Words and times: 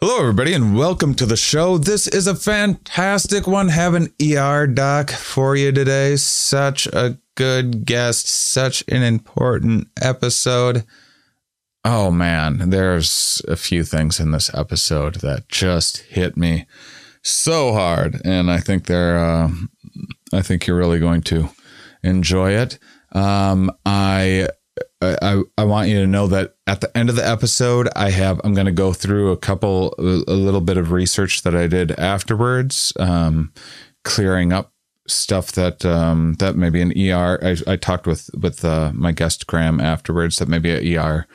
Hello, 0.00 0.20
everybody, 0.20 0.54
and 0.54 0.76
welcome 0.76 1.12
to 1.16 1.26
the 1.26 1.36
show. 1.36 1.76
This 1.76 2.06
is 2.06 2.28
a 2.28 2.36
fantastic 2.36 3.48
one. 3.48 3.66
Have 3.66 3.94
an 3.94 4.14
ER 4.22 4.68
doc 4.68 5.10
for 5.10 5.56
you 5.56 5.72
today. 5.72 6.14
Such 6.14 6.86
a 6.86 7.18
good 7.34 7.84
guest, 7.84 8.28
such 8.28 8.84
an 8.86 9.02
important 9.02 9.88
episode. 10.00 10.84
Oh 11.84 12.12
man, 12.12 12.70
there's 12.70 13.42
a 13.48 13.56
few 13.56 13.82
things 13.82 14.20
in 14.20 14.30
this 14.30 14.54
episode 14.54 15.16
that 15.16 15.48
just 15.48 15.96
hit 16.02 16.36
me 16.36 16.68
so 17.24 17.72
hard, 17.72 18.20
and 18.24 18.52
I 18.52 18.58
think 18.58 18.86
they're. 18.86 19.18
Uh, 19.18 19.50
I 20.32 20.42
think 20.42 20.68
you're 20.68 20.78
really 20.78 21.00
going 21.00 21.22
to 21.22 21.50
enjoy 22.04 22.52
it. 22.52 22.78
Um, 23.10 23.72
I 23.84 24.46
I, 25.00 25.42
I 25.56 25.64
want 25.64 25.88
you 25.88 26.00
to 26.00 26.06
know 26.06 26.26
that 26.28 26.56
at 26.66 26.80
the 26.80 26.96
end 26.96 27.08
of 27.08 27.16
the 27.16 27.26
episode, 27.26 27.88
I 27.94 28.10
have 28.10 28.40
I'm 28.44 28.54
going 28.54 28.66
to 28.66 28.72
go 28.72 28.92
through 28.92 29.32
a 29.32 29.36
couple 29.36 29.94
a 29.98 30.02
little 30.02 30.60
bit 30.60 30.76
of 30.76 30.92
research 30.92 31.42
that 31.42 31.54
I 31.54 31.66
did 31.66 31.92
afterwards, 31.92 32.92
um, 32.98 33.52
clearing 34.04 34.52
up 34.52 34.72
stuff 35.06 35.52
that 35.52 35.84
um, 35.84 36.34
that 36.34 36.56
maybe 36.56 36.80
an 36.80 36.92
ER. 36.92 37.38
I, 37.42 37.72
I 37.72 37.76
talked 37.76 38.06
with 38.06 38.30
with 38.40 38.64
uh, 38.64 38.92
my 38.94 39.12
guest 39.12 39.46
Graham 39.46 39.80
afterwards 39.80 40.38
that 40.38 40.48
maybe 40.48 40.70
an 40.70 40.98
ER 40.98 41.26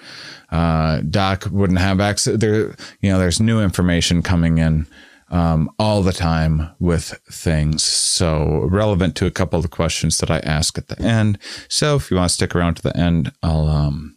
uh, 0.51 1.01
doc 1.01 1.45
wouldn't 1.51 1.79
have 1.79 1.99
access. 1.99 2.37
There, 2.37 2.75
you 3.01 3.11
know, 3.11 3.19
there's 3.19 3.39
new 3.39 3.61
information 3.61 4.21
coming 4.21 4.57
in 4.57 4.87
um, 5.33 5.69
all 5.79 6.03
the 6.03 6.13
time 6.13 6.69
with 6.79 7.19
things. 7.29 7.83
So 7.83 8.67
relevant 8.69 9.15
to 9.17 9.25
a 9.25 9.31
couple 9.31 9.57
of 9.57 9.63
the 9.63 9.69
questions 9.69 10.19
that 10.19 10.29
I 10.29 10.37
ask 10.39 10.77
at 10.77 10.87
the 10.87 11.01
end. 11.01 11.39
So 11.67 11.95
if 11.95 12.11
you 12.11 12.17
want 12.17 12.29
to 12.29 12.33
stick 12.33 12.55
around 12.55 12.75
to 12.75 12.83
the 12.83 12.95
end, 12.95 13.31
I'll 13.41 13.67
um, 13.67 14.15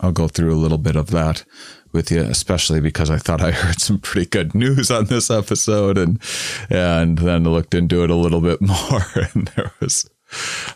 I'll 0.00 0.10
go 0.10 0.28
through 0.28 0.54
a 0.54 0.56
little 0.56 0.78
bit 0.78 0.96
of 0.96 1.10
that 1.10 1.44
with 1.92 2.10
you, 2.10 2.22
especially 2.22 2.80
because 2.80 3.10
I 3.10 3.18
thought 3.18 3.42
I 3.42 3.50
heard 3.52 3.80
some 3.80 3.98
pretty 3.98 4.28
good 4.28 4.54
news 4.54 4.90
on 4.90 5.04
this 5.04 5.30
episode, 5.30 5.98
and 5.98 6.20
and 6.70 7.18
then 7.18 7.44
looked 7.44 7.74
into 7.74 8.02
it 8.02 8.10
a 8.10 8.16
little 8.16 8.40
bit 8.40 8.60
more, 8.62 9.04
and 9.34 9.48
there 9.48 9.70
was 9.80 10.10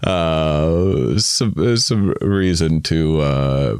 uh, 0.05 1.19
some 1.19 1.77
some 1.79 2.15
reason 2.21 2.83
to 2.83 3.21
uh, 3.23 3.77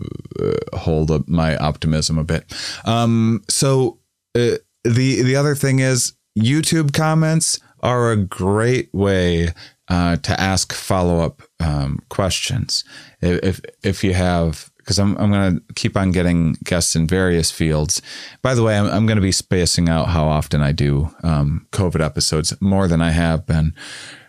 hold 0.73 1.11
up 1.11 1.29
my 1.29 1.55
optimism 1.59 2.17
a 2.19 2.25
bit. 2.25 2.53
Um, 2.87 3.45
so. 3.49 3.99
Uh, 4.35 4.59
the 4.89 5.23
the 5.23 5.37
other 5.37 5.55
thing 5.55 5.79
is 5.79 6.13
YouTube 6.39 6.93
comments 6.93 7.61
are 7.81 8.11
a 8.11 8.17
great 8.17 8.93
way 8.93 9.53
uh, 9.89 10.17
to 10.17 10.41
ask 10.41 10.73
follow 10.73 11.21
up 11.21 11.43
um, 11.61 12.01
questions. 12.09 12.85
If 13.21 13.61
if 13.83 14.03
you 14.03 14.15
have 14.15 14.71
because 14.87 14.99
I'm, 15.01 15.17
I'm 15.17 15.33
going 15.33 15.57
to 15.57 15.75
keep 15.75 15.97
on 15.97 16.13
getting 16.13 16.57
guests 16.63 16.95
in 16.95 17.09
various 17.09 17.51
fields. 17.51 18.01
By 18.41 18.55
the 18.55 18.63
way, 18.63 18.79
I'm, 18.79 18.87
I'm 18.87 19.05
going 19.05 19.17
to 19.17 19.23
be 19.23 19.33
spacing 19.33 19.89
out 19.89 20.11
how 20.11 20.29
often 20.29 20.63
I 20.63 20.71
do 20.71 21.13
um, 21.25 21.67
COVID 21.73 22.05
episodes 22.05 22.55
more 22.61 22.87
than 22.87 23.03
I 23.03 23.11
have 23.11 23.47
been 23.47 23.75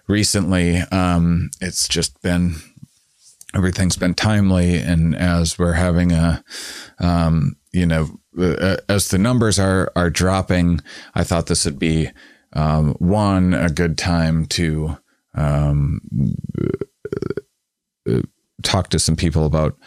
recently. 0.07 0.79
Um, 0.91 1.51
it's 1.61 1.87
just 1.87 2.19
been 2.23 2.55
everything's 3.53 3.97
been 3.97 4.15
timely, 4.15 4.77
and 4.77 5.15
as 5.15 5.59
we're 5.59 5.73
having 5.73 6.11
a 6.11 6.43
um, 6.99 7.55
you 7.71 7.85
know 7.85 8.19
uh, 8.37 8.77
as 8.89 9.09
the 9.09 9.17
numbers 9.17 9.59
are 9.59 9.91
are 9.95 10.09
dropping, 10.09 10.81
I 11.15 11.23
thought 11.23 11.47
this 11.47 11.65
would 11.65 11.79
be 11.79 12.09
um, 12.53 12.93
one 12.99 13.53
a 13.53 13.69
good 13.69 13.97
time 13.97 14.45
to 14.47 14.97
um, 15.35 16.01
uh, 18.09 18.21
talk 18.63 18.89
to 18.89 18.99
some 18.99 19.15
people 19.15 19.45
about 19.45 19.77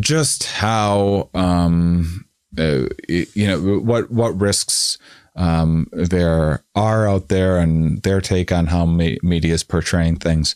just 0.00 0.44
how 0.44 1.30
um, 1.34 2.26
uh, 2.58 2.86
you 3.08 3.46
know 3.46 3.78
what 3.78 4.10
what 4.10 4.40
risks 4.40 4.98
um, 5.36 5.86
there 5.92 6.64
are 6.74 7.08
out 7.08 7.28
there 7.28 7.58
and 7.58 8.02
their 8.02 8.20
take 8.20 8.50
on 8.50 8.66
how 8.66 8.86
me- 8.86 9.18
media 9.22 9.54
is 9.54 9.62
portraying 9.62 10.16
things, 10.16 10.54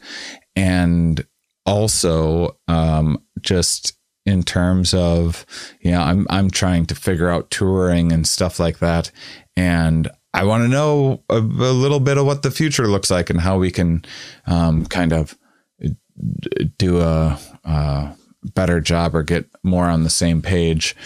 and 0.56 1.26
also 1.66 2.56
um, 2.68 3.22
just 3.40 3.99
in 4.30 4.42
terms 4.42 4.94
of 4.94 5.44
you 5.80 5.90
know 5.90 6.00
I'm 6.00 6.26
I'm 6.30 6.50
trying 6.50 6.86
to 6.86 6.94
figure 6.94 7.28
out 7.28 7.50
touring 7.50 8.12
and 8.12 8.26
stuff 8.26 8.58
like 8.58 8.78
that 8.78 9.10
and 9.56 10.08
I 10.32 10.44
want 10.44 10.62
to 10.62 10.68
know 10.68 11.22
a, 11.28 11.38
a, 11.38 11.74
little 11.74 11.98
bit 11.98 12.16
of 12.16 12.24
what 12.24 12.42
the 12.42 12.52
future 12.52 12.86
looks 12.86 13.10
like 13.10 13.30
and 13.30 13.40
how 13.40 13.58
we 13.58 13.72
can 13.72 14.04
um, 14.46 14.86
kind 14.86 15.12
of 15.12 15.36
do 16.78 17.00
a, 17.00 17.38
a, 17.64 18.16
better 18.54 18.80
job 18.80 19.14
or 19.14 19.22
get 19.22 19.46
more 19.62 19.86
on 19.86 20.02
the 20.02 20.10
same 20.10 20.40
page 20.40 20.96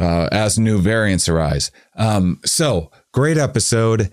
uh, 0.00 0.28
as 0.32 0.58
new 0.58 0.78
variants 0.78 1.28
arise. 1.28 1.70
Um, 1.96 2.40
so 2.44 2.90
great 3.12 3.38
episode. 3.38 4.10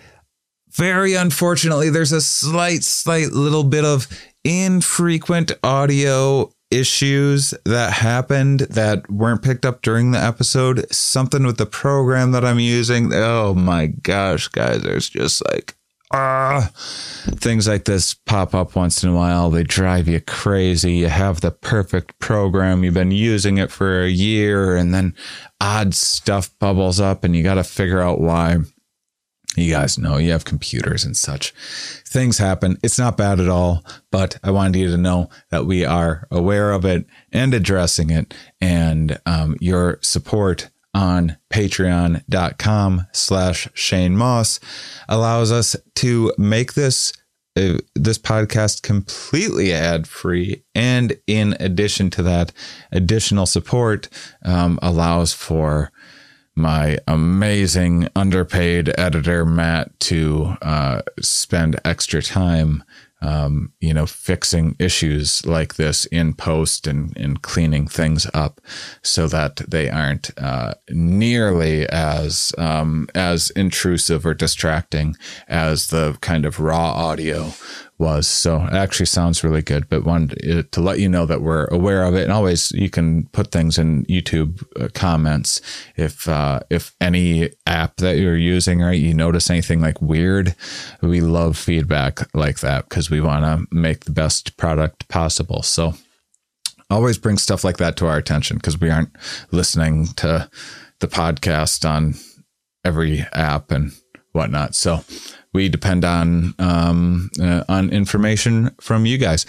Very 0.69 1.15
unfortunately, 1.15 1.89
there's 1.89 2.11
a 2.11 2.21
slight, 2.21 2.83
slight 2.83 3.31
little 3.31 3.63
bit 3.63 3.85
of 3.85 4.07
infrequent 4.43 5.51
audio 5.63 6.53
issues 6.73 7.53
that 7.66 7.94
happened 7.94 8.61
that 8.61 9.09
weren't 9.09 9.44
picked 9.44 9.66
up 9.66 9.81
during 9.81 10.11
the 10.11 10.19
episode. 10.19 10.91
Something 10.94 11.45
with 11.45 11.57
the 11.57 11.66
program 11.66 12.31
that 12.31 12.44
I'm 12.44 12.59
using. 12.59 13.11
Oh 13.13 13.53
my 13.53 13.88
gosh, 13.88 14.47
guys, 14.47 14.81
there's 14.81 15.09
just 15.09 15.44
like 15.45 15.75
ah 16.16 16.69
things 16.75 17.67
like 17.67 17.85
this 17.85 18.13
pop 18.13 18.53
up 18.53 18.75
once 18.75 19.03
in 19.03 19.09
a 19.09 19.16
while. 19.16 19.50
They 19.50 19.63
drive 19.63 20.07
you 20.07 20.22
crazy. 20.22 20.94
You 20.94 21.07
have 21.07 21.41
the 21.41 21.51
perfect 21.51 22.17
program. 22.19 22.84
You've 22.84 22.94
been 22.94 23.11
using 23.11 23.57
it 23.57 23.72
for 23.72 24.01
a 24.01 24.09
year 24.09 24.75
and 24.75 24.94
then 24.94 25.16
odd 25.61 25.94
stuff 25.94 26.50
bubbles 26.59 27.00
up 27.00 27.23
and 27.23 27.35
you 27.35 27.44
got 27.44 27.55
to 27.55 27.63
figure 27.63 28.01
out 28.01 28.19
why 28.19 28.57
you 29.55 29.72
guys 29.72 29.97
know 29.97 30.17
you 30.17 30.31
have 30.31 30.45
computers 30.45 31.05
and 31.05 31.16
such. 31.16 31.53
Things 32.13 32.38
happen. 32.38 32.78
It's 32.84 33.00
not 33.00 33.18
bad 33.18 33.40
at 33.40 33.50
all, 33.50 33.84
but 34.12 34.38
I 34.44 34.51
wanted 34.51 34.78
you 34.78 34.88
to 34.91 34.97
know 34.97 35.29
that 35.50 35.66
we 35.66 35.84
are 35.84 36.28
aware 36.29 36.72
of 36.72 36.85
it 36.85 37.07
and 37.31 37.56
addressing 37.56 38.12
it. 38.12 38.35
And 38.62 39.19
um, 39.25 39.56
your 39.59 39.97
support 40.03 40.69
on 40.94 41.38
patreon.com 41.52 43.07
slash 43.13 43.68
Shane 43.73 44.16
Mauss 44.16 44.59
allows 45.09 45.52
us 45.52 45.75
to 45.96 46.31
make 46.38 46.73
this 46.73 47.13
uh, 47.56 47.78
this 47.96 48.19
podcast 48.19 48.84
completely 48.84 49.73
ad 49.73 50.07
free. 50.07 50.63
And 50.75 51.18
in 51.25 51.56
addition 51.59 52.12
to 52.12 52.23
that, 52.23 52.52
additional 52.91 53.47
support 53.47 54.07
um, 54.46 54.78
allows 54.84 55.34
for 55.34 55.91
my 56.56 57.00
amazing 57.08 58.09
underpaid 58.16 58.94
editor 58.97 59.46
Matt 59.46 60.00
to 60.02 60.56
uh, 60.62 61.02
spend 61.19 61.80
extra 61.84 62.22
time, 62.22 62.84
um, 63.22 63.72
you 63.80 63.94
know, 63.94 64.06
fixing 64.06 64.75
issues 64.78 65.46
like 65.46 65.75
this 65.75 66.06
in 66.06 66.34
post 66.34 66.86
and, 66.86 67.16
and 67.18 67.41
cleaning 67.41 67.88
things 67.88 68.28
up 68.34 68.62
so 69.02 69.28
that 69.28 69.58
they 69.68 69.90
aren't 69.90 70.30
uh, 70.38 70.74
nearly 70.90 71.88
as 71.90 72.53
um, 72.58 73.08
as 73.16 73.50
intrusive 73.52 74.25
or 74.25 74.34
distracting 74.34 75.16
as 75.47 75.88
the 75.88 76.18
kind 76.22 76.46
of 76.46 76.59
raw 76.59 76.91
audio 76.91 77.52
was. 77.97 78.27
So 78.27 78.63
it 78.63 78.73
actually 78.73 79.05
sounds 79.05 79.43
really 79.43 79.61
good, 79.61 79.87
but 79.87 80.03
wanted 80.03 80.71
to 80.71 80.81
let 80.81 80.99
you 80.99 81.07
know 81.07 81.25
that 81.25 81.41
we're 81.41 81.65
aware 81.65 82.03
of 82.03 82.15
it. 82.15 82.23
And 82.23 82.31
always 82.31 82.71
you 82.71 82.89
can 82.89 83.27
put 83.27 83.51
things 83.51 83.77
in 83.77 84.05
YouTube 84.05 84.63
uh, 84.79 84.89
comments 84.93 85.61
if 85.95 86.27
uh, 86.27 86.61
if 86.69 86.95
any 86.99 87.51
app 87.65 87.97
that 87.97 88.17
you're 88.17 88.37
using, 88.37 88.81
right, 88.81 88.99
you 88.99 89.13
notice 89.13 89.49
anything 89.49 89.79
like 89.79 90.01
weird. 90.01 90.55
We 91.01 91.21
love 91.21 91.57
feedback 91.57 92.33
like 92.35 92.59
that 92.59 92.89
because 92.89 93.09
we 93.09 93.21
want 93.21 93.45
to 93.45 93.75
make 93.75 94.05
the 94.05 94.11
best 94.11 94.57
product 94.57 95.07
possible. 95.07 95.61
So 95.61 95.93
always 96.89 97.17
bring 97.17 97.37
stuff 97.37 97.63
like 97.63 97.77
that 97.77 97.95
to 97.97 98.07
our 98.07 98.17
attention 98.17 98.57
because 98.57 98.79
we 98.79 98.89
aren't 98.89 99.15
listening 99.51 100.07
to 100.07 100.49
the 100.99 101.07
podcast 101.07 101.89
on 101.89 102.15
every 102.85 103.25
app 103.33 103.71
and 103.71 103.91
whatnot. 104.31 104.75
So 104.75 105.03
we 105.53 105.70
depend 105.70 106.03
on 106.03 106.55
um, 106.59 107.29
uh, 107.41 107.64
on 107.70 107.90
information 107.90 108.76
from 108.82 109.05
you 109.05 109.17
guys. 109.17 109.46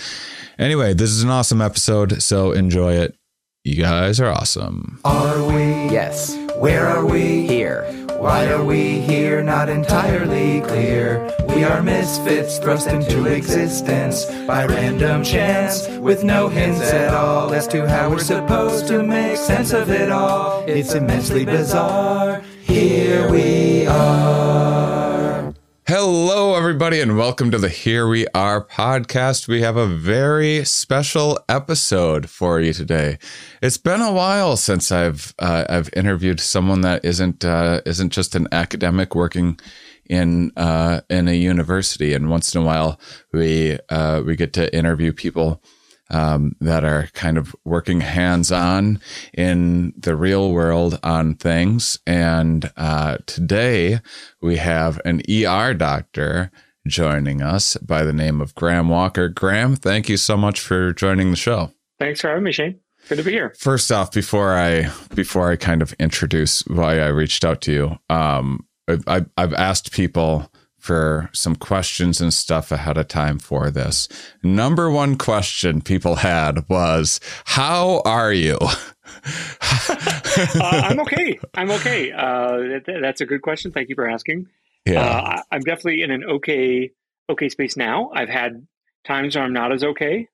Anyway, 0.58 0.94
this 0.94 1.10
is 1.10 1.22
an 1.22 1.30
awesome 1.30 1.60
episode, 1.60 2.22
so 2.22 2.52
enjoy 2.52 2.92
it. 2.92 3.16
You 3.64 3.76
guys 3.76 4.20
are 4.20 4.30
awesome. 4.30 5.00
Are 5.04 5.42
we? 5.46 5.64
Yes. 5.90 6.36
Where 6.58 6.86
are 6.86 7.04
we? 7.06 7.46
Here. 7.46 7.82
Why 8.18 8.46
are 8.46 8.62
we 8.62 9.00
here? 9.00 9.42
Not 9.42 9.68
entirely 9.68 10.60
clear. 10.60 11.30
We 11.48 11.64
are 11.64 11.82
misfits 11.82 12.58
thrust 12.58 12.88
into 12.88 13.26
existence 13.26 14.24
by 14.46 14.66
random 14.66 15.24
chance 15.24 15.88
with 15.98 16.24
no 16.24 16.48
hints 16.48 16.80
at 16.92 17.12
all 17.12 17.52
as 17.52 17.66
to 17.68 17.88
how 17.88 18.10
we're 18.10 18.18
supposed 18.18 18.86
to 18.88 19.02
make 19.02 19.36
sense 19.36 19.72
of 19.72 19.90
it 19.90 20.10
all. 20.10 20.62
It's 20.66 20.94
immensely 20.94 21.44
bizarre. 21.44 22.42
Here 22.62 23.30
we 23.30 23.86
are. 23.86 24.43
Hello, 25.86 26.54
everybody, 26.54 26.98
and 27.02 27.18
welcome 27.18 27.50
to 27.50 27.58
the 27.58 27.68
Here 27.68 28.08
We 28.08 28.26
Are 28.28 28.64
podcast. 28.64 29.48
We 29.48 29.60
have 29.60 29.76
a 29.76 29.86
very 29.86 30.64
special 30.64 31.38
episode 31.46 32.30
for 32.30 32.58
you 32.58 32.72
today. 32.72 33.18
It's 33.60 33.76
been 33.76 34.00
a 34.00 34.10
while 34.10 34.56
since 34.56 34.90
I've 34.90 35.34
uh, 35.38 35.66
I've 35.68 35.90
interviewed 35.92 36.40
someone 36.40 36.80
that 36.80 37.04
isn't 37.04 37.44
uh, 37.44 37.82
isn't 37.84 38.14
just 38.14 38.34
an 38.34 38.48
academic 38.50 39.14
working 39.14 39.60
in 40.08 40.52
uh, 40.56 41.02
in 41.10 41.28
a 41.28 41.34
university, 41.34 42.14
and 42.14 42.30
once 42.30 42.54
in 42.54 42.62
a 42.62 42.64
while 42.64 42.98
we 43.30 43.78
uh, 43.90 44.22
we 44.24 44.36
get 44.36 44.54
to 44.54 44.74
interview 44.74 45.12
people 45.12 45.62
um, 46.10 46.54
that 46.60 46.84
are 46.84 47.08
kind 47.14 47.38
of 47.38 47.54
working 47.64 48.00
hands 48.00 48.52
on 48.52 49.00
in 49.32 49.92
the 49.96 50.16
real 50.16 50.52
world 50.52 50.98
on 51.02 51.34
things. 51.34 51.98
And 52.06 52.70
uh, 52.76 53.18
today 53.26 54.00
we 54.40 54.56
have 54.56 55.00
an 55.04 55.22
ER 55.30 55.74
doctor 55.74 56.50
joining 56.86 57.42
us 57.42 57.76
by 57.78 58.04
the 58.04 58.12
name 58.12 58.40
of 58.40 58.54
Graham 58.54 58.88
Walker. 58.88 59.28
Graham, 59.28 59.76
thank 59.76 60.08
you 60.08 60.16
so 60.16 60.36
much 60.36 60.60
for 60.60 60.92
joining 60.92 61.30
the 61.30 61.36
show. 61.36 61.72
Thanks 61.98 62.20
for 62.20 62.28
having 62.28 62.44
me, 62.44 62.52
Shane. 62.52 62.80
Good 63.08 63.16
to 63.16 63.24
be 63.24 63.32
here. 63.32 63.54
First 63.58 63.92
off, 63.92 64.12
before 64.12 64.54
I 64.54 64.90
before 65.14 65.50
I 65.50 65.56
kind 65.56 65.82
of 65.82 65.92
introduce 65.94 66.62
why 66.66 67.00
I 67.00 67.08
reached 67.08 67.44
out 67.44 67.60
to 67.62 67.72
you, 67.72 67.98
um, 68.08 68.66
I've, 69.06 69.28
I've 69.36 69.54
asked 69.54 69.92
people 69.92 70.50
for 70.84 71.30
some 71.32 71.56
questions 71.56 72.20
and 72.20 72.34
stuff 72.34 72.70
ahead 72.70 72.98
of 72.98 73.08
time 73.08 73.38
for 73.38 73.70
this. 73.70 74.06
Number 74.42 74.90
one 74.90 75.16
question 75.16 75.80
people 75.80 76.16
had 76.16 76.68
was, 76.68 77.20
How 77.46 78.02
are 78.04 78.34
you? 78.34 78.58
uh, 78.60 79.88
I'm 80.60 81.00
okay. 81.04 81.40
I'm 81.54 81.70
okay. 81.70 82.12
Uh, 82.12 82.80
that, 82.84 82.98
that's 83.00 83.22
a 83.22 83.26
good 83.26 83.40
question. 83.40 83.72
Thank 83.72 83.88
you 83.88 83.94
for 83.94 84.06
asking. 84.06 84.46
Yeah. 84.84 85.00
Uh, 85.00 85.42
I'm 85.50 85.62
definitely 85.62 86.02
in 86.02 86.10
an 86.10 86.22
okay, 86.24 86.90
okay 87.30 87.48
space 87.48 87.78
now. 87.78 88.10
I've 88.14 88.28
had 88.28 88.66
times 89.06 89.36
where 89.36 89.44
I'm 89.44 89.54
not 89.54 89.72
as 89.72 89.84
okay. 89.84 90.28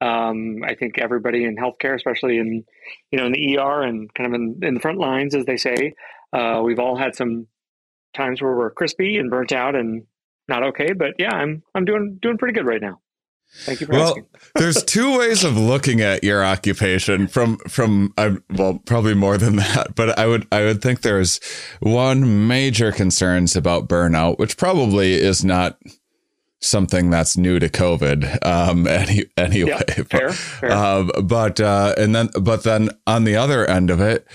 Um, 0.00 0.64
I 0.66 0.74
think 0.74 0.98
everybody 0.98 1.44
in 1.44 1.54
healthcare, 1.54 1.94
especially 1.94 2.38
in, 2.38 2.64
you 3.12 3.20
know, 3.20 3.26
in 3.26 3.32
the 3.32 3.56
ER 3.56 3.82
and 3.82 4.12
kind 4.14 4.26
of 4.26 4.34
in, 4.34 4.58
in 4.62 4.74
the 4.74 4.80
front 4.80 4.98
lines, 4.98 5.36
as 5.36 5.44
they 5.44 5.56
say, 5.56 5.94
uh, 6.32 6.60
we've 6.64 6.80
all 6.80 6.96
had 6.96 7.14
some 7.14 7.46
times 8.14 8.42
where 8.42 8.54
we're 8.54 8.70
crispy 8.70 9.18
and 9.18 9.30
burnt 9.30 9.52
out 9.52 9.74
and 9.74 10.04
not 10.48 10.62
okay. 10.62 10.92
But 10.92 11.14
yeah, 11.18 11.34
I'm 11.34 11.62
I'm 11.74 11.84
doing 11.84 12.18
doing 12.20 12.38
pretty 12.38 12.54
good 12.54 12.66
right 12.66 12.80
now. 12.80 13.00
Thank 13.54 13.82
you 13.82 13.86
for 13.86 13.92
well, 13.92 14.08
asking. 14.08 14.26
there's 14.54 14.82
two 14.82 15.18
ways 15.18 15.44
of 15.44 15.58
looking 15.58 16.00
at 16.00 16.24
your 16.24 16.42
occupation 16.42 17.26
from 17.26 17.58
from 17.68 18.14
uh, 18.16 18.36
well 18.50 18.80
probably 18.86 19.14
more 19.14 19.36
than 19.36 19.56
that, 19.56 19.94
but 19.94 20.18
I 20.18 20.26
would 20.26 20.46
I 20.50 20.62
would 20.64 20.80
think 20.80 21.02
there's 21.02 21.38
one 21.80 22.46
major 22.46 22.92
concerns 22.92 23.54
about 23.54 23.88
burnout, 23.88 24.38
which 24.38 24.56
probably 24.56 25.14
is 25.14 25.44
not 25.44 25.78
something 26.62 27.10
that's 27.10 27.36
new 27.36 27.58
to 27.58 27.68
COVID. 27.68 28.44
Um, 28.44 28.86
any, 29.02 29.26
anyway, 29.36 29.82
yeah, 29.88 30.02
fair, 30.04 30.32
fair. 30.32 30.72
Uh, 30.72 31.22
but 31.22 31.60
uh, 31.60 31.94
and 31.98 32.14
then 32.14 32.30
but 32.40 32.62
then 32.62 32.90
on 33.06 33.24
the 33.24 33.36
other 33.36 33.68
end 33.68 33.90
of 33.90 34.00
it, 34.00 34.26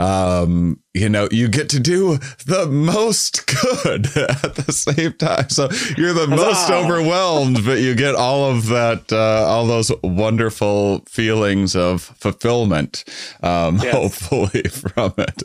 um, 0.00 0.80
you 0.94 1.08
know, 1.08 1.28
you 1.30 1.48
get 1.48 1.68
to 1.70 1.80
do 1.80 2.18
the 2.46 2.66
most 2.66 3.46
good 3.62 4.06
at 4.16 4.54
the 4.54 4.72
same 4.72 5.12
time. 5.14 5.48
So 5.48 5.68
you're 5.96 6.12
the 6.12 6.26
most 6.26 6.70
overwhelmed, 6.70 7.64
but 7.64 7.80
you 7.80 7.94
get 7.94 8.14
all 8.14 8.50
of 8.50 8.66
that, 8.66 9.12
uh, 9.12 9.46
all 9.46 9.66
those 9.66 9.90
wonderful 10.02 11.00
feelings 11.08 11.74
of 11.74 12.02
fulfillment, 12.02 13.04
um, 13.42 13.78
yes. 13.78 13.94
hopefully 13.94 14.62
from 14.70 15.14
it, 15.18 15.42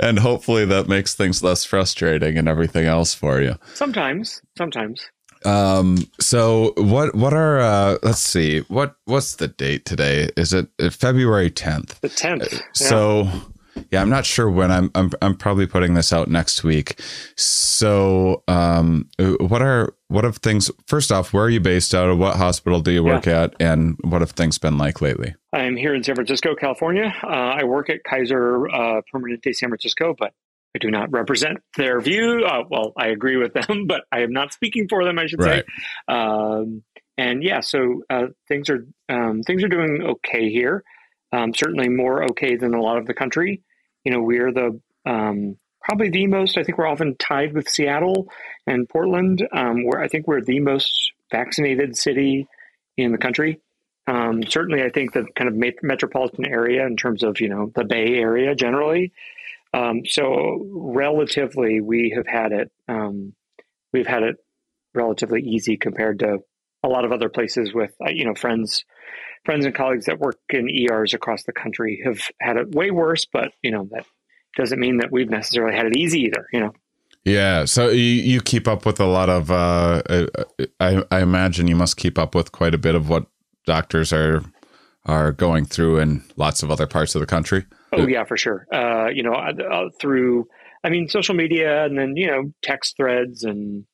and 0.00 0.18
hopefully 0.18 0.64
that 0.64 0.88
makes 0.88 1.14
things 1.14 1.42
less 1.42 1.64
frustrating 1.64 2.36
and 2.36 2.48
everything 2.48 2.86
else 2.86 3.14
for 3.14 3.40
you. 3.40 3.56
Sometimes, 3.74 4.42
sometimes. 4.56 5.08
Um, 5.44 5.98
so 6.18 6.74
what, 6.76 7.14
what 7.14 7.32
are, 7.32 7.60
uh, 7.60 7.98
let's 8.02 8.20
see, 8.20 8.60
what, 8.68 8.96
what's 9.04 9.36
the 9.36 9.48
date 9.48 9.84
today? 9.84 10.30
Is 10.36 10.52
it 10.52 10.68
uh, 10.78 10.90
February 10.90 11.50
10th? 11.50 12.00
The 12.00 12.08
10th. 12.08 12.52
Yeah. 12.52 12.60
So 12.72 13.28
yeah, 13.90 14.02
I'm 14.02 14.10
not 14.10 14.26
sure 14.26 14.50
when 14.50 14.70
I'm, 14.70 14.90
I'm, 14.94 15.10
I'm 15.22 15.36
probably 15.36 15.66
putting 15.66 15.94
this 15.94 16.12
out 16.12 16.28
next 16.28 16.62
week. 16.64 17.00
So, 17.36 18.42
um, 18.48 19.08
what 19.18 19.62
are, 19.62 19.94
what 20.08 20.24
have 20.24 20.38
things, 20.38 20.70
first 20.86 21.10
off, 21.10 21.32
where 21.32 21.44
are 21.44 21.50
you 21.50 21.60
based 21.60 21.94
out 21.94 22.08
of? 22.08 22.18
What 22.18 22.36
hospital 22.36 22.80
do 22.80 22.90
you 22.90 23.02
work 23.02 23.26
yeah. 23.26 23.42
at? 23.42 23.54
And 23.60 23.96
what 24.02 24.20
have 24.20 24.32
things 24.32 24.58
been 24.58 24.76
like 24.76 25.00
lately? 25.00 25.34
I'm 25.52 25.76
here 25.76 25.94
in 25.94 26.02
San 26.02 26.14
Francisco, 26.14 26.54
California. 26.54 27.14
Uh, 27.22 27.26
I 27.26 27.64
work 27.64 27.90
at 27.90 28.04
Kaiser 28.04 28.68
uh, 28.68 29.02
Permanente 29.12 29.54
San 29.54 29.70
Francisco, 29.70 30.14
but 30.18 30.32
I 30.74 30.78
do 30.78 30.90
not 30.90 31.10
represent 31.10 31.58
their 31.76 32.00
view. 32.00 32.44
Uh, 32.46 32.62
well, 32.68 32.92
I 32.96 33.08
agree 33.08 33.36
with 33.36 33.54
them, 33.54 33.86
but 33.88 34.02
I 34.12 34.20
am 34.20 34.32
not 34.32 34.52
speaking 34.52 34.88
for 34.88 35.04
them. 35.04 35.18
I 35.18 35.26
should 35.26 35.42
right. 35.42 35.64
say. 35.64 36.14
Um, 36.14 36.82
and 37.18 37.42
yeah, 37.42 37.60
so 37.60 38.02
uh, 38.08 38.28
things 38.48 38.70
are 38.70 38.86
um, 39.08 39.42
things 39.42 39.62
are 39.62 39.68
doing 39.68 40.02
okay 40.02 40.48
here. 40.50 40.84
Um, 41.32 41.54
certainly 41.54 41.88
more 41.88 42.24
okay 42.30 42.56
than 42.56 42.74
a 42.74 42.80
lot 42.80 42.98
of 42.98 43.06
the 43.06 43.14
country. 43.14 43.62
You 44.04 44.12
know, 44.12 44.20
we're 44.20 44.52
the 44.52 44.80
um, 45.04 45.56
probably 45.82 46.10
the 46.10 46.26
most. 46.26 46.56
I 46.56 46.62
think 46.62 46.78
we're 46.78 46.86
often 46.86 47.16
tied 47.16 47.52
with 47.52 47.68
Seattle 47.68 48.28
and 48.66 48.88
Portland. 48.88 49.46
Um, 49.52 49.84
where 49.84 50.00
I 50.00 50.08
think 50.08 50.26
we're 50.26 50.40
the 50.40 50.60
most 50.60 51.12
vaccinated 51.30 51.96
city 51.96 52.46
in 52.96 53.12
the 53.12 53.18
country. 53.18 53.60
Um, 54.06 54.42
certainly, 54.48 54.82
I 54.82 54.88
think 54.88 55.12
the 55.12 55.26
kind 55.36 55.48
of 55.48 55.74
metropolitan 55.82 56.46
area 56.46 56.86
in 56.86 56.96
terms 56.96 57.22
of 57.22 57.40
you 57.40 57.48
know 57.48 57.70
the 57.74 57.84
Bay 57.84 58.14
Area 58.14 58.54
generally 58.54 59.12
um, 59.72 60.02
so 60.04 60.66
relatively, 60.72 61.80
we 61.80 62.12
have 62.16 62.26
had 62.26 62.52
it. 62.52 62.70
Um, 62.88 63.34
we've 63.92 64.06
had 64.06 64.22
it 64.22 64.36
relatively 64.94 65.42
easy 65.42 65.76
compared 65.76 66.20
to 66.20 66.38
a 66.82 66.88
lot 66.88 67.04
of 67.04 67.12
other 67.12 67.28
places. 67.28 67.72
With 67.72 67.94
uh, 68.04 68.10
you 68.10 68.24
know 68.24 68.34
friends, 68.34 68.84
friends 69.44 69.64
and 69.64 69.74
colleagues 69.74 70.06
that 70.06 70.18
work 70.18 70.38
in 70.48 70.68
ERs 70.68 71.14
across 71.14 71.44
the 71.44 71.52
country 71.52 72.02
have 72.04 72.20
had 72.40 72.56
it 72.56 72.74
way 72.74 72.90
worse. 72.90 73.26
But 73.32 73.52
you 73.62 73.70
know 73.70 73.88
that 73.92 74.06
doesn't 74.56 74.80
mean 74.80 74.98
that 74.98 75.12
we've 75.12 75.30
necessarily 75.30 75.76
had 75.76 75.86
it 75.86 75.96
easy 75.96 76.22
either. 76.22 76.46
You 76.52 76.60
know. 76.60 76.72
Yeah, 77.24 77.66
so 77.66 77.90
you, 77.90 78.00
you 78.00 78.40
keep 78.40 78.66
up 78.66 78.86
with 78.86 78.98
a 78.98 79.06
lot 79.06 79.28
of. 79.28 79.50
Uh, 79.50 80.02
I, 80.80 81.04
I 81.10 81.20
imagine 81.20 81.68
you 81.68 81.76
must 81.76 81.96
keep 81.96 82.18
up 82.18 82.34
with 82.34 82.50
quite 82.50 82.74
a 82.74 82.78
bit 82.78 82.94
of 82.94 83.08
what 83.08 83.26
doctors 83.66 84.12
are 84.12 84.42
are 85.04 85.30
going 85.32 85.64
through 85.64 85.98
in 85.98 86.24
lots 86.36 86.62
of 86.62 86.70
other 86.70 86.86
parts 86.86 87.14
of 87.14 87.20
the 87.20 87.26
country. 87.26 87.66
Oh 87.92 88.06
yeah, 88.06 88.24
for 88.24 88.36
sure. 88.36 88.66
Uh, 88.72 89.08
you 89.08 89.22
know, 89.22 89.32
uh, 89.32 89.88
through 90.00 90.48
I 90.84 90.90
mean 90.90 91.08
social 91.08 91.34
media 91.34 91.84
and 91.84 91.98
then 91.98 92.16
you 92.16 92.28
know 92.28 92.52
text 92.62 92.96
threads 92.96 93.44
and 93.44 93.84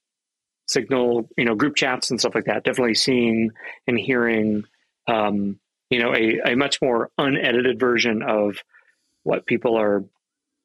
signal, 0.67 1.29
you 1.37 1.45
know, 1.45 1.55
group 1.55 1.77
chats 1.77 2.11
and 2.11 2.21
stuff 2.21 2.35
like 2.35 2.47
that. 2.47 2.65
Definitely 2.65 2.95
seeing 2.95 3.51
and 3.87 3.99
hearing, 3.99 4.65
um, 5.07 5.59
you 5.91 6.01
know, 6.01 6.15
a, 6.15 6.53
a 6.53 6.57
much 6.57 6.83
more 6.83 7.11
unedited 7.19 7.79
version 7.79 8.23
of 8.23 8.57
what 9.23 9.47
people 9.47 9.79
are 9.79 10.05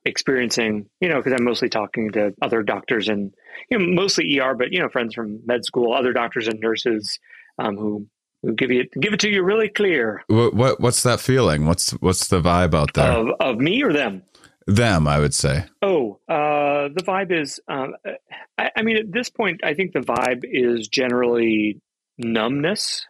experiencing. 0.04 0.88
You 1.00 1.10
know, 1.10 1.18
because 1.18 1.34
I'm 1.34 1.46
mostly 1.46 1.70
talking 1.70 2.12
to 2.14 2.34
other 2.42 2.64
doctors 2.64 3.08
and 3.08 3.34
you 3.70 3.78
know 3.78 3.86
mostly 3.86 4.40
ER, 4.40 4.56
but 4.56 4.72
you 4.72 4.80
know 4.80 4.90
friends 4.90 5.14
from 5.14 5.42
med 5.46 5.66
school, 5.66 5.94
other 5.94 6.14
doctors 6.14 6.48
and 6.48 6.60
nurses 6.60 7.20
um, 7.60 7.78
who 7.78 8.08
We'll 8.44 8.56
give 8.56 8.72
you 8.72 8.86
give 9.00 9.14
it 9.14 9.20
to 9.22 9.30
you 9.30 9.44
really 9.44 9.70
clear. 9.70 10.24
What, 10.28 10.54
what 10.54 10.80
what's 10.80 11.04
that 11.04 11.20
feeling? 11.20 11.68
What's 11.68 11.92
what's 11.92 12.28
the 12.28 12.42
vibe 12.42 12.74
out 12.74 12.94
there 12.94 13.12
of, 13.12 13.28
of 13.40 13.58
me 13.58 13.84
or 13.84 13.94
them? 13.94 14.24
Them, 14.68 15.08
I 15.08 15.20
would 15.20 15.34
say. 15.34 15.66
Oh, 15.82 16.20
uh, 16.28 16.90
the 16.94 17.04
vibe 17.04 17.32
is. 17.32 17.60
Um, 17.68 17.96
I, 18.58 18.72
I, 18.76 18.82
mean, 18.84 18.98
at 18.98 19.12
this 19.12 19.30
point, 19.30 19.62
I 19.64 19.74
think 19.74 19.92
the 19.92 20.00
vibe 20.00 20.44
is 20.44 20.88
generally 20.88 21.82
numbness, 22.18 23.08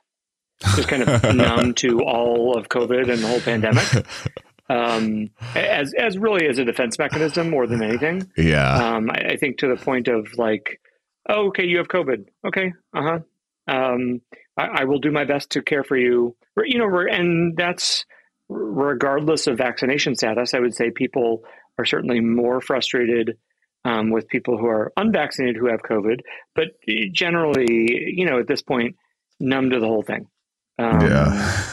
just 0.76 0.88
kind 0.88 1.04
of 1.04 1.24
numb 1.36 1.74
to 1.76 2.04
all 2.04 2.58
of 2.58 2.70
COVID 2.70 3.10
and 3.12 3.22
the 3.22 3.28
whole 3.28 3.42
pandemic. 3.42 4.06
Um, 4.70 5.32
as 5.54 5.94
as 5.94 6.18
really 6.18 6.48
as 6.48 6.58
a 6.58 6.64
defense 6.64 6.98
mechanism 6.98 7.50
more 7.50 7.68
than 7.68 7.84
anything. 7.84 8.32
Yeah. 8.38 8.96
Um, 8.96 9.12
I, 9.12 9.32
I 9.32 9.36
think 9.36 9.58
to 9.58 9.68
the 9.68 9.76
point 9.76 10.08
of 10.08 10.38
like, 10.38 10.80
oh, 11.28 11.48
okay, 11.48 11.66
you 11.66 11.80
have 11.80 11.90
COVID. 11.90 12.28
Okay, 12.48 12.72
uh 12.96 13.02
huh. 13.02 13.20
Um, 13.68 14.22
I, 14.58 14.82
I, 14.82 14.84
will 14.86 15.00
do 15.00 15.12
my 15.12 15.26
best 15.26 15.52
to 15.52 15.62
care 15.62 15.84
for 15.84 15.98
you. 15.98 16.36
You 16.58 16.80
know, 16.80 17.00
and 17.00 17.56
that's 17.56 18.06
regardless 18.50 19.48
of 19.48 19.58
vaccination 19.58 20.16
status. 20.16 20.54
I 20.54 20.60
would 20.60 20.76
say 20.76 20.92
people 20.92 21.44
are 21.78 21.86
certainly 21.86 22.20
more 22.20 22.62
frustrated 22.62 23.38
um, 23.86 24.12
with 24.12 24.28
people 24.28 24.58
who 24.58 24.68
are 24.68 24.92
unvaccinated 24.98 25.58
who 25.58 25.68
have 25.68 25.82
COVID, 25.82 26.20
but 26.54 26.68
generally, 27.12 28.14
you 28.16 28.26
know, 28.26 28.40
at 28.40 28.48
this 28.48 28.62
point, 28.62 28.96
numb 29.40 29.72
to 29.72 29.80
the 29.80 29.88
whole 29.88 30.04
thing. 30.04 30.28
Um, 30.78 31.02
yeah. 31.02 31.64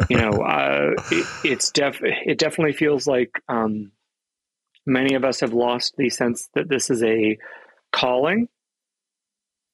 you 0.10 0.16
know, 0.16 0.30
uh, 0.42 0.92
it, 1.10 1.26
it's 1.44 1.70
def 1.70 2.00
it 2.02 2.38
definitely 2.38 2.72
feels 2.72 3.06
like 3.06 3.30
um, 3.48 3.92
many 4.86 5.14
of 5.14 5.24
us 5.24 5.40
have 5.40 5.52
lost 5.52 5.94
the 5.96 6.10
sense 6.10 6.48
that 6.54 6.68
this 6.68 6.90
is 6.90 7.02
a 7.02 7.38
calling 7.92 8.48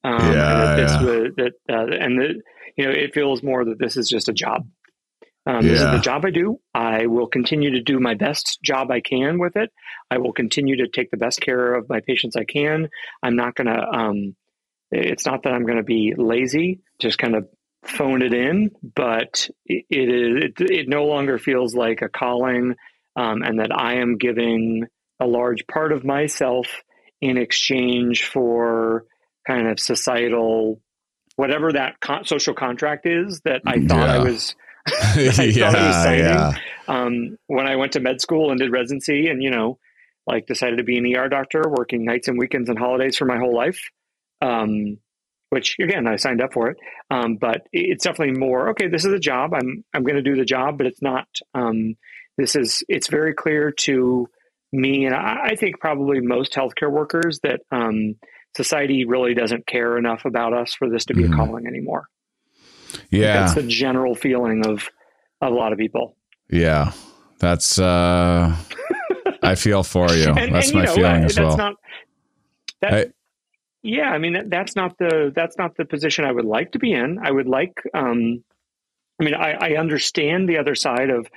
um, 0.03 0.33
yeah, 0.33 0.51
and 0.51 0.61
that 0.61 0.75
this 0.75 0.91
yeah. 0.91 1.03
was, 1.03 1.31
that 1.37 1.51
uh, 1.69 2.05
and 2.05 2.19
the, 2.19 2.41
you 2.77 2.85
know 2.85 2.91
it 2.91 3.13
feels 3.13 3.43
more 3.43 3.65
that 3.65 3.79
this 3.79 3.97
is 3.97 4.09
just 4.09 4.29
a 4.29 4.33
job. 4.33 4.67
Um, 5.45 5.65
yeah. 5.65 5.71
This 5.71 5.81
is 5.81 5.91
the 5.91 5.99
job 5.99 6.23
I 6.23 6.29
do. 6.29 6.59
I 6.73 7.07
will 7.07 7.27
continue 7.27 7.71
to 7.71 7.81
do 7.81 7.99
my 7.99 8.13
best 8.13 8.59
job 8.63 8.91
I 8.91 9.01
can 9.01 9.39
with 9.39 9.55
it. 9.55 9.71
I 10.09 10.19
will 10.19 10.33
continue 10.33 10.77
to 10.77 10.87
take 10.87 11.09
the 11.09 11.17
best 11.17 11.41
care 11.41 11.73
of 11.73 11.89
my 11.89 11.99
patients 11.99 12.35
I 12.35 12.43
can. 12.43 12.89
I'm 13.23 13.35
not 13.35 13.55
going 13.55 13.65
to, 13.65 13.81
um, 13.81 14.35
it's 14.91 15.25
not 15.25 15.43
that 15.43 15.53
I'm 15.53 15.65
going 15.65 15.77
to 15.77 15.83
be 15.83 16.13
lazy, 16.15 16.81
just 16.99 17.17
kind 17.17 17.35
of 17.35 17.47
phone 17.83 18.21
it 18.21 18.33
in, 18.33 18.69
but 18.95 19.49
it, 19.65 19.85
it 19.89 20.09
is 20.09 20.43
it, 20.59 20.71
it 20.71 20.87
no 20.87 21.05
longer 21.05 21.39
feels 21.39 21.73
like 21.73 22.03
a 22.03 22.09
calling, 22.09 22.75
um, 23.15 23.41
and 23.41 23.59
that 23.59 23.75
I 23.75 23.95
am 23.95 24.19
giving 24.19 24.85
a 25.19 25.25
large 25.25 25.65
part 25.65 25.91
of 25.91 26.05
myself 26.05 26.67
in 27.19 27.37
exchange 27.37 28.25
for 28.25 29.05
kind 29.47 29.67
of 29.67 29.79
societal 29.79 30.81
whatever 31.35 31.71
that 31.71 31.99
con- 31.99 32.25
social 32.25 32.53
contract 32.53 33.05
is 33.05 33.41
that 33.45 33.61
I 33.65 33.79
thought 33.85 34.07
yeah. 34.07 34.15
I 34.15 34.19
was. 34.19 34.55
I 34.85 35.43
yeah, 35.43 35.87
was 35.87 36.05
yeah. 36.05 36.53
Um, 36.87 37.37
when 37.47 37.67
I 37.67 37.75
went 37.75 37.93
to 37.93 37.99
med 37.99 38.21
school 38.21 38.51
and 38.51 38.59
did 38.59 38.71
residency, 38.71 39.27
and 39.27 39.41
you 39.41 39.49
know, 39.49 39.79
like 40.27 40.47
decided 40.47 40.77
to 40.77 40.83
be 40.83 40.97
an 40.97 41.15
ER 41.15 41.29
doctor, 41.29 41.63
working 41.67 42.05
nights 42.05 42.27
and 42.27 42.37
weekends 42.37 42.69
and 42.69 42.77
holidays 42.77 43.17
for 43.17 43.25
my 43.25 43.37
whole 43.37 43.55
life. 43.55 43.79
Um, 44.41 44.97
which 45.49 45.75
again, 45.81 46.07
I 46.07 46.15
signed 46.15 46.41
up 46.41 46.53
for 46.53 46.69
it. 46.69 46.77
Um, 47.09 47.35
but 47.35 47.67
it's 47.73 48.05
definitely 48.05 48.39
more 48.39 48.69
okay. 48.69 48.87
This 48.87 49.05
is 49.05 49.13
a 49.13 49.19
job. 49.19 49.53
I'm 49.53 49.83
I'm 49.93 50.03
going 50.03 50.15
to 50.15 50.21
do 50.21 50.35
the 50.35 50.45
job, 50.45 50.77
but 50.77 50.87
it's 50.87 51.01
not. 51.01 51.27
Um, 51.53 51.95
this 52.37 52.55
is 52.55 52.83
it's 52.87 53.07
very 53.07 53.33
clear 53.33 53.71
to 53.81 54.27
me, 54.71 55.05
and 55.05 55.13
I, 55.13 55.49
I 55.49 55.55
think 55.55 55.79
probably 55.79 56.21
most 56.21 56.53
healthcare 56.53 56.91
workers 56.91 57.39
that 57.43 57.61
um, 57.71 58.15
society 58.55 59.05
really 59.05 59.33
doesn't 59.33 59.65
care 59.67 59.97
enough 59.97 60.25
about 60.25 60.53
us 60.53 60.73
for 60.73 60.89
this 60.89 61.05
to 61.05 61.13
be 61.13 61.23
mm-hmm. 61.23 61.33
a 61.33 61.37
calling 61.37 61.67
anymore. 61.67 62.07
Yeah, 63.09 63.33
that's 63.39 63.55
the 63.55 63.63
general 63.63 64.15
feeling 64.15 64.65
of, 64.65 64.89
of 65.41 65.53
a 65.53 65.55
lot 65.55 65.71
of 65.71 65.79
people. 65.79 66.15
Yeah, 66.49 66.91
that's. 67.39 67.79
uh 67.79 68.55
I 69.43 69.55
feel 69.55 69.83
for 69.83 70.11
you. 70.15 70.29
and, 70.29 70.53
that's 70.53 70.69
and, 70.69 70.75
my 70.75 70.81
you 70.81 70.87
know, 70.87 70.95
feeling 70.95 71.23
as 71.23 71.39
well. 71.39 71.57
Not, 71.57 71.75
that, 72.81 72.93
I, 72.93 73.05
yeah, 73.83 74.09
I 74.09 74.17
mean 74.17 74.49
that's 74.49 74.75
not 74.75 74.97
the 74.97 75.31
that's 75.35 75.57
not 75.57 75.75
the 75.77 75.85
position 75.85 76.25
I 76.25 76.31
would 76.31 76.45
like 76.45 76.71
to 76.73 76.79
be 76.79 76.93
in. 76.93 77.19
I 77.23 77.31
would 77.31 77.47
like. 77.47 77.81
Um, 77.93 78.43
I 79.19 79.23
mean, 79.23 79.35
I, 79.35 79.51
I 79.51 79.77
understand 79.77 80.49
the 80.49 80.57
other 80.57 80.73
side 80.73 81.09
of 81.09 81.27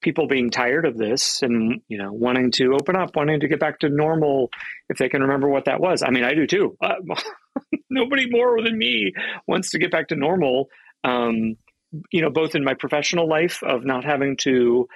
people 0.00 0.26
being 0.26 0.50
tired 0.50 0.86
of 0.86 0.96
this 0.96 1.42
and 1.42 1.82
you 1.88 1.98
know 1.98 2.12
wanting 2.12 2.50
to 2.52 2.74
open 2.74 2.96
up, 2.96 3.14
wanting 3.16 3.40
to 3.40 3.48
get 3.48 3.60
back 3.60 3.80
to 3.80 3.88
normal 3.88 4.50
if 4.88 4.98
they 4.98 5.08
can 5.08 5.22
remember 5.22 5.48
what 5.48 5.66
that 5.66 5.80
was. 5.80 6.02
I 6.02 6.10
mean, 6.10 6.24
I 6.24 6.34
do 6.34 6.46
too. 6.46 6.76
Uh, 6.80 6.94
nobody 7.90 8.28
more 8.30 8.62
than 8.62 8.76
me 8.76 9.12
wants 9.46 9.70
to 9.70 9.78
get 9.78 9.90
back 9.90 10.08
to 10.08 10.16
normal. 10.16 10.68
Um, 11.04 11.56
you 12.12 12.22
know, 12.22 12.30
both 12.30 12.54
in 12.54 12.64
my 12.64 12.74
professional 12.74 13.28
life 13.28 13.62
of 13.62 13.84
not 13.84 14.04
having 14.04 14.36
to 14.38 14.86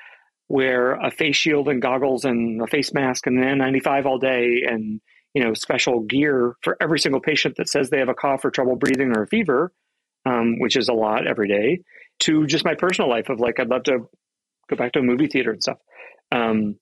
wear 0.48 0.92
a 0.92 1.10
face 1.10 1.36
shield 1.36 1.68
and 1.68 1.82
goggles 1.82 2.24
and 2.24 2.62
a 2.62 2.66
face 2.66 2.92
mask 2.92 3.26
and 3.26 3.42
an 3.42 3.58
N95 3.58 4.04
all 4.04 4.18
day 4.18 4.64
and 4.68 5.00
you 5.32 5.42
know 5.42 5.54
special 5.54 6.00
gear 6.00 6.54
for 6.62 6.76
every 6.80 6.98
single 6.98 7.20
patient 7.20 7.56
that 7.56 7.68
says 7.68 7.90
they 7.90 7.98
have 7.98 8.08
a 8.08 8.14
cough 8.14 8.44
or 8.44 8.50
trouble 8.50 8.76
breathing 8.76 9.16
or 9.16 9.22
a 9.22 9.26
fever, 9.26 9.72
um, 10.26 10.58
which 10.58 10.76
is 10.76 10.88
a 10.88 10.94
lot 10.94 11.26
every 11.26 11.48
day. 11.48 11.82
To 12.20 12.46
just 12.46 12.64
my 12.64 12.74
personal 12.76 13.10
life 13.10 13.28
of 13.28 13.40
like 13.40 13.58
I'd 13.58 13.68
love 13.68 13.82
to 13.84 14.08
go 14.68 14.76
back 14.76 14.92
to 14.92 15.00
a 15.00 15.02
movie 15.02 15.28
theater 15.28 15.50
and 15.52 15.62
stuff. 15.62 15.78
Um, 16.32 16.76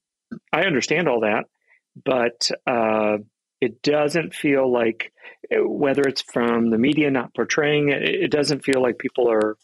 I 0.51 0.61
understand 0.61 1.07
all 1.07 1.21
that, 1.21 1.45
but 2.03 2.49
uh, 2.65 3.17
it 3.61 3.81
doesn't 3.81 4.33
feel 4.33 4.71
like 4.71 5.13
whether 5.51 6.01
it's 6.03 6.21
from 6.21 6.69
the 6.69 6.77
media 6.77 7.11
not 7.11 7.33
portraying 7.35 7.89
it, 7.89 8.01
it 8.03 8.31
doesn't 8.31 8.63
feel 8.63 8.81
like 8.81 8.97
people 8.97 9.29
are 9.29 9.57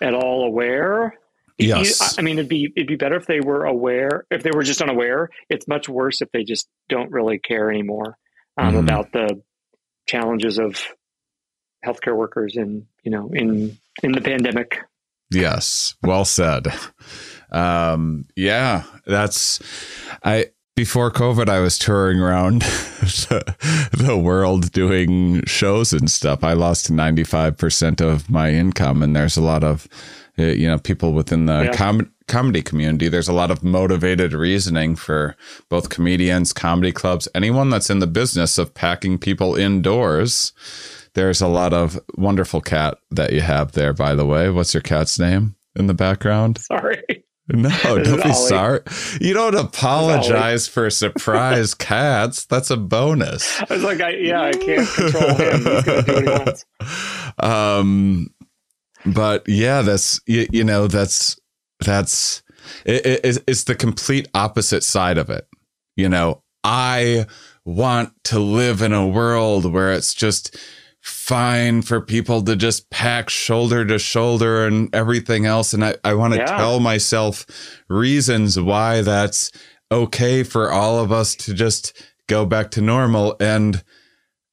at 0.00 0.14
all 0.14 0.44
aware 0.44 1.14
Yes. 1.60 2.18
I 2.18 2.22
mean, 2.22 2.38
it'd 2.38 2.48
be 2.48 2.72
it'd 2.74 2.88
be 2.88 2.96
better 2.96 3.16
if 3.16 3.26
they 3.26 3.40
were 3.40 3.64
aware. 3.64 4.24
If 4.30 4.42
they 4.42 4.50
were 4.50 4.62
just 4.62 4.80
unaware, 4.80 5.30
it's 5.48 5.68
much 5.68 5.88
worse 5.88 6.22
if 6.22 6.30
they 6.32 6.44
just 6.44 6.68
don't 6.88 7.10
really 7.10 7.38
care 7.38 7.70
anymore 7.70 8.16
um, 8.56 8.74
mm 8.74 8.80
about 8.80 9.12
the 9.12 9.42
challenges 10.06 10.58
of 10.58 10.82
healthcare 11.84 12.16
workers 12.16 12.56
in 12.56 12.86
you 13.02 13.10
know 13.10 13.30
in 13.32 13.78
in 14.02 14.12
the 14.12 14.20
pandemic. 14.20 14.78
Yes, 15.30 15.94
well 16.02 16.24
said. 16.24 16.66
Um, 17.52 18.26
yeah, 18.36 18.84
that's 19.06 19.60
I 20.24 20.50
before 20.76 21.10
COVID, 21.10 21.48
I 21.48 21.60
was 21.60 21.78
touring 21.78 22.20
around 22.20 22.62
the, 23.92 24.18
world 24.22 24.72
doing 24.72 25.44
shows 25.44 25.92
and 25.92 26.10
stuff. 26.10 26.42
I 26.42 26.54
lost 26.54 26.90
95% 26.90 28.00
of 28.00 28.30
my 28.30 28.50
income, 28.52 29.02
and 29.02 29.14
there's 29.14 29.36
a 29.36 29.42
lot 29.42 29.62
of 29.62 29.86
uh, 30.38 30.44
you 30.44 30.66
know 30.66 30.78
people 30.78 31.12
within 31.12 31.46
the 31.46 31.64
yeah. 31.64 31.72
com- 31.72 32.10
comedy 32.28 32.62
community 32.62 33.08
there's 33.08 33.28
a 33.28 33.32
lot 33.32 33.50
of 33.50 33.64
motivated 33.64 34.32
reasoning 34.32 34.94
for 34.94 35.36
both 35.68 35.88
comedians 35.88 36.52
comedy 36.52 36.92
clubs 36.92 37.26
anyone 37.34 37.70
that's 37.70 37.90
in 37.90 37.98
the 37.98 38.06
business 38.06 38.56
of 38.56 38.72
packing 38.72 39.18
people 39.18 39.56
indoors 39.56 40.52
there's 41.14 41.40
a 41.40 41.48
lot 41.48 41.72
of 41.72 41.98
wonderful 42.16 42.60
cat 42.60 42.98
that 43.10 43.32
you 43.32 43.40
have 43.40 43.72
there 43.72 43.92
by 43.92 44.14
the 44.14 44.26
way 44.26 44.50
what's 44.50 44.74
your 44.74 44.82
cat's 44.82 45.18
name 45.18 45.54
in 45.76 45.86
the 45.86 45.94
background 45.94 46.58
sorry 46.58 47.02
no, 47.52 47.70
don't 48.02 48.22
be 48.22 48.32
sorry. 48.32 48.80
You 49.20 49.34
don't 49.34 49.54
apologize 49.54 50.68
for 50.68 50.88
surprise 50.90 51.74
cats. 51.78 52.46
That's 52.46 52.70
a 52.70 52.76
bonus. 52.76 53.60
I 53.62 53.74
was 53.74 53.82
like, 53.82 54.00
I, 54.00 54.10
yeah, 54.10 54.42
I 54.42 54.52
can't 54.52 54.88
control 54.88 55.34
him. 55.34 55.56
He's 55.58 55.64
going 55.64 55.84
to 55.84 56.02
do 56.02 56.12
what 56.14 56.22
he 56.22 56.28
wants. 56.30 56.64
Um, 57.38 58.34
but 59.06 59.48
yeah, 59.48 59.80
that's 59.80 60.20
you, 60.26 60.46
you 60.52 60.62
know 60.62 60.88
that's 60.88 61.40
that's 61.78 62.42
it, 62.84 63.06
it, 63.06 63.44
it's 63.46 63.64
the 63.64 63.74
complete 63.74 64.28
opposite 64.34 64.82
side 64.82 65.16
of 65.16 65.30
it. 65.30 65.46
You 65.96 66.10
know, 66.10 66.42
I 66.64 67.26
want 67.64 68.12
to 68.24 68.40
live 68.40 68.82
in 68.82 68.92
a 68.92 69.08
world 69.08 69.72
where 69.72 69.92
it's 69.92 70.12
just 70.12 70.54
fine 71.00 71.82
for 71.82 72.00
people 72.00 72.42
to 72.42 72.56
just 72.56 72.90
pack 72.90 73.30
shoulder 73.30 73.84
to 73.84 73.98
shoulder 73.98 74.66
and 74.66 74.94
everything 74.94 75.46
else. 75.46 75.72
And 75.72 75.84
I, 75.84 75.94
I 76.04 76.14
want 76.14 76.34
to 76.34 76.40
yeah. 76.40 76.56
tell 76.56 76.80
myself 76.80 77.46
reasons 77.88 78.60
why 78.60 79.02
that's 79.02 79.50
okay 79.90 80.42
for 80.42 80.70
all 80.70 80.98
of 80.98 81.10
us 81.10 81.34
to 81.36 81.54
just 81.54 82.02
go 82.26 82.44
back 82.44 82.70
to 82.72 82.80
normal. 82.80 83.36
And 83.40 83.82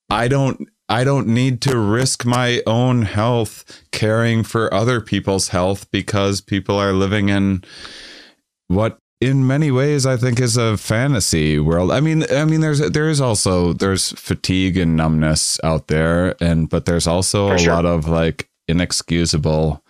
I 0.10 0.28
don't 0.28 0.68
I 0.90 1.04
don't 1.04 1.28
need 1.28 1.62
to 1.64 1.78
risk 1.78 2.26
my 2.26 2.62
own 2.66 3.02
health 3.02 3.84
caring 3.92 4.44
for 4.44 4.74
other 4.74 5.02
people's 5.02 5.50
health 5.50 5.90
because 5.92 6.40
people 6.40 6.78
are 6.78 6.94
living 6.94 7.28
in 7.28 7.64
what 8.70 9.00
in 9.20 9.48
many 9.48 9.72
ways 9.72 10.06
I 10.06 10.18
think 10.18 10.40
is 10.40 10.58
a 10.58 10.78
fantasy 10.78 11.60
world. 11.60 11.92
I 11.92 12.00
mean 12.00 12.24
I 12.32 12.46
mean 12.46 12.62
there's 12.62 12.80
there 12.80 13.10
is 13.10 13.20
also 13.22 13.74
there's 13.74 14.12
fatigue 14.12 14.78
and 14.78 14.96
numbness 14.96 15.60
out 15.64 15.88
there 15.88 16.36
and 16.42 16.70
but 16.70 16.86
there's 16.86 17.08
also 17.08 17.50
for 17.50 17.56
a 17.56 17.60
sure. 17.60 17.74
lot 17.74 17.86
of 17.86 18.08
like 18.08 18.50
inexcusable 18.68 19.84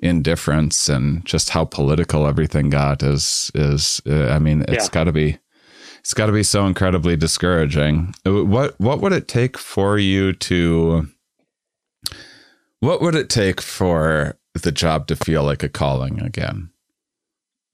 indifference 0.00 0.88
and 0.88 1.24
just 1.24 1.50
how 1.50 1.64
political 1.64 2.26
everything 2.26 2.70
got 2.70 3.02
is 3.02 3.50
is 3.54 4.00
uh, 4.06 4.28
I 4.28 4.38
mean 4.38 4.64
it's 4.68 4.86
yeah. 4.86 4.92
got 4.92 5.04
to 5.04 5.12
be 5.12 5.38
it's 6.00 6.14
got 6.14 6.26
to 6.26 6.32
be 6.32 6.42
so 6.42 6.66
incredibly 6.66 7.16
discouraging. 7.16 8.12
What 8.24 8.78
what 8.80 9.00
would 9.00 9.12
it 9.12 9.28
take 9.28 9.56
for 9.56 9.98
you 9.98 10.32
to 10.32 11.06
what 12.80 13.00
would 13.00 13.14
it 13.14 13.28
take 13.28 13.60
for 13.60 14.36
the 14.54 14.72
job 14.72 15.06
to 15.06 15.14
feel 15.14 15.44
like 15.44 15.62
a 15.62 15.68
calling 15.68 16.20
again? 16.20 16.71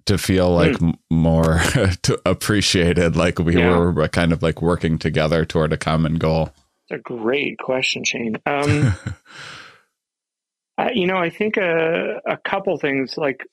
To 0.08 0.18
feel 0.18 0.50
like 0.50 0.72
mm. 0.72 0.94
more 1.10 1.60
to 2.02 2.20
appreciated, 2.24 3.16
like 3.16 3.38
we 3.38 3.58
yeah. 3.58 3.76
were 3.76 4.08
kind 4.08 4.32
of 4.32 4.42
like 4.42 4.62
working 4.62 4.98
together 4.98 5.44
toward 5.44 5.72
a 5.72 5.76
common 5.76 6.16
goal. 6.16 6.50
It's 6.88 6.98
a 6.98 7.02
great 7.02 7.58
question, 7.58 8.04
Shane. 8.04 8.36
Um, 8.46 8.94
I, 10.78 10.92
you 10.92 11.06
know, 11.06 11.16
I 11.18 11.30
think 11.30 11.56
a, 11.56 12.20
a 12.26 12.36
couple 12.38 12.78
things 12.78 13.18
like 13.18 13.44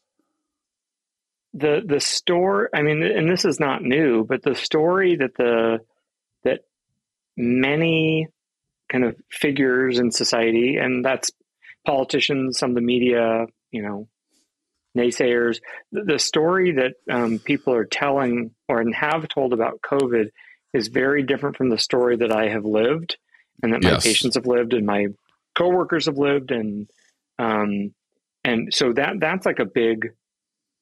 the 1.55 1.81
the 1.85 2.01
story 2.01 2.67
i 2.73 2.81
mean 2.81 3.01
and 3.01 3.29
this 3.29 3.45
is 3.45 3.59
not 3.61 3.81
new 3.81 4.25
but 4.25 4.43
the 4.43 4.53
story 4.53 5.15
that 5.15 5.33
the 5.35 5.79
that 6.43 6.59
many 7.37 8.27
kind 8.91 9.05
of 9.05 9.15
figures 9.31 9.97
in 9.97 10.11
society 10.11 10.75
and 10.75 11.03
that's 11.03 11.31
politicians 11.85 12.59
some 12.59 12.71
of 12.71 12.75
the 12.75 12.81
media 12.81 13.45
you 13.71 13.81
know 13.81 14.07
naysayers. 14.95 15.59
The, 15.91 16.19
story 16.19 16.73
that 16.73 16.93
um, 17.09 17.39
people 17.39 17.73
are 17.73 17.85
telling 17.85 18.51
or 18.67 18.83
have 18.93 19.27
told 19.27 19.53
about 19.53 19.81
covid 19.81 20.29
is 20.73 20.87
very 20.87 21.23
different 21.23 21.57
from 21.57 21.69
the 21.69 21.77
story 21.77 22.17
that 22.17 22.31
i 22.31 22.49
have 22.49 22.65
lived 22.65 23.17
and 23.61 23.73
that 23.73 23.83
my 23.83 23.91
yes. 23.91 24.03
patients 24.03 24.35
have 24.35 24.47
lived 24.47 24.73
and 24.73 24.85
my 24.85 25.07
coworkers 25.55 26.05
have 26.05 26.17
lived. 26.17 26.51
And 26.51 26.89
um 27.39 27.93
and 28.43 28.73
so 28.73 28.93
that 28.93 29.19
that's 29.19 29.45
like 29.45 29.59
a 29.59 29.65
big 29.65 30.13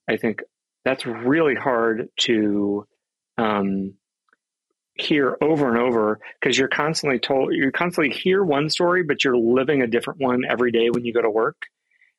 i 0.08 0.18
think 0.18 0.42
that's 0.86 1.06
really 1.06 1.56
hard 1.56 2.10
to 2.20 2.86
um, 3.38 3.96
hear 4.96 5.38
over 5.42 5.70
and 5.70 5.78
over 5.78 6.20
because 6.40 6.58
you're 6.58 6.68
constantly 6.68 7.18
told 7.18 7.52
you 7.52 7.72
constantly 7.72 8.14
hear 8.14 8.44
one 8.44 8.70
story 8.70 9.02
but 9.02 9.24
you're 9.24 9.38
living 9.38 9.82
a 9.82 9.88
different 9.88 10.20
one 10.20 10.44
every 10.48 10.72
day 10.72 10.92
when 10.92 11.04
you 11.04 11.12
go 11.12 11.22
to 11.22 11.32
work 11.32 11.56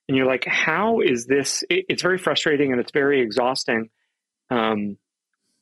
and 0.08 0.16
you're 0.16 0.26
like 0.26 0.44
how 0.46 1.00
is 1.00 1.26
this 1.26 1.64
it, 1.70 1.87
it's 1.88 2.02
very 2.02 2.18
frustrating 2.18 2.73
and 2.73 2.80
it's 2.80 2.92
very 2.92 3.20
exhausting. 3.20 3.90
Um, 4.50 4.99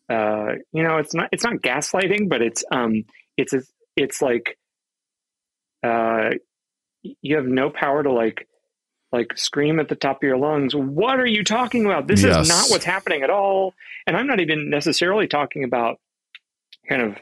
uh, 0.08 0.54
you 0.72 0.82
know 0.82 0.99
it's 0.99 1.14
not 1.14 1.28
it's 1.32 1.44
not 1.44 1.54
gaslighting 1.54 2.28
but 2.28 2.42
it's 2.42 2.64
um, 2.70 3.04
it's 3.37 3.54
it's 3.96 4.20
like 4.20 4.58
uh, 5.82 6.30
you 7.02 7.37
have 7.37 7.46
no 7.46 7.70
power 7.70 8.02
to 8.02 8.12
like 8.12 8.49
like 9.12 9.37
scream 9.37 9.78
at 9.78 9.88
the 9.88 9.94
top 9.94 10.16
of 10.16 10.22
your 10.22 10.38
lungs 10.38 10.75
what 10.75 11.20
are 11.20 11.26
you 11.26 11.44
talking 11.44 11.84
about? 11.87 12.06
This 12.06 12.22
yes. 12.22 12.42
is 12.42 12.49
not 12.49 12.70
what's 12.70 12.84
happening 12.84 13.22
at 13.22 13.30
all. 13.30 13.75
And 14.06 14.16
i'm 14.16 14.26
not 14.26 14.40
even 14.40 14.70
necessarily 14.70 15.28
talking 15.28 15.64
about 15.64 16.00
kind 16.88 17.02
of 17.02 17.16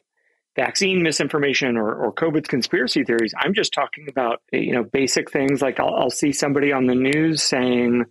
vaccine 0.56 1.02
misinformation 1.02 1.76
or, 1.76 1.94
or 1.94 2.12
COVID 2.12 2.48
conspiracy 2.48 3.04
theories. 3.04 3.34
I'm 3.38 3.54
just 3.54 3.72
talking 3.72 4.08
about 4.08 4.42
you 4.52 4.72
know 4.72 4.84
basic 4.84 5.30
things 5.30 5.62
like 5.62 5.80
I'll, 5.80 5.94
I'll 5.94 6.10
see 6.10 6.32
somebody 6.32 6.72
on 6.72 6.86
the 6.86 6.94
news 6.94 7.42
saying 7.42 8.04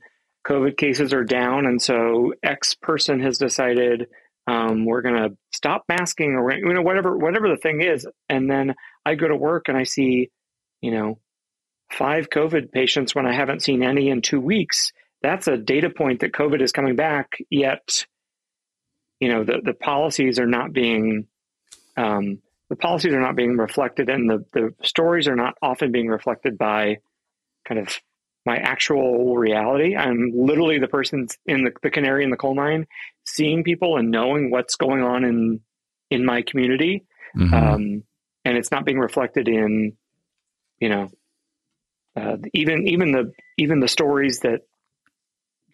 COVID 0.47 0.77
cases 0.77 1.13
are 1.13 1.23
down, 1.23 1.65
and 1.65 1.81
so 1.81 2.33
X 2.43 2.75
person 2.75 3.19
has 3.21 3.37
decided 3.37 4.07
um, 4.47 4.85
we're 4.85 5.01
going 5.01 5.15
to 5.15 5.37
stop 5.51 5.83
masking 5.87 6.31
or 6.31 6.51
you 6.51 6.73
know 6.73 6.81
whatever 6.81 7.17
whatever 7.17 7.49
the 7.49 7.57
thing 7.57 7.81
is, 7.81 8.07
and 8.29 8.49
then 8.49 8.75
I 9.05 9.15
go 9.15 9.27
to 9.27 9.35
work 9.35 9.65
and 9.67 9.77
I 9.77 9.83
see 9.83 10.31
you 10.81 10.91
know 10.91 11.19
five 11.91 12.29
COVID 12.29 12.71
patients 12.71 13.13
when 13.13 13.25
I 13.25 13.33
haven't 13.33 13.63
seen 13.63 13.83
any 13.83 14.09
in 14.09 14.21
two 14.21 14.39
weeks. 14.39 14.91
That's 15.21 15.47
a 15.47 15.57
data 15.57 15.89
point 15.89 16.21
that 16.21 16.31
COVID 16.31 16.61
is 16.61 16.71
coming 16.71 16.95
back. 16.95 17.37
Yet, 17.49 18.05
you 19.19 19.27
know 19.27 19.43
the 19.43 19.59
the 19.63 19.73
policies 19.73 20.39
are 20.39 20.47
not 20.47 20.71
being 20.71 21.27
um, 21.97 22.39
the 22.69 22.75
policies 22.75 23.13
are 23.13 23.21
not 23.21 23.35
being 23.35 23.57
reflected 23.57 24.09
and 24.09 24.29
the, 24.29 24.45
the 24.53 24.73
stories 24.83 25.27
are 25.27 25.35
not 25.35 25.55
often 25.61 25.91
being 25.91 26.07
reflected 26.07 26.57
by 26.57 26.97
kind 27.67 27.79
of 27.79 27.99
my 28.45 28.57
actual 28.57 29.37
reality. 29.37 29.95
I'm 29.95 30.31
literally 30.33 30.79
the 30.79 30.87
person 30.87 31.27
in 31.45 31.65
the, 31.65 31.71
the 31.81 31.89
canary 31.89 32.23
in 32.23 32.29
the 32.29 32.37
coal 32.37 32.55
mine, 32.55 32.87
seeing 33.25 33.63
people 33.63 33.97
and 33.97 34.11
knowing 34.11 34.51
what's 34.51 34.75
going 34.75 35.03
on 35.03 35.23
in 35.23 35.61
in 36.09 36.25
my 36.25 36.41
community, 36.41 37.05
mm-hmm. 37.37 37.53
um, 37.53 38.03
and 38.43 38.57
it's 38.57 38.71
not 38.71 38.83
being 38.83 38.97
reflected 38.97 39.47
in, 39.47 39.93
you 40.79 40.89
know, 40.89 41.11
uh, 42.15 42.37
even 42.53 42.87
even 42.87 43.11
the 43.11 43.31
even 43.57 43.79
the 43.79 43.87
stories 43.87 44.39
that 44.39 44.61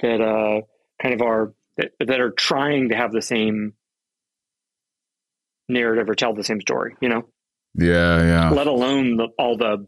that 0.02 0.20
uh, 0.20 0.62
kind 1.02 1.14
of 1.14 1.22
are 1.22 1.54
that, 1.78 1.92
that 2.00 2.20
are 2.20 2.32
trying 2.32 2.90
to 2.90 2.96
have 2.96 3.12
the 3.12 3.22
same 3.22 3.74
narrative 5.68 6.10
or 6.10 6.16
tell 6.16 6.34
the 6.34 6.44
same 6.44 6.62
story, 6.62 6.96
you 7.02 7.10
know? 7.10 7.26
Yeah, 7.76 8.24
yeah. 8.24 8.50
Let 8.52 8.68
alone 8.68 9.18
the, 9.18 9.28
all 9.38 9.58
the 9.58 9.86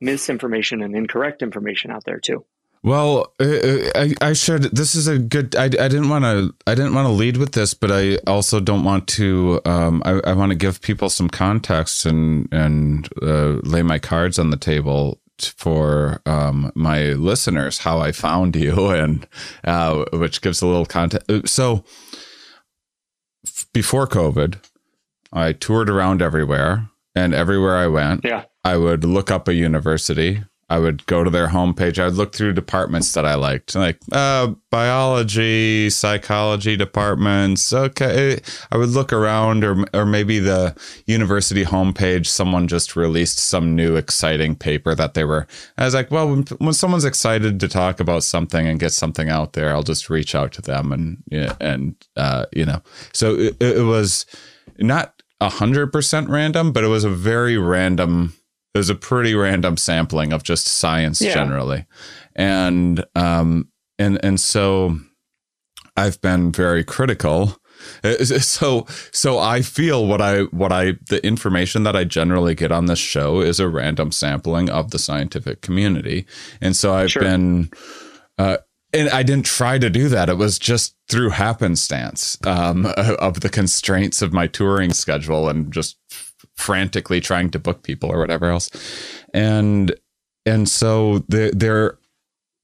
misinformation 0.00 0.82
and 0.82 0.96
incorrect 0.96 1.42
information 1.42 1.90
out 1.90 2.04
there 2.04 2.18
too. 2.18 2.44
Well, 2.82 3.32
uh, 3.40 3.44
uh, 3.44 3.90
I, 3.94 4.14
I 4.20 4.32
should. 4.34 4.64
This 4.64 4.94
is 4.94 5.08
a 5.08 5.18
good. 5.18 5.56
I, 5.56 5.64
I 5.64 5.68
didn't 5.68 6.10
want 6.10 6.24
to. 6.24 6.54
I 6.66 6.74
didn't 6.74 6.92
want 6.92 7.06
to 7.06 7.12
lead 7.12 7.38
with 7.38 7.52
this, 7.52 7.72
but 7.72 7.90
I 7.90 8.16
also 8.26 8.60
don't 8.60 8.84
want 8.84 9.08
to. 9.08 9.62
Um, 9.64 10.02
I, 10.04 10.20
I 10.22 10.32
want 10.34 10.50
to 10.50 10.56
give 10.56 10.82
people 10.82 11.08
some 11.08 11.30
context 11.30 12.04
and 12.04 12.46
and 12.52 13.08
uh, 13.22 13.60
lay 13.62 13.82
my 13.82 13.98
cards 13.98 14.38
on 14.38 14.50
the 14.50 14.58
table 14.58 15.18
for 15.56 16.20
um, 16.26 16.70
my 16.74 17.12
listeners 17.12 17.78
how 17.78 18.00
I 18.00 18.12
found 18.12 18.54
you 18.56 18.90
and 18.90 19.26
uh, 19.64 20.04
which 20.12 20.42
gives 20.42 20.60
a 20.60 20.66
little 20.66 20.86
context. 20.86 21.30
Uh, 21.30 21.40
so 21.46 21.84
before 23.72 24.06
COVID, 24.06 24.58
I 25.34 25.52
toured 25.52 25.90
around 25.90 26.22
everywhere, 26.22 26.88
and 27.14 27.34
everywhere 27.34 27.76
I 27.76 27.88
went, 27.88 28.24
yeah. 28.24 28.44
I 28.62 28.76
would 28.76 29.04
look 29.04 29.30
up 29.30 29.48
a 29.48 29.54
university. 29.54 30.44
I 30.70 30.78
would 30.78 31.04
go 31.06 31.22
to 31.22 31.30
their 31.30 31.48
homepage. 31.48 31.98
I 31.98 32.06
would 32.06 32.14
look 32.14 32.34
through 32.34 32.54
departments 32.54 33.12
that 33.12 33.26
I 33.26 33.34
liked, 33.34 33.74
like 33.74 33.98
uh, 34.12 34.54
biology, 34.70 35.90
psychology 35.90 36.74
departments. 36.76 37.70
Okay, 37.72 38.40
I 38.72 38.76
would 38.78 38.88
look 38.88 39.12
around, 39.12 39.62
or 39.62 39.84
or 39.92 40.06
maybe 40.06 40.38
the 40.38 40.74
university 41.06 41.64
homepage. 41.64 42.26
Someone 42.26 42.66
just 42.66 42.96
released 42.96 43.38
some 43.38 43.76
new 43.76 43.96
exciting 43.96 44.56
paper 44.56 44.94
that 44.94 45.12
they 45.12 45.24
were. 45.24 45.46
I 45.76 45.84
was 45.84 45.94
like, 45.94 46.10
well, 46.10 46.30
when, 46.30 46.44
when 46.58 46.72
someone's 46.72 47.04
excited 47.04 47.60
to 47.60 47.68
talk 47.68 48.00
about 48.00 48.24
something 48.24 48.66
and 48.66 48.80
get 48.80 48.92
something 48.92 49.28
out 49.28 49.52
there, 49.52 49.74
I'll 49.74 49.82
just 49.82 50.08
reach 50.08 50.34
out 50.34 50.52
to 50.52 50.62
them, 50.62 50.92
and 50.92 51.22
and 51.60 51.94
uh, 52.16 52.46
you 52.52 52.64
know, 52.64 52.80
so 53.12 53.34
it, 53.34 53.62
it 53.62 53.84
was 53.84 54.24
not 54.78 55.13
hundred 55.48 55.92
percent 55.92 56.28
random, 56.28 56.72
but 56.72 56.84
it 56.84 56.88
was 56.88 57.04
a 57.04 57.10
very 57.10 57.58
random. 57.58 58.34
It 58.74 58.78
was 58.78 58.90
a 58.90 58.94
pretty 58.94 59.34
random 59.34 59.76
sampling 59.76 60.32
of 60.32 60.42
just 60.42 60.66
science 60.66 61.20
yeah. 61.20 61.34
generally, 61.34 61.86
and 62.34 63.04
um 63.14 63.68
and 63.98 64.22
and 64.24 64.40
so 64.40 64.98
I've 65.96 66.20
been 66.20 66.52
very 66.52 66.84
critical. 66.84 67.56
So 68.40 68.86
so 69.12 69.38
I 69.38 69.60
feel 69.60 70.06
what 70.06 70.22
I 70.22 70.42
what 70.44 70.72
I 70.72 70.94
the 71.08 71.20
information 71.24 71.82
that 71.82 71.94
I 71.94 72.04
generally 72.04 72.54
get 72.54 72.72
on 72.72 72.86
this 72.86 72.98
show 72.98 73.40
is 73.40 73.60
a 73.60 73.68
random 73.68 74.10
sampling 74.10 74.70
of 74.70 74.90
the 74.90 74.98
scientific 74.98 75.60
community, 75.60 76.24
and 76.60 76.74
so 76.74 76.94
I've 76.94 77.10
sure. 77.10 77.22
been. 77.22 77.70
Uh, 78.38 78.56
and 78.94 79.10
I 79.10 79.22
didn't 79.24 79.46
try 79.46 79.78
to 79.78 79.90
do 79.90 80.08
that. 80.08 80.28
It 80.28 80.38
was 80.38 80.58
just 80.58 80.94
through 81.08 81.30
happenstance 81.30 82.38
um, 82.46 82.86
of 82.96 83.40
the 83.40 83.48
constraints 83.48 84.22
of 84.22 84.32
my 84.32 84.46
touring 84.46 84.92
schedule 84.92 85.48
and 85.48 85.72
just 85.72 85.98
frantically 86.54 87.20
trying 87.20 87.50
to 87.50 87.58
book 87.58 87.82
people 87.82 88.10
or 88.10 88.18
whatever 88.18 88.46
else. 88.46 88.70
And 89.34 89.94
and 90.46 90.68
so 90.68 91.20
the, 91.28 91.52
there, 91.54 91.98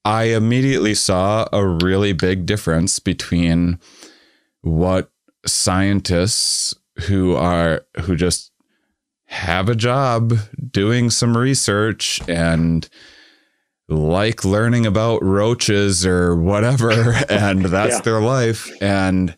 I 0.05 0.25
immediately 0.25 0.93
saw 0.93 1.47
a 1.51 1.65
really 1.65 2.13
big 2.13 2.45
difference 2.45 2.99
between 2.99 3.79
what 4.61 5.11
scientists 5.45 6.75
who 7.07 7.35
are 7.35 7.85
who 8.01 8.15
just 8.15 8.51
have 9.25 9.67
a 9.67 9.75
job 9.75 10.33
doing 10.71 11.09
some 11.09 11.37
research 11.37 12.21
and 12.27 12.87
like 13.91 14.45
learning 14.45 14.85
about 14.85 15.21
roaches 15.21 16.05
or 16.05 16.35
whatever 16.35 16.91
and 17.29 17.65
that's 17.65 17.95
yeah. 17.95 18.01
their 18.01 18.21
life 18.21 18.71
and 18.81 19.35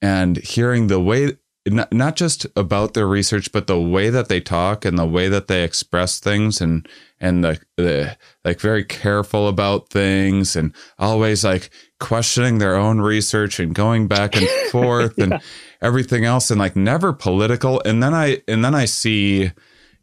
and 0.00 0.36
hearing 0.38 0.86
the 0.86 1.00
way 1.00 1.36
not, 1.66 1.92
not 1.92 2.14
just 2.14 2.46
about 2.54 2.94
their 2.94 3.08
research 3.08 3.50
but 3.50 3.66
the 3.66 3.80
way 3.80 4.08
that 4.08 4.28
they 4.28 4.40
talk 4.40 4.84
and 4.84 4.96
the 4.96 5.04
way 5.04 5.28
that 5.28 5.48
they 5.48 5.64
express 5.64 6.20
things 6.20 6.60
and 6.60 6.88
and 7.18 7.42
the, 7.42 7.60
the 7.76 8.16
like 8.44 8.60
very 8.60 8.84
careful 8.84 9.48
about 9.48 9.88
things 9.88 10.54
and 10.54 10.72
always 11.00 11.42
like 11.42 11.70
questioning 11.98 12.58
their 12.58 12.76
own 12.76 13.00
research 13.00 13.58
and 13.58 13.74
going 13.74 14.06
back 14.06 14.36
and 14.36 14.48
forth 14.70 15.14
yeah. 15.16 15.24
and 15.24 15.40
everything 15.82 16.24
else 16.24 16.48
and 16.48 16.60
like 16.60 16.76
never 16.76 17.12
political 17.12 17.82
and 17.84 18.00
then 18.00 18.14
i 18.14 18.40
and 18.46 18.64
then 18.64 18.74
i 18.74 18.84
see 18.84 19.50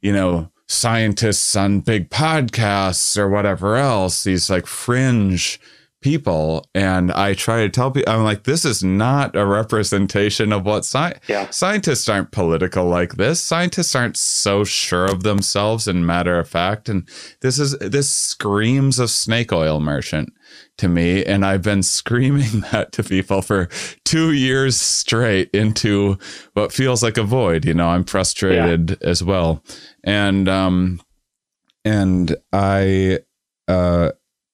you 0.01 0.11
know 0.11 0.51
scientists 0.73 1.55
on 1.55 1.81
big 1.81 2.09
podcasts 2.09 3.17
or 3.17 3.29
whatever 3.29 3.75
else, 3.75 4.23
these 4.23 4.49
like 4.49 4.65
fringe 4.65 5.59
people. 6.03 6.67
And 6.75 7.11
I 7.13 7.33
try 7.33 7.61
to 7.61 7.69
tell 7.69 7.89
people, 7.89 8.13
I'm 8.13 8.23
like, 8.23 8.43
this 8.43 8.65
is 8.65 8.83
not 8.83 9.35
a 9.35 9.45
representation 9.45 10.51
of 10.51 10.65
what 10.65 10.85
sci- 10.85 11.17
yeah. 11.27 11.49
scientists 11.49 12.07
aren't 12.07 12.31
political 12.31 12.85
like 12.85 13.15
this. 13.15 13.41
Scientists 13.41 13.95
aren't 13.95 14.17
so 14.17 14.63
sure 14.63 15.05
of 15.05 15.23
themselves 15.23 15.87
and 15.87 16.05
matter 16.05 16.37
of 16.37 16.47
fact. 16.47 16.89
And 16.89 17.07
this 17.39 17.57
is, 17.57 17.77
this 17.79 18.09
screams 18.09 18.99
of 18.99 19.09
snake 19.09 19.51
oil 19.51 19.79
merchant 19.79 20.33
to 20.77 20.87
me. 20.87 21.23
And 21.23 21.45
I've 21.45 21.63
been 21.63 21.83
screaming 21.83 22.61
that 22.71 22.91
to 22.91 23.03
people 23.03 23.41
for 23.41 23.69
two 24.03 24.33
years 24.33 24.75
straight 24.75 25.49
into 25.51 26.17
what 26.53 26.73
feels 26.73 27.01
like 27.01 27.17
a 27.17 27.23
void. 27.23 27.65
You 27.65 27.73
know, 27.73 27.87
I'm 27.87 28.03
frustrated 28.03 28.91
yeah. 29.01 29.09
as 29.09 29.23
well. 29.23 29.63
And, 30.03 30.49
um, 30.49 31.01
and 31.85 32.35
I, 32.51 33.19
uh, 33.67 34.11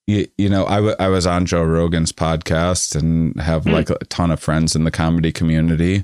you, 0.10 0.28
you 0.40 0.50
know, 0.50 0.66
I, 0.66 0.76
w- 0.78 0.96
I 1.00 1.08
was 1.10 1.28
on 1.28 1.46
Joe 1.46 1.64
Rogan's 1.64 2.12
podcast 2.12 2.96
and 2.96 3.40
have 3.40 3.66
mm. 3.66 3.74
like 3.74 3.92
a 3.92 3.98
ton 4.06 4.32
of 4.32 4.40
friends 4.40 4.76
in 4.76 4.84
the 4.84 4.92
comedy 4.92 5.32
community. 5.32 6.04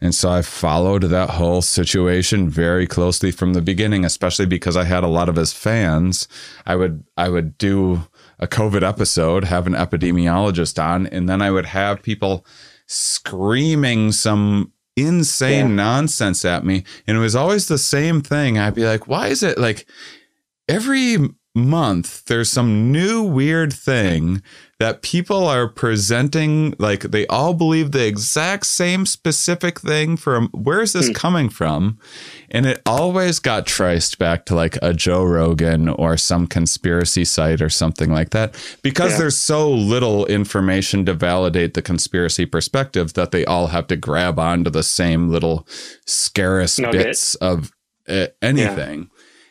And 0.00 0.14
so 0.14 0.30
I 0.30 0.42
followed 0.42 1.02
that 1.04 1.30
whole 1.30 1.60
situation 1.60 2.48
very 2.48 2.86
closely 2.86 3.32
from 3.32 3.54
the 3.54 3.60
beginning, 3.60 4.04
especially 4.04 4.46
because 4.46 4.76
I 4.76 4.84
had 4.84 5.02
a 5.02 5.08
lot 5.08 5.28
of 5.28 5.34
his 5.34 5.52
fans. 5.52 6.28
I 6.66 6.76
would, 6.76 7.04
I 7.16 7.28
would 7.28 7.58
do 7.58 8.02
a 8.38 8.46
COVID 8.46 8.86
episode, 8.86 9.44
have 9.44 9.66
an 9.66 9.74
epidemiologist 9.74 10.82
on, 10.82 11.08
and 11.08 11.28
then 11.28 11.42
I 11.42 11.50
would 11.50 11.66
have 11.66 12.02
people 12.02 12.46
screaming 12.86 14.12
some 14.12 14.72
insane 14.96 15.68
yeah. 15.68 15.74
nonsense 15.74 16.44
at 16.44 16.64
me. 16.64 16.84
And 17.06 17.16
it 17.16 17.20
was 17.20 17.36
always 17.36 17.68
the 17.68 17.78
same 17.78 18.20
thing. 18.20 18.58
I'd 18.58 18.74
be 18.74 18.84
like, 18.84 19.06
why 19.08 19.28
is 19.28 19.42
it 19.42 19.58
like 19.58 19.86
every 20.68 21.18
month 21.54 22.24
there's 22.26 22.48
some 22.48 22.90
new 22.90 23.22
weird 23.22 23.72
thing 23.72 24.42
that 24.82 25.00
people 25.00 25.46
are 25.46 25.68
presenting 25.68 26.74
like 26.80 27.02
they 27.02 27.24
all 27.28 27.54
believe 27.54 27.92
the 27.92 28.04
exact 28.04 28.66
same 28.66 29.06
specific 29.06 29.78
thing 29.78 30.16
from 30.16 30.48
where's 30.48 30.92
this 30.92 31.06
hmm. 31.06 31.12
coming 31.12 31.48
from 31.48 31.96
and 32.50 32.66
it 32.66 32.82
always 32.84 33.38
got 33.38 33.64
traced 33.64 34.18
back 34.18 34.44
to 34.44 34.56
like 34.56 34.76
a 34.82 34.92
joe 34.92 35.22
rogan 35.22 35.88
or 35.88 36.16
some 36.16 36.48
conspiracy 36.48 37.24
site 37.24 37.62
or 37.62 37.68
something 37.68 38.10
like 38.10 38.30
that 38.30 38.56
because 38.82 39.12
yeah. 39.12 39.18
there's 39.18 39.36
so 39.36 39.70
little 39.70 40.26
information 40.26 41.06
to 41.06 41.14
validate 41.14 41.74
the 41.74 41.82
conspiracy 41.82 42.44
perspective 42.44 43.12
that 43.12 43.30
they 43.30 43.44
all 43.44 43.68
have 43.68 43.86
to 43.86 43.94
grab 43.94 44.36
onto 44.36 44.68
the 44.68 44.82
same 44.82 45.28
little 45.28 45.64
scarce 46.06 46.80
Nugget. 46.80 47.04
bits 47.04 47.36
of 47.36 47.70
uh, 48.08 48.26
anything 48.42 49.08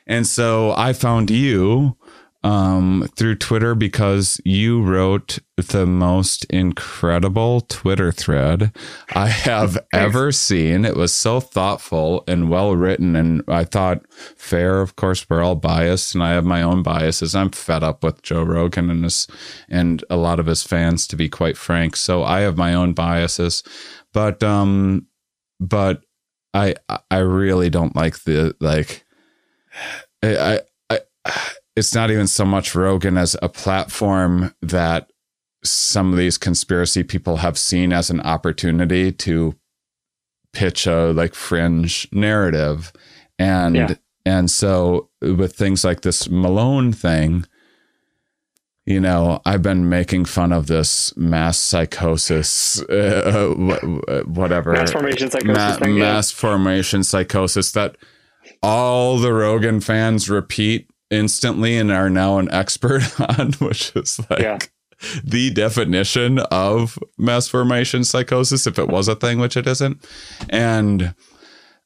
And 0.08 0.28
so 0.28 0.74
I 0.76 0.92
found 0.92 1.32
you 1.32 1.96
um, 2.44 3.08
through 3.16 3.36
Twitter 3.36 3.76
because 3.76 4.42
you 4.44 4.82
wrote 4.82 5.40
the 5.58 5.86
most 5.86 6.44
incredible 6.46 7.62
Twitter 7.62 8.12
thread 8.12 8.76
I 9.14 9.28
have 9.28 9.78
ever 9.94 10.32
seen. 10.32 10.84
It 10.84 10.96
was 10.96 11.14
so 11.14 11.40
thoughtful 11.40 12.24
and 12.28 12.50
well 12.50 12.76
written. 12.76 13.16
And 13.16 13.44
I 13.48 13.64
thought, 13.64 14.04
fair, 14.38 14.82
of 14.82 14.96
course, 14.96 15.30
we're 15.30 15.44
all 15.44 15.56
biased, 15.56 16.16
and 16.16 16.24
I 16.24 16.32
have 16.32 16.46
my 16.46 16.64
own 16.64 16.82
biases. 16.82 17.36
I'm 17.36 17.52
fed 17.52 17.84
up 17.84 18.04
with 18.04 18.24
Joe 18.24 18.44
Rogan 18.44 18.90
and 18.90 19.04
his, 19.04 19.28
and 19.70 20.04
a 20.10 20.18
lot 20.18 20.40
of 20.40 20.48
his 20.48 20.64
fans, 20.64 21.06
to 21.08 21.16
be 21.16 21.30
quite 21.30 21.58
frank. 21.58 21.96
So 21.96 22.24
I 22.24 22.42
have 22.42 22.58
my 22.58 22.74
own 22.74 22.94
biases. 22.94 23.64
But, 24.14 24.42
um, 24.42 25.06
but 25.60 26.02
I, 26.56 26.76
I 27.12 27.20
really 27.20 27.70
don't 27.70 27.96
like 27.96 28.24
the, 28.24 28.56
like, 28.60 29.06
I, 30.24 30.62
I, 30.90 31.00
I 31.26 31.40
it's 31.76 31.96
not 31.96 32.12
even 32.12 32.28
so 32.28 32.46
much 32.46 32.76
Rogan 32.76 33.18
as 33.18 33.36
a 33.42 33.50
platform 33.50 34.54
that 34.62 35.12
some 35.64 36.12
of 36.12 36.18
these 36.18 36.38
conspiracy 36.38 37.04
people 37.04 37.38
have 37.38 37.58
seen 37.58 37.94
as 37.94 38.10
an 38.10 38.20
opportunity 38.22 39.12
to 39.12 39.56
pitch 40.54 40.86
a 40.86 41.12
like 41.12 41.34
fringe 41.34 42.08
narrative. 42.12 42.92
And 43.40 43.76
yeah. 43.76 43.94
and 44.26 44.50
so 44.50 45.10
with 45.22 45.56
things 45.56 45.84
like 45.84 46.02
this 46.02 46.30
Malone 46.30 46.92
thing, 46.92 47.46
you 48.86 49.00
know, 49.00 49.42
I've 49.46 49.62
been 49.62 49.88
making 49.88 50.26
fun 50.26 50.52
of 50.52 50.68
this 50.68 51.16
mass 51.16 51.58
psychosis, 51.58 52.82
uh, 52.84 53.54
whatever. 54.26 54.74
Mass 54.74 54.92
formation 54.92 55.30
psychosis. 55.30 55.56
Ma- 55.56 55.76
thing, 55.78 56.00
mass 56.00 56.32
yeah. 56.32 56.38
formation 56.38 57.04
psychosis 57.04 57.72
that 57.74 57.96
all 58.62 59.18
the 59.18 59.32
Rogan 59.32 59.80
fans 59.80 60.30
repeat 60.30 60.91
instantly 61.12 61.78
and 61.78 61.92
are 61.92 62.10
now 62.10 62.40
an 62.40 62.50
expert 62.52 63.04
on, 63.38 63.52
which 63.54 63.96
is 63.96 64.20
like 64.30 64.40
yeah. 64.40 64.58
the 65.24 65.52
definition 65.52 66.40
of 66.40 66.98
mass 67.18 67.48
formation 67.48 68.04
psychosis, 68.04 68.66
if 68.66 68.80
it 68.80 68.88
was 68.88 69.08
a 69.08 69.16
thing, 69.16 69.40
which 69.40 69.56
it 69.56 69.68
isn't. 69.68 70.04
And 70.50 71.14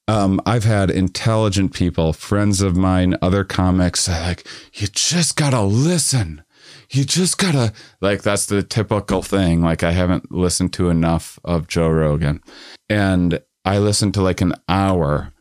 um, 0.08 0.40
I've 0.46 0.64
had 0.64 0.92
intelligent 0.92 1.74
people, 1.74 2.14
friends 2.14 2.62
of 2.62 2.78
mine, 2.78 3.18
other 3.22 3.44
comics, 3.44 4.08
like, 4.08 4.48
you 4.74 4.88
just 4.88 5.36
gotta 5.36 5.62
listen. 5.62 6.44
You 6.92 7.04
just 7.04 7.40
gotta, 7.40 7.74
like, 8.02 8.22
that's 8.22 8.46
the 8.46 8.62
typical 8.62 9.24
thing. 9.24 9.62
Like, 9.62 9.84
I 9.84 9.92
haven't 9.92 10.32
listened 10.32 10.74
to 10.74 10.90
enough 10.90 11.40
of 11.44 11.68
Joe 11.68 11.90
Rogan. 11.90 12.42
And 12.88 13.40
I 13.64 13.80
listened 13.80 14.14
to 14.14 14.22
like 14.22 14.42
an 14.42 14.54
hour 14.70 15.34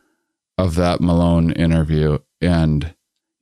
of 0.57 0.75
that 0.75 0.99
Malone 0.99 1.51
interview. 1.51 2.17
And 2.41 2.94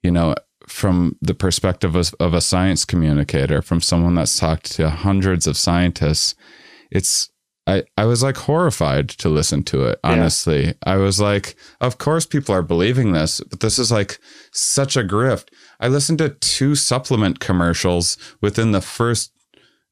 you 0.03 0.11
know, 0.11 0.35
from 0.67 1.17
the 1.21 1.33
perspective 1.33 1.95
of, 1.95 2.13
of 2.19 2.33
a 2.33 2.41
science 2.41 2.85
communicator, 2.85 3.61
from 3.61 3.81
someone 3.81 4.15
that's 4.15 4.37
talked 4.37 4.71
to 4.73 4.89
hundreds 4.89 5.47
of 5.47 5.57
scientists, 5.57 6.35
it's 6.91 7.29
I, 7.65 7.83
I 7.97 8.05
was 8.05 8.21
like 8.21 8.35
horrified 8.35 9.07
to 9.09 9.29
listen 9.29 9.63
to 9.63 9.85
it, 9.85 9.99
honestly. 10.03 10.65
Yeah. 10.65 10.73
I 10.83 10.97
was 10.97 11.21
like, 11.21 11.55
of 11.79 11.97
course 11.97 12.25
people 12.25 12.53
are 12.53 12.61
believing 12.61 13.13
this, 13.13 13.39
but 13.49 13.61
this 13.61 13.79
is 13.79 13.91
like 13.91 14.19
such 14.51 14.97
a 14.97 15.03
grift. 15.03 15.47
I 15.79 15.87
listened 15.87 16.17
to 16.17 16.29
two 16.29 16.75
supplement 16.75 17.39
commercials 17.39 18.17
within 18.41 18.73
the 18.73 18.81
first 18.81 19.31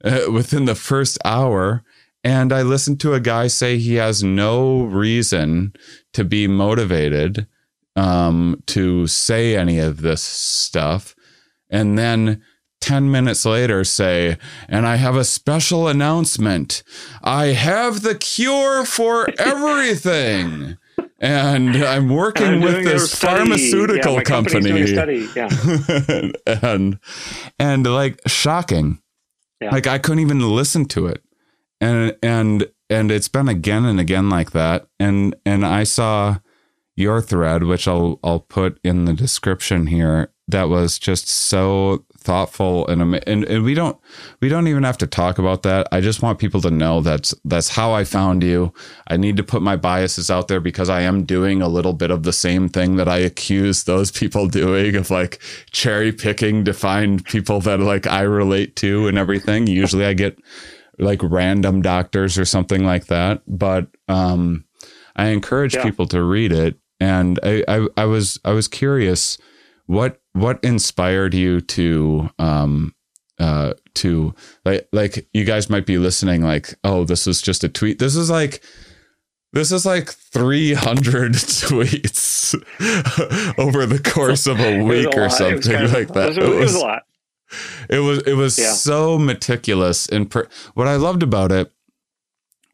uh, 0.03 0.23
within 0.31 0.65
the 0.65 0.75
first 0.75 1.17
hour 1.23 1.83
and 2.23 2.53
I 2.53 2.61
listened 2.61 2.99
to 3.01 3.13
a 3.13 3.19
guy 3.19 3.47
say 3.47 3.77
he 3.77 3.95
has 3.95 4.23
no 4.23 4.83
reason 4.83 5.73
to 6.13 6.23
be 6.23 6.47
motivated 6.47 7.47
um, 7.95 8.61
to 8.67 9.07
say 9.07 9.55
any 9.55 9.79
of 9.79 10.01
this 10.01 10.21
stuff. 10.21 11.15
And 11.69 11.97
then 11.97 12.41
10 12.81 13.11
minutes 13.11 13.45
later 13.45 13.83
say, 13.83 14.37
and 14.67 14.87
I 14.87 14.95
have 14.95 15.15
a 15.15 15.23
special 15.23 15.87
announcement. 15.87 16.83
I 17.23 17.47
have 17.47 18.01
the 18.01 18.15
cure 18.15 18.85
for 18.85 19.29
everything. 19.39 20.77
and 21.19 21.75
I'm 21.77 22.09
working 22.09 22.45
I'm 22.47 22.61
with 22.61 22.83
this 22.83 23.13
pharmaceutical 23.15 24.15
yeah, 24.15 24.23
company. 24.23 24.91
Yeah. 25.35 25.49
and 26.61 26.99
and 27.59 27.85
like 27.85 28.19
shocking. 28.27 28.99
Yeah. 29.61 29.69
Like 29.71 29.85
I 29.85 29.99
couldn't 29.99 30.19
even 30.19 30.39
listen 30.39 30.85
to 30.85 31.05
it. 31.05 31.23
And 31.79 32.17
and 32.23 32.67
and 32.89 33.11
it's 33.11 33.27
been 33.27 33.47
again 33.47 33.85
and 33.85 33.99
again 33.99 34.29
like 34.29 34.51
that. 34.51 34.87
And 34.99 35.35
and 35.45 35.63
I 35.65 35.83
saw 35.83 36.37
your 37.01 37.21
thread, 37.21 37.63
which 37.63 37.87
I'll 37.87 38.19
I'll 38.23 38.39
put 38.39 38.79
in 38.83 39.05
the 39.05 39.13
description 39.13 39.87
here, 39.87 40.31
that 40.47 40.69
was 40.69 40.99
just 40.99 41.27
so 41.27 42.05
thoughtful 42.17 42.87
and 42.87 43.01
and, 43.27 43.43
and 43.45 43.63
we 43.63 43.73
don't 43.73 43.97
we 44.41 44.49
don't 44.49 44.67
even 44.67 44.83
have 44.83 44.97
to 44.99 45.07
talk 45.07 45.39
about 45.39 45.63
that. 45.63 45.87
I 45.91 46.01
just 46.01 46.21
want 46.21 46.39
people 46.39 46.61
to 46.61 46.69
know 46.69 47.01
that's 47.01 47.33
that's 47.43 47.69
how 47.69 47.93
I 47.93 48.03
found 48.03 48.43
you. 48.43 48.73
I 49.07 49.17
need 49.17 49.37
to 49.37 49.43
put 49.43 49.61
my 49.61 49.75
biases 49.75 50.29
out 50.29 50.47
there 50.47 50.59
because 50.59 50.89
I 50.89 51.01
am 51.01 51.23
doing 51.23 51.61
a 51.61 51.67
little 51.67 51.93
bit 51.93 52.11
of 52.11 52.23
the 52.23 52.33
same 52.33 52.69
thing 52.69 52.97
that 52.97 53.07
I 53.07 53.17
accuse 53.17 53.83
those 53.83 54.11
people 54.11 54.47
doing 54.47 54.95
of 54.95 55.09
like 55.09 55.41
cherry 55.71 56.11
picking 56.11 56.63
to 56.65 56.73
find 56.73 57.25
people 57.25 57.59
that 57.61 57.79
like 57.79 58.05
I 58.05 58.21
relate 58.21 58.75
to 58.77 59.07
and 59.07 59.17
everything. 59.17 59.67
Usually 59.67 60.05
I 60.05 60.13
get 60.13 60.37
like 60.99 61.21
random 61.23 61.81
doctors 61.81 62.37
or 62.37 62.45
something 62.45 62.85
like 62.85 63.07
that, 63.07 63.41
but 63.47 63.87
um 64.07 64.65
I 65.15 65.27
encourage 65.27 65.75
yeah. 65.75 65.83
people 65.83 66.07
to 66.07 66.23
read 66.23 66.51
it 66.51 66.80
and 67.01 67.39
I, 67.41 67.63
I, 67.67 67.87
I 67.97 68.05
was 68.05 68.39
I 68.45 68.51
was 68.51 68.67
curious 68.67 69.37
what 69.87 70.21
what 70.33 70.63
inspired 70.63 71.33
you 71.33 71.59
to 71.61 72.29
um 72.39 72.95
uh 73.39 73.73
to 73.95 74.33
like 74.63 74.87
like 74.93 75.27
you 75.33 75.43
guys 75.43 75.69
might 75.69 75.85
be 75.85 75.97
listening 75.97 76.43
like 76.43 76.75
oh 76.83 77.03
this 77.03 77.25
is 77.25 77.41
just 77.41 77.63
a 77.63 77.69
tweet 77.69 77.97
this 77.99 78.15
is 78.15 78.29
like 78.29 78.63
this 79.51 79.71
is 79.71 79.85
like 79.85 80.09
300 80.09 81.33
tweets 81.33 82.55
over 83.59 83.85
the 83.85 83.99
course 83.99 84.47
of 84.47 84.59
a 84.59 84.81
week 84.81 85.13
a 85.13 85.25
or 85.25 85.29
something 85.29 85.73
like 85.93 86.07
that. 86.09 86.37
It 86.37 86.43
was, 86.43 86.55
it 86.55 86.59
was, 86.59 86.75
a 86.75 86.79
lot. 86.79 87.03
It 87.89 87.99
was 87.99 88.19
it 88.19 88.33
was 88.35 88.57
yeah. 88.57 88.71
so 88.71 89.17
meticulous 89.17 90.07
and 90.07 90.31
per- 90.31 90.47
what 90.73 90.87
I 90.87 90.95
loved 90.95 91.21
about 91.21 91.51
it 91.51 91.69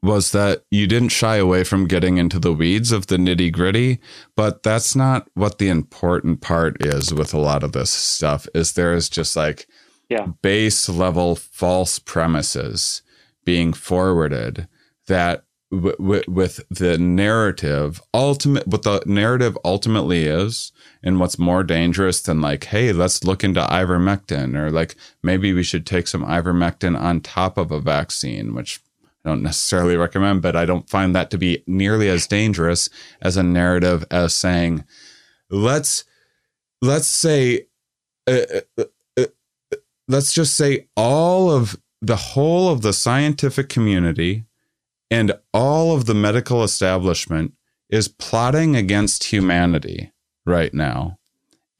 was 0.01 0.31
that 0.31 0.63
you 0.69 0.87
didn't 0.87 1.09
shy 1.09 1.37
away 1.37 1.63
from 1.63 1.87
getting 1.87 2.17
into 2.17 2.39
the 2.39 2.53
weeds 2.53 2.91
of 2.91 3.07
the 3.07 3.17
nitty 3.17 3.51
gritty, 3.51 3.99
but 4.35 4.63
that's 4.63 4.95
not 4.95 5.27
what 5.33 5.57
the 5.57 5.69
important 5.69 6.41
part 6.41 6.77
is 6.83 7.13
with 7.13 7.33
a 7.33 7.39
lot 7.39 7.63
of 7.63 7.71
this 7.71 7.89
stuff. 7.89 8.47
Is 8.53 8.73
there 8.73 8.93
is 8.93 9.09
just 9.09 9.35
like 9.35 9.67
yeah. 10.09 10.27
base 10.41 10.87
level 10.87 11.35
false 11.35 11.99
premises 11.99 13.01
being 13.43 13.73
forwarded 13.73 14.67
that 15.07 15.45
w- 15.71 15.95
w- 15.97 16.23
with 16.27 16.61
the 16.69 16.97
narrative 16.97 18.01
ultimate 18.13 18.67
what 18.67 18.83
the 18.83 19.01
narrative 19.05 19.57
ultimately 19.65 20.25
is 20.25 20.71
and 21.03 21.19
what's 21.19 21.39
more 21.39 21.63
dangerous 21.63 22.21
than 22.21 22.41
like 22.41 22.65
hey 22.65 22.91
let's 22.91 23.23
look 23.23 23.43
into 23.43 23.61
ivermectin 23.61 24.55
or 24.55 24.71
like 24.71 24.95
maybe 25.23 25.53
we 25.53 25.63
should 25.63 25.85
take 25.85 26.07
some 26.07 26.25
ivermectin 26.25 26.99
on 26.99 27.19
top 27.19 27.57
of 27.57 27.71
a 27.71 27.79
vaccine 27.79 28.53
which 28.53 28.79
Don't 29.27 29.43
necessarily 29.43 29.97
recommend, 29.97 30.41
but 30.41 30.55
I 30.55 30.63
don't 30.63 30.89
find 30.89 31.13
that 31.13 31.29
to 31.31 31.37
be 31.37 31.61
nearly 31.67 32.07
as 32.07 32.27
dangerous 32.27 32.89
as 33.21 33.35
a 33.35 33.43
narrative 33.43 34.05
as 34.09 34.33
saying, 34.33 34.85
let's 35.49 36.05
let's 36.81 37.07
say, 37.07 37.67
uh, 38.25 38.61
uh, 38.77 38.83
uh, 39.17 39.25
let's 40.07 40.31
just 40.31 40.55
say 40.55 40.87
all 40.95 41.51
of 41.51 41.75
the 42.01 42.15
whole 42.15 42.69
of 42.69 42.83
the 42.83 42.93
scientific 42.93 43.67
community 43.67 44.45
and 45.11 45.33
all 45.53 45.93
of 45.93 46.05
the 46.05 46.15
medical 46.15 46.63
establishment 46.63 47.51
is 47.89 48.07
plotting 48.07 48.77
against 48.77 49.25
humanity 49.25 50.13
right 50.45 50.73
now. 50.73 51.17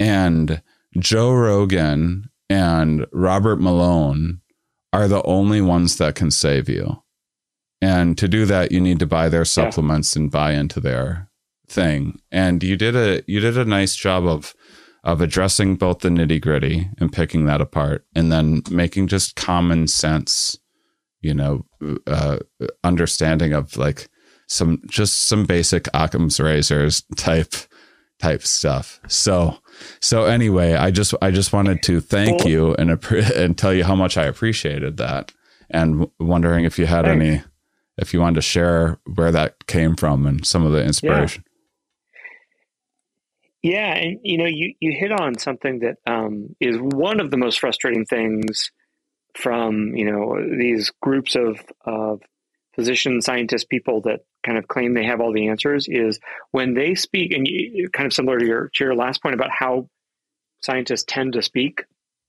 And 0.02 0.62
Joe 1.00 1.32
Rogan 1.32 2.30
and 2.50 3.06
Robert 3.14 3.62
Malone 3.62 4.42
are 4.92 5.08
the 5.08 5.24
only 5.24 5.62
ones 5.62 5.96
that 5.96 6.16
can 6.16 6.30
save 6.30 6.68
you. 6.68 7.04
And 7.88 8.18
to 8.18 8.28
do 8.28 8.46
that, 8.46 8.74
you 8.74 8.82
need 8.82 9.00
to 9.00 9.06
buy 9.06 9.30
their 9.30 9.46
supplements 9.46 10.14
yeah. 10.14 10.24
and 10.24 10.32
buy 10.32 10.52
into 10.52 10.82
their 10.82 11.30
thing. 11.70 12.20
And 12.34 12.62
you 12.62 12.76
did 12.76 12.98
a 12.98 13.24
you 13.28 13.40
did 13.40 13.58
a 13.58 13.64
nice 13.64 13.96
job 13.96 14.28
of 14.28 14.54
of 15.06 15.22
addressing 15.22 15.78
both 15.78 16.00
the 16.00 16.10
nitty 16.10 16.42
gritty 16.42 16.90
and 16.98 17.14
picking 17.14 17.46
that 17.46 17.62
apart, 17.62 18.06
and 18.14 18.30
then 18.30 18.62
making 18.70 19.08
just 19.08 19.38
common 19.38 19.88
sense, 19.88 20.60
you 21.22 21.34
know, 21.34 21.66
uh, 22.08 22.40
understanding 22.84 23.54
of 23.54 23.78
like 23.78 24.10
some 24.48 24.82
just 24.90 25.28
some 25.28 25.46
basic 25.46 25.88
Occam's 25.94 26.42
razors 26.42 27.04
type 27.16 27.54
type 28.20 28.44
stuff. 28.44 29.00
So 29.08 29.60
so 30.02 30.26
anyway, 30.26 30.74
I 30.74 30.92
just 30.92 31.14
I 31.22 31.32
just 31.32 31.54
wanted 31.54 31.82
to 31.84 32.02
thank 32.02 32.46
you 32.46 32.76
and 32.76 33.02
and 33.34 33.58
tell 33.58 33.74
you 33.74 33.86
how 33.86 33.96
much 33.96 34.18
I 34.18 34.26
appreciated 34.26 34.98
that, 34.98 35.32
and 35.70 36.10
wondering 36.20 36.66
if 36.66 36.78
you 36.78 36.86
had 36.86 37.06
Thanks. 37.06 37.24
any 37.24 37.44
if 37.98 38.14
you 38.14 38.22
wanted 38.22 38.36
to 38.36 38.42
share 38.42 39.00
where 39.16 39.32
that 39.32 39.68
came 39.68 39.96
from 39.96 40.26
and 40.26 40.46
some 40.46 40.66
of 40.66 40.72
the 40.72 40.84
inspiration. 40.84 41.44
Yeah, 43.64 43.94
and 43.96 44.20
you 44.24 44.38
know, 44.38 44.46
you 44.46 44.76
you 44.80 44.96
hit 44.98 45.12
on 45.12 45.38
something 45.38 45.80
that 45.80 45.98
um, 46.06 46.56
is 46.60 46.78
one 46.80 47.20
of 47.20 47.32
the 47.32 47.38
most 47.38 47.60
frustrating 47.60 48.06
things 48.06 48.72
from 49.36 49.96
you 49.96 50.10
know 50.10 50.38
these 50.58 50.92
groups 51.02 51.36
of 51.36 51.60
of 51.86 52.22
physician 52.76 53.22
scientist 53.22 53.70
people 53.70 54.02
that 54.02 54.20
kind 54.46 54.58
of 54.58 54.68
claim 54.68 54.94
they 54.94 55.04
have 55.04 55.20
all 55.20 55.34
the 55.34 55.48
answers 55.50 55.88
is 55.90 56.20
when 56.52 56.76
they 56.76 56.94
speak, 56.96 57.34
and 57.34 57.48
you, 57.48 57.90
kind 57.90 58.06
of 58.06 58.14
similar 58.14 58.40
to 58.40 58.46
your 58.46 58.70
to 58.76 58.84
your 58.84 58.96
last 58.96 59.22
point 59.22 59.36
about 59.36 59.50
how 59.52 59.90
scientists 60.62 61.04
tend 61.08 61.34
to 61.34 61.42
speak. 61.42 61.84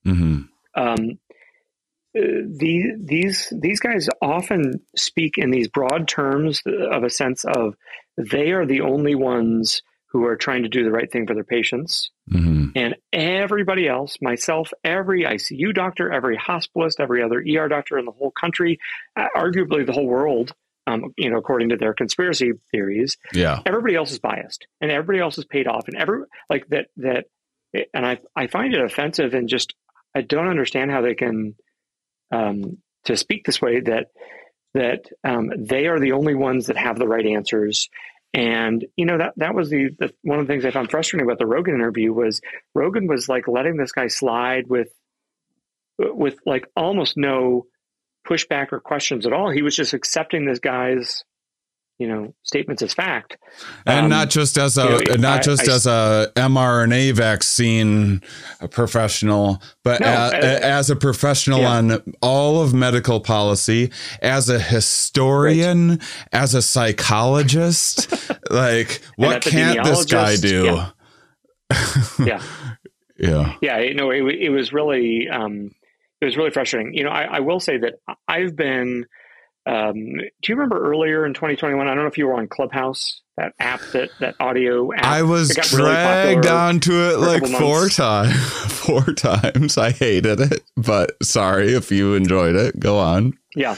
Mm-hmm. 0.05 0.41
Um, 0.75 1.19
the, 2.13 2.93
these 2.99 3.53
these 3.55 3.79
guys 3.79 4.09
often 4.21 4.81
speak 4.95 5.37
in 5.37 5.51
these 5.51 5.67
broad 5.67 6.07
terms 6.07 6.61
of 6.65 7.03
a 7.03 7.09
sense 7.09 7.45
of 7.45 7.75
they 8.17 8.51
are 8.51 8.65
the 8.65 8.81
only 8.81 9.15
ones 9.15 9.81
who 10.11 10.25
are 10.25 10.35
trying 10.35 10.63
to 10.63 10.69
do 10.69 10.83
the 10.83 10.91
right 10.91 11.11
thing 11.11 11.27
for 11.27 11.35
their 11.35 11.43
patients. 11.43 12.09
Mm-hmm. 12.31 12.69
And 12.75 12.95
everybody 13.13 13.87
else, 13.87 14.17
myself, 14.21 14.71
every 14.83 15.23
ICU 15.23 15.73
doctor, 15.73 16.11
every 16.11 16.35
hospitalist, 16.35 16.99
every 16.99 17.23
other 17.23 17.37
ER 17.37 17.67
doctor 17.67 17.99
in 17.99 18.05
the 18.05 18.11
whole 18.11 18.31
country, 18.31 18.79
uh, 19.15 19.27
arguably 19.35 19.85
the 19.85 19.93
whole 19.93 20.07
world, 20.07 20.53
um, 20.87 21.13
you 21.15 21.29
know, 21.29 21.37
according 21.37 21.69
to 21.69 21.77
their 21.77 21.93
conspiracy 21.93 22.53
theories, 22.71 23.17
yeah, 23.33 23.59
everybody 23.65 23.95
else 23.95 24.11
is 24.11 24.19
biased 24.19 24.65
and 24.81 24.89
everybody 24.89 25.19
else 25.19 25.37
is 25.37 25.45
paid 25.45 25.67
off, 25.67 25.87
and 25.87 25.95
every 25.95 26.23
like 26.49 26.67
that 26.69 26.87
that, 26.97 27.25
and 27.93 28.05
I 28.05 28.19
I 28.35 28.47
find 28.47 28.73
it 28.73 28.81
offensive 28.81 29.35
and 29.35 29.47
just 29.47 29.75
I 30.15 30.21
don't 30.21 30.47
understand 30.47 30.89
how 30.89 31.01
they 31.01 31.13
can 31.13 31.55
um, 32.31 32.77
to 33.05 33.17
speak 33.17 33.45
this 33.45 33.61
way 33.61 33.81
that 33.81 34.07
that 34.73 35.05
um, 35.23 35.49
they 35.57 35.87
are 35.87 35.99
the 35.99 36.11
only 36.11 36.35
ones 36.35 36.67
that 36.67 36.77
have 36.77 36.99
the 36.99 37.07
right 37.07 37.25
answers. 37.25 37.89
And 38.33 38.85
you 38.95 39.05
know 39.05 39.17
that 39.17 39.33
that 39.37 39.55
was 39.55 39.69
the, 39.69 39.89
the 39.97 40.13
one 40.21 40.39
of 40.39 40.45
the 40.45 40.53
things 40.53 40.63
I 40.63 40.71
found 40.71 40.91
frustrating 40.91 41.25
about 41.25 41.39
the 41.39 41.47
Rogan 41.47 41.73
interview 41.73 42.13
was 42.13 42.41
Rogan 42.75 43.07
was 43.07 43.27
like 43.27 43.47
letting 43.47 43.77
this 43.77 43.91
guy 43.91 44.07
slide 44.07 44.67
with 44.67 44.89
with 45.97 46.37
like 46.45 46.67
almost 46.75 47.17
no 47.17 47.65
pushback 48.27 48.71
or 48.71 48.79
questions 48.79 49.25
at 49.25 49.33
all. 49.33 49.49
He 49.49 49.63
was 49.63 49.75
just 49.75 49.93
accepting 49.93 50.45
this 50.45 50.59
guy's 50.59 51.23
you 51.99 52.07
know 52.07 52.33
statements 52.43 52.81
as 52.81 52.93
fact. 52.93 53.37
And 53.85 54.05
um, 54.05 54.09
not 54.09 54.29
just 54.29 54.57
as 54.57 54.77
a 54.77 54.83
you 54.83 55.05
know, 55.05 55.15
not 55.15 55.39
I, 55.39 55.41
just 55.41 55.69
I, 55.69 55.73
as 55.73 55.85
a 55.85 56.31
mrna 56.35 57.13
vaccine 57.13 58.21
professional 58.71 59.61
but 59.83 59.99
no, 59.99 60.07
as, 60.07 60.61
as, 60.61 60.89
a 60.89 60.95
professional 60.95 61.59
yeah. 61.59 61.71
on 61.71 62.13
all 62.21 62.61
of 62.61 62.73
medical 62.73 63.19
policy 63.19 63.91
as 64.21 64.49
a 64.49 64.59
historian 64.59 65.89
right. 65.89 66.03
as 66.31 66.55
a 66.55 66.61
psychologist 66.61 68.11
like 68.49 69.01
what 69.17 69.41
can't 69.41 69.83
this 69.83 70.05
guy 70.05 70.35
do? 70.35 70.65
Yeah. 70.65 70.89
Yeah. 72.25 72.41
Yeah, 73.17 73.55
yeah 73.61 73.79
you 73.79 73.93
know 73.93 74.11
it, 74.11 74.23
it 74.23 74.49
was 74.49 74.71
really 74.71 75.27
um 75.27 75.71
it 76.21 76.25
was 76.25 76.37
really 76.37 76.51
frustrating. 76.51 76.93
You 76.93 77.03
know 77.03 77.09
I, 77.09 77.23
I 77.23 77.39
will 77.41 77.59
say 77.59 77.77
that 77.77 77.95
i've 78.29 78.55
been 78.55 79.05
um, 79.69 79.93
do 79.93 80.23
you 80.47 80.55
remember 80.55 80.79
earlier 80.89 81.25
in 81.27 81.33
2021? 81.35 81.87
I 81.87 81.93
don't 81.93 82.03
know 82.03 82.09
if 82.09 82.17
you 82.17 82.25
were 82.25 82.33
on 82.33 82.47
Clubhouse, 82.47 83.21
that 83.37 83.53
app, 83.59 83.81
that 83.93 84.09
that 84.19 84.35
audio 84.39 84.91
app. 84.91 85.03
I 85.03 85.21
was 85.21 85.49
dragged 85.49 86.45
really 86.45 86.57
onto 86.57 86.93
it 86.93 87.19
like 87.19 87.45
four 87.45 87.87
times. 87.87 88.35
four 88.67 89.03
times. 89.13 89.77
I 89.77 89.91
hated 89.91 90.39
it, 90.39 90.63
but 90.75 91.11
sorry 91.23 91.73
if 91.73 91.91
you 91.91 92.15
enjoyed 92.15 92.55
it. 92.55 92.79
Go 92.79 92.97
on. 92.97 93.37
Yeah. 93.55 93.75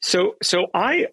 So 0.00 0.36
so 0.42 0.66
I 0.74 1.06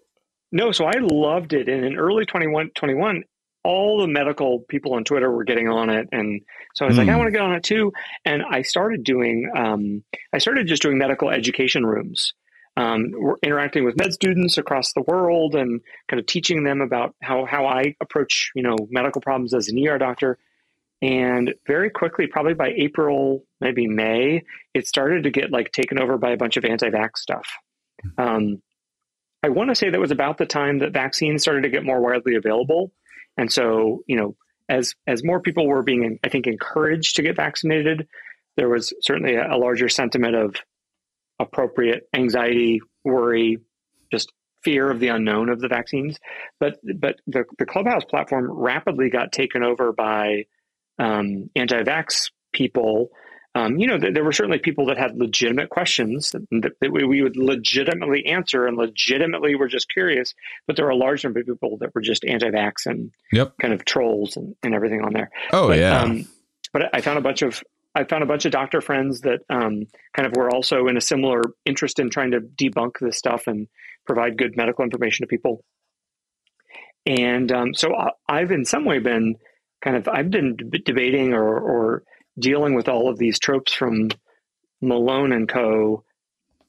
no, 0.52 0.70
so 0.70 0.84
I 0.84 0.98
loved 1.00 1.54
it. 1.54 1.68
And 1.68 1.84
in 1.84 1.96
early 1.96 2.26
21, 2.26 2.72
21 2.74 3.24
all 3.64 4.00
the 4.00 4.06
medical 4.06 4.60
people 4.60 4.94
on 4.94 5.04
Twitter 5.04 5.30
were 5.30 5.44
getting 5.44 5.68
on 5.68 5.90
it, 5.90 6.08
and 6.12 6.42
so 6.74 6.84
I 6.84 6.88
was 6.88 6.96
mm. 6.96 7.00
like, 7.00 7.08
I 7.08 7.12
hmm. 7.12 7.18
want 7.18 7.28
to 7.28 7.32
get 7.32 7.40
on 7.40 7.54
it 7.54 7.64
too. 7.64 7.92
And 8.24 8.42
I 8.48 8.62
started 8.62 9.02
doing, 9.02 9.50
um, 9.54 10.04
I 10.32 10.38
started 10.38 10.68
just 10.68 10.80
doing 10.80 10.96
medical 10.96 11.28
education 11.28 11.84
rooms 11.84 12.34
um, 12.78 13.10
we're 13.10 13.34
interacting 13.42 13.84
with 13.84 13.96
med 13.96 14.12
students 14.12 14.56
across 14.56 14.92
the 14.92 15.02
world 15.02 15.56
and 15.56 15.80
kind 16.06 16.20
of 16.20 16.26
teaching 16.26 16.62
them 16.62 16.80
about 16.80 17.12
how, 17.20 17.44
how 17.44 17.66
I 17.66 17.96
approach, 18.00 18.52
you 18.54 18.62
know, 18.62 18.76
medical 18.88 19.20
problems 19.20 19.52
as 19.52 19.66
an 19.66 19.84
ER 19.84 19.98
doctor. 19.98 20.38
And 21.02 21.54
very 21.66 21.90
quickly, 21.90 22.28
probably 22.28 22.54
by 22.54 22.68
April, 22.68 23.42
maybe 23.60 23.88
May, 23.88 24.44
it 24.74 24.86
started 24.86 25.24
to 25.24 25.30
get 25.30 25.50
like 25.50 25.72
taken 25.72 26.00
over 26.00 26.18
by 26.18 26.30
a 26.30 26.36
bunch 26.36 26.56
of 26.56 26.64
anti-vax 26.64 27.18
stuff. 27.18 27.48
Um, 28.16 28.62
I 29.42 29.48
want 29.48 29.70
to 29.70 29.74
say 29.74 29.90
that 29.90 29.98
was 29.98 30.12
about 30.12 30.38
the 30.38 30.46
time 30.46 30.78
that 30.78 30.92
vaccines 30.92 31.42
started 31.42 31.62
to 31.62 31.70
get 31.70 31.84
more 31.84 32.00
widely 32.00 32.36
available. 32.36 32.92
And 33.36 33.50
so, 33.50 34.04
you 34.06 34.16
know, 34.16 34.36
as 34.68 34.94
as 35.08 35.24
more 35.24 35.40
people 35.40 35.66
were 35.66 35.82
being, 35.82 36.20
I 36.22 36.28
think, 36.28 36.46
encouraged 36.46 37.16
to 37.16 37.22
get 37.22 37.34
vaccinated, 37.34 38.06
there 38.56 38.68
was 38.68 38.92
certainly 39.00 39.34
a, 39.34 39.52
a 39.52 39.58
larger 39.58 39.88
sentiment 39.88 40.36
of 40.36 40.54
appropriate 41.38 42.08
anxiety, 42.14 42.80
worry, 43.04 43.58
just 44.12 44.32
fear 44.62 44.90
of 44.90 45.00
the 45.00 45.08
unknown 45.08 45.48
of 45.48 45.60
the 45.60 45.68
vaccines. 45.68 46.18
But 46.60 46.78
but 46.96 47.16
the, 47.26 47.44
the 47.58 47.66
Clubhouse 47.66 48.04
platform 48.04 48.50
rapidly 48.50 49.10
got 49.10 49.32
taken 49.32 49.62
over 49.62 49.92
by 49.92 50.46
um, 50.98 51.50
anti-vax 51.54 52.30
people. 52.52 53.10
Um, 53.54 53.78
you 53.78 53.86
know, 53.86 53.98
th- 53.98 54.14
there 54.14 54.24
were 54.24 54.32
certainly 54.32 54.58
people 54.58 54.86
that 54.86 54.98
had 54.98 55.16
legitimate 55.16 55.70
questions 55.70 56.30
that, 56.32 56.46
that 56.80 56.92
we, 56.92 57.04
we, 57.04 57.22
would 57.22 57.36
legitimately 57.36 58.26
answer 58.26 58.66
and 58.66 58.76
legitimately 58.76 59.54
were 59.54 59.68
just 59.68 59.88
curious. 59.88 60.34
But 60.66 60.76
there 60.76 60.84
were 60.84 60.90
a 60.90 60.96
large 60.96 61.24
number 61.24 61.40
of 61.40 61.46
people 61.46 61.78
that 61.78 61.94
were 61.94 62.02
just 62.02 62.24
anti-vax 62.24 62.86
and 62.86 63.10
yep. 63.32 63.54
kind 63.60 63.72
of 63.72 63.84
trolls 63.84 64.36
and, 64.36 64.54
and 64.62 64.74
everything 64.74 65.02
on 65.02 65.12
there. 65.12 65.30
Oh 65.52 65.68
but, 65.68 65.78
yeah. 65.78 66.02
Um, 66.02 66.28
but 66.72 66.94
I 66.94 67.00
found 67.00 67.18
a 67.18 67.22
bunch 67.22 67.42
of 67.42 67.62
I 67.98 68.04
found 68.04 68.22
a 68.22 68.26
bunch 68.26 68.44
of 68.44 68.52
doctor 68.52 68.80
friends 68.80 69.22
that 69.22 69.40
um, 69.50 69.86
kind 70.14 70.26
of 70.26 70.32
were 70.36 70.54
also 70.54 70.86
in 70.86 70.96
a 70.96 71.00
similar 71.00 71.42
interest 71.66 71.98
in 71.98 72.10
trying 72.10 72.30
to 72.30 72.40
debunk 72.40 72.92
this 73.00 73.18
stuff 73.18 73.48
and 73.48 73.66
provide 74.06 74.38
good 74.38 74.56
medical 74.56 74.84
information 74.84 75.24
to 75.24 75.28
people. 75.28 75.64
And 77.06 77.50
um, 77.50 77.74
so 77.74 77.90
I've 78.28 78.52
in 78.52 78.64
some 78.64 78.84
way 78.84 79.00
been 79.00 79.34
kind 79.82 79.96
of 79.96 80.06
I've 80.06 80.30
been 80.30 80.56
debating 80.84 81.32
or, 81.32 81.58
or 81.58 82.04
dealing 82.38 82.74
with 82.74 82.88
all 82.88 83.08
of 83.08 83.18
these 83.18 83.40
tropes 83.40 83.72
from 83.72 84.10
Malone 84.80 85.32
and 85.32 85.48
Co. 85.48 86.04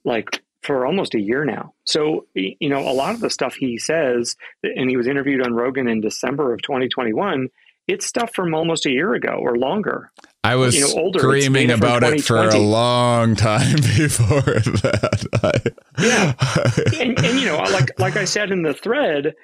like 0.03 0.41
for 0.63 0.87
almost 0.87 1.13
a 1.13 1.19
year 1.19 1.45
now. 1.45 1.73
So 1.83 2.25
you 2.33 2.69
know 2.69 2.89
a 2.89 2.93
lot 2.93 3.13
of 3.13 3.19
the 3.19 3.29
stuff 3.29 3.53
he 3.53 3.77
says, 3.77 4.35
and 4.63 4.89
he 4.89 4.97
was 4.97 5.07
interviewed 5.07 5.45
on 5.45 5.53
Rogan 5.53 5.87
in 5.87 6.01
December 6.01 6.53
of 6.53 6.63
2021 6.63 7.49
it's 7.89 8.05
stuff 8.05 8.29
from 8.35 8.53
almost 8.53 8.85
a 8.85 8.91
year 8.91 9.15
ago 9.15 9.39
or 9.41 9.57
longer. 9.57 10.11
I 10.43 10.55
was 10.55 10.75
you 10.75 10.87
know, 10.87 11.01
older. 11.01 11.19
screaming 11.19 11.69
about 11.69 12.03
it 12.03 12.21
for 12.21 12.37
a 12.37 12.57
long 12.57 13.35
time 13.35 13.75
before 13.97 14.41
that. 14.41 15.25
I, 15.43 16.01
yeah, 16.01 17.01
and, 17.01 17.19
and, 17.19 17.39
you 17.39 17.47
know, 17.47 17.57
like 17.57 17.99
like 17.99 18.15
I 18.15 18.23
said 18.23 18.51
in 18.51 18.61
the 18.61 18.73
thread, 18.73 19.35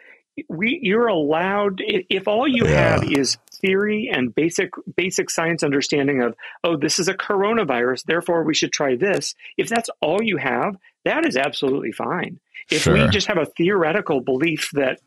we 0.49 0.79
you're 0.81 1.07
allowed 1.07 1.81
if 1.85 2.27
all 2.27 2.47
you 2.47 2.65
yeah. 2.65 2.99
have 2.99 3.03
is 3.11 3.37
theory 3.51 4.09
and 4.11 4.35
basic 4.35 4.71
basic 4.95 5.29
science 5.29 5.63
understanding 5.63 6.21
of 6.21 6.35
oh 6.63 6.75
this 6.75 6.99
is 6.99 7.07
a 7.07 7.13
coronavirus 7.13 8.03
therefore 8.03 8.43
we 8.43 8.53
should 8.53 8.71
try 8.71 8.95
this 8.95 9.33
if 9.57 9.69
that's 9.69 9.89
all 10.01 10.21
you 10.21 10.37
have 10.37 10.75
that 11.05 11.25
is 11.25 11.37
absolutely 11.37 11.91
fine 11.91 12.39
if 12.69 12.81
sure. 12.81 12.93
we 12.93 13.07
just 13.09 13.27
have 13.27 13.37
a 13.37 13.45
theoretical 13.45 14.19
belief 14.19 14.69
that 14.73 14.99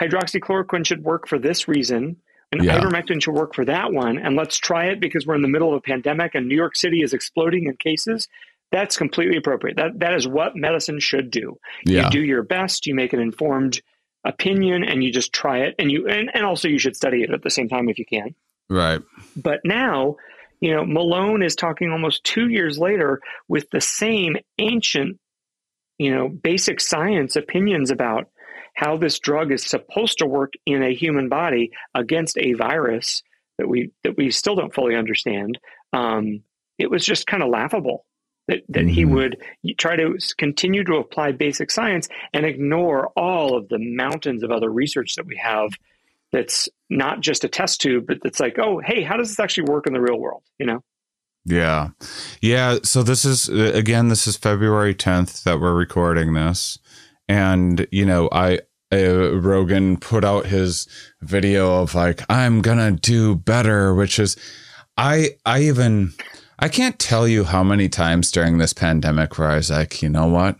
hydroxychloroquine 0.00 0.84
should 0.84 1.04
work 1.04 1.28
for 1.28 1.38
this 1.38 1.68
reason 1.68 2.16
and 2.52 2.62
yeah. 2.62 2.78
ivermectin 2.78 3.22
should 3.22 3.34
work 3.34 3.54
for 3.54 3.64
that 3.64 3.92
one. 3.92 4.18
And 4.18 4.36
let's 4.36 4.58
try 4.58 4.86
it 4.86 5.00
because 5.00 5.26
we're 5.26 5.34
in 5.34 5.42
the 5.42 5.48
middle 5.48 5.70
of 5.70 5.74
a 5.74 5.80
pandemic 5.80 6.34
and 6.34 6.46
New 6.46 6.54
York 6.54 6.76
City 6.76 7.02
is 7.02 7.14
exploding 7.14 7.66
in 7.66 7.76
cases. 7.76 8.28
That's 8.70 8.96
completely 8.96 9.36
appropriate. 9.36 9.76
That 9.76 9.98
that 10.00 10.14
is 10.14 10.28
what 10.28 10.54
medicine 10.54 11.00
should 11.00 11.30
do. 11.30 11.58
Yeah. 11.84 12.04
You 12.04 12.10
do 12.10 12.20
your 12.20 12.42
best. 12.42 12.86
You 12.86 12.94
make 12.94 13.12
an 13.12 13.20
informed 13.20 13.80
opinion, 14.24 14.84
and 14.84 15.02
you 15.02 15.12
just 15.12 15.32
try 15.32 15.60
it. 15.60 15.74
And 15.78 15.90
you 15.90 16.08
and, 16.08 16.30
and 16.32 16.44
also 16.44 16.68
you 16.68 16.78
should 16.78 16.96
study 16.96 17.22
it 17.22 17.30
at 17.30 17.42
the 17.42 17.50
same 17.50 17.68
time 17.68 17.88
if 17.88 17.98
you 17.98 18.06
can. 18.06 18.34
Right. 18.70 19.02
But 19.36 19.60
now, 19.64 20.16
you 20.60 20.74
know, 20.74 20.86
Malone 20.86 21.42
is 21.42 21.54
talking 21.54 21.90
almost 21.90 22.24
two 22.24 22.48
years 22.48 22.78
later 22.78 23.20
with 23.48 23.68
the 23.70 23.80
same 23.80 24.36
ancient, 24.58 25.18
you 25.98 26.14
know, 26.14 26.28
basic 26.28 26.80
science 26.80 27.36
opinions 27.36 27.90
about 27.90 28.28
how 28.74 28.96
this 28.96 29.18
drug 29.18 29.52
is 29.52 29.64
supposed 29.64 30.18
to 30.18 30.26
work 30.26 30.52
in 30.66 30.82
a 30.82 30.94
human 30.94 31.28
body 31.28 31.70
against 31.94 32.38
a 32.38 32.54
virus 32.54 33.22
that 33.58 33.68
we 33.68 33.90
that 34.04 34.16
we 34.16 34.30
still 34.30 34.54
don't 34.54 34.74
fully 34.74 34.96
understand. 34.96 35.58
Um, 35.92 36.42
it 36.78 36.90
was 36.90 37.04
just 37.04 37.26
kind 37.26 37.42
of 37.42 37.50
laughable 37.50 38.04
that, 38.48 38.62
that 38.70 38.80
mm-hmm. 38.80 38.88
he 38.88 39.04
would 39.04 39.36
try 39.78 39.96
to 39.96 40.18
continue 40.38 40.84
to 40.84 40.96
apply 40.96 41.32
basic 41.32 41.70
science 41.70 42.08
and 42.32 42.44
ignore 42.44 43.08
all 43.08 43.56
of 43.56 43.68
the 43.68 43.78
mountains 43.78 44.42
of 44.42 44.50
other 44.50 44.70
research 44.70 45.14
that 45.16 45.26
we 45.26 45.36
have 45.36 45.70
that's 46.32 46.68
not 46.88 47.20
just 47.20 47.44
a 47.44 47.48
test 47.48 47.80
tube, 47.80 48.06
but 48.06 48.18
that's 48.22 48.40
like, 48.40 48.58
oh, 48.58 48.80
hey, 48.84 49.02
how 49.02 49.16
does 49.16 49.28
this 49.28 49.38
actually 49.38 49.70
work 49.70 49.86
in 49.86 49.92
the 49.92 50.00
real 50.00 50.18
world? 50.18 50.42
You 50.58 50.66
know? 50.66 50.80
Yeah. 51.44 51.88
Yeah. 52.40 52.78
So 52.82 53.02
this 53.02 53.24
is, 53.24 53.48
again, 53.48 54.08
this 54.08 54.26
is 54.26 54.36
February 54.36 54.94
10th 54.94 55.42
that 55.42 55.60
we're 55.60 55.74
recording 55.74 56.34
this 56.34 56.78
and 57.32 57.86
you 57.90 58.04
know 58.04 58.28
i 58.30 58.58
uh, 58.92 59.32
Rogan 59.40 59.96
put 59.96 60.22
out 60.24 60.46
his 60.46 60.86
video 61.22 61.80
of 61.80 61.94
like 61.94 62.22
I'm 62.28 62.60
gonna 62.60 62.92
do 62.92 63.34
better, 63.34 63.94
which 63.94 64.18
is 64.18 64.36
I 64.96 65.30
I 65.46 65.62
even 65.62 66.12
I 66.58 66.68
can't 66.68 66.98
tell 66.98 67.26
you 67.26 67.44
how 67.44 67.64
many 67.64 67.88
times 67.88 68.30
during 68.30 68.58
this 68.58 68.72
pandemic 68.72 69.38
where 69.38 69.48
I 69.48 69.56
was 69.56 69.70
like, 69.70 70.02
you 70.02 70.08
know 70.08 70.26
what? 70.26 70.56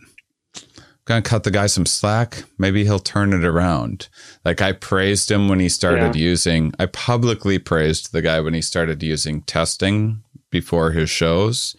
I'm 0.55 0.63
gonna 1.05 1.21
cut 1.21 1.43
the 1.43 1.51
guy 1.51 1.67
some 1.67 1.85
slack. 1.85 2.43
Maybe 2.57 2.83
he'll 2.83 2.99
turn 2.99 3.33
it 3.33 3.45
around. 3.45 4.09
Like 4.43 4.61
I 4.61 4.71
praised 4.71 5.29
him 5.29 5.47
when 5.47 5.59
he 5.59 5.69
started 5.69 6.15
yeah. 6.15 6.23
using. 6.23 6.73
I 6.79 6.87
publicly 6.87 7.59
praised 7.59 8.13
the 8.13 8.21
guy 8.23 8.39
when 8.39 8.55
he 8.55 8.61
started 8.61 9.03
using 9.03 9.43
testing 9.43 10.23
before 10.49 10.91
his 10.91 11.09
shows. 11.09 11.75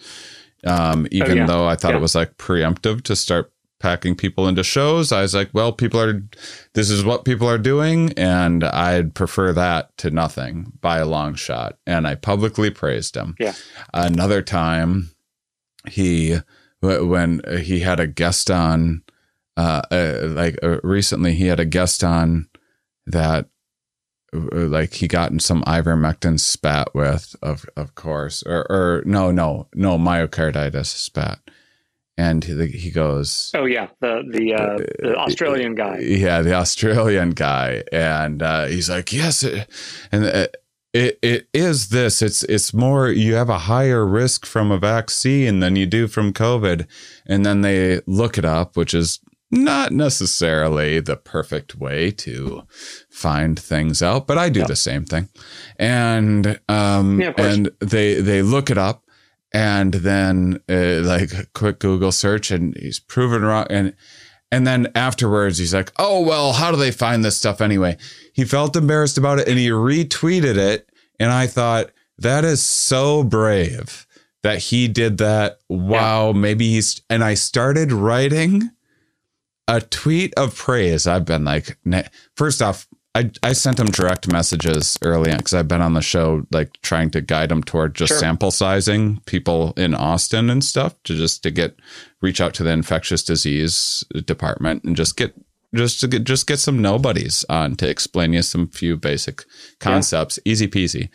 Um, 0.66 1.06
even 1.10 1.32
oh, 1.32 1.34
yeah. 1.34 1.46
though 1.46 1.66
I 1.66 1.74
thought 1.74 1.90
yeah. 1.90 1.98
it 1.98 2.02
was 2.02 2.14
like 2.14 2.36
preemptive 2.38 3.02
to 3.02 3.16
start 3.16 3.52
packing 3.84 4.14
people 4.14 4.48
into 4.48 4.64
shows. 4.64 5.12
I 5.12 5.20
was 5.20 5.34
like, 5.34 5.50
well, 5.52 5.70
people 5.70 6.00
are, 6.00 6.22
this 6.72 6.88
is 6.88 7.04
what 7.04 7.26
people 7.26 7.46
are 7.46 7.58
doing. 7.58 8.14
And 8.16 8.64
I'd 8.64 9.14
prefer 9.14 9.52
that 9.52 9.94
to 9.98 10.10
nothing 10.10 10.72
by 10.80 11.00
a 11.00 11.06
long 11.06 11.34
shot. 11.34 11.76
And 11.86 12.06
I 12.06 12.14
publicly 12.14 12.70
praised 12.70 13.14
him. 13.14 13.34
Yeah. 13.38 13.52
Another 13.92 14.40
time, 14.40 15.10
he, 15.86 16.38
when 16.80 17.42
he 17.60 17.80
had 17.80 18.00
a 18.00 18.06
guest 18.06 18.50
on, 18.50 19.02
uh, 19.58 19.82
uh 19.90 20.28
like 20.28 20.58
uh, 20.62 20.80
recently, 20.82 21.34
he 21.34 21.44
had 21.48 21.60
a 21.60 21.66
guest 21.66 22.02
on 22.02 22.48
that 23.06 23.48
uh, 24.34 24.40
like 24.50 24.94
he 24.94 25.06
got 25.06 25.30
in 25.30 25.38
some 25.38 25.62
ivermectin 25.64 26.40
spat 26.40 26.92
with 26.94 27.36
of 27.42 27.66
of 27.76 27.94
course 27.94 28.42
or 28.44 28.66
or 28.68 29.02
no 29.06 29.30
no 29.30 29.68
no 29.74 29.96
myocarditis 29.96 30.86
spat 30.86 31.38
and 32.16 32.44
he, 32.44 32.66
he 32.66 32.90
goes 32.90 33.50
oh 33.54 33.64
yeah 33.64 33.88
the 34.00 34.22
the, 34.30 34.54
uh, 34.54 34.76
the 35.00 35.16
australian 35.16 35.74
guy. 35.74 35.98
Yeah 36.00 36.42
the 36.42 36.54
australian 36.54 37.30
guy. 37.30 37.82
And 37.92 38.42
uh, 38.42 38.66
he's 38.66 38.88
like 38.90 39.12
yes 39.12 39.42
it, 39.42 39.68
and 40.12 40.24
uh, 40.24 40.46
it, 40.92 41.18
it 41.22 41.48
is 41.52 41.88
this. 41.88 42.22
It's 42.22 42.44
it's 42.44 42.72
more 42.72 43.08
you 43.08 43.34
have 43.34 43.48
a 43.48 43.58
higher 43.58 44.06
risk 44.06 44.46
from 44.46 44.70
a 44.70 44.78
vaccine 44.78 45.58
than 45.58 45.74
you 45.74 45.86
do 45.86 46.06
from 46.06 46.32
covid. 46.32 46.86
And 47.26 47.44
then 47.44 47.62
they 47.62 48.00
look 48.06 48.38
it 48.38 48.44
up 48.44 48.76
which 48.76 48.94
is 48.94 49.20
not 49.50 49.92
necessarily 49.92 51.00
the 51.00 51.16
perfect 51.16 51.76
way 51.76 52.10
to 52.10 52.64
find 53.08 53.56
things 53.58 54.02
out 54.02 54.26
but 54.26 54.36
i 54.36 54.48
do 54.48 54.60
yeah. 54.60 54.66
the 54.66 54.76
same 54.76 55.04
thing. 55.04 55.28
And 55.78 56.60
um 56.68 57.20
yeah, 57.20 57.32
and 57.36 57.70
they 57.80 58.20
they 58.20 58.42
look 58.42 58.70
it 58.70 58.78
up 58.78 59.03
and 59.54 59.94
then 59.94 60.60
uh, 60.68 61.00
like 61.02 61.30
quick 61.54 61.78
Google 61.78 62.12
search, 62.12 62.50
and 62.50 62.76
he's 62.76 62.98
proven 62.98 63.42
wrong. 63.42 63.66
And 63.70 63.94
and 64.50 64.66
then 64.66 64.88
afterwards, 64.94 65.58
he's 65.58 65.72
like, 65.72 65.92
"Oh 65.96 66.20
well, 66.20 66.52
how 66.52 66.72
do 66.72 66.76
they 66.76 66.90
find 66.90 67.24
this 67.24 67.38
stuff 67.38 67.60
anyway?" 67.60 67.96
He 68.32 68.44
felt 68.44 68.76
embarrassed 68.76 69.16
about 69.16 69.38
it, 69.38 69.48
and 69.48 69.56
he 69.56 69.68
retweeted 69.70 70.56
it. 70.56 70.90
And 71.20 71.30
I 71.30 71.46
thought 71.46 71.92
that 72.18 72.44
is 72.44 72.62
so 72.62 73.22
brave 73.22 74.06
that 74.42 74.58
he 74.58 74.88
did 74.88 75.18
that. 75.18 75.60
Wow, 75.68 76.32
yeah. 76.32 76.38
maybe 76.38 76.70
he's. 76.70 77.00
And 77.08 77.22
I 77.22 77.34
started 77.34 77.92
writing 77.92 78.70
a 79.68 79.80
tweet 79.80 80.34
of 80.36 80.56
praise. 80.56 81.06
I've 81.06 81.24
been 81.24 81.44
like, 81.44 81.78
first 82.36 82.60
off, 82.60 82.88
I, 83.14 83.30
I 83.44 83.52
sent 83.52 83.78
him 83.78 83.86
direct 83.86 84.30
messages 84.30 84.98
early 85.02 85.30
on 85.30 85.36
because 85.36 85.54
I've 85.54 85.68
been 85.68 85.80
on 85.80 85.94
the 85.94 86.02
show, 86.02 86.46
like 86.50 86.80
trying 86.82 87.10
to 87.10 87.20
guide 87.20 87.52
him 87.52 87.62
toward 87.62 87.94
just 87.94 88.10
sure. 88.10 88.18
sample 88.18 88.50
sizing 88.50 89.20
people 89.26 89.72
in 89.76 89.94
Austin 89.94 90.50
and 90.50 90.64
stuff 90.64 90.94
to 91.04 91.14
just 91.14 91.42
to 91.44 91.52
get 91.52 91.78
reach 92.20 92.40
out 92.40 92.54
to 92.54 92.64
the 92.64 92.70
infectious 92.70 93.22
disease 93.22 94.04
department 94.24 94.82
and 94.82 94.96
just 94.96 95.16
get 95.16 95.34
just 95.74 96.00
to 96.00 96.08
get 96.08 96.24
just 96.24 96.48
get 96.48 96.58
some 96.58 96.82
nobodies 96.82 97.44
on 97.48 97.76
to 97.76 97.88
explain 97.88 98.32
you 98.32 98.42
some 98.42 98.68
few 98.68 98.96
basic 98.96 99.44
concepts, 99.78 100.38
yeah. 100.44 100.50
easy 100.52 100.66
peasy. 100.66 101.08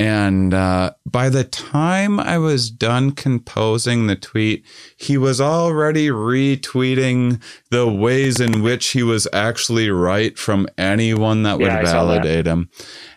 And 0.00 0.54
uh, 0.54 0.92
by 1.04 1.28
the 1.28 1.44
time 1.44 2.18
I 2.18 2.38
was 2.38 2.70
done 2.70 3.12
composing 3.12 4.06
the 4.06 4.16
tweet, 4.16 4.64
he 4.96 5.18
was 5.18 5.42
already 5.42 6.08
retweeting 6.08 7.42
the 7.70 7.86
ways 7.86 8.40
in 8.40 8.62
which 8.62 8.92
he 8.92 9.02
was 9.02 9.28
actually 9.34 9.90
right 9.90 10.38
from 10.38 10.66
anyone 10.78 11.42
that 11.42 11.58
would 11.58 11.66
yeah, 11.66 11.82
validate 11.82 12.46
that. 12.46 12.50
him. 12.50 12.70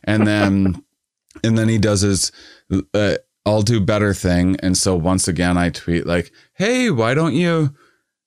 And 0.03 0.27
then, 0.27 0.83
and 1.43 1.57
then 1.57 1.69
he 1.69 1.77
does 1.77 2.01
his 2.01 2.33
uh, 2.93 3.15
"I'll 3.45 3.61
do 3.61 3.79
better" 3.79 4.13
thing. 4.13 4.57
And 4.61 4.77
so 4.77 4.93
once 4.93 5.25
again, 5.29 5.57
I 5.57 5.69
tweet 5.69 6.05
like, 6.05 6.33
"Hey, 6.55 6.91
why 6.91 7.13
don't 7.13 7.33
you?" 7.33 7.73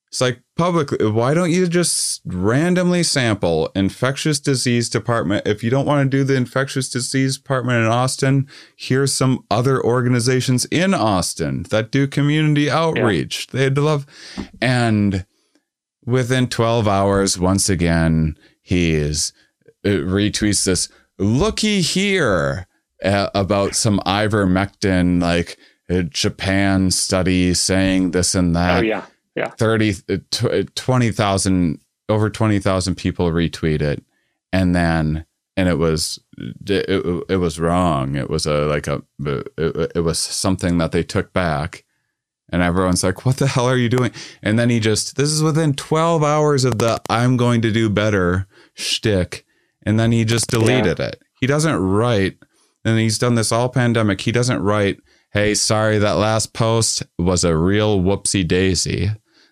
It's 0.08 0.20
like 0.20 0.40
publicly, 0.56 1.04
why 1.10 1.34
don't 1.34 1.50
you 1.50 1.66
just 1.66 2.22
randomly 2.24 3.02
sample 3.02 3.70
infectious 3.74 4.38
disease 4.38 4.88
department? 4.88 5.46
If 5.46 5.64
you 5.64 5.70
don't 5.70 5.86
want 5.86 6.10
to 6.10 6.16
do 6.16 6.22
the 6.22 6.36
infectious 6.36 6.88
disease 6.88 7.36
department 7.36 7.84
in 7.84 7.90
Austin, 7.90 8.48
here's 8.76 9.12
some 9.12 9.44
other 9.50 9.82
organizations 9.82 10.64
in 10.66 10.94
Austin 10.94 11.64
that 11.70 11.90
do 11.90 12.06
community 12.06 12.70
outreach. 12.70 13.48
Yeah. 13.50 13.60
They'd 13.60 13.78
love. 13.78 14.06
And 14.60 15.26
within 16.04 16.48
12 16.48 16.86
hours, 16.86 17.38
once 17.38 17.68
again, 17.68 18.36
he 18.62 18.94
is 18.94 19.32
uh, 19.84 19.88
retweets 19.88 20.64
this 20.64 20.88
looky 21.18 21.80
here 21.80 22.68
uh, 23.04 23.30
about 23.34 23.74
some 23.74 23.98
ivermectin, 24.06 25.20
like 25.20 25.58
uh, 25.90 26.02
Japan 26.02 26.92
study 26.92 27.54
saying 27.54 28.12
this 28.12 28.36
and 28.36 28.54
that. 28.54 28.78
Oh, 28.78 28.82
yeah 28.82 29.06
yeah. 29.36 29.50
30 29.50 29.94
uh, 30.08 30.16
uh, 30.48 30.62
20,000 30.74 31.80
over 32.08 32.30
20,000 32.30 32.94
people 32.94 33.30
retweet 33.30 33.82
it. 33.82 34.02
And 34.52 34.74
then 34.74 35.26
and 35.56 35.68
it 35.68 35.78
was 35.78 36.18
it, 36.38 37.24
it 37.28 37.36
was 37.36 37.58
wrong. 37.58 38.14
It 38.14 38.28
was 38.28 38.46
a 38.46 38.66
like 38.66 38.86
a 38.86 39.02
it, 39.24 39.92
it 39.96 40.04
was 40.04 40.18
something 40.18 40.78
that 40.78 40.92
they 40.92 41.02
took 41.02 41.32
back. 41.32 41.84
And 42.50 42.62
everyone's 42.62 43.02
like 43.02 43.24
what 43.24 43.38
the 43.38 43.46
hell 43.46 43.66
are 43.66 43.76
you 43.76 43.88
doing? 43.88 44.12
And 44.42 44.58
then 44.58 44.70
he 44.70 44.80
just 44.80 45.16
this 45.16 45.30
is 45.30 45.42
within 45.42 45.74
12 45.74 46.22
hours 46.22 46.64
of 46.64 46.78
the 46.78 47.00
i'm 47.08 47.36
going 47.36 47.62
to 47.62 47.72
do 47.72 47.88
better 47.88 48.46
shtick. 48.74 49.44
And 49.84 49.98
then 49.98 50.12
he 50.12 50.24
just 50.24 50.48
deleted 50.48 50.98
yeah. 50.98 51.06
it. 51.06 51.22
He 51.40 51.46
doesn't 51.46 51.76
write 51.76 52.38
and 52.84 52.98
he's 52.98 53.18
done 53.18 53.34
this 53.34 53.52
all 53.52 53.68
pandemic. 53.68 54.20
He 54.20 54.32
doesn't 54.32 54.62
write 54.62 55.00
hey 55.30 55.54
sorry 55.54 55.98
that 55.98 56.12
last 56.12 56.52
post 56.52 57.02
was 57.18 57.44
a 57.44 57.56
real 57.56 58.00
whoopsie 58.00 58.46
daisy 58.46 59.10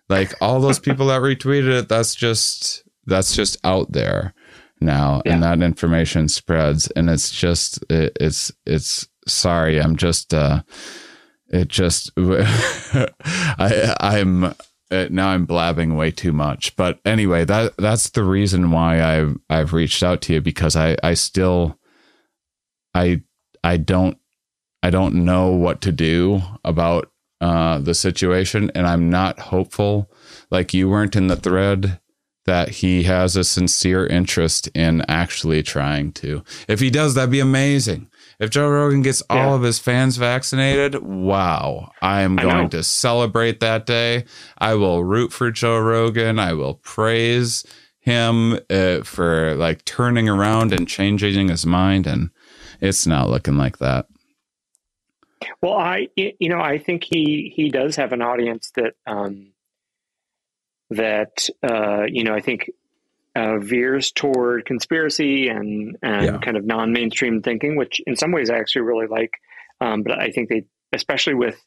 like 0.08 0.32
all 0.40 0.60
those 0.60 0.78
people 0.80 1.06
that 1.06 1.22
retweeted 1.22 1.80
it, 1.80 1.88
that's 1.88 2.14
just 2.14 2.82
that's 3.06 3.34
just 3.34 3.56
out 3.64 3.92
there 3.92 4.34
now, 4.80 5.22
yeah. 5.24 5.34
and 5.34 5.42
that 5.42 5.62
information 5.62 6.28
spreads, 6.28 6.88
and 6.90 7.08
it's 7.08 7.30
just 7.30 7.82
it, 7.90 8.16
it's 8.20 8.52
it's 8.66 9.08
sorry, 9.26 9.80
I'm 9.80 9.96
just 9.96 10.34
uh, 10.34 10.62
it 11.48 11.68
just 11.68 12.10
I 12.18 13.94
I'm 14.00 14.54
uh, 14.90 15.08
now 15.10 15.28
I'm 15.28 15.46
blabbing 15.46 15.96
way 15.96 16.10
too 16.10 16.32
much. 16.32 16.76
But 16.76 17.00
anyway, 17.04 17.44
that 17.44 17.76
that's 17.76 18.10
the 18.10 18.24
reason 18.24 18.70
why 18.70 19.02
I've 19.02 19.36
I've 19.48 19.72
reached 19.72 20.02
out 20.02 20.20
to 20.22 20.34
you 20.34 20.40
because 20.40 20.76
I 20.76 20.96
I 21.02 21.14
still 21.14 21.78
I 22.94 23.22
I 23.62 23.76
don't 23.76 24.18
I 24.82 24.90
don't 24.90 25.24
know 25.24 25.50
what 25.50 25.80
to 25.82 25.92
do 25.92 26.42
about 26.64 27.10
uh, 27.44 27.78
the 27.78 27.92
situation, 27.92 28.70
and 28.74 28.87
I'm 28.87 29.11
not 29.11 29.38
hopeful, 29.38 30.11
like 30.50 30.72
you 30.72 30.88
weren't 30.88 31.14
in 31.14 31.26
the 31.26 31.37
thread, 31.37 32.00
that 32.46 32.70
he 32.70 33.02
has 33.02 33.37
a 33.37 33.44
sincere 33.44 34.07
interest 34.07 34.68
in 34.68 35.04
actually 35.09 35.62
trying 35.62 36.11
to. 36.12 36.42
If 36.68 36.80
he 36.80 36.88
does, 36.88 37.12
that'd 37.12 37.30
be 37.30 37.40
amazing. 37.40 38.09
If 38.40 38.48
Joe 38.48 38.70
Rogan 38.70 39.02
gets 39.02 39.22
yeah. 39.28 39.44
all 39.44 39.54
of 39.54 39.61
his 39.61 39.78
fans 39.78 40.16
vaccinated, 40.16 41.02
wow, 41.02 41.92
I 42.00 42.22
am 42.22 42.37
going 42.37 42.64
I 42.64 42.68
to 42.68 42.83
celebrate 42.83 43.61
that 43.61 43.85
day. 43.85 44.24
I 44.57 44.72
will 44.72 45.04
root 45.04 45.30
for 45.30 45.50
Joe 45.50 45.78
Rogan. 45.78 46.38
I 46.38 46.54
will 46.54 46.76
praise 46.76 47.62
him 47.98 48.59
uh, 48.70 49.02
for 49.02 49.54
like 49.57 49.85
turning 49.85 50.30
around 50.30 50.72
and 50.72 50.88
changing 50.88 51.48
his 51.48 51.66
mind. 51.66 52.07
And 52.07 52.30
it's 52.80 53.07
not 53.07 53.28
looking 53.28 53.59
like 53.59 53.80
that. 53.80 54.07
Well, 55.62 55.74
I 55.74 56.09
you 56.16 56.48
know 56.48 56.61
I 56.61 56.78
think 56.78 57.04
he 57.04 57.52
he 57.54 57.70
does 57.70 57.96
have 57.96 58.12
an 58.12 58.22
audience 58.22 58.70
that 58.76 58.94
um, 59.07 59.52
that 60.90 61.48
uh, 61.62 62.04
you 62.08 62.25
know 62.25 62.35
I 62.35 62.40
think 62.40 62.71
uh, 63.37 63.58
veers 63.58 64.12
toward 64.12 64.64
conspiracy 64.64 65.48
and 65.48 65.96
and 66.02 66.25
yeah. 66.27 66.38
kind 66.38 66.56
of 66.56 66.64
non 66.64 66.92
mainstream 66.92 67.42
thinking, 67.42 67.77
which 67.77 68.00
in 68.06 68.16
some 68.16 68.33
ways 68.33 68.50
I 68.50 68.58
actually 68.58 68.83
really 68.83 69.06
like. 69.06 69.33
Um, 69.81 70.02
but 70.02 70.21
I 70.21 70.31
think 70.31 70.48
they, 70.48 70.64
especially 70.92 71.35
with 71.35 71.60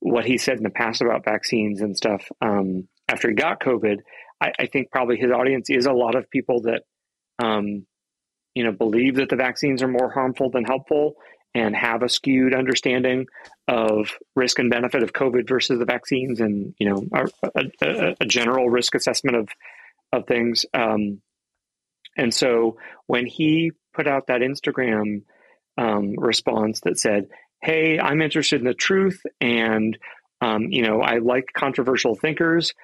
what 0.00 0.24
he 0.24 0.38
said 0.38 0.58
in 0.58 0.62
the 0.62 0.70
past 0.70 1.00
about 1.00 1.24
vaccines 1.24 1.80
and 1.80 1.96
stuff 1.96 2.28
um, 2.40 2.88
after 3.08 3.28
he 3.28 3.34
got 3.34 3.60
COVID, 3.60 3.98
I, 4.40 4.52
I, 4.60 4.66
think 4.66 4.90
probably 4.92 5.16
his 5.16 5.32
audience 5.32 5.70
is 5.70 5.86
a 5.86 5.92
lot 5.92 6.14
of 6.14 6.30
people 6.30 6.62
that 6.62 6.82
um, 7.42 7.86
you 8.54 8.64
know 8.64 8.72
believe 8.72 9.16
that 9.16 9.28
the 9.30 9.36
vaccines 9.36 9.82
are 9.82 9.88
more 9.88 10.10
harmful 10.10 10.50
than 10.50 10.64
helpful 10.64 11.14
and 11.54 11.74
have 11.74 12.02
a 12.02 12.08
skewed 12.08 12.54
understanding 12.54 13.26
of 13.66 14.10
risk 14.36 14.58
and 14.58 14.70
benefit 14.70 15.02
of 15.02 15.12
COVID 15.12 15.48
versus 15.48 15.78
the 15.78 15.84
vaccines, 15.84 16.40
and 16.40 16.74
you 16.78 16.88
know 16.88 17.04
a, 17.12 17.64
a, 17.82 18.16
a 18.20 18.26
general 18.26 18.68
risk 18.70 18.94
assessment 18.94 19.36
of 19.36 19.48
of 20.12 20.26
things. 20.26 20.66
Um, 20.74 21.20
And 22.16 22.34
so 22.34 22.78
when 23.06 23.26
he 23.26 23.72
put 23.94 24.06
out 24.08 24.26
that 24.26 24.40
Instagram 24.40 25.22
um, 25.76 26.14
response 26.18 26.80
that 26.80 26.98
said, 26.98 27.28
"Hey, 27.62 27.98
I'm 27.98 28.20
interested 28.20 28.60
in 28.60 28.66
the 28.66 28.74
truth, 28.74 29.22
and 29.40 29.96
um, 30.40 30.64
you 30.70 30.82
know, 30.82 31.00
I 31.00 31.18
like 31.18 31.46
controversial 31.54 32.14
thinkers," 32.16 32.74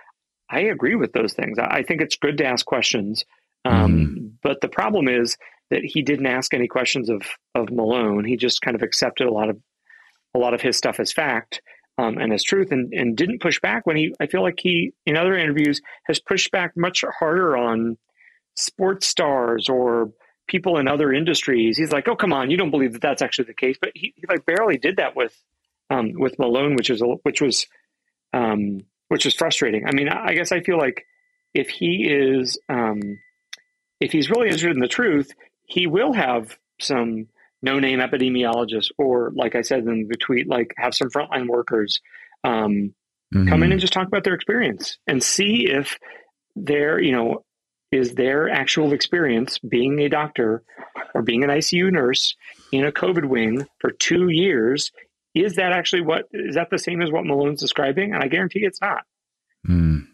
I 0.48 0.60
agree 0.60 0.94
with 0.94 1.12
those 1.12 1.34
things. 1.34 1.58
I 1.58 1.82
think 1.82 2.00
it's 2.00 2.16
good 2.16 2.38
to 2.38 2.46
ask 2.46 2.64
questions. 2.64 3.24
Um, 3.64 3.92
mm. 3.92 4.32
But 4.42 4.60
the 4.60 4.68
problem 4.68 5.08
is 5.08 5.36
that 5.74 5.84
he 5.84 6.02
didn't 6.02 6.26
ask 6.26 6.54
any 6.54 6.68
questions 6.68 7.10
of 7.10 7.22
of 7.54 7.68
Malone. 7.70 8.24
He 8.24 8.36
just 8.36 8.62
kind 8.62 8.76
of 8.76 8.82
accepted 8.82 9.26
a 9.26 9.32
lot 9.32 9.50
of 9.50 9.58
a 10.32 10.38
lot 10.38 10.54
of 10.54 10.60
his 10.60 10.76
stuff 10.76 11.00
as 11.00 11.12
fact 11.12 11.60
um, 11.98 12.16
and 12.18 12.32
as 12.32 12.44
truth, 12.44 12.70
and, 12.70 12.92
and 12.92 13.16
didn't 13.16 13.42
push 13.42 13.60
back 13.60 13.84
when 13.84 13.96
he. 13.96 14.14
I 14.20 14.26
feel 14.26 14.42
like 14.42 14.60
he 14.60 14.92
in 15.04 15.16
other 15.16 15.36
interviews 15.36 15.82
has 16.04 16.20
pushed 16.20 16.52
back 16.52 16.76
much 16.76 17.04
harder 17.18 17.56
on 17.56 17.98
sports 18.54 19.08
stars 19.08 19.68
or 19.68 20.12
people 20.46 20.78
in 20.78 20.86
other 20.86 21.12
industries. 21.12 21.76
He's 21.76 21.90
like, 21.90 22.06
"Oh, 22.06 22.14
come 22.14 22.32
on, 22.32 22.52
you 22.52 22.56
don't 22.56 22.70
believe 22.70 22.92
that 22.92 23.02
that's 23.02 23.22
actually 23.22 23.46
the 23.46 23.54
case." 23.54 23.76
But 23.80 23.90
he, 23.96 24.14
he 24.14 24.24
like 24.28 24.46
barely 24.46 24.78
did 24.78 24.98
that 24.98 25.16
with 25.16 25.36
um, 25.90 26.12
with 26.14 26.38
Malone, 26.38 26.76
which 26.76 26.88
is 26.88 27.02
which 27.24 27.40
was 27.40 27.66
um, 28.32 28.82
which 29.08 29.24
was 29.24 29.34
frustrating. 29.34 29.88
I 29.88 29.92
mean, 29.92 30.08
I 30.08 30.34
guess 30.34 30.52
I 30.52 30.60
feel 30.60 30.78
like 30.78 31.04
if 31.52 31.68
he 31.68 32.06
is 32.08 32.60
um, 32.68 33.18
if 34.00 34.12
he's 34.12 34.30
really 34.30 34.46
interested 34.46 34.70
in 34.70 34.80
the 34.80 34.88
truth, 34.88 35.32
he 35.66 35.86
will 35.86 36.12
have 36.12 36.58
some 36.80 37.28
no 37.62 37.78
name 37.78 38.00
epidemiologists, 38.00 38.90
or 38.98 39.32
like 39.34 39.54
I 39.54 39.62
said 39.62 39.84
in 39.84 40.06
the 40.08 40.16
tweet, 40.16 40.46
like 40.48 40.74
have 40.76 40.94
some 40.94 41.08
frontline 41.08 41.48
workers 41.48 42.00
um, 42.44 42.94
mm-hmm. 43.34 43.48
come 43.48 43.62
in 43.62 43.72
and 43.72 43.80
just 43.80 43.92
talk 43.92 44.06
about 44.06 44.24
their 44.24 44.34
experience 44.34 44.98
and 45.06 45.22
see 45.22 45.66
if 45.66 45.98
their, 46.54 47.00
you 47.00 47.12
know, 47.12 47.44
is 47.90 48.14
their 48.14 48.50
actual 48.50 48.92
experience 48.92 49.58
being 49.58 49.98
a 50.00 50.08
doctor 50.08 50.62
or 51.14 51.22
being 51.22 51.42
an 51.42 51.50
ICU 51.50 51.90
nurse 51.90 52.34
in 52.70 52.84
a 52.84 52.92
COVID 52.92 53.24
wing 53.26 53.66
for 53.78 53.92
two 53.92 54.28
years. 54.28 54.90
Is 55.34 55.56
that 55.56 55.72
actually 55.72 56.02
what 56.02 56.26
is 56.32 56.56
that 56.56 56.70
the 56.70 56.78
same 56.78 57.00
as 57.00 57.10
what 57.10 57.24
Malone's 57.24 57.60
describing? 57.60 58.12
And 58.12 58.22
I 58.22 58.28
guarantee 58.28 58.64
it's 58.64 58.80
not. 58.80 59.04
Mm. 59.66 60.06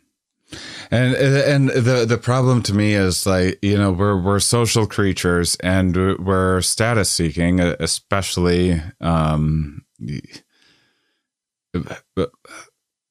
And 0.91 1.15
and 1.15 1.69
the 1.69 2.05
the 2.07 2.19
problem 2.19 2.63
to 2.65 2.75
me 2.75 2.95
is 2.95 3.27
like 3.27 3.59
you 3.63 3.77
know 3.77 3.93
we're 3.93 4.21
we're 4.21 4.41
social 4.41 4.87
creatures 4.87 5.57
and 5.57 5.97
we're 6.19 6.61
status 6.63 7.11
seeking, 7.11 7.61
especially 7.61 8.83
um, 9.01 9.85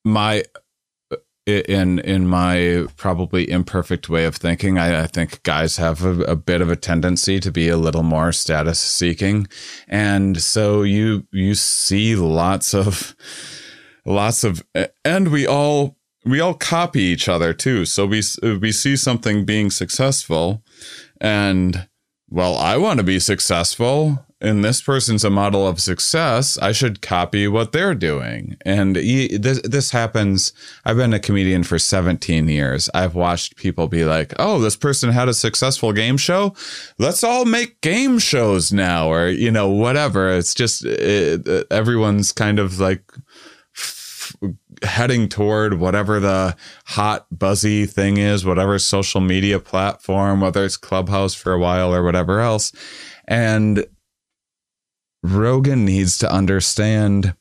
my 0.04 0.44
in 1.50 2.00
in 2.00 2.28
my 2.28 2.86
probably 2.96 3.50
imperfect 3.50 4.10
way 4.10 4.26
of 4.26 4.36
thinking, 4.36 4.78
I, 4.78 5.04
I 5.04 5.08
think 5.08 5.42
guys 5.44 5.78
have 5.78 6.04
a, 6.04 6.22
a, 6.24 6.36
bit 6.36 6.62
of 6.62 6.70
a 6.70 6.76
tendency 6.76 7.40
to 7.40 7.52
be 7.52 7.70
a 7.70 7.78
little 7.78 8.04
more 8.04 8.32
status 8.32 8.80
seeking, 8.80 9.48
and 9.88 10.42
so 10.42 10.84
you 10.84 11.28
you 11.32 11.56
see 11.56 12.16
lots 12.16 12.74
of 12.74 13.16
lots 14.06 14.44
of, 14.44 14.64
and 15.04 15.30
we 15.30 15.48
all 15.48 15.99
we 16.30 16.40
all 16.40 16.54
copy 16.54 17.02
each 17.02 17.28
other 17.28 17.54
too. 17.54 17.86
So 17.86 18.06
we 18.06 18.22
uh, 18.44 18.60
we 18.60 18.72
see 18.72 18.96
something 18.96 19.46
being 19.46 19.72
successful, 19.72 20.64
and 21.20 21.88
well, 22.30 22.56
I 22.56 22.78
want 22.78 23.00
to 23.00 23.04
be 23.04 23.20
successful, 23.20 24.26
and 24.42 24.64
this 24.64 24.82
person's 24.82 25.26
a 25.26 25.30
model 25.30 25.68
of 25.68 25.82
success. 25.82 26.58
I 26.60 26.72
should 26.72 27.02
copy 27.02 27.48
what 27.48 27.72
they're 27.72 27.96
doing. 27.96 28.56
And 28.66 28.96
he, 28.96 29.38
this 29.38 29.62
this 29.64 29.92
happens. 29.92 30.54
I've 30.86 30.98
been 30.98 31.14
a 31.14 31.20
comedian 31.20 31.64
for 31.64 31.80
17 31.80 32.48
years. 32.48 32.90
I've 32.94 33.16
watched 33.16 33.56
people 33.58 33.88
be 33.88 34.06
like, 34.06 34.34
"Oh, 34.40 34.60
this 34.60 34.76
person 34.76 35.10
had 35.10 35.28
a 35.28 35.34
successful 35.34 35.92
game 35.92 36.18
show. 36.18 36.54
Let's 36.98 37.24
all 37.24 37.46
make 37.46 37.82
game 37.82 38.20
shows 38.20 38.72
now," 38.72 39.12
or 39.12 39.28
you 39.28 39.52
know, 39.52 39.70
whatever. 39.70 40.30
It's 40.30 40.54
just 40.54 40.86
it, 40.86 41.48
everyone's 41.72 42.32
kind 42.32 42.60
of 42.60 42.80
like 42.80 43.04
heading 44.84 45.30
toward 45.30 45.76
whatever 45.76 46.20
the 46.20 46.56
hot 46.86 47.26
buzzy 47.32 47.86
thing 47.86 48.18
is, 48.18 48.46
whatever 48.46 48.80
social 48.80 49.22
media 49.22 49.60
platform, 49.60 50.42
whether 50.42 50.64
it's 50.66 50.78
Clubhouse 50.78 51.34
for 51.34 51.54
a 51.54 51.60
while 51.60 51.94
or 51.94 52.04
whatever 52.04 52.40
else. 52.40 52.72
And 53.28 53.86
Rogan 55.24 55.86
needs 55.86 56.18
to 56.20 56.32
understand 56.32 57.36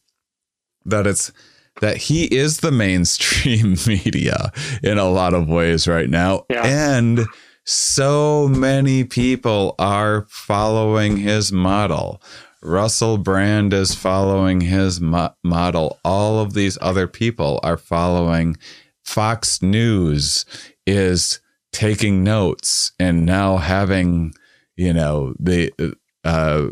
that 0.85 1.07
it's 1.07 1.33
that 1.81 1.97
he 1.97 2.25
is 2.25 2.59
the 2.59 2.73
mainstream 2.73 3.77
media 3.87 4.53
in 4.83 4.99
a 4.99 5.09
lot 5.09 5.35
of 5.35 5.49
ways 5.49 5.87
right 5.87 6.11
now. 6.11 6.45
Yeah. 6.51 6.67
And 6.67 7.27
so 7.65 8.49
many 8.49 9.05
people 9.05 9.75
are 9.79 10.27
following 10.29 11.19
his 11.19 11.53
model. 11.53 12.23
Russell 12.63 13.19
Brand 13.19 13.73
is 13.73 13.95
following 13.95 14.63
his 14.63 15.01
mo- 15.01 15.35
model. 15.45 15.99
All 16.05 16.41
of 16.41 16.55
these 16.55 16.79
other 16.81 17.07
people 17.07 17.61
are 17.63 17.77
following. 17.77 18.57
Fox 19.05 19.63
News 19.63 20.45
is 20.87 21.41
taking 21.73 22.25
notes 22.25 22.93
and 22.99 23.25
now 23.25 23.59
having, 23.59 24.35
you 24.77 24.93
know, 24.93 25.35
the 25.39 25.73
uh, 26.25 26.69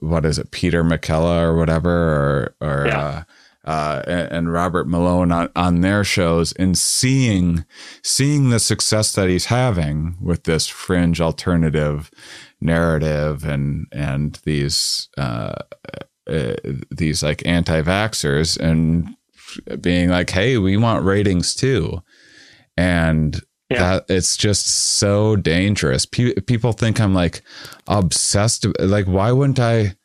what 0.00 0.24
is 0.24 0.38
it, 0.38 0.50
Peter 0.50 0.84
McKellar 0.84 1.44
or 1.44 1.56
whatever, 1.56 1.90
or 1.90 2.54
or 2.60 2.86
yeah. 2.86 2.98
uh, 3.00 3.22
uh, 3.66 4.02
and, 4.06 4.52
Robert 4.52 4.86
Malone 4.86 5.32
on, 5.32 5.48
on 5.56 5.80
their 5.80 6.04
shows 6.04 6.52
and 6.52 6.78
seeing 6.78 7.64
seeing 8.02 8.50
the 8.50 8.60
success 8.60 9.12
that 9.12 9.28
he's 9.28 9.46
having 9.46 10.16
with 10.20 10.44
this 10.44 10.68
fringe 10.68 11.20
alternative 11.20 12.10
narrative 12.60 13.44
and 13.44 13.86
and 13.92 14.40
these 14.44 15.08
uh, 15.18 15.54
uh, 16.28 16.54
these 16.90 17.22
like 17.22 17.42
anti-vaxxers 17.46 18.58
and 18.58 19.16
being 19.80 20.10
like, 20.10 20.30
hey, 20.30 20.58
we 20.58 20.76
want 20.76 21.04
ratings 21.04 21.54
too, 21.54 22.02
and 22.76 23.40
yeah. 23.70 23.78
that 23.78 24.04
it's 24.08 24.36
just 24.36 24.66
so 24.66 25.36
dangerous. 25.36 26.06
P- 26.06 26.34
people 26.34 26.72
think 26.72 27.00
I'm 27.00 27.14
like 27.14 27.42
obsessed. 27.86 28.66
Like, 28.78 29.06
why 29.06 29.32
wouldn't 29.32 29.60
I? 29.60 29.96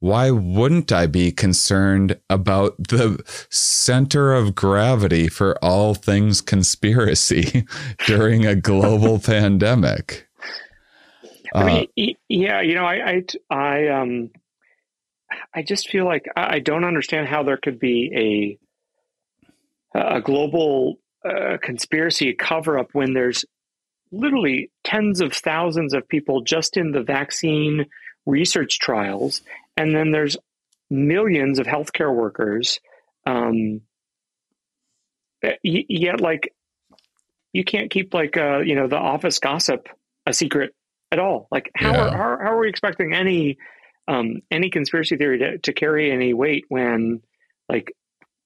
Why 0.00 0.32
wouldn't 0.32 0.90
I 0.90 1.06
be 1.06 1.30
concerned 1.30 2.18
about 2.28 2.76
the 2.76 3.22
center 3.50 4.32
of 4.32 4.56
gravity 4.56 5.28
for 5.28 5.56
all 5.64 5.94
things 5.94 6.40
conspiracy 6.40 7.64
during 8.06 8.44
a 8.44 8.56
global 8.56 9.18
pandemic? 9.20 10.26
I 11.54 11.64
mean, 11.64 11.88
uh, 11.98 12.12
yeah, 12.28 12.60
you 12.60 12.74
know, 12.74 12.84
I, 12.84 13.10
I, 13.10 13.22
I, 13.50 13.88
um, 13.88 14.30
I 15.54 15.62
just 15.62 15.88
feel 15.88 16.04
like 16.04 16.26
I 16.36 16.58
don't 16.58 16.84
understand 16.84 17.28
how 17.28 17.42
there 17.42 17.56
could 17.56 17.78
be 17.78 18.58
a 19.94 19.98
a 19.98 20.20
global 20.20 20.98
uh, 21.24 21.58
conspiracy 21.60 22.32
cover 22.32 22.78
up 22.78 22.88
when 22.92 23.12
there's 23.12 23.44
literally 24.10 24.70
tens 24.84 25.20
of 25.20 25.32
thousands 25.32 25.94
of 25.94 26.08
people 26.08 26.42
just 26.42 26.76
in 26.76 26.92
the 26.92 27.02
vaccine 27.02 27.86
research 28.26 28.78
trials, 28.78 29.42
and 29.76 29.94
then 29.94 30.12
there's 30.12 30.36
millions 30.90 31.58
of 31.58 31.66
healthcare 31.66 32.14
workers. 32.14 32.80
Um, 33.26 33.82
yet, 35.62 36.20
like, 36.20 36.54
you 37.52 37.64
can't 37.64 37.90
keep 37.90 38.14
like 38.14 38.36
uh, 38.36 38.58
you 38.58 38.74
know 38.74 38.88
the 38.88 38.96
office 38.96 39.38
gossip 39.38 39.88
a 40.26 40.32
secret 40.32 40.74
at 41.12 41.18
all. 41.18 41.46
Like 41.52 41.70
how 41.76 41.92
yeah. 41.92 42.06
are 42.06 42.10
how, 42.10 42.44
how, 42.44 42.52
are 42.52 42.58
we 42.58 42.68
expecting 42.68 43.14
any 43.14 43.58
um, 44.08 44.40
any 44.50 44.70
conspiracy 44.70 45.16
theory 45.16 45.38
to, 45.38 45.58
to 45.58 45.72
carry 45.72 46.10
any 46.10 46.34
weight 46.34 46.64
when 46.68 47.20
like 47.68 47.92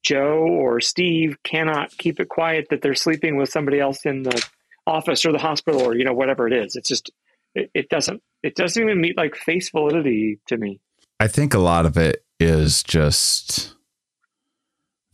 Joe 0.02 0.46
or 0.46 0.80
Steve 0.80 1.38
cannot 1.42 1.96
keep 1.96 2.20
it 2.20 2.28
quiet 2.28 2.66
that 2.70 2.82
they're 2.82 2.94
sleeping 2.94 3.36
with 3.36 3.48
somebody 3.48 3.80
else 3.80 4.04
in 4.04 4.22
the 4.22 4.44
office 4.86 5.24
or 5.24 5.32
the 5.32 5.38
hospital 5.38 5.80
or 5.80 5.96
you 5.96 6.04
know 6.04 6.12
whatever 6.12 6.46
it 6.46 6.52
is. 6.52 6.76
It's 6.76 6.88
just 6.88 7.10
it, 7.54 7.70
it 7.72 7.88
doesn't 7.88 8.22
it 8.42 8.56
doesn't 8.56 8.82
even 8.82 9.00
meet 9.00 9.16
like 9.16 9.36
face 9.36 9.70
validity 9.70 10.40
to 10.48 10.56
me. 10.56 10.80
I 11.20 11.28
think 11.28 11.54
a 11.54 11.58
lot 11.58 11.86
of 11.86 11.96
it 11.96 12.24
is 12.38 12.82
just 12.82 13.74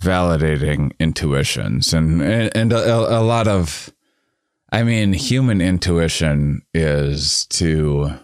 validating 0.03 0.92
intuitions 0.98 1.92
and 1.92 2.20
and, 2.22 2.57
and 2.57 2.72
a, 2.72 3.18
a 3.18 3.22
lot 3.22 3.46
of 3.46 3.92
I 4.73 4.83
mean, 4.83 5.12
human 5.12 5.61
intuition 5.61 6.62
is 6.73 7.47
to. 7.51 8.18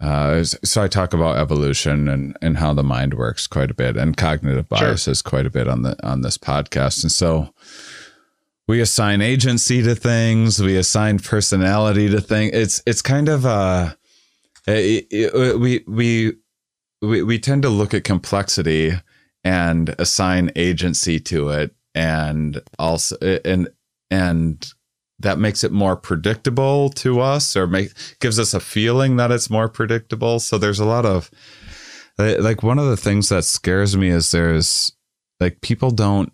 Uh, 0.00 0.42
so 0.42 0.82
I 0.82 0.88
talk 0.88 1.12
about 1.12 1.36
evolution 1.36 2.08
and, 2.08 2.34
and 2.40 2.56
how 2.56 2.72
the 2.72 2.82
mind 2.82 3.14
works 3.14 3.46
quite 3.46 3.70
a 3.70 3.74
bit, 3.74 3.96
and 3.96 4.16
cognitive 4.16 4.68
biases 4.68 5.18
sure. 5.18 5.30
quite 5.30 5.46
a 5.46 5.50
bit 5.50 5.68
on 5.68 5.82
the 5.82 5.96
on 6.06 6.22
this 6.22 6.38
podcast. 6.38 7.02
And 7.04 7.12
so 7.12 7.54
we 8.66 8.80
assign 8.80 9.20
agency 9.20 9.82
to 9.82 9.94
things, 9.94 10.60
we 10.60 10.76
assign 10.76 11.18
personality 11.18 12.08
to 12.08 12.20
things. 12.20 12.52
It's 12.54 12.82
it's 12.86 13.02
kind 13.02 13.28
of 13.28 13.46
uh, 13.46 13.94
it, 14.66 15.06
it, 15.10 15.60
we 15.60 15.84
we 15.86 16.34
we 17.02 17.22
we 17.22 17.38
tend 17.38 17.62
to 17.62 17.68
look 17.68 17.94
at 17.94 18.02
complexity 18.02 18.92
and 19.44 19.94
assign 19.98 20.50
agency 20.56 21.20
to 21.20 21.50
it, 21.50 21.74
and 21.94 22.60
also 22.78 23.16
and 23.44 23.68
and 24.10 24.72
that 25.20 25.38
makes 25.38 25.62
it 25.62 25.72
more 25.72 25.96
predictable 25.96 26.90
to 26.90 27.20
us 27.20 27.56
or 27.56 27.66
make 27.66 27.92
gives 28.20 28.38
us 28.38 28.54
a 28.54 28.60
feeling 28.60 29.16
that 29.16 29.30
it's 29.30 29.50
more 29.50 29.68
predictable. 29.68 30.40
So 30.40 30.58
there's 30.58 30.80
a 30.80 30.84
lot 30.84 31.06
of 31.06 31.30
like 32.18 32.62
one 32.62 32.78
of 32.78 32.86
the 32.86 32.96
things 32.96 33.28
that 33.28 33.44
scares 33.44 33.96
me 33.96 34.08
is 34.08 34.30
there's 34.30 34.92
like 35.38 35.60
people 35.60 35.90
don't 35.90 36.32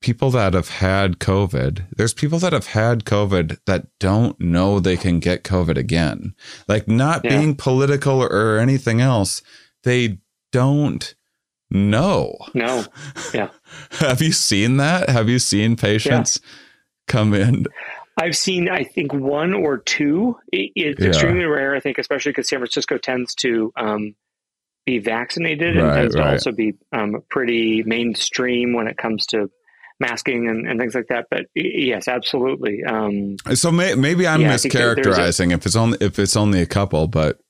people 0.00 0.30
that 0.30 0.52
have 0.52 0.68
had 0.68 1.18
covid 1.18 1.86
there's 1.96 2.12
people 2.12 2.38
that 2.38 2.52
have 2.52 2.68
had 2.68 3.04
covid 3.04 3.58
that 3.66 3.86
don't 3.98 4.38
know 4.40 4.78
they 4.78 4.96
can 4.96 5.18
get 5.18 5.44
covid 5.44 5.76
again. 5.76 6.34
Like 6.68 6.88
not 6.88 7.24
yeah. 7.24 7.38
being 7.38 7.54
political 7.56 8.22
or 8.22 8.58
anything 8.58 9.00
else 9.00 9.42
they 9.82 10.18
don't 10.52 11.14
know. 11.70 12.36
No. 12.54 12.84
Yeah. 13.34 13.50
Have 13.98 14.22
you 14.22 14.32
seen 14.32 14.76
that? 14.76 15.08
Have 15.08 15.28
you 15.28 15.38
seen 15.38 15.76
patients 15.76 16.40
yeah 16.42 16.50
come 17.06 17.34
in? 17.34 17.66
I've 18.16 18.36
seen, 18.36 18.68
I 18.68 18.84
think, 18.84 19.12
one 19.12 19.54
or 19.54 19.78
two. 19.78 20.38
It's 20.52 21.00
yeah. 21.00 21.08
extremely 21.08 21.44
rare, 21.44 21.74
I 21.74 21.80
think, 21.80 21.98
especially 21.98 22.30
because 22.30 22.48
San 22.48 22.60
Francisco 22.60 22.96
tends 22.96 23.34
to 23.36 23.72
um, 23.76 24.14
be 24.86 24.98
vaccinated 24.98 25.76
and 25.76 25.92
tends 25.92 26.14
right. 26.14 26.24
to 26.24 26.30
also 26.32 26.52
be 26.52 26.74
um, 26.92 27.22
pretty 27.28 27.82
mainstream 27.82 28.72
when 28.72 28.86
it 28.86 28.96
comes 28.96 29.26
to 29.26 29.50
masking 29.98 30.48
and, 30.48 30.68
and, 30.68 30.78
things 30.78 30.94
like 30.94 31.08
that. 31.08 31.26
But 31.30 31.46
yes, 31.54 32.06
absolutely. 32.06 32.84
Um, 32.84 33.36
so 33.54 33.72
may, 33.72 33.94
maybe 33.94 34.26
I'm 34.26 34.42
yeah, 34.42 34.54
mischaracterizing 34.54 35.50
a, 35.50 35.54
if 35.54 35.66
it's 35.66 35.76
only 35.76 35.98
if 36.00 36.18
it's 36.18 36.36
only 36.36 36.60
a 36.60 36.66
couple, 36.66 37.08
but 37.08 37.40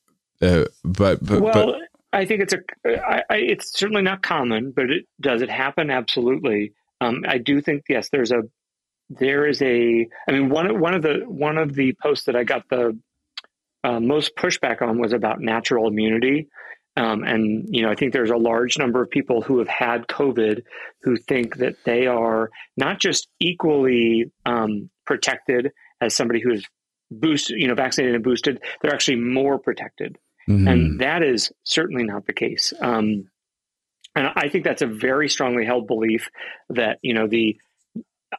uh, 0.40 0.64
but 0.82 1.24
but 1.24 1.40
well. 1.40 1.52
But, 1.52 1.80
I 2.12 2.26
think 2.26 2.42
it's 2.42 2.52
a. 2.52 2.60
I, 2.86 3.22
I, 3.28 3.36
it's 3.36 3.76
certainly 3.76 4.02
not 4.02 4.22
common, 4.22 4.70
but 4.70 4.88
it 4.88 5.06
does 5.20 5.42
it 5.42 5.50
happen 5.50 5.90
absolutely. 5.90 6.72
Um, 7.00 7.24
I 7.26 7.38
do 7.38 7.60
think 7.60 7.84
yes, 7.88 8.08
there's 8.10 8.30
a 8.30 8.42
there 9.10 9.46
is 9.46 9.60
a 9.62 10.06
i 10.28 10.32
mean 10.32 10.48
one 10.48 10.80
one 10.80 10.94
of 10.94 11.02
the 11.02 11.22
one 11.26 11.58
of 11.58 11.74
the 11.74 11.94
posts 12.02 12.26
that 12.26 12.36
i 12.36 12.44
got 12.44 12.68
the 12.68 12.98
uh, 13.84 14.00
most 14.00 14.34
pushback 14.34 14.80
on 14.80 14.98
was 14.98 15.12
about 15.12 15.40
natural 15.40 15.86
immunity. 15.86 16.48
Um, 16.96 17.24
and 17.24 17.66
you 17.68 17.82
know 17.82 17.90
i 17.90 17.96
think 17.96 18.12
there's 18.12 18.30
a 18.30 18.36
large 18.36 18.78
number 18.78 19.02
of 19.02 19.10
people 19.10 19.42
who 19.42 19.58
have 19.58 19.66
had 19.66 20.06
covid 20.06 20.62
who 21.02 21.16
think 21.16 21.56
that 21.56 21.74
they 21.84 22.06
are 22.06 22.50
not 22.76 23.00
just 23.00 23.26
equally 23.40 24.30
um, 24.46 24.90
protected 25.04 25.72
as 26.00 26.14
somebody 26.14 26.40
who 26.40 26.52
is 26.52 26.64
boosted 27.10 27.58
you 27.58 27.66
know 27.66 27.74
vaccinated 27.74 28.14
and 28.14 28.22
boosted 28.22 28.62
they're 28.80 28.94
actually 28.94 29.16
more 29.16 29.58
protected. 29.58 30.18
Mm-hmm. 30.48 30.68
and 30.68 31.00
that 31.00 31.24
is 31.24 31.50
certainly 31.64 32.04
not 32.04 32.26
the 32.26 32.32
case. 32.32 32.72
Um, 32.80 33.28
and 34.14 34.28
i 34.36 34.48
think 34.48 34.62
that's 34.62 34.82
a 34.82 34.86
very 34.86 35.28
strongly 35.28 35.64
held 35.64 35.88
belief 35.88 36.28
that 36.68 36.98
you 37.02 37.12
know 37.12 37.26
the 37.26 37.56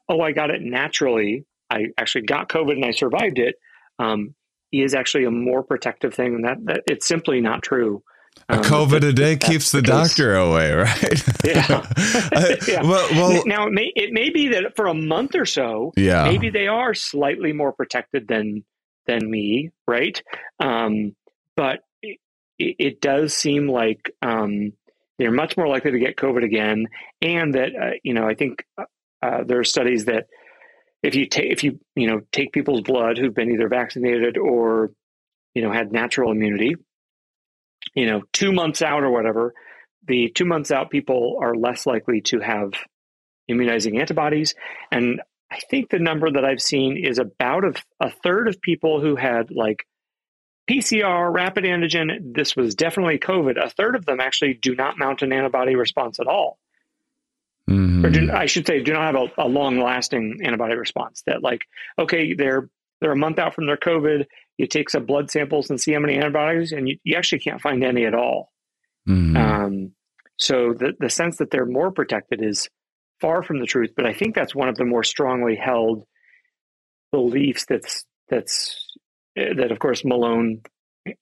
oh, 0.09 0.21
I 0.21 0.31
got 0.31 0.49
it 0.49 0.61
naturally. 0.61 1.45
I 1.69 1.87
actually 1.97 2.25
got 2.25 2.49
COVID 2.49 2.73
and 2.73 2.85
I 2.85 2.91
survived 2.91 3.39
it. 3.39 3.55
Um, 3.99 4.35
is 4.71 4.93
actually 4.93 5.25
a 5.25 5.31
more 5.31 5.63
protective 5.63 6.13
thing, 6.13 6.35
and 6.35 6.43
that, 6.43 6.57
that 6.65 6.81
it's 6.87 7.07
simply 7.07 7.39
not 7.41 7.63
true. 7.63 8.03
Um, 8.49 8.59
a 8.59 8.61
COVID 8.61 9.07
a 9.07 9.13
day 9.13 9.37
keeps 9.37 9.71
the, 9.71 9.81
the 9.81 9.87
doctor 9.87 10.35
away, 10.35 10.73
right? 10.73 11.23
yeah. 11.45 11.85
yeah. 12.67 12.83
Well, 12.83 13.07
well, 13.11 13.43
now 13.45 13.67
it 13.67 13.73
may 13.73 13.91
it 13.95 14.11
may 14.11 14.29
be 14.29 14.49
that 14.49 14.75
for 14.75 14.87
a 14.87 14.93
month 14.93 15.35
or 15.35 15.45
so, 15.45 15.93
yeah, 15.95 16.23
maybe 16.23 16.49
they 16.49 16.67
are 16.67 16.93
slightly 16.93 17.53
more 17.53 17.71
protected 17.71 18.27
than 18.27 18.63
than 19.07 19.29
me, 19.29 19.71
right? 19.87 20.21
Um, 20.59 21.15
but 21.55 21.79
it, 22.01 22.17
it, 22.57 23.01
does 23.01 23.33
seem 23.33 23.69
like 23.69 24.11
um, 24.21 24.73
they're 25.17 25.31
much 25.31 25.57
more 25.57 25.67
likely 25.67 25.91
to 25.91 25.99
get 25.99 26.17
COVID 26.17 26.43
again, 26.43 26.87
and 27.21 27.53
that 27.53 27.69
uh, 27.75 27.91
you 28.03 28.13
know 28.13 28.27
I 28.27 28.35
think 28.35 28.65
uh, 29.25 29.43
there 29.43 29.59
are 29.59 29.63
studies 29.63 30.05
that 30.05 30.27
if 31.01 31.15
you 31.15 31.25
take 31.25 31.51
if 31.51 31.63
you 31.63 31.79
you 31.95 32.07
know 32.07 32.21
take 32.31 32.51
people's 32.51 32.81
blood 32.81 33.17
who've 33.17 33.33
been 33.33 33.51
either 33.51 33.67
vaccinated 33.67 34.37
or 34.37 34.91
you 35.53 35.61
know 35.61 35.71
had 35.71 35.91
natural 35.91 36.31
immunity, 36.31 36.75
you 37.93 38.05
know 38.05 38.21
two 38.33 38.51
months 38.51 38.81
out 38.81 39.03
or 39.03 39.11
whatever, 39.11 39.53
the 40.07 40.29
two 40.29 40.45
months 40.45 40.71
out 40.71 40.89
people 40.89 41.39
are 41.41 41.55
less 41.55 41.85
likely 41.85 42.21
to 42.21 42.39
have 42.39 42.73
immunizing 43.47 43.99
antibodies, 43.99 44.53
and 44.91 45.21
I 45.51 45.59
think 45.69 45.89
the 45.89 45.99
number 45.99 46.31
that 46.31 46.45
I've 46.45 46.61
seen 46.61 46.97
is 47.03 47.19
about 47.19 47.63
a, 47.63 47.73
a 47.99 48.11
third 48.23 48.47
of 48.47 48.61
people 48.61 49.01
who 49.01 49.15
had 49.15 49.51
like 49.51 49.85
PCR, 50.69 51.31
rapid 51.31 51.63
antigen, 51.63 52.33
this 52.33 52.55
was 52.55 52.73
definitely 52.73 53.19
COVID. 53.19 53.63
A 53.63 53.69
third 53.69 53.95
of 53.95 54.05
them 54.05 54.19
actually 54.19 54.55
do 54.55 54.75
not 54.75 54.97
mount 54.97 55.21
an 55.21 55.31
antibody 55.31 55.75
response 55.75 56.19
at 56.19 56.27
all. 56.27 56.57
Mm-hmm. 57.69 58.05
Or 58.05 58.09
do, 58.11 58.31
I 58.31 58.45
should 58.45 58.67
say, 58.67 58.83
do 58.83 58.93
not 58.93 59.15
have 59.15 59.15
a, 59.15 59.43
a 59.45 59.47
long 59.47 59.79
lasting 59.79 60.41
antibody 60.43 60.75
response. 60.75 61.23
That 61.25 61.41
like, 61.41 61.61
okay, 61.97 62.33
they're 62.33 62.69
they're 63.01 63.11
a 63.11 63.17
month 63.17 63.39
out 63.39 63.55
from 63.55 63.65
their 63.65 63.77
COVID. 63.77 64.25
You 64.57 64.67
take 64.67 64.89
some 64.89 65.05
blood 65.05 65.31
samples 65.31 65.69
and 65.69 65.81
see 65.81 65.93
how 65.93 65.99
many 65.99 66.15
antibodies, 66.15 66.71
and 66.71 66.87
you, 66.87 66.97
you 67.03 67.17
actually 67.17 67.39
can't 67.39 67.61
find 67.61 67.83
any 67.83 68.05
at 68.05 68.13
all. 68.13 68.51
Mm-hmm. 69.07 69.37
Um, 69.37 69.91
so 70.37 70.73
the 70.73 70.93
the 70.99 71.09
sense 71.09 71.37
that 71.37 71.49
they're 71.49 71.65
more 71.65 71.91
protected 71.91 72.43
is 72.43 72.69
far 73.19 73.41
from 73.41 73.59
the 73.59 73.65
truth. 73.65 73.91
But 73.95 74.05
I 74.05 74.13
think 74.13 74.35
that's 74.35 74.55
one 74.55 74.69
of 74.69 74.75
the 74.75 74.85
more 74.85 75.03
strongly 75.03 75.55
held 75.55 76.03
beliefs. 77.11 77.65
That's 77.67 78.05
that's 78.29 78.85
eh, 79.35 79.53
that 79.57 79.71
of 79.71 79.79
course 79.79 80.05
Malone 80.05 80.61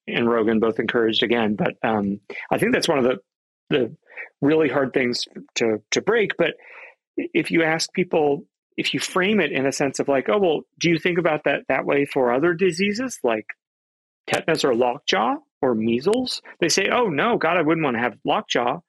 and 0.07 0.29
Rogan 0.29 0.59
both 0.59 0.79
encouraged 0.79 1.23
again. 1.23 1.55
But 1.55 1.75
um, 1.83 2.19
I 2.51 2.57
think 2.57 2.73
that's 2.73 2.89
one 2.89 2.99
of 2.99 3.05
the 3.05 3.17
the 3.69 3.95
really 4.41 4.69
hard 4.69 4.93
things 4.93 5.25
to 5.55 5.81
to 5.91 6.01
break. 6.01 6.37
But 6.37 6.53
if 7.17 7.51
you 7.51 7.63
ask 7.63 7.91
people, 7.93 8.45
if 8.77 8.93
you 8.93 8.99
frame 8.99 9.39
it 9.39 9.51
in 9.51 9.65
a 9.65 9.71
sense 9.71 9.99
of 9.99 10.07
like, 10.07 10.29
oh 10.29 10.39
well, 10.39 10.61
do 10.79 10.89
you 10.89 10.99
think 10.99 11.17
about 11.17 11.43
that 11.45 11.61
that 11.69 11.85
way 11.85 12.05
for 12.05 12.33
other 12.33 12.53
diseases 12.53 13.19
like 13.23 13.45
tetanus 14.27 14.63
or 14.63 14.75
lockjaw 14.75 15.35
or 15.61 15.75
measles? 15.75 16.41
They 16.59 16.69
say, 16.69 16.89
oh 16.91 17.09
no, 17.09 17.37
God, 17.37 17.57
I 17.57 17.61
wouldn't 17.61 17.83
want 17.83 17.97
to 17.97 18.03
have 18.03 18.17
lockjaw. 18.25 18.79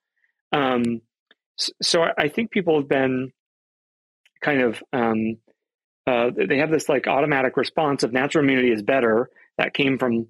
Um, 0.53 1.01
so 1.83 2.05
I 2.17 2.29
think 2.29 2.51
people 2.51 2.79
have 2.79 2.89
been 2.89 3.33
kind 4.43 4.61
of 4.61 4.83
um, 4.93 5.39
uh, 6.07 6.31
they 6.37 6.59
have 6.59 6.71
this 6.71 6.89
like 6.89 7.07
automatic 7.07 7.57
response 7.57 8.03
of 8.03 8.13
natural 8.13 8.45
immunity 8.45 8.73
is 8.73 8.83
better. 8.83 9.31
That 9.57 9.73
came 9.73 9.99
from 9.99 10.27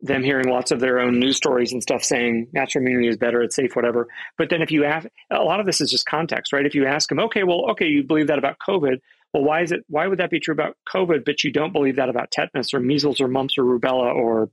them 0.00 0.22
hearing 0.22 0.48
lots 0.48 0.70
of 0.70 0.80
their 0.80 1.00
own 1.00 1.18
news 1.18 1.36
stories 1.36 1.72
and 1.72 1.82
stuff 1.82 2.04
saying 2.04 2.48
natural 2.52 2.82
immunity 2.82 3.08
is 3.08 3.16
better, 3.16 3.42
it's 3.42 3.56
safe, 3.56 3.74
whatever. 3.74 4.08
But 4.36 4.50
then 4.50 4.60
if 4.60 4.70
you 4.70 4.84
ask, 4.84 5.08
a 5.30 5.42
lot 5.42 5.60
of 5.60 5.66
this 5.66 5.80
is 5.80 5.90
just 5.90 6.06
context, 6.06 6.52
right? 6.52 6.66
If 6.66 6.74
you 6.74 6.86
ask 6.86 7.08
them, 7.08 7.20
okay, 7.20 7.42
well, 7.42 7.70
okay, 7.70 7.86
you 7.86 8.04
believe 8.04 8.26
that 8.26 8.38
about 8.38 8.56
COVID. 8.58 8.98
Well, 9.32 9.44
why 9.44 9.62
is 9.62 9.72
it? 9.72 9.80
Why 9.88 10.06
would 10.06 10.18
that 10.18 10.30
be 10.30 10.40
true 10.40 10.54
about 10.54 10.76
COVID, 10.94 11.24
but 11.24 11.42
you 11.42 11.52
don't 11.52 11.72
believe 11.72 11.96
that 11.96 12.08
about 12.08 12.30
tetanus 12.30 12.74
or 12.74 12.80
measles 12.80 13.20
or 13.20 13.28
mumps 13.28 13.56
or 13.58 13.64
rubella 13.64 14.14
or, 14.14 14.50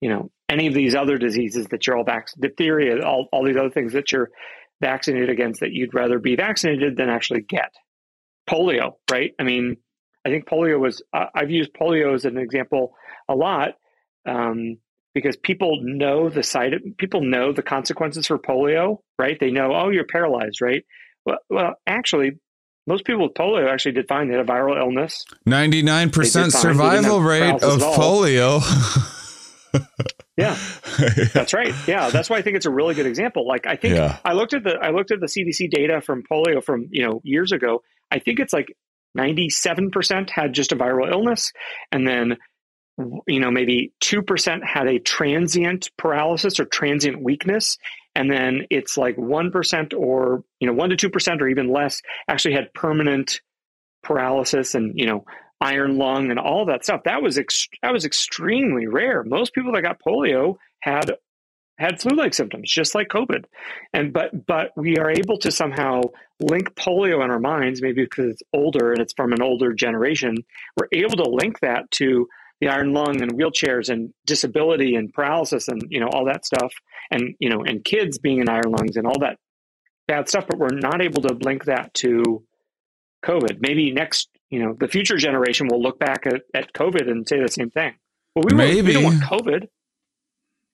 you 0.00 0.08
know, 0.08 0.30
any 0.48 0.66
of 0.66 0.74
these 0.74 0.94
other 0.94 1.18
diseases 1.18 1.66
that 1.66 1.86
you're 1.86 1.96
all 1.96 2.04
vaccinated, 2.04 2.56
diphtheria, 2.56 3.04
all, 3.04 3.28
all 3.32 3.44
these 3.44 3.56
other 3.56 3.70
things 3.70 3.92
that 3.92 4.10
you're 4.10 4.30
vaccinated 4.80 5.28
against 5.28 5.60
that 5.60 5.72
you'd 5.72 5.94
rather 5.94 6.18
be 6.18 6.34
vaccinated 6.34 6.96
than 6.96 7.08
actually 7.08 7.42
get. 7.42 7.74
Polio, 8.48 8.94
right? 9.10 9.34
I 9.38 9.42
mean, 9.42 9.76
I 10.24 10.30
think 10.30 10.46
polio 10.46 10.80
was, 10.80 11.02
uh, 11.12 11.26
I've 11.34 11.50
used 11.50 11.72
polio 11.74 12.14
as 12.14 12.24
an 12.24 12.38
example 12.38 12.94
a 13.28 13.34
lot 13.34 13.74
um, 14.28 14.78
because 15.14 15.36
people 15.36 15.80
know 15.82 16.28
the 16.28 16.42
side 16.42 16.74
people 16.98 17.22
know 17.22 17.52
the 17.52 17.62
consequences 17.62 18.26
for 18.26 18.38
polio, 18.38 18.98
right? 19.18 19.38
They 19.40 19.50
know, 19.50 19.74
oh, 19.74 19.88
you're 19.88 20.06
paralyzed, 20.06 20.60
right? 20.60 20.84
Well, 21.24 21.38
well, 21.50 21.74
actually, 21.86 22.38
most 22.86 23.04
people 23.04 23.22
with 23.22 23.34
polio 23.34 23.70
actually 23.70 23.92
did 23.92 24.06
fine. 24.08 24.28
They 24.28 24.36
had 24.36 24.48
a 24.48 24.50
viral 24.50 24.78
illness. 24.78 25.24
Ninety 25.44 25.82
nine 25.82 26.10
percent 26.10 26.52
survival 26.52 27.20
rate 27.20 27.62
of 27.62 27.80
polio. 27.80 28.60
yeah, 30.36 30.56
that's 31.34 31.52
right. 31.52 31.74
Yeah, 31.86 32.10
that's 32.10 32.30
why 32.30 32.36
I 32.36 32.42
think 32.42 32.56
it's 32.56 32.66
a 32.66 32.70
really 32.70 32.94
good 32.94 33.06
example. 33.06 33.46
Like, 33.46 33.66
I 33.66 33.76
think 33.76 33.94
yeah. 33.94 34.18
I 34.24 34.34
looked 34.34 34.54
at 34.54 34.62
the 34.62 34.78
I 34.80 34.90
looked 34.90 35.10
at 35.10 35.20
the 35.20 35.26
CDC 35.26 35.70
data 35.70 36.00
from 36.00 36.22
polio 36.30 36.62
from 36.62 36.88
you 36.90 37.04
know 37.04 37.20
years 37.24 37.52
ago. 37.52 37.82
I 38.10 38.20
think 38.20 38.40
it's 38.40 38.52
like 38.52 38.74
ninety 39.14 39.50
seven 39.50 39.90
percent 39.90 40.30
had 40.30 40.52
just 40.52 40.72
a 40.72 40.76
viral 40.76 41.10
illness, 41.10 41.52
and 41.90 42.06
then 42.06 42.36
you 43.26 43.40
know, 43.40 43.50
maybe 43.50 43.92
2% 44.02 44.64
had 44.64 44.88
a 44.88 44.98
transient 44.98 45.90
paralysis 45.96 46.58
or 46.58 46.64
transient 46.64 47.22
weakness. 47.22 47.78
And 48.14 48.30
then 48.30 48.66
it's 48.70 48.96
like 48.96 49.16
1% 49.16 49.94
or, 49.96 50.42
you 50.58 50.66
know, 50.66 50.74
1% 50.74 50.98
to 50.98 51.10
2% 51.10 51.40
or 51.40 51.48
even 51.48 51.68
less 51.68 52.02
actually 52.26 52.54
had 52.54 52.74
permanent 52.74 53.40
paralysis 54.02 54.74
and, 54.74 54.98
you 54.98 55.06
know, 55.06 55.24
iron 55.60 55.98
lung 55.98 56.30
and 56.30 56.38
all 56.38 56.66
that 56.66 56.84
stuff. 56.84 57.02
That 57.04 57.22
was, 57.22 57.38
ex- 57.38 57.68
that 57.82 57.92
was 57.92 58.04
extremely 58.04 58.86
rare. 58.86 59.22
Most 59.22 59.54
people 59.54 59.72
that 59.72 59.82
got 59.82 60.00
polio 60.00 60.56
had 60.80 61.12
had 61.78 62.00
flu-like 62.00 62.34
symptoms, 62.34 62.70
just 62.70 62.94
like 62.94 63.08
COVID. 63.08 63.44
And 63.92 64.12
but 64.12 64.46
but 64.46 64.72
we 64.76 64.98
are 64.98 65.10
able 65.10 65.38
to 65.38 65.52
somehow 65.52 66.02
link 66.40 66.74
polio 66.74 67.24
in 67.24 67.30
our 67.30 67.38
minds, 67.38 67.80
maybe 67.80 68.02
because 68.02 68.32
it's 68.32 68.42
older 68.52 68.92
and 68.92 69.00
it's 69.00 69.12
from 69.12 69.32
an 69.32 69.42
older 69.42 69.72
generation. 69.72 70.36
We're 70.76 70.88
able 70.92 71.16
to 71.18 71.30
link 71.30 71.60
that 71.60 71.90
to 71.92 72.28
the 72.60 72.68
iron 72.68 72.92
lung 72.92 73.22
and 73.22 73.32
wheelchairs 73.34 73.88
and 73.88 74.12
disability 74.26 74.94
and 74.94 75.12
paralysis 75.12 75.68
and 75.68 75.82
you 75.88 76.00
know 76.00 76.08
all 76.08 76.24
that 76.24 76.44
stuff 76.44 76.72
and 77.10 77.34
you 77.38 77.48
know 77.48 77.62
and 77.64 77.84
kids 77.84 78.18
being 78.18 78.38
in 78.38 78.48
iron 78.48 78.70
lungs 78.70 78.96
and 78.96 79.06
all 79.06 79.18
that 79.18 79.38
bad 80.06 80.28
stuff 80.28 80.46
but 80.48 80.58
we're 80.58 80.68
not 80.68 81.02
able 81.02 81.22
to 81.22 81.34
link 81.34 81.64
that 81.64 81.92
to 81.94 82.42
covid 83.24 83.58
maybe 83.60 83.92
next 83.92 84.28
you 84.50 84.60
know, 84.60 84.74
the 84.78 84.88
future 84.88 85.16
generation 85.16 85.68
will 85.68 85.82
look 85.82 85.98
back 85.98 86.26
at, 86.26 86.42
at 86.54 86.72
COVID 86.72 87.10
and 87.10 87.28
say 87.28 87.40
the 87.40 87.48
same 87.48 87.70
thing. 87.70 87.94
Well, 88.34 88.44
we, 88.48 88.56
Maybe. 88.56 88.82
we 88.82 88.92
don't 88.94 89.04
want 89.04 89.22
COVID. 89.22 89.64
Of 89.64 89.70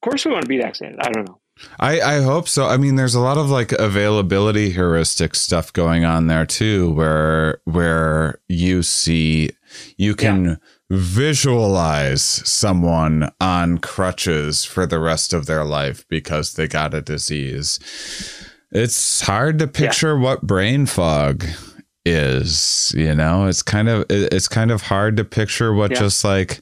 course, 0.03 0.25
we 0.25 0.33
want 0.33 0.43
to 0.43 0.49
be 0.49 0.59
vaccinated. 0.59 1.01
I 1.01 1.11
don't 1.11 1.27
know. 1.27 1.41
I, 1.79 2.01
I 2.01 2.21
hope 2.21 2.49
so. 2.49 2.67
I 2.67 2.77
mean, 2.77 2.97
there's 2.97 3.15
a 3.15 3.21
lot 3.21 3.39
of 3.39 3.49
like 3.49 3.73
availability 3.73 4.71
heuristic 4.71 5.35
stuff 5.35 5.73
going 5.73 6.05
on 6.05 6.27
there 6.27 6.45
too, 6.45 6.91
where 6.93 7.61
where 7.65 8.41
you 8.49 8.83
see 8.83 9.51
you 9.97 10.17
can 10.17 10.45
yeah. 10.45 10.57
Visualize 10.91 12.23
someone 12.23 13.31
on 13.41 13.79
crutches 13.79 14.65
for 14.65 14.87
the 14.87 14.99
rest 14.99 15.33
of 15.33 15.47
their 15.47 15.65
life 15.65 16.05
because 16.09 16.55
they 16.55 16.67
got 16.67 16.95
a 16.95 17.01
disease. 17.01 17.79
It's 18.71 19.21
hard 19.21 19.59
to 19.61 19.67
picture 19.67 20.15
yeah. 20.15 20.23
what 20.23 20.43
brain 20.43 20.87
fog 20.87 21.45
is. 22.05 22.93
You 22.97 23.15
know, 23.15 23.47
it's 23.47 23.63
kind 23.63 23.89
of 23.89 24.05
it's 24.11 24.49
kind 24.49 24.71
of 24.71 24.83
hard 24.83 25.17
to 25.17 25.25
picture 25.25 25.73
what 25.73 25.93
yeah. 25.93 26.01
just 26.01 26.25
like 26.25 26.61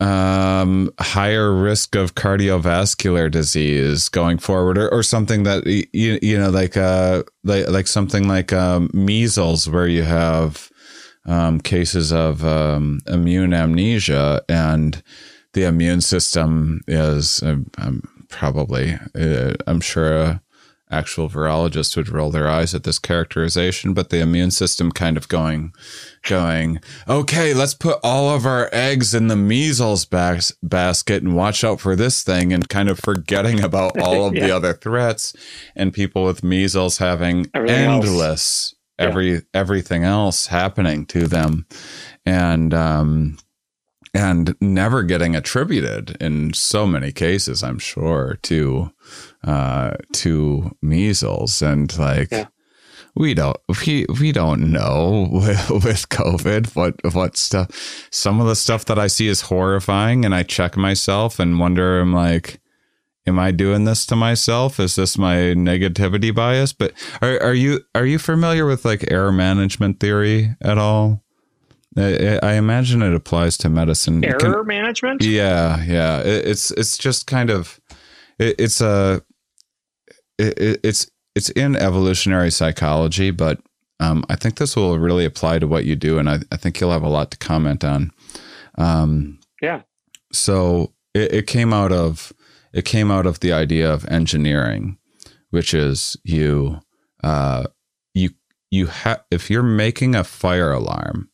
um, 0.00 0.90
higher 0.98 1.52
risk 1.52 1.94
of 1.94 2.14
cardiovascular 2.14 3.30
disease 3.30 4.08
going 4.08 4.38
forward, 4.38 4.78
or, 4.78 4.88
or 4.88 5.02
something 5.02 5.42
that 5.42 5.66
you 5.66 6.18
you 6.22 6.38
know 6.38 6.50
like 6.50 6.76
uh 6.76 7.22
like 7.44 7.68
like 7.68 7.86
something 7.86 8.26
like 8.26 8.52
um, 8.52 8.90
measles, 8.94 9.68
where 9.68 9.86
you 9.86 10.02
have 10.02 10.70
um, 11.26 11.60
cases 11.60 12.12
of 12.12 12.44
um, 12.44 13.00
immune 13.06 13.54
amnesia, 13.54 14.42
and 14.48 15.02
the 15.52 15.64
immune 15.64 16.00
system 16.00 16.80
is 16.86 17.42
um, 17.42 17.70
um 17.78 18.02
probably 18.28 18.98
uh, 19.14 19.54
I'm 19.66 19.80
sure. 19.80 20.18
Uh, 20.18 20.38
actual 20.90 21.28
virologists 21.28 21.96
would 21.96 22.08
roll 22.08 22.30
their 22.30 22.48
eyes 22.48 22.74
at 22.74 22.82
this 22.82 22.98
characterization, 22.98 23.94
but 23.94 24.10
the 24.10 24.20
immune 24.20 24.50
system 24.50 24.90
kind 24.90 25.16
of 25.16 25.28
going, 25.28 25.72
going, 26.28 26.80
okay, 27.08 27.54
let's 27.54 27.74
put 27.74 27.98
all 28.02 28.34
of 28.34 28.44
our 28.44 28.68
eggs 28.72 29.14
in 29.14 29.28
the 29.28 29.36
measles 29.36 30.04
bas- 30.04 30.52
basket 30.62 31.22
and 31.22 31.36
watch 31.36 31.62
out 31.62 31.80
for 31.80 31.94
this 31.94 32.22
thing 32.22 32.52
and 32.52 32.68
kind 32.68 32.88
of 32.88 32.98
forgetting 32.98 33.62
about 33.62 33.98
all 34.00 34.26
of 34.26 34.34
yeah. 34.34 34.46
the 34.46 34.56
other 34.56 34.72
threats 34.72 35.32
and 35.76 35.92
people 35.92 36.24
with 36.24 36.42
measles 36.42 36.98
having 36.98 37.46
everything 37.54 37.90
endless 37.90 38.74
every 39.00 39.32
yeah. 39.32 39.40
everything 39.54 40.04
else 40.04 40.46
happening 40.46 41.06
to 41.06 41.26
them 41.26 41.66
and 42.24 42.74
um 42.74 43.36
and 44.12 44.56
never 44.60 45.02
getting 45.02 45.36
attributed 45.36 46.16
in 46.20 46.52
so 46.52 46.86
many 46.86 47.12
cases, 47.12 47.62
I'm 47.62 47.78
sure, 47.78 48.38
to 48.42 48.90
uh, 49.44 49.92
to 50.14 50.76
measles 50.82 51.62
and 51.62 51.96
like. 51.98 52.30
Yeah. 52.32 52.46
We 53.16 53.34
don't 53.34 53.56
we 53.84 54.06
we 54.20 54.30
don't 54.30 54.70
know 54.70 55.28
with, 55.32 55.70
with 55.84 56.08
COVID 56.10 56.76
what 56.76 56.94
what 57.12 57.36
stuff. 57.36 58.06
Some 58.12 58.40
of 58.40 58.46
the 58.46 58.54
stuff 58.54 58.84
that 58.84 59.00
I 59.00 59.08
see 59.08 59.26
is 59.26 59.40
horrifying, 59.40 60.24
and 60.24 60.32
I 60.32 60.44
check 60.44 60.76
myself 60.76 61.40
and 61.40 61.58
wonder. 61.58 61.98
I'm 61.98 62.14
like, 62.14 62.60
am 63.26 63.38
I 63.38 63.50
doing 63.50 63.84
this 63.84 64.06
to 64.06 64.16
myself? 64.16 64.80
Is 64.80 64.96
this 64.96 65.18
my 65.18 65.36
negativity 65.36 66.34
bias? 66.34 66.72
But 66.72 66.92
are 67.20 67.40
are 67.42 67.54
you 67.54 67.80
are 67.94 68.06
you 68.06 68.18
familiar 68.18 68.66
with 68.66 68.84
like 68.84 69.10
error 69.10 69.32
management 69.32 70.00
theory 70.00 70.56
at 70.60 70.78
all? 70.78 71.22
I, 71.96 72.38
I 72.42 72.52
imagine 72.54 73.02
it 73.02 73.14
applies 73.14 73.56
to 73.58 73.68
medicine. 73.68 74.24
Error 74.24 74.38
Can, 74.38 74.66
management. 74.66 75.22
Yeah, 75.22 75.82
yeah. 75.84 76.20
It, 76.20 76.46
it's 76.46 76.70
it's 76.72 76.96
just 76.96 77.26
kind 77.26 77.50
of 77.50 77.80
it, 78.38 78.56
it's 78.58 78.80
a 78.80 79.22
it, 80.38 80.80
it's 80.82 81.10
it's 81.34 81.50
in 81.50 81.76
evolutionary 81.76 82.50
psychology, 82.50 83.30
but 83.30 83.60
um, 83.98 84.24
I 84.28 84.36
think 84.36 84.56
this 84.56 84.76
will 84.76 84.98
really 84.98 85.24
apply 85.24 85.58
to 85.58 85.66
what 85.66 85.84
you 85.84 85.94
do, 85.94 86.18
and 86.18 86.28
I, 86.28 86.38
I 86.50 86.56
think 86.56 86.80
you'll 86.80 86.92
have 86.92 87.02
a 87.02 87.08
lot 87.08 87.30
to 87.32 87.38
comment 87.38 87.84
on. 87.84 88.10
Um, 88.78 89.38
yeah. 89.60 89.82
So 90.32 90.94
it, 91.12 91.32
it 91.34 91.46
came 91.46 91.72
out 91.72 91.92
of 91.92 92.32
it 92.72 92.84
came 92.84 93.10
out 93.10 93.26
of 93.26 93.40
the 93.40 93.52
idea 93.52 93.92
of 93.92 94.06
engineering, 94.06 94.98
which 95.50 95.74
is 95.74 96.16
you 96.24 96.80
uh, 97.22 97.66
you 98.14 98.30
you 98.70 98.86
have 98.86 99.24
if 99.30 99.50
you're 99.50 99.62
making 99.62 100.14
a 100.14 100.24
fire 100.24 100.72
alarm 100.72 101.30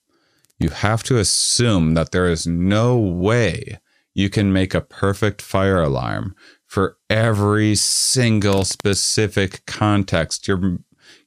you 0.59 0.71
have 0.71 1.03
to 1.05 1.19
assume 1.19 1.95
that 1.95 2.13
there 2.13 2.27
is 2.27 2.47
no 2.47 2.97
way 2.97 3.79
you 4.15 4.31
can 4.31 4.53
make 4.53 4.75
a 4.75 4.81
perfect 4.81 5.43
fire 5.43 5.83
alarm 5.83 6.35
for 6.67 6.97
every 7.11 7.75
single 7.75 8.65
specific 8.65 9.65
context. 9.67 10.49
You're 10.49 10.79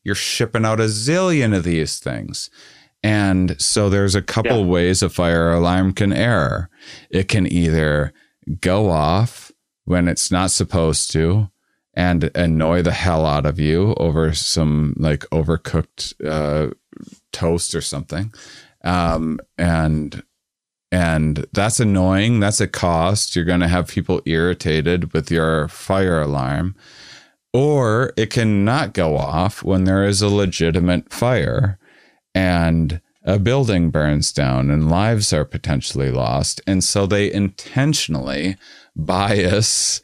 you're 0.03 0.16
shipping 0.16 0.66
out 0.66 0.80
a 0.80 0.86
zillion 0.86 1.55
of 1.55 1.64
these 1.64 1.99
things. 1.99 2.49
And 3.03 3.62
so 3.62 3.89
there's 3.89 4.16
a 4.16 4.22
couple 4.22 4.62
yeah. 4.62 4.66
ways 4.66 5.03
a 5.03 5.10
fire 5.10 5.51
alarm 5.51 5.93
can 5.93 6.12
error. 6.12 6.70
It 7.10 7.28
can 7.28 7.51
either 7.51 8.12
go 8.60 8.89
off 8.89 9.49
when 9.90 10.08
it's 10.08 10.32
not 10.32 10.52
supposed 10.52 11.12
to 11.12 11.50
and 11.94 12.32
annoy 12.36 12.82
the 12.82 12.92
hell 12.92 13.26
out 13.26 13.46
of 13.46 13.60
you 13.60 13.94
over 13.98 14.34
some 14.34 14.94
like 14.98 15.22
overcooked 15.32 16.14
uh, 16.26 16.72
toast 17.32 17.74
or 17.74 17.82
something 17.82 18.32
um, 18.84 19.40
and 19.58 20.24
and 20.92 21.46
that's 21.54 21.80
annoying. 21.80 22.40
That's 22.40 22.62
a 22.62 22.68
cost. 22.68 23.36
You're 23.36 23.46
going 23.46 23.60
to 23.60 23.68
have 23.68 23.88
people 23.90 24.22
irritated 24.26 25.14
with 25.14 25.30
your 25.30 25.68
fire 25.68 26.22
alarm, 26.22 26.76
or 27.54 28.14
it 28.18 28.32
can 28.32 28.66
not 28.66 28.94
go 28.94 29.18
off 29.18 29.64
when 29.64 29.84
there 29.84 30.06
is 30.06 30.22
a 30.22 30.30
legitimate 30.30 31.14
fire 31.14 31.78
and 32.34 33.02
a 33.24 33.38
building 33.38 33.92
burns 33.92 34.32
down 34.32 34.72
and 34.72 34.90
lives 34.90 35.32
are 35.32 35.46
potentially 35.46 36.10
lost. 36.10 36.62
And 36.66 36.84
so 36.84 37.06
they 37.06 37.32
intentionally 37.32 38.56
bias 39.06 40.02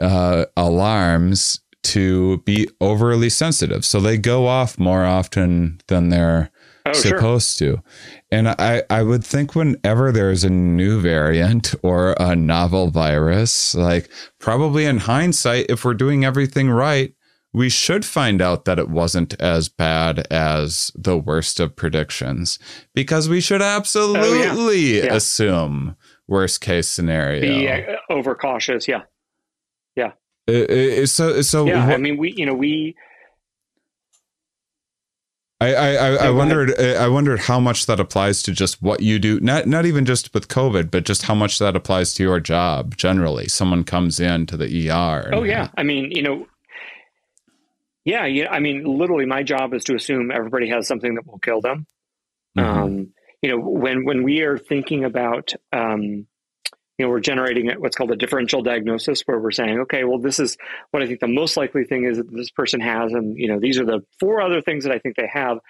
uh, 0.00 0.46
alarms 0.56 1.60
to 1.82 2.38
be 2.38 2.68
overly 2.80 3.30
sensitive. 3.30 3.84
So 3.84 4.00
they 4.00 4.18
go 4.18 4.46
off 4.46 4.78
more 4.78 5.04
often 5.04 5.80
than 5.88 6.10
they're 6.10 6.50
oh, 6.86 6.92
supposed 6.92 7.58
sure. 7.58 7.76
to. 7.76 7.82
And 8.30 8.48
I, 8.48 8.82
I 8.90 9.02
would 9.02 9.24
think 9.24 9.54
whenever 9.54 10.12
there's 10.12 10.44
a 10.44 10.50
new 10.50 11.00
variant 11.00 11.74
or 11.82 12.14
a 12.18 12.36
novel 12.36 12.90
virus, 12.90 13.74
like 13.74 14.10
probably 14.38 14.84
in 14.84 14.98
hindsight, 14.98 15.66
if 15.68 15.84
we're 15.84 15.94
doing 15.94 16.24
everything 16.24 16.70
right, 16.70 17.14
we 17.52 17.68
should 17.68 18.04
find 18.04 18.40
out 18.40 18.64
that 18.64 18.78
it 18.78 18.88
wasn't 18.88 19.34
as 19.40 19.68
bad 19.68 20.26
as 20.30 20.92
the 20.94 21.18
worst 21.18 21.58
of 21.58 21.74
predictions 21.74 22.58
because 22.94 23.28
we 23.28 23.40
should 23.40 23.62
absolutely 23.62 24.20
oh, 24.20 24.70
yeah. 24.70 25.04
Yeah. 25.04 25.14
assume 25.14 25.96
worst 26.30 26.60
case 26.60 26.88
scenario. 26.88 27.40
Be 27.40 27.68
uh, 27.68 27.96
overcautious. 28.08 28.88
Yeah. 28.88 29.02
Yeah. 29.96 30.12
so, 31.04 31.42
so, 31.42 31.66
yeah, 31.66 31.84
I 31.84 31.98
mean, 31.98 32.16
we, 32.16 32.32
you 32.36 32.46
know, 32.46 32.54
we, 32.54 32.96
I 35.60 35.74
I, 35.74 35.88
I, 35.92 36.08
I 36.26 36.30
wondered 36.30 36.78
I 36.80 37.06
wondered 37.08 37.40
how 37.40 37.60
much 37.60 37.84
that 37.84 38.00
applies 38.00 38.42
to 38.44 38.52
just 38.52 38.80
what 38.80 39.02
you 39.02 39.18
do 39.18 39.38
not 39.40 39.66
not 39.66 39.84
even 39.84 40.06
just 40.06 40.32
with 40.32 40.48
COVID 40.48 40.90
but 40.90 41.04
just 41.04 41.22
how 41.22 41.34
much 41.34 41.58
that 41.58 41.76
applies 41.76 42.14
to 42.14 42.22
your 42.22 42.40
job 42.40 42.96
generally. 42.96 43.46
Someone 43.46 43.84
comes 43.84 44.18
in 44.18 44.46
to 44.46 44.56
the 44.56 44.90
ER. 44.90 45.30
Oh 45.34 45.42
yeah, 45.42 45.68
I 45.76 45.82
mean 45.82 46.12
you 46.12 46.22
know, 46.22 46.46
yeah, 48.06 48.24
yeah. 48.24 48.50
I 48.50 48.58
mean 48.58 48.84
literally, 48.84 49.26
my 49.26 49.42
job 49.42 49.74
is 49.74 49.84
to 49.84 49.94
assume 49.94 50.30
everybody 50.30 50.70
has 50.70 50.88
something 50.88 51.14
that 51.16 51.26
will 51.26 51.40
kill 51.40 51.60
them. 51.60 51.86
Mm-hmm. 52.56 52.82
Um, 52.82 53.12
you 53.42 53.50
know, 53.50 53.58
when 53.58 54.04
when 54.04 54.22
we 54.22 54.42
are 54.42 54.58
thinking 54.58 55.04
about 55.04 55.54
um, 55.72 56.26
you 57.00 57.06
know, 57.06 57.10
we're 57.12 57.20
generating 57.20 57.70
what's 57.78 57.96
called 57.96 58.10
a 58.10 58.16
differential 58.16 58.60
diagnosis 58.60 59.22
where 59.22 59.40
we're 59.40 59.52
saying, 59.52 59.78
okay, 59.80 60.04
well, 60.04 60.18
this 60.18 60.38
is 60.38 60.58
what 60.90 61.02
I 61.02 61.06
think 61.06 61.20
the 61.20 61.28
most 61.28 61.56
likely 61.56 61.84
thing 61.84 62.04
is 62.04 62.18
that 62.18 62.30
this 62.30 62.50
person 62.50 62.78
has. 62.80 63.14
And, 63.14 63.38
you 63.38 63.48
know, 63.48 63.58
these 63.58 63.80
are 63.80 63.86
the 63.86 64.00
four 64.20 64.42
other 64.42 64.60
things 64.60 64.84
that 64.84 64.92
I 64.92 64.98
think 64.98 65.16
they 65.16 65.30
have. 65.32 65.60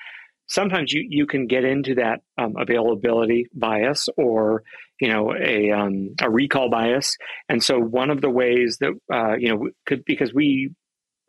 Sometimes 0.48 0.92
you, 0.92 1.06
you 1.08 1.28
can 1.28 1.46
get 1.46 1.64
into 1.64 1.94
that 1.94 2.22
um, 2.36 2.54
availability 2.58 3.46
bias 3.54 4.08
or, 4.16 4.64
you 5.00 5.06
know, 5.06 5.32
a, 5.32 5.70
um, 5.70 6.16
a 6.20 6.28
recall 6.28 6.68
bias. 6.68 7.16
And 7.48 7.62
so 7.62 7.78
one 7.78 8.10
of 8.10 8.20
the 8.20 8.30
ways 8.30 8.78
that, 8.80 8.90
uh, 9.14 9.36
you 9.36 9.50
know, 9.50 9.68
could, 9.86 10.04
because 10.04 10.34
we, 10.34 10.70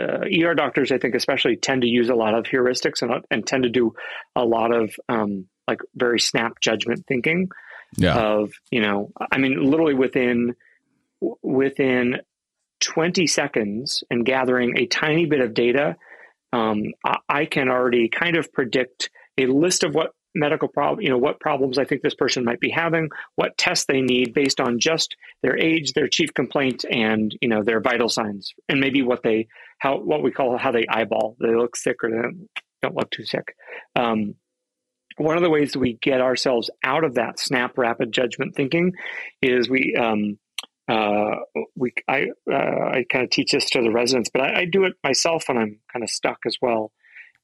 uh, 0.02 0.22
ER 0.26 0.56
doctors, 0.56 0.92
I 0.92 0.98
think, 0.98 1.14
especially 1.14 1.58
tend 1.58 1.84
to 1.84 1.88
use 1.88 2.10
a 2.10 2.16
lot 2.16 2.34
of 2.34 2.46
heuristics 2.46 3.04
and, 3.04 3.24
and 3.30 3.46
tend 3.46 3.66
to 3.66 3.70
do 3.70 3.94
a 4.36 4.44
lot 4.44 4.74
of 4.74 4.96
um, 5.08 5.46
like 5.68 5.80
very 5.96 6.20
snap 6.20 6.60
judgment 6.60 7.06
thinking 7.08 7.50
yeah. 7.98 8.16
of 8.16 8.52
you 8.72 8.82
know 8.82 9.12
i 9.32 9.38
mean 9.38 9.64
literally 9.70 9.94
within 9.94 10.56
within 11.42 12.18
20 12.82 13.28
seconds 13.28 14.04
and 14.10 14.26
gathering 14.26 14.78
a 14.78 14.86
tiny 14.88 15.26
bit 15.26 15.40
of 15.40 15.54
data 15.54 15.96
um, 16.54 16.94
I, 17.06 17.18
I, 17.30 17.46
can 17.46 17.70
already 17.70 18.10
kind 18.10 18.36
of 18.36 18.52
predict 18.52 19.10
a 19.38 19.46
list 19.46 19.86
of 19.86 19.96
what 19.96 20.12
medical 20.34 20.68
problem 20.68 21.02
you 21.02 21.10
know 21.10 21.18
what 21.18 21.40
problems 21.42 21.78
i 21.78 21.84
think 21.84 22.02
this 22.02 22.16
person 22.16 22.46
might 22.46 22.60
be 22.60 22.70
having 22.70 23.10
what 23.36 23.58
tests 23.58 23.86
they 23.86 24.00
need 24.00 24.34
based 24.34 24.62
on 24.62 24.80
just 24.80 25.16
their 25.44 25.58
age 25.58 25.92
their 25.92 26.08
chief 26.08 26.34
complaint 26.34 26.86
and 26.90 27.36
you 27.42 27.50
know 27.50 27.64
their 27.64 27.82
vital 27.82 28.08
signs 28.08 28.54
and 28.70 28.80
maybe 28.80 29.02
what 29.02 29.24
they 29.24 29.48
how 29.80 29.98
what 29.98 30.24
we 30.24 30.32
call 30.32 30.58
how 30.58 30.72
they 30.72 30.86
eyeball 30.88 31.36
they 31.42 31.54
look 31.54 31.76
sick 31.76 31.98
or 32.04 32.10
they 32.10 32.18
don't 32.82 32.96
look 32.96 33.12
too 33.12 33.26
sick 33.26 33.56
um, 33.98 34.36
one 35.18 35.38
of 35.38 35.44
the 35.44 35.50
ways 35.50 35.74
that 35.74 35.80
we 35.80 35.98
get 36.02 36.22
ourselves 36.22 36.70
out 36.84 37.04
of 37.04 37.16
that 37.16 37.40
snap 37.40 37.78
rapid 37.78 38.12
judgment 38.12 38.56
thinking 38.56 38.94
is 39.42 39.70
we 39.70 39.96
um, 39.96 40.38
uh, 40.88 41.36
we 41.76 41.94
I 42.08 42.28
uh, 42.52 42.56
I 42.56 43.06
kind 43.10 43.24
of 43.24 43.30
teach 43.30 43.52
this 43.52 43.70
to 43.72 43.82
the 43.82 43.92
residents, 43.92 44.30
but 44.34 44.42
I, 44.42 44.62
I, 44.62 44.66
do 44.66 44.84
it 44.86 44.94
myself 45.04 45.46
when 45.48 45.58
I'm 45.58 45.80
kind 45.94 46.04
of 46.04 46.10
stuck 46.10 46.40
as 46.46 46.58
well. 46.62 46.92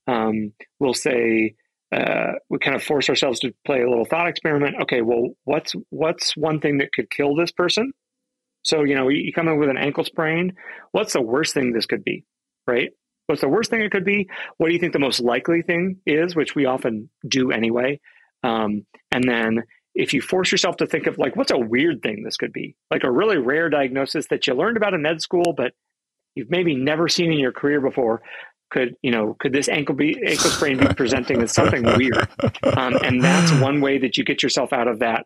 Um, 0.08 0.54
we'll 0.80 0.94
say 0.94 1.56
uh, 1.92 2.34
we 2.50 2.60
kind 2.60 2.76
of 2.76 2.84
force 2.84 3.10
ourselves 3.10 3.40
to 3.42 3.54
play 3.66 3.82
a 3.82 3.90
little 3.90 4.06
thought 4.06 4.28
experiment. 4.28 4.76
Okay, 4.82 5.02
well, 5.02 5.30
what's 5.46 5.74
what's 5.90 6.36
one 6.36 6.60
thing 6.60 6.80
that 6.80 6.92
could 6.92 7.10
kill 7.10 7.36
this 7.36 7.52
person? 7.52 7.94
So 8.64 8.84
you 8.84 8.96
know, 8.96 9.08
you 9.08 9.32
come 9.32 9.48
in 9.48 9.60
with 9.60 9.70
an 9.70 9.78
ankle 9.78 10.04
sprain. 10.04 10.54
What's 10.92 11.14
the 11.14 11.22
worst 11.22 11.54
thing 11.54 11.72
this 11.72 11.86
could 11.86 12.04
be, 12.04 12.26
right? 12.66 12.90
What's 13.28 13.42
the 13.42 13.50
worst 13.50 13.70
thing 13.70 13.82
it 13.82 13.92
could 13.92 14.06
be? 14.06 14.30
What 14.58 14.68
do 14.68 14.74
you 14.74 14.80
think 14.80 14.94
the 14.94 15.00
most 15.00 15.20
likely 15.20 15.62
thing 15.62 15.98
is, 16.06 16.36
which 16.36 16.56
we 16.56 16.66
often 16.66 17.10
do 17.28 17.52
anyway? 17.52 18.00
Um, 18.44 18.86
and 19.12 19.24
then 19.28 19.64
if 19.94 20.14
you 20.14 20.22
force 20.22 20.52
yourself 20.52 20.78
to 20.78 20.88
think 20.88 21.08
of 21.08 21.18
like, 21.18 21.36
what's 21.36 21.52
a 21.52 21.58
weird 21.58 22.02
thing 22.02 22.24
this 22.24 22.38
could 22.38 22.54
be? 22.54 22.76
Like 22.90 23.04
a 23.04 23.12
really 23.12 23.38
rare 23.38 23.70
diagnosis 23.70 24.28
that 24.28 24.48
you 24.48 24.54
learned 24.54 24.78
about 24.78 24.94
in 24.94 25.02
med 25.02 25.22
school, 25.22 25.54
but 25.56 25.74
you've 26.36 26.50
maybe 26.50 26.76
never 26.76 27.10
seen 27.10 27.32
in 27.32 27.40
your 27.40 27.52
career 27.52 27.82
before. 27.82 28.22
Could 28.70 28.96
you 29.02 29.12
know? 29.12 29.36
Could 29.40 29.54
this 29.54 29.70
ankle 29.70 29.96
be 29.96 30.22
ankle 30.26 30.50
sprain 30.50 30.78
be 30.78 30.88
presenting 30.88 31.42
as 31.42 31.54
something 31.54 31.84
weird? 31.84 32.28
Um, 32.64 32.98
and 33.02 33.24
that's 33.24 33.52
one 33.60 33.82
way 33.82 33.98
that 33.98 34.18
you 34.18 34.24
get 34.24 34.44
yourself 34.44 34.72
out 34.72 34.88
of 34.88 35.00
that 35.00 35.26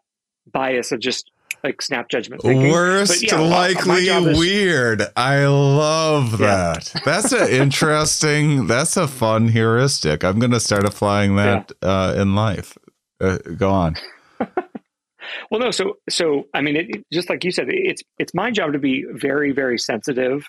bias 0.52 0.92
of 0.92 1.00
just 1.00 1.32
like 1.64 1.82
snap 1.82 2.10
judgment. 2.10 2.42
Thinking. 2.42 2.72
Worst 2.72 3.24
yeah, 3.24 3.40
likely 3.40 4.08
is- 4.08 4.38
weird. 4.38 5.04
I 5.16 5.46
love 5.46 6.38
that. 6.40 6.92
Yeah. 6.94 7.02
that's 7.06 7.32
an 7.32 7.50
interesting. 7.50 8.68
That's 8.68 8.98
a 8.98 9.08
fun 9.08 9.50
heuristic. 9.50 10.24
I'm 10.24 10.40
going 10.40 10.52
to 10.52 10.60
start 10.60 10.86
applying 10.86 11.36
that 11.36 11.72
yeah. 11.82 11.90
uh, 11.90 12.14
in 12.18 12.36
life. 12.36 12.78
Uh, 13.20 13.38
go 13.58 13.70
on. 13.70 13.96
well, 14.40 15.60
no. 15.60 15.72
So, 15.72 15.98
so 16.10 16.48
I 16.54 16.62
mean, 16.62 16.76
it, 16.76 17.06
just 17.12 17.30
like 17.30 17.44
you 17.44 17.52
said, 17.52 17.68
it's 17.70 18.04
it's 18.18 18.34
my 18.34 18.52
job 18.52 18.74
to 18.74 18.80
be 18.80 19.06
very, 19.12 19.52
very 19.52 19.78
sensitive. 19.78 20.48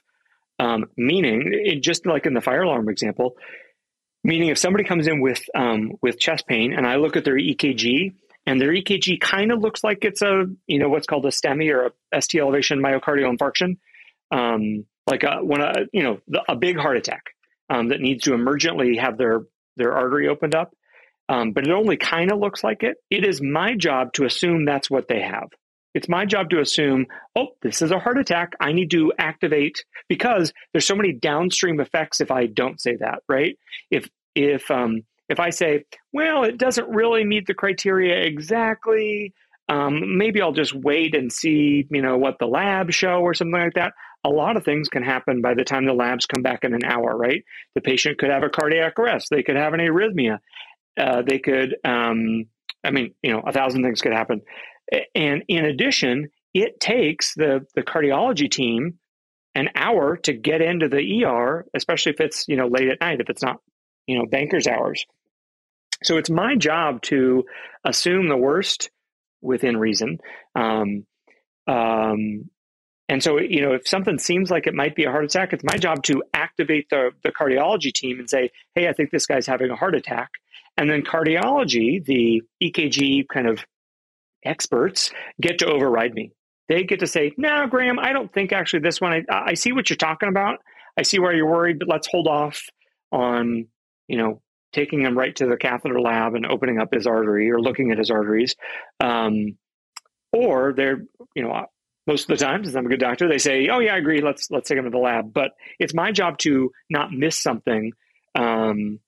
Um, 0.58 0.86
meaning, 0.96 1.50
it, 1.52 1.82
just 1.82 2.06
like 2.06 2.26
in 2.26 2.34
the 2.34 2.40
fire 2.40 2.62
alarm 2.62 2.88
example, 2.88 3.36
meaning 4.24 4.48
if 4.48 4.58
somebody 4.58 4.84
comes 4.84 5.06
in 5.06 5.20
with 5.20 5.42
um, 5.54 5.92
with 6.02 6.18
chest 6.18 6.46
pain 6.46 6.72
and 6.72 6.86
I 6.86 6.96
look 6.96 7.16
at 7.16 7.24
their 7.24 7.36
EKG 7.36 8.14
and 8.46 8.60
their 8.60 8.70
EKG 8.70 9.20
kind 9.20 9.52
of 9.52 9.60
looks 9.60 9.84
like 9.84 9.98
it's 10.02 10.22
a 10.22 10.44
you 10.66 10.78
know 10.78 10.88
what's 10.88 11.06
called 11.06 11.24
a 11.26 11.30
STEMI 11.30 11.72
or 11.72 11.92
a 12.12 12.22
ST 12.22 12.40
elevation 12.40 12.80
myocardial 12.80 13.36
infarction, 13.36 13.76
um, 14.30 14.84
like 15.06 15.22
a 15.22 15.38
when 15.42 15.60
a 15.60 15.86
you 15.92 16.02
know 16.02 16.20
a 16.48 16.56
big 16.56 16.76
heart 16.76 16.96
attack 16.96 17.22
um, 17.70 17.88
that 17.88 18.00
needs 18.00 18.24
to 18.24 18.30
emergently 18.30 18.98
have 18.98 19.18
their 19.18 19.42
their 19.76 19.92
artery 19.92 20.28
opened 20.28 20.54
up, 20.54 20.74
um, 21.28 21.52
but 21.52 21.66
it 21.66 21.72
only 21.72 21.96
kind 21.96 22.32
of 22.32 22.38
looks 22.38 22.64
like 22.64 22.82
it. 22.82 22.96
It 23.10 23.24
is 23.24 23.40
my 23.40 23.74
job 23.76 24.12
to 24.14 24.24
assume 24.24 24.64
that's 24.64 24.90
what 24.90 25.08
they 25.08 25.20
have. 25.20 25.48
It's 25.94 26.08
my 26.08 26.24
job 26.24 26.50
to 26.50 26.60
assume, 26.60 27.06
oh, 27.36 27.48
this 27.60 27.82
is 27.82 27.90
a 27.90 27.98
heart 27.98 28.18
attack. 28.18 28.54
I 28.60 28.72
need 28.72 28.90
to 28.92 29.12
activate 29.18 29.84
because 30.08 30.52
there's 30.72 30.86
so 30.86 30.94
many 30.94 31.12
downstream 31.12 31.80
effects 31.80 32.20
if 32.20 32.30
I 32.30 32.46
don't 32.46 32.80
say 32.80 32.96
that, 32.96 33.22
right? 33.28 33.58
If 33.90 34.08
if 34.34 34.70
um, 34.70 35.02
if 35.28 35.40
I 35.40 35.50
say, 35.50 35.84
well, 36.12 36.44
it 36.44 36.58
doesn't 36.58 36.88
really 36.88 37.24
meet 37.24 37.46
the 37.46 37.54
criteria 37.54 38.20
exactly, 38.22 39.32
um, 39.68 40.18
maybe 40.18 40.42
I'll 40.42 40.52
just 40.52 40.74
wait 40.74 41.14
and 41.14 41.32
see, 41.32 41.86
you 41.90 42.02
know, 42.02 42.18
what 42.18 42.38
the 42.38 42.46
labs 42.46 42.94
show 42.94 43.20
or 43.20 43.32
something 43.32 43.58
like 43.58 43.74
that. 43.74 43.94
A 44.24 44.28
lot 44.28 44.56
of 44.56 44.64
things 44.64 44.88
can 44.88 45.02
happen 45.02 45.40
by 45.40 45.54
the 45.54 45.64
time 45.64 45.86
the 45.86 45.94
labs 45.94 46.26
come 46.26 46.42
back 46.42 46.64
in 46.64 46.74
an 46.74 46.84
hour, 46.84 47.16
right? 47.16 47.42
The 47.74 47.80
patient 47.80 48.18
could 48.18 48.30
have 48.30 48.42
a 48.42 48.50
cardiac 48.50 48.98
arrest. 48.98 49.28
They 49.30 49.42
could 49.42 49.56
have 49.56 49.72
an 49.72 49.80
arrhythmia. 49.80 50.38
Uh, 50.98 51.22
they 51.22 51.38
could, 51.38 51.76
um, 51.84 52.46
I 52.84 52.90
mean, 52.90 53.14
you 53.22 53.32
know, 53.32 53.40
a 53.40 53.52
thousand 53.52 53.82
things 53.82 54.00
could 54.00 54.12
happen. 54.12 54.42
And 55.14 55.44
in 55.48 55.64
addition, 55.64 56.28
it 56.52 56.78
takes 56.78 57.34
the, 57.34 57.66
the 57.74 57.82
cardiology 57.82 58.50
team 58.50 58.98
an 59.54 59.70
hour 59.74 60.16
to 60.18 60.32
get 60.32 60.60
into 60.60 60.88
the 60.88 61.24
ER, 61.24 61.66
especially 61.74 62.12
if 62.12 62.20
it's, 62.20 62.46
you 62.46 62.56
know, 62.56 62.68
late 62.68 62.88
at 62.88 63.00
night, 63.00 63.20
if 63.20 63.30
it's 63.30 63.42
not, 63.42 63.60
you 64.06 64.18
know, 64.18 64.26
banker's 64.26 64.66
hours. 64.66 65.04
So 66.02 66.16
it's 66.16 66.30
my 66.30 66.56
job 66.56 67.02
to 67.02 67.44
assume 67.84 68.28
the 68.28 68.36
worst 68.36 68.90
within 69.40 69.76
reason. 69.76 70.18
Um, 70.54 71.06
um, 71.66 72.50
and 73.08 73.22
so, 73.22 73.38
you 73.38 73.60
know, 73.60 73.72
if 73.74 73.86
something 73.86 74.18
seems 74.18 74.50
like 74.50 74.66
it 74.66 74.74
might 74.74 74.96
be 74.96 75.04
a 75.04 75.10
heart 75.10 75.24
attack, 75.24 75.52
it's 75.52 75.64
my 75.64 75.76
job 75.76 76.02
to 76.04 76.22
activate 76.32 76.88
the, 76.88 77.10
the 77.22 77.30
cardiology 77.30 77.92
team 77.92 78.18
and 78.18 78.28
say, 78.28 78.50
hey, 78.74 78.88
I 78.88 78.92
think 78.92 79.10
this 79.10 79.26
guy's 79.26 79.46
having 79.46 79.70
a 79.70 79.76
heart 79.76 79.94
attack. 79.94 80.30
And 80.76 80.88
then 80.88 81.02
cardiology, 81.02 82.02
the 82.04 82.42
EKG 82.62 83.28
kind 83.28 83.48
of 83.48 83.64
experts, 84.44 85.10
get 85.40 85.58
to 85.58 85.66
override 85.66 86.14
me. 86.14 86.32
They 86.68 86.84
get 86.84 87.00
to 87.00 87.06
say, 87.06 87.32
no, 87.36 87.66
Graham, 87.66 87.98
I 87.98 88.12
don't 88.12 88.32
think 88.32 88.52
actually 88.52 88.80
this 88.80 89.00
one, 89.00 89.12
I, 89.12 89.50
I 89.50 89.54
see 89.54 89.72
what 89.72 89.90
you're 89.90 89.96
talking 89.96 90.28
about. 90.28 90.60
I 90.96 91.02
see 91.02 91.18
why 91.18 91.32
you're 91.32 91.50
worried, 91.50 91.78
but 91.78 91.88
let's 91.88 92.06
hold 92.06 92.28
off 92.28 92.62
on, 93.10 93.66
you 94.12 94.18
know, 94.18 94.42
taking 94.74 95.00
him 95.00 95.16
right 95.16 95.34
to 95.34 95.46
the 95.46 95.56
catheter 95.56 95.98
lab 95.98 96.34
and 96.34 96.44
opening 96.44 96.78
up 96.78 96.92
his 96.92 97.06
artery 97.06 97.50
or 97.50 97.58
looking 97.58 97.90
at 97.90 97.98
his 97.98 98.10
arteries. 98.10 98.54
Um, 99.00 99.56
or 100.32 100.74
they're, 100.74 101.04
you 101.34 101.42
know, 101.42 101.66
most 102.06 102.28
of 102.28 102.38
the 102.38 102.44
time, 102.44 102.62
since 102.62 102.76
I'm 102.76 102.84
a 102.84 102.90
good 102.90 103.00
doctor, 103.00 103.26
they 103.26 103.38
say, 103.38 103.68
"Oh 103.68 103.78
yeah, 103.78 103.94
I 103.94 103.98
agree. 103.98 104.20
Let's 104.20 104.50
let's 104.50 104.68
take 104.68 104.76
him 104.76 104.84
to 104.84 104.90
the 104.90 104.98
lab." 104.98 105.32
But 105.32 105.52
it's 105.78 105.94
my 105.94 106.12
job 106.12 106.36
to 106.38 106.72
not 106.90 107.10
miss 107.10 107.40
something, 107.40 107.92
um, 108.34 108.98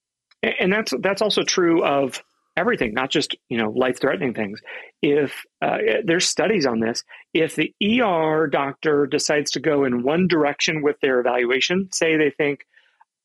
and 0.42 0.72
that's 0.72 0.94
that's 1.00 1.20
also 1.20 1.42
true 1.42 1.84
of 1.84 2.22
everything, 2.56 2.94
not 2.94 3.10
just 3.10 3.36
you 3.48 3.58
know 3.58 3.70
life 3.70 4.00
threatening 4.00 4.32
things. 4.32 4.60
If 5.02 5.42
uh, 5.60 5.78
there's 6.04 6.28
studies 6.28 6.66
on 6.66 6.80
this, 6.80 7.04
if 7.34 7.56
the 7.56 7.74
ER 7.82 8.46
doctor 8.46 9.06
decides 9.06 9.50
to 9.52 9.60
go 9.60 9.84
in 9.84 10.02
one 10.02 10.28
direction 10.28 10.80
with 10.80 11.00
their 11.00 11.20
evaluation, 11.20 11.88
say 11.92 12.16
they 12.16 12.30
think 12.30 12.64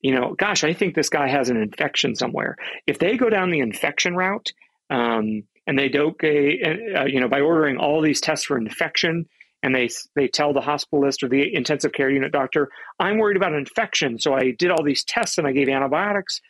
you 0.02 0.16
know, 0.16 0.36
gosh, 0.38 0.64
I 0.64 0.74
think 0.74 0.96
this 0.96 1.10
guy 1.10 1.28
has 1.28 1.50
an 1.50 1.58
infection 1.58 2.16
somewhere. 2.16 2.56
If 2.88 3.00
they 3.00 3.18
go 3.18 3.30
down 3.30 3.50
the 3.50 3.60
infection 3.60 4.16
route, 4.16 4.52
um, 4.90 5.44
and 5.68 5.78
they 5.78 5.90
don't, 5.90 6.16
uh, 6.24 7.06
you 7.06 7.20
know, 7.20 7.28
by 7.28 7.42
ordering 7.42 7.78
all 7.78 8.02
these 8.02 8.22
tests 8.22 8.46
for 8.46 8.58
infection, 8.58 9.26
and 9.62 9.76
they 9.76 9.90
they 10.16 10.28
tell 10.28 10.54
the 10.54 10.62
hospitalist 10.62 11.22
or 11.22 11.30
the 11.30 11.54
intensive 11.54 11.92
care 11.92 12.10
unit 12.10 12.32
doctor, 12.32 12.70
I'm 13.00 13.18
worried 13.18 13.38
about 13.38 13.52
an 13.52 13.60
infection, 13.60 14.20
so 14.20 14.34
I 14.34 14.52
did 14.58 14.72
all 14.72 14.84
these 14.84 15.04
tests 15.04 15.38
and 15.38 15.46
I 15.46 15.52
gave 15.52 15.70
antibiotics. 15.70 16.42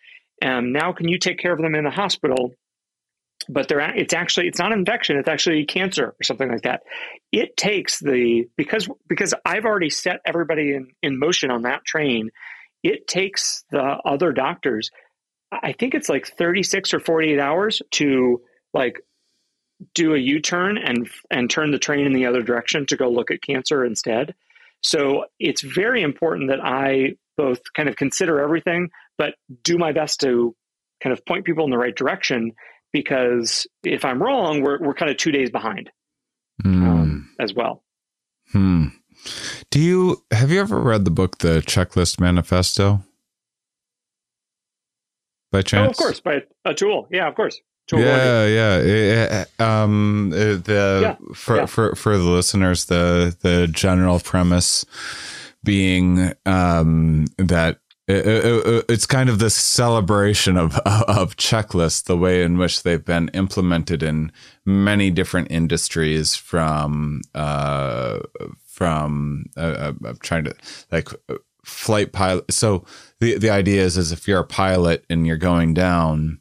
And 0.41 0.71
now, 0.71 0.93
can 0.93 1.09
you 1.09 1.19
take 1.19 1.37
care 1.37 1.51
of 1.51 1.59
them 1.59 1.75
in 1.75 1.83
the 1.83 1.89
hospital? 1.89 2.53
But 3.49 3.67
they're 3.67 3.79
it's 3.95 4.13
actually 4.13 4.47
it's 4.47 4.59
not 4.59 4.71
infection; 4.71 5.17
it's 5.17 5.27
actually 5.27 5.65
cancer 5.65 6.09
or 6.09 6.23
something 6.23 6.49
like 6.49 6.61
that. 6.61 6.83
It 7.31 7.57
takes 7.57 7.99
the 7.99 8.47
because 8.57 8.87
because 9.07 9.33
I've 9.43 9.65
already 9.65 9.89
set 9.89 10.19
everybody 10.25 10.75
in 10.75 10.91
in 11.01 11.17
motion 11.17 11.49
on 11.49 11.63
that 11.63 11.83
train 11.83 12.29
it 12.83 13.07
takes 13.07 13.63
the 13.71 13.97
other 14.05 14.31
doctors 14.31 14.89
i 15.51 15.71
think 15.73 15.93
it's 15.93 16.09
like 16.09 16.27
36 16.27 16.93
or 16.93 16.99
48 16.99 17.39
hours 17.39 17.81
to 17.91 18.41
like 18.73 19.01
do 19.93 20.13
a 20.13 20.17
u-turn 20.17 20.77
and 20.77 21.09
and 21.31 21.49
turn 21.49 21.71
the 21.71 21.79
train 21.79 22.05
in 22.05 22.13
the 22.13 22.25
other 22.25 22.41
direction 22.41 22.85
to 22.87 22.97
go 22.97 23.09
look 23.09 23.31
at 23.31 23.41
cancer 23.41 23.85
instead. 23.85 24.35
So 24.81 25.25
it's 25.39 25.61
very 25.61 26.01
important 26.01 26.49
that 26.49 26.63
i 26.63 27.15
both 27.37 27.61
kind 27.73 27.87
of 27.87 27.95
consider 27.95 28.41
everything 28.41 28.89
but 29.17 29.35
do 29.63 29.77
my 29.77 29.91
best 29.93 30.19
to 30.21 30.55
kind 31.01 31.13
of 31.13 31.25
point 31.25 31.45
people 31.45 31.63
in 31.63 31.71
the 31.71 31.77
right 31.77 31.95
direction 31.95 32.51
because 32.91 33.65
if 33.83 34.03
i'm 34.03 34.21
wrong 34.21 34.61
we're, 34.61 34.79
we're 34.79 34.93
kind 34.93 35.09
of 35.09 35.15
two 35.15 35.31
days 35.31 35.49
behind 35.49 35.89
mm. 36.63 36.85
um, 36.85 37.29
as 37.39 37.53
well. 37.53 37.83
Hmm 38.51 38.87
do 39.71 39.79
you 39.79 40.23
have 40.31 40.51
you 40.51 40.59
ever 40.59 40.79
read 40.79 41.05
the 41.05 41.11
book 41.11 41.39
The 41.39 41.61
Checklist 41.61 42.19
Manifesto? 42.19 43.03
By 45.51 45.61
chance? 45.61 45.87
Oh, 45.87 45.91
of 45.91 45.97
course, 45.97 46.19
by 46.19 46.43
Atul. 46.65 47.07
Yeah, 47.09 47.27
of 47.27 47.35
course. 47.35 47.59
yeah, 47.91 48.45
yeah. 48.45 48.81
Eh, 48.83 49.45
eh, 49.59 49.63
um, 49.63 50.31
eh, 50.33 50.57
the 50.63 50.99
yeah, 51.01 51.33
for 51.33 51.57
yeah. 51.57 51.65
for 51.65 51.95
for 51.95 52.17
the 52.17 52.23
listeners, 52.23 52.85
the 52.85 53.35
the 53.41 53.67
general 53.67 54.19
premise 54.19 54.85
being 55.63 56.33
um, 56.45 57.25
that 57.37 57.79
it's 58.07 59.05
kind 59.05 59.29
of 59.29 59.39
this 59.39 59.55
celebration 59.55 60.57
of 60.57 60.77
of 60.77 61.35
checklists, 61.37 62.03
the 62.03 62.17
way 62.17 62.43
in 62.43 62.57
which 62.57 62.83
they've 62.83 63.05
been 63.05 63.29
implemented 63.29 64.03
in 64.03 64.31
many 64.65 65.09
different 65.09 65.51
industries, 65.51 66.35
from 66.35 67.21
uh, 67.33 68.19
from 68.79 69.43
uh, 69.57 69.59
uh, 69.59 69.93
I'm 70.05 70.17
trying 70.19 70.45
to 70.45 70.55
like 70.89 71.09
uh, 71.27 71.35
flight 71.65 72.13
pilot. 72.13 72.49
So 72.53 72.85
the 73.19 73.37
the 73.37 73.49
idea 73.49 73.83
is 73.83 73.97
is 73.97 74.13
if 74.13 74.25
you're 74.25 74.39
a 74.39 74.45
pilot 74.45 75.03
and 75.09 75.27
you're 75.27 75.35
going 75.35 75.73
down, 75.73 76.39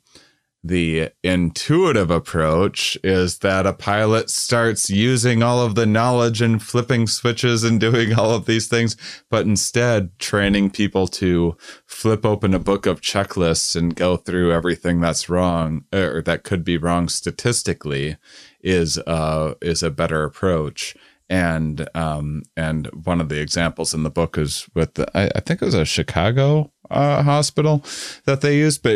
the 0.63 1.11
intuitive 1.25 2.13
approach 2.13 2.97
is 3.03 3.39
that 3.39 3.67
a 3.67 3.73
pilot 3.73 4.31
starts 4.31 4.89
using 4.89 5.43
all 5.43 5.61
of 5.61 5.75
the 5.75 5.85
knowledge 5.85 6.41
and 6.41 6.63
flipping 6.63 7.09
switches 7.09 7.65
and 7.65 7.81
doing 7.81 8.15
all 8.15 8.31
of 8.31 8.47
these 8.47 8.69
things, 8.69 8.97
but 9.29 9.45
instead 9.45 10.17
training 10.21 10.71
people 10.71 11.09
to 11.09 11.57
flip 11.87 12.25
open 12.25 12.55
a 12.55 12.61
book 12.61 12.87
of 12.87 13.01
checklists 13.01 13.75
and 13.75 13.97
go 13.97 14.17
through 14.17 14.53
everything 14.53 15.01
that's 15.01 15.29
wrong 15.29 15.85
or 15.93 16.23
that 16.23 16.45
could 16.45 16.63
be 16.63 16.77
wrong 16.77 17.09
statistically 17.09 18.17
is 18.61 18.99
uh 19.07 19.55
is 19.61 19.83
a 19.83 19.91
better 19.91 20.23
approach 20.25 20.97
and 21.31 21.89
um 21.95 22.43
and 22.57 22.87
one 23.05 23.21
of 23.21 23.29
the 23.29 23.41
examples 23.41 23.93
in 23.93 24.03
the 24.03 24.11
book 24.11 24.39
is 24.39 24.67
with 24.75 24.95
the, 24.95 25.07
I, 25.17 25.31
I 25.37 25.41
think 25.41 25.61
it 25.61 25.67
was 25.67 25.75
a 25.75 25.85
Chicago 25.85 26.73
uh, 26.91 27.23
hospital 27.23 27.85
that 28.25 28.41
they 28.41 28.57
used. 28.57 28.83
But 28.83 28.93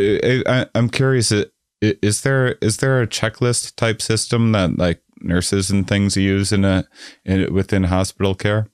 I, 0.49 0.67
am 0.75 0.89
curious, 0.89 1.33
is 1.81 2.23
there 2.23 2.53
is 2.61 2.79
there 2.79 3.03
a 3.03 3.07
checklist 3.07 3.77
type 3.77 4.01
system 4.01 4.53
that 4.53 4.79
like 4.79 5.03
nurses 5.21 5.71
and 5.71 5.87
things 5.87 6.17
use 6.17 6.53
in 6.53 6.65
a 6.65 6.85
in, 7.25 7.53
within 7.53 7.85
hospital 7.85 8.35
care? 8.35 8.69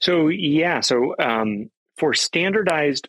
So 0.00 0.28
yeah, 0.28 0.80
so 0.80 1.14
um, 1.18 1.70
for 1.98 2.14
standardized 2.14 3.08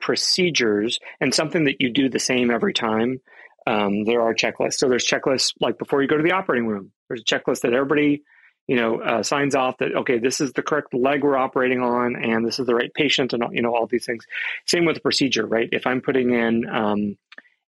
procedures 0.00 0.98
and 1.20 1.34
something 1.34 1.64
that 1.64 1.80
you 1.80 1.90
do 1.90 2.08
the 2.08 2.20
same 2.20 2.50
every 2.50 2.72
time, 2.72 3.20
um, 3.66 4.04
there 4.04 4.20
are 4.20 4.34
checklists. 4.34 4.74
So 4.74 4.88
there's 4.88 5.06
checklists 5.06 5.52
like 5.60 5.78
before 5.78 6.02
you 6.02 6.08
go 6.08 6.16
to 6.16 6.22
the 6.22 6.32
operating 6.32 6.68
room. 6.68 6.92
There's 7.08 7.22
a 7.22 7.24
checklist 7.24 7.62
that 7.62 7.72
everybody 7.72 8.22
you 8.68 8.76
know, 8.76 9.00
uh, 9.00 9.22
signs 9.22 9.54
off 9.54 9.78
that 9.78 9.96
okay, 9.96 10.18
this 10.18 10.40
is 10.42 10.52
the 10.52 10.62
correct 10.62 10.92
leg 10.92 11.24
we're 11.24 11.38
operating 11.38 11.80
on, 11.80 12.14
and 12.22 12.46
this 12.46 12.58
is 12.58 12.66
the 12.66 12.74
right 12.74 12.92
patient, 12.92 13.32
and 13.32 13.42
you 13.50 13.62
know 13.62 13.74
all 13.74 13.86
these 13.86 14.04
things. 14.04 14.24
Same 14.66 14.84
with 14.84 14.96
the 14.96 15.00
procedure, 15.00 15.46
right? 15.46 15.70
If 15.72 15.86
I'm 15.86 16.02
putting 16.02 16.34
in 16.34 16.68
um, 16.68 17.16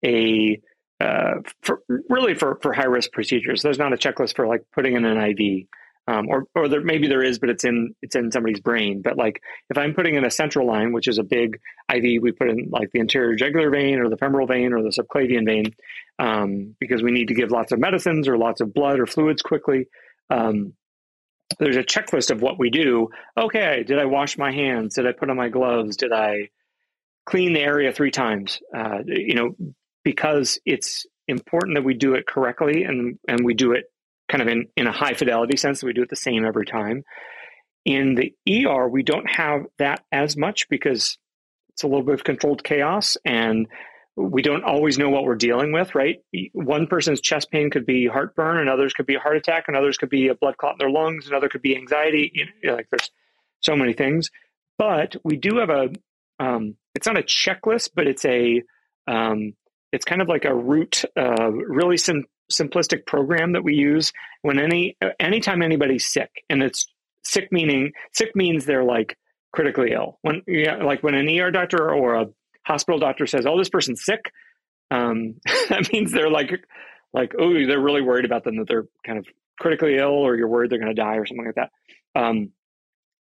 a 0.04 0.60
uh, 1.00 1.36
for, 1.62 1.84
really 2.10 2.34
for 2.34 2.58
for 2.64 2.74
high 2.74 2.88
risk 2.88 3.12
procedures, 3.12 3.62
there's 3.62 3.78
not 3.78 3.94
a 3.94 3.96
checklist 3.96 4.36
for 4.36 4.48
like 4.48 4.64
putting 4.74 4.96
in 4.96 5.06
an 5.06 5.18
IV. 5.18 5.68
Um, 6.10 6.30
or, 6.30 6.46
or 6.56 6.70
there, 6.70 6.80
maybe 6.80 7.10
there 7.10 7.22
is, 7.22 7.38
but 7.38 7.50
it's 7.50 7.66
in 7.66 7.94
it's 8.02 8.16
in 8.16 8.32
somebody's 8.32 8.62
brain. 8.62 9.02
But 9.04 9.18
like 9.18 9.42
if 9.70 9.78
I'm 9.78 9.94
putting 9.94 10.16
in 10.16 10.24
a 10.24 10.32
central 10.32 10.66
line, 10.66 10.94
which 10.94 11.10
is 11.10 11.20
a 11.20 11.24
big 11.24 11.60
IV, 11.94 12.24
we 12.24 12.32
put 12.32 12.50
in 12.50 12.70
like 12.72 12.92
the 12.92 13.02
anterior 13.02 13.36
jugular 13.36 13.70
vein 13.70 14.00
or 14.00 14.10
the 14.10 14.16
femoral 14.16 14.48
vein 14.48 14.72
or 14.72 14.82
the 14.82 14.90
subclavian 14.90 15.46
vein, 15.46 15.76
um, 16.18 16.76
because 16.80 17.04
we 17.04 17.12
need 17.12 17.28
to 17.28 17.34
give 17.34 17.52
lots 17.52 17.74
of 17.74 17.80
medicines 17.80 18.28
or 18.30 18.38
lots 18.38 18.62
of 18.62 18.74
blood 18.74 19.02
or 19.02 19.06
fluids 19.06 19.42
quickly. 19.42 19.88
Um, 20.30 20.74
there's 21.60 21.78
a 21.78 21.84
checklist 21.84 22.32
of 22.32 22.42
what 22.42 22.60
we 22.60 22.70
do. 22.70 23.10
Okay, 23.38 23.84
did 23.84 24.00
I 24.00 24.06
wash 24.06 24.38
my 24.38 24.52
hands? 24.52 24.96
Did 24.96 25.08
I 25.08 25.12
put 25.12 25.30
on 25.30 25.38
my 25.38 25.50
gloves? 25.50 25.98
Did 25.98 26.12
I 26.12 26.50
clean 27.26 27.54
the 27.54 27.62
area 27.62 27.92
three 27.92 28.12
times? 28.12 28.60
Uh, 28.76 29.00
you 29.06 29.36
know, 29.36 29.56
because 30.04 30.60
it's 30.66 31.06
important 31.28 31.76
that 31.76 31.84
we 31.84 31.94
do 31.94 32.16
it 32.16 32.26
correctly 32.26 32.84
and 32.84 33.20
and 33.28 33.44
we 33.44 33.54
do 33.54 33.74
it 33.74 33.86
kind 34.30 34.42
of 34.42 34.48
in 34.48 34.68
in 34.76 34.88
a 34.88 34.92
high 34.92 35.14
fidelity 35.14 35.58
sense. 35.58 35.84
we 35.84 35.94
do 35.94 36.04
it 36.04 36.10
the 36.10 36.16
same 36.16 36.46
every 36.46 36.66
time. 36.66 37.04
In 37.86 38.16
the 38.16 38.34
ER, 38.66 38.88
we 38.90 39.04
don't 39.04 39.30
have 39.30 39.66
that 39.78 40.04
as 40.12 40.36
much 40.36 40.68
because 40.70 41.18
it's 41.70 41.84
a 41.84 41.88
little 41.88 42.04
bit 42.04 42.16
of 42.16 42.24
controlled 42.24 42.64
chaos 42.64 43.18
and 43.24 43.68
we 44.18 44.42
don't 44.42 44.64
always 44.64 44.98
know 44.98 45.12
what 45.12 45.26
we're 45.26 45.36
dealing 45.36 45.72
with, 45.72 45.94
right? 45.94 46.18
One 46.54 46.88
person's 46.88 47.22
chest 47.22 47.52
pain 47.52 47.70
could 47.70 47.86
be 47.86 48.08
heartburn, 48.08 48.58
and 48.58 48.68
others 48.68 48.94
could 48.94 49.06
be 49.06 49.14
a 49.14 49.20
heart 49.20 49.38
attack, 49.38 49.66
and 49.68 49.78
others 49.78 49.98
could 49.98 50.10
be 50.10 50.30
a 50.30 50.36
blood 50.36 50.58
clot 50.58 50.74
in 50.74 50.78
their 50.80 50.90
lungs, 50.90 51.28
another 51.28 51.50
could 51.50 51.62
be 51.62 51.76
anxiety. 51.76 52.32
You 52.34 52.46
know, 52.64 52.76
like 52.76 52.88
there's 52.90 53.12
so 53.62 53.76
many 53.76 53.94
things, 53.94 54.32
but 54.78 55.16
we 55.24 55.38
do 55.38 55.58
have 55.58 55.70
a. 55.70 55.90
Um, 56.40 56.76
it's 56.96 57.06
not 57.06 57.20
a 57.20 57.24
checklist, 57.24 57.92
but 57.96 58.08
it's 58.08 58.26
a. 58.26 58.64
Um, 59.08 59.54
it's 59.92 60.04
kind 60.04 60.22
of 60.22 60.28
like 60.28 60.46
a 60.46 60.54
root, 60.54 61.06
uh, 61.16 61.52
really 61.52 61.98
sim- 61.98 62.26
simplistic 62.52 63.06
program 63.06 63.54
that 63.54 63.64
we 63.64 63.76
use 63.76 64.12
when 64.42 64.60
any 64.60 64.98
anytime 65.20 65.62
anybody's 65.62 66.08
sick, 66.08 66.32
and 66.50 66.64
it's 66.64 66.88
sick 67.24 67.52
meaning 67.52 67.92
sick 68.14 68.36
means 68.36 68.66
they're 68.66 68.84
like 68.84 69.16
critically 69.52 69.92
ill. 69.92 70.18
When 70.24 70.42
yeah, 70.48 70.78
like 70.78 71.04
when 71.04 71.14
an 71.14 71.30
ER 71.30 71.52
doctor 71.52 71.94
or 71.94 72.16
a 72.16 72.28
hospital 72.68 73.00
doctor 73.00 73.26
says, 73.26 73.46
"Oh, 73.46 73.58
this 73.58 73.70
person's 73.70 74.04
sick," 74.04 74.32
um, 74.92 75.36
that 75.70 75.90
means 75.92 76.12
they're 76.12 76.30
like, 76.30 76.52
like, 77.14 77.34
oh, 77.40 77.54
they're 77.66 77.80
really 77.80 78.02
worried 78.02 78.26
about 78.26 78.44
them 78.44 78.58
that 78.58 78.68
they're 78.68 78.88
kind 79.06 79.18
of 79.18 79.26
critically 79.60 79.98
ill, 79.98 80.10
or 80.10 80.36
you're 80.36 80.48
worried 80.48 80.70
they're 80.70 80.80
going 80.80 80.96
to 80.96 81.02
die, 81.02 81.16
or 81.16 81.26
something 81.26 81.46
like 81.46 81.56
that. 81.56 81.72
Um, 82.20 82.52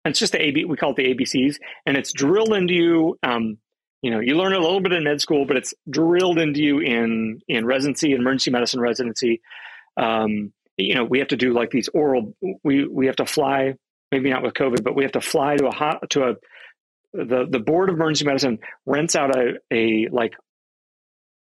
it's 0.06 0.20
just 0.20 0.32
the 0.32 0.41
AB. 0.41 0.66
We 0.66 0.78
call 0.78 0.91
it 0.91 0.98
the 0.98 1.14
ABCs, 1.14 1.58
and 1.86 1.98
it's 1.98 2.12
drilled 2.14 2.54
into 2.54 2.74
you. 2.74 3.20
Um, 3.24 3.58
you 4.02 4.12
know, 4.12 4.20
you 4.20 4.38
learn 4.38 4.54
a 4.54 4.60
little 4.60 4.80
bit 4.80 4.93
in 4.93 5.04
med 5.04 5.22
school, 5.22 5.45
but 5.45 5.58
it's 5.58 5.74
drilled 5.89 6.38
into 6.38 6.62
you 6.62 6.80
in 6.80 7.41
in 7.48 7.66
residency, 7.66 8.12
emergency 8.12 8.52
medicine 8.52 8.80
residency. 8.80 9.41
Um, 9.98 10.54
you 10.78 10.95
know, 10.95 11.04
we 11.04 11.20
have 11.20 11.30
to 11.30 11.38
do 11.38 11.54
like 11.54 11.72
these 11.72 11.89
oral. 11.89 12.36
We 12.64 12.88
we 12.88 13.08
have 13.08 13.18
to 13.18 13.26
fly. 13.26 13.76
Maybe 14.12 14.30
not 14.30 14.41
with 14.41 14.54
COVID, 14.54 14.86
but 14.86 14.95
we 14.95 15.04
have 15.04 15.12
to 15.14 15.22
fly 15.22 15.58
to 15.58 15.68
a 15.68 15.76
hot, 15.76 16.10
to 16.12 16.30
a 16.30 16.36
the 17.14 17.47
the 17.49 17.60
board 17.60 17.89
of 17.89 17.95
emergency 17.95 18.26
medicine 18.26 18.60
rents 18.86 19.16
out 19.16 19.36
a, 19.36 19.53
a 19.72 20.08
like 20.12 20.34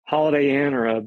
holiday 0.07 0.51
inn 0.51 0.75
or 0.75 0.87
a 0.87 1.03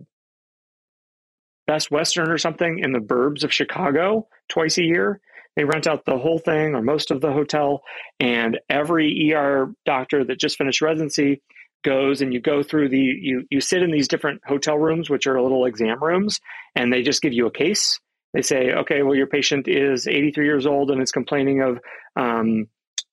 best 1.68 1.92
western 1.92 2.32
or 2.32 2.38
something 2.38 2.80
in 2.80 2.94
the 2.94 3.00
burbs 3.00 3.44
of 3.44 3.54
chicago 3.54 4.28
twice 4.50 4.78
a 4.78 4.84
year. 4.84 5.20
They 5.56 5.64
rent 5.64 5.88
out 5.88 6.06
the 6.06 6.18
whole 6.18 6.38
thing 6.38 6.76
or 6.76 6.82
most 6.82 7.10
of 7.10 7.20
the 7.20 7.32
hotel 7.32 7.82
and 8.20 8.60
every 8.70 9.34
er 9.34 9.74
doctor 9.86 10.24
that 10.24 10.40
just 10.40 10.58
finished 10.58 10.82
residency 10.82 11.42
goes 11.84 12.22
and 12.22 12.34
you 12.34 12.40
go 12.40 12.64
through 12.64 12.90
the 12.90 12.98
you 13.00 13.46
you 13.50 13.62
sit 13.62 13.82
in 13.82 13.92
these 13.92 14.08
different 14.08 14.42
hotel 14.46 14.78
rooms 14.78 15.10
which 15.10 15.28
are 15.28 15.42
little 15.42 15.66
exam 15.66 16.02
rooms 16.02 16.40
and 16.76 16.92
they 16.92 17.02
just 17.02 17.22
give 17.22 17.34
you 17.34 17.48
a 17.48 17.52
case. 17.52 18.00
They 18.34 18.42
say 18.42 18.72
okay 18.72 19.04
well 19.04 19.16
your 19.16 19.28
patient 19.28 19.68
is 19.68 20.08
83 20.08 20.46
years 20.46 20.66
old 20.66 20.92
and 20.92 21.02
is 21.02 21.12
complaining 21.12 21.62
of 21.62 21.80
um, 22.16 22.68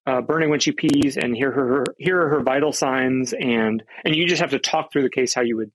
uh, 0.07 0.20
burning 0.20 0.50
when 0.50 0.61
she 0.61 0.72
pees 0.72 1.16
and 1.16 1.36
hear 1.36 1.50
her 1.50 1.84
here 1.98 2.20
are 2.20 2.28
her 2.28 2.40
vital 2.42 2.72
signs 2.72 3.32
and 3.32 3.82
and 4.05 4.14
you 4.14 4.26
just 4.26 4.40
have 4.40 4.50
to 4.50 4.59
talk 4.59 4.92
through 4.92 5.02
the 5.02 5.11
case 5.11 5.34
how 5.34 5.42
you 5.42 5.57
would 5.57 5.72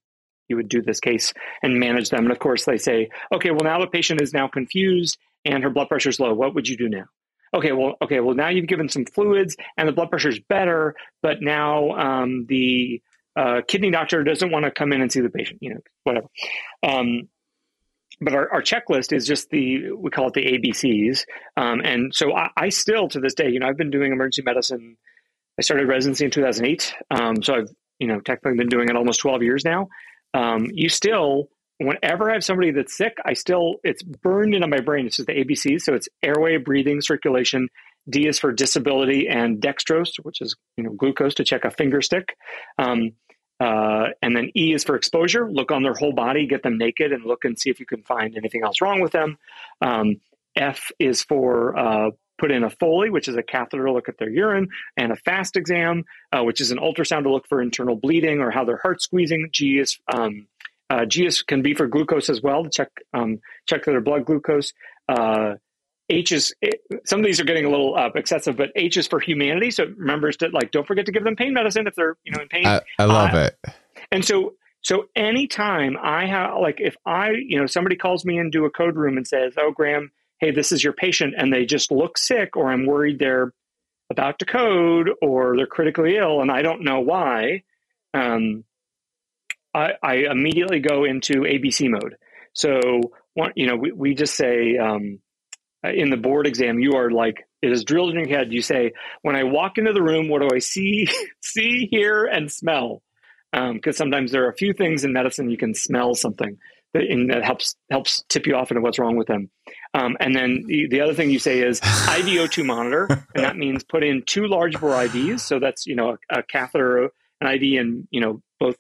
you 0.48 0.56
would 0.56 0.68
do 0.68 0.82
this 0.82 1.00
case 1.00 1.34
and 1.62 1.80
manage 1.80 2.10
them. 2.10 2.24
And 2.24 2.32
of 2.32 2.40
course 2.40 2.66
they 2.66 2.78
say 2.78 3.10
okay 3.34 3.52
well 3.52 3.64
now 3.64 3.80
the 3.80 3.88
patient 3.88 4.22
is 4.22 4.34
now 4.34 4.48
confused 4.48 5.18
and 5.46 5.64
her 5.64 5.70
blood 5.70 5.90
pressure 5.90 6.10
is 6.10 6.20
low. 6.20 6.34
What 6.34 6.56
would 6.56 6.68
you 6.68 6.78
do 6.78 6.90
now? 6.90 7.06
Okay 7.54 7.72
well 7.72 7.96
okay 8.02 8.20
well 8.20 8.36
now 8.36 8.50
you've 8.50 8.68
given 8.68 8.90
some 8.90 9.06
fluids 9.06 9.56
and 9.78 9.88
the 9.88 9.94
blood 9.94 10.10
pressure 10.10 10.30
is 10.30 10.40
better 10.40 10.96
but 11.24 11.42
now 11.42 11.92
um, 11.92 12.46
the 12.48 13.02
uh, 13.36 13.62
kidney 13.68 13.92
doctor 13.92 14.24
doesn't 14.24 14.52
want 14.52 14.66
to 14.66 14.72
come 14.72 14.92
in 14.92 15.02
and 15.02 15.12
see 15.12 15.22
the 15.22 15.30
patient 15.30 15.60
you 15.62 15.74
know 15.74 15.80
whatever. 16.04 16.28
Um, 16.84 17.30
but 18.22 18.34
our, 18.34 18.52
our 18.52 18.62
checklist 18.62 19.16
is 19.16 19.26
just 19.26 19.50
the 19.50 19.92
we 19.92 20.10
call 20.10 20.28
it 20.28 20.34
the 20.34 20.42
ABCs. 20.44 21.26
Um, 21.58 21.82
and 21.84 22.14
so 22.14 22.36
I, 22.36 22.50
I, 22.58 22.70
still 22.70 23.08
to 23.10 23.20
this 23.20 23.34
day, 23.34 23.50
you 23.50 23.60
know, 23.60 23.68
I've 23.68 23.78
been 23.78 23.92
doing 23.92 24.12
emergency 24.12 24.42
medicine. 24.44 24.98
I 25.58 25.62
started 25.62 25.88
residency 25.88 26.26
in 26.26 26.32
2008, 26.32 26.96
um, 27.12 27.44
so 27.44 27.56
I've 27.56 27.70
you 28.00 28.08
know 28.08 28.20
technically 28.20 28.58
been 28.58 28.70
doing 28.70 28.90
it 28.90 28.96
almost 28.96 29.20
12 29.22 29.44
years 29.44 29.66
now. 29.66 29.88
Um, 30.34 30.68
you 30.72 30.90
still, 30.90 31.50
whenever 31.80 32.30
I 32.30 32.34
have 32.34 32.44
somebody 32.44 32.72
that's 32.72 32.96
sick, 32.96 33.18
I 33.26 33.34
still 33.34 33.76
it's 33.84 34.04
burned 34.04 34.54
into 34.54 34.68
my 34.68 34.80
brain. 34.80 35.06
It's 35.06 35.18
just 35.18 35.28
the 35.28 35.34
ABCs. 35.34 35.82
So 35.82 35.94
it's 35.94 36.08
airway, 36.24 36.58
breathing, 36.58 37.02
circulation. 37.02 37.70
D 38.10 38.28
is 38.28 38.40
for 38.40 38.52
disability, 38.52 39.28
and 39.28 39.62
dextrose, 39.62 40.12
which 40.24 40.42
is 40.42 40.56
you 40.78 40.84
know 40.84 40.92
glucose 40.92 41.36
to 41.36 41.44
check 41.44 41.66
a 41.66 41.72
finger 41.72 42.02
stick. 42.02 42.36
Um, 42.78 43.12
uh, 43.60 44.08
and 44.22 44.36
then 44.36 44.52
E 44.56 44.74
is 44.74 44.84
for 44.84 44.96
exposure. 44.96 45.50
Look 45.52 45.72
on 45.72 45.84
their 45.84 45.94
whole 45.94 46.14
body, 46.14 46.48
get 46.48 46.64
them 46.64 46.78
naked, 46.78 47.12
and 47.12 47.26
look 47.26 47.46
and 47.46 47.60
see 47.60 47.70
if 47.70 47.80
you 47.80 47.86
can 47.86 48.04
find 48.04 48.38
anything 48.38 48.64
else 48.64 48.82
wrong 48.82 49.02
with 49.02 49.12
them. 49.12 49.38
Um, 49.82 50.22
F 50.56 50.92
is 51.00 51.24
for 51.24 51.78
uh, 51.78 52.12
put 52.38 52.52
in 52.52 52.64
a 52.64 52.70
Foley, 52.70 53.10
which 53.10 53.28
is 53.28 53.36
a 53.36 53.44
catheter 53.44 53.86
to 53.86 53.92
look 53.92 54.10
at 54.10 54.18
their 54.18 54.30
urine, 54.30 54.70
and 54.98 55.12
a 55.12 55.16
FAST 55.16 55.58
exam, 55.58 56.06
uh, 56.32 56.44
which 56.44 56.62
is 56.62 56.72
an 56.72 56.80
ultrasound 56.80 57.24
to 57.24 57.32
look 57.32 57.48
for 57.48 57.62
internal 57.62 57.96
bleeding 57.96 58.40
or 58.40 58.50
how 58.50 58.64
their 58.64 58.78
heart's 58.78 59.04
squeezing. 59.04 59.50
G 59.52 59.78
is 59.78 60.00
um, 60.12 60.48
uh, 60.90 61.06
G 61.06 61.26
is, 61.26 61.44
can 61.44 61.62
be 61.62 61.74
for 61.74 61.88
glucose 61.88 62.30
as 62.30 62.42
well 62.42 62.64
to 62.64 62.70
check 62.70 62.90
um, 63.14 63.40
check 63.68 63.86
their 63.86 64.02
blood 64.02 64.26
glucose. 64.26 64.74
H 66.10 66.32
is 66.32 66.54
some 67.06 67.20
of 67.20 67.26
these 67.26 67.40
are 67.40 67.44
getting 67.44 67.66
a 67.66 67.70
little 67.70 67.96
uh, 67.96 68.10
excessive, 68.16 68.58
but 68.58 68.72
H 68.76 68.98
is 68.98 69.08
for 69.08 69.20
humanity. 69.20 69.72
So 69.72 69.86
remembers 69.86 70.38
to 70.38 70.50
like 70.50 70.72
don't 70.72 70.88
forget 70.88 71.06
to 71.06 71.12
give 71.12 71.24
them 71.24 71.36
pain 71.36 71.54
medicine 71.54 71.88
if 71.88 71.96
they're 71.96 72.18
you 72.24 72.32
know 72.32 72.42
in 72.42 72.48
pain. 72.48 72.66
I, 72.66 72.82
I 72.98 73.06
love 73.06 73.34
uh, 73.34 73.50
it. 73.50 73.74
And 74.12 74.26
so 74.26 74.56
so 74.82 75.06
anytime 75.16 75.98
I 76.02 76.26
have 76.26 76.58
like 76.60 76.78
if 76.80 76.96
I 77.06 77.32
you 77.32 77.60
know 77.60 77.68
somebody 77.68 77.96
calls 77.96 78.26
me 78.26 78.40
into 78.40 78.66
a 78.66 78.70
code 78.70 78.96
room 78.96 79.18
and 79.18 79.28
says, 79.28 79.54
"Oh, 79.60 79.72
Graham, 79.72 80.12
hey, 80.40 80.52
this 80.52 80.72
is 80.72 80.84
your 80.84 80.94
patient," 80.94 81.36
and 81.38 81.54
they 81.54 81.66
just 81.66 81.92
look 81.92 82.18
sick, 82.18 82.56
or 82.58 82.72
I'm 82.72 82.86
worried 82.86 83.20
they're 83.20 83.54
about 84.10 84.40
to 84.40 84.46
code 84.46 85.12
or 85.22 85.56
they're 85.56 85.68
critically 85.68 86.18
ill, 86.18 86.42
and 86.42 86.52
I 86.52 86.62
don't 86.62 86.84
know 86.84 87.00
why. 87.00 87.64
Um, 88.14 88.64
I, 89.74 89.94
I 90.02 90.16
immediately 90.32 90.80
go 90.80 91.04
into 91.04 91.42
ABC 91.42 91.90
mode. 91.90 92.16
So, 92.54 93.02
one, 93.36 93.54
you 93.56 93.68
know, 93.68 93.76
we, 93.76 93.92
we 93.92 94.16
just 94.16 94.36
say, 94.36 94.78
um, 94.78 95.20
in 95.84 96.10
the 96.10 96.18
board 96.18 96.48
exam, 96.48 96.80
you 96.80 96.94
are 96.94 97.10
like 97.10 97.48
it 97.62 97.72
is 97.72 97.84
drilled 97.84 98.12
in 98.12 98.28
your 98.28 98.38
head. 98.38 98.52
You 98.52 98.62
say, 98.62 98.94
"When 99.22 99.36
I 99.36 99.44
walk 99.44 99.78
into 99.78 99.94
the 99.94 100.02
room, 100.02 100.30
what 100.30 100.42
do 100.42 100.50
I 100.54 100.60
see, 100.60 101.08
see, 101.42 101.88
hear, 101.92 102.26
and 102.26 102.52
smell?" 102.52 103.02
because 103.52 104.00
um, 104.00 104.12
sometimes 104.12 104.32
there 104.32 104.46
are 104.46 104.52
a 104.52 104.56
few 104.56 104.74
things 104.74 105.04
in 105.04 105.12
medicine 105.12 105.50
you 105.50 105.58
can 105.58 105.74
smell 105.74 106.14
something 106.14 106.60
that, 106.94 107.28
that 107.30 107.44
helps 107.44 107.76
helps 107.90 108.24
tip 108.30 108.48
you 108.48 108.56
off 108.56 108.72
into 108.72 108.82
what's 108.82 109.00
wrong 109.00 109.16
with 109.16 109.28
them. 109.28 109.50
Um, 109.94 110.18
and 110.20 110.36
then 110.36 110.64
the, 110.68 110.88
the 110.88 111.02
other 111.02 111.14
thing 111.14 111.30
you 111.30 111.40
say 111.40 111.62
is 111.62 111.80
IVO2 111.82 112.66
monitor, 112.66 113.08
and 113.36 113.44
that 113.44 113.58
means 113.58 113.84
put 113.84 114.04
in 114.04 114.24
two 114.26 114.48
large 114.48 114.80
bore 114.80 114.94
IVs. 114.94 115.42
So 115.42 115.60
that's 115.60 115.86
you 115.86 115.96
know 115.96 116.18
a, 116.32 116.40
a 116.40 116.44
catheter, 116.44 117.10
an 117.42 117.48
IV, 117.48 117.80
and 117.80 118.08
you 118.12 118.22
know 118.22 118.42
both 118.60 118.76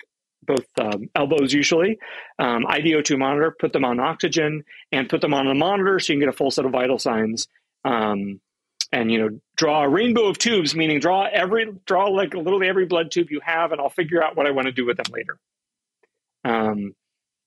both 0.49 0.65
um, 0.79 1.09
elbows 1.15 1.53
usually. 1.53 1.99
Um, 2.39 2.65
IVO2 2.65 3.17
monitor, 3.17 3.55
put 3.57 3.71
them 3.71 3.85
on 3.85 3.99
oxygen, 3.99 4.63
and 4.91 5.07
put 5.07 5.21
them 5.21 5.33
on 5.33 5.47
a 5.47 5.53
monitor 5.53 5.99
so 5.99 6.11
you 6.11 6.19
can 6.19 6.27
get 6.27 6.33
a 6.33 6.37
full 6.37 6.51
set 6.51 6.65
of 6.65 6.71
vital 6.71 6.97
signs. 6.97 7.47
Um, 7.85 8.41
and 8.91 9.11
you 9.11 9.19
know, 9.19 9.39
draw 9.55 9.83
a 9.83 9.89
rainbow 9.89 10.27
of 10.27 10.39
tubes, 10.39 10.75
meaning 10.75 10.99
draw 10.99 11.27
every 11.31 11.71
draw 11.85 12.07
like 12.07 12.33
literally 12.33 12.67
every 12.67 12.87
blood 12.87 13.11
tube 13.11 13.29
you 13.29 13.39
have, 13.43 13.71
and 13.71 13.79
I'll 13.79 13.89
figure 13.89 14.23
out 14.23 14.35
what 14.35 14.47
I 14.47 14.51
want 14.51 14.65
to 14.65 14.71
do 14.71 14.85
with 14.85 14.97
them 14.97 15.13
later. 15.13 15.37
Um, 16.43 16.95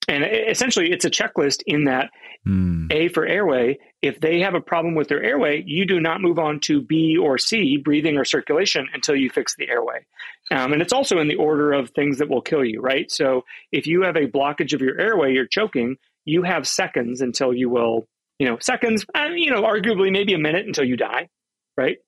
and 0.07 0.25
essentially, 0.25 0.93
it's 0.93 1.05
a 1.05 1.11
checklist 1.11 1.63
in 1.67 1.85
that 1.85 2.11
mm. 2.47 2.93
A 2.93 3.09
for 3.09 3.27
airway, 3.27 3.79
if 4.03 4.19
they 4.19 4.41
have 4.41 4.55
a 4.55 4.61
problem 4.61 4.97
with 4.97 5.07
their 5.07 5.23
airway, 5.23 5.63
you 5.65 5.87
do 5.87 6.01
not 6.01 6.21
move 6.21 6.39
on 6.39 6.59
to 6.61 6.83
B 6.83 7.17
or 7.17 7.39
C, 7.39 7.77
breathing 7.77 8.19
or 8.19 8.25
circulation, 8.25 8.89
until 8.93 9.15
you 9.15 9.31
fix 9.31 9.55
the 9.57 9.69
airway. 9.69 10.05
Um, 10.51 10.73
and 10.73 10.83
it's 10.83 10.93
also 10.93 11.19
in 11.19 11.29
the 11.29 11.37
order 11.37 11.73
of 11.73 11.91
things 11.91 12.19
that 12.19 12.29
will 12.29 12.43
kill 12.43 12.65
you, 12.65 12.81
right? 12.81 13.11
So 13.11 13.45
if 13.71 13.87
you 13.87 14.03
have 14.03 14.17
a 14.17 14.27
blockage 14.27 14.75
of 14.75 14.81
your 14.81 15.01
airway, 15.01 15.33
you're 15.33 15.47
choking, 15.47 15.97
you 16.25 16.43
have 16.43 16.67
seconds 16.67 17.21
until 17.21 17.55
you 17.55 17.71
will, 17.71 18.09
you 18.41 18.49
know, 18.49 18.59
seconds, 18.61 19.07
and, 19.15 19.39
you 19.39 19.53
know, 19.53 19.63
arguably 19.63 20.11
maybe 20.11 20.35
a 20.35 20.39
minute 20.39 20.67
until 20.67 20.85
you 20.85 20.97
die, 20.97 21.29
right? 21.77 21.99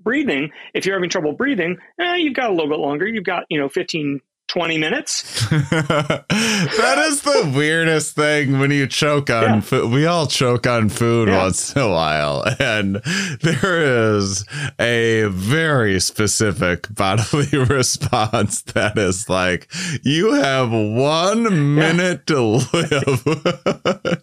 Breathing, 0.00 0.50
if 0.72 0.86
you're 0.86 0.96
having 0.96 1.10
trouble 1.10 1.34
breathing, 1.34 1.76
eh, 2.00 2.16
you've 2.16 2.34
got 2.34 2.50
a 2.50 2.54
little 2.54 2.70
bit 2.70 2.78
longer. 2.78 3.06
You've 3.06 3.24
got, 3.24 3.44
you 3.50 3.60
know, 3.60 3.68
15, 3.68 4.20
20 4.54 4.78
minutes. 4.78 5.48
that 5.50 7.04
is 7.08 7.22
the 7.22 7.52
weirdest 7.56 8.14
thing 8.14 8.60
when 8.60 8.70
you 8.70 8.86
choke 8.86 9.28
on 9.28 9.42
yeah. 9.42 9.60
food. 9.60 9.90
We 9.90 10.06
all 10.06 10.28
choke 10.28 10.64
on 10.68 10.90
food 10.90 11.26
yeah. 11.26 11.42
once 11.42 11.74
in 11.74 11.82
a 11.82 11.88
while. 11.88 12.44
And 12.60 12.96
there 13.42 14.14
is 14.16 14.46
a 14.78 15.24
very 15.24 15.98
specific 15.98 16.86
bodily 16.94 17.58
response 17.68 18.62
that 18.62 18.96
is 18.96 19.28
like, 19.28 19.68
you 20.04 20.34
have 20.34 20.70
one 20.70 21.74
minute 21.74 22.22
yeah. 22.28 22.34
to 22.34 22.42
live 22.44 23.24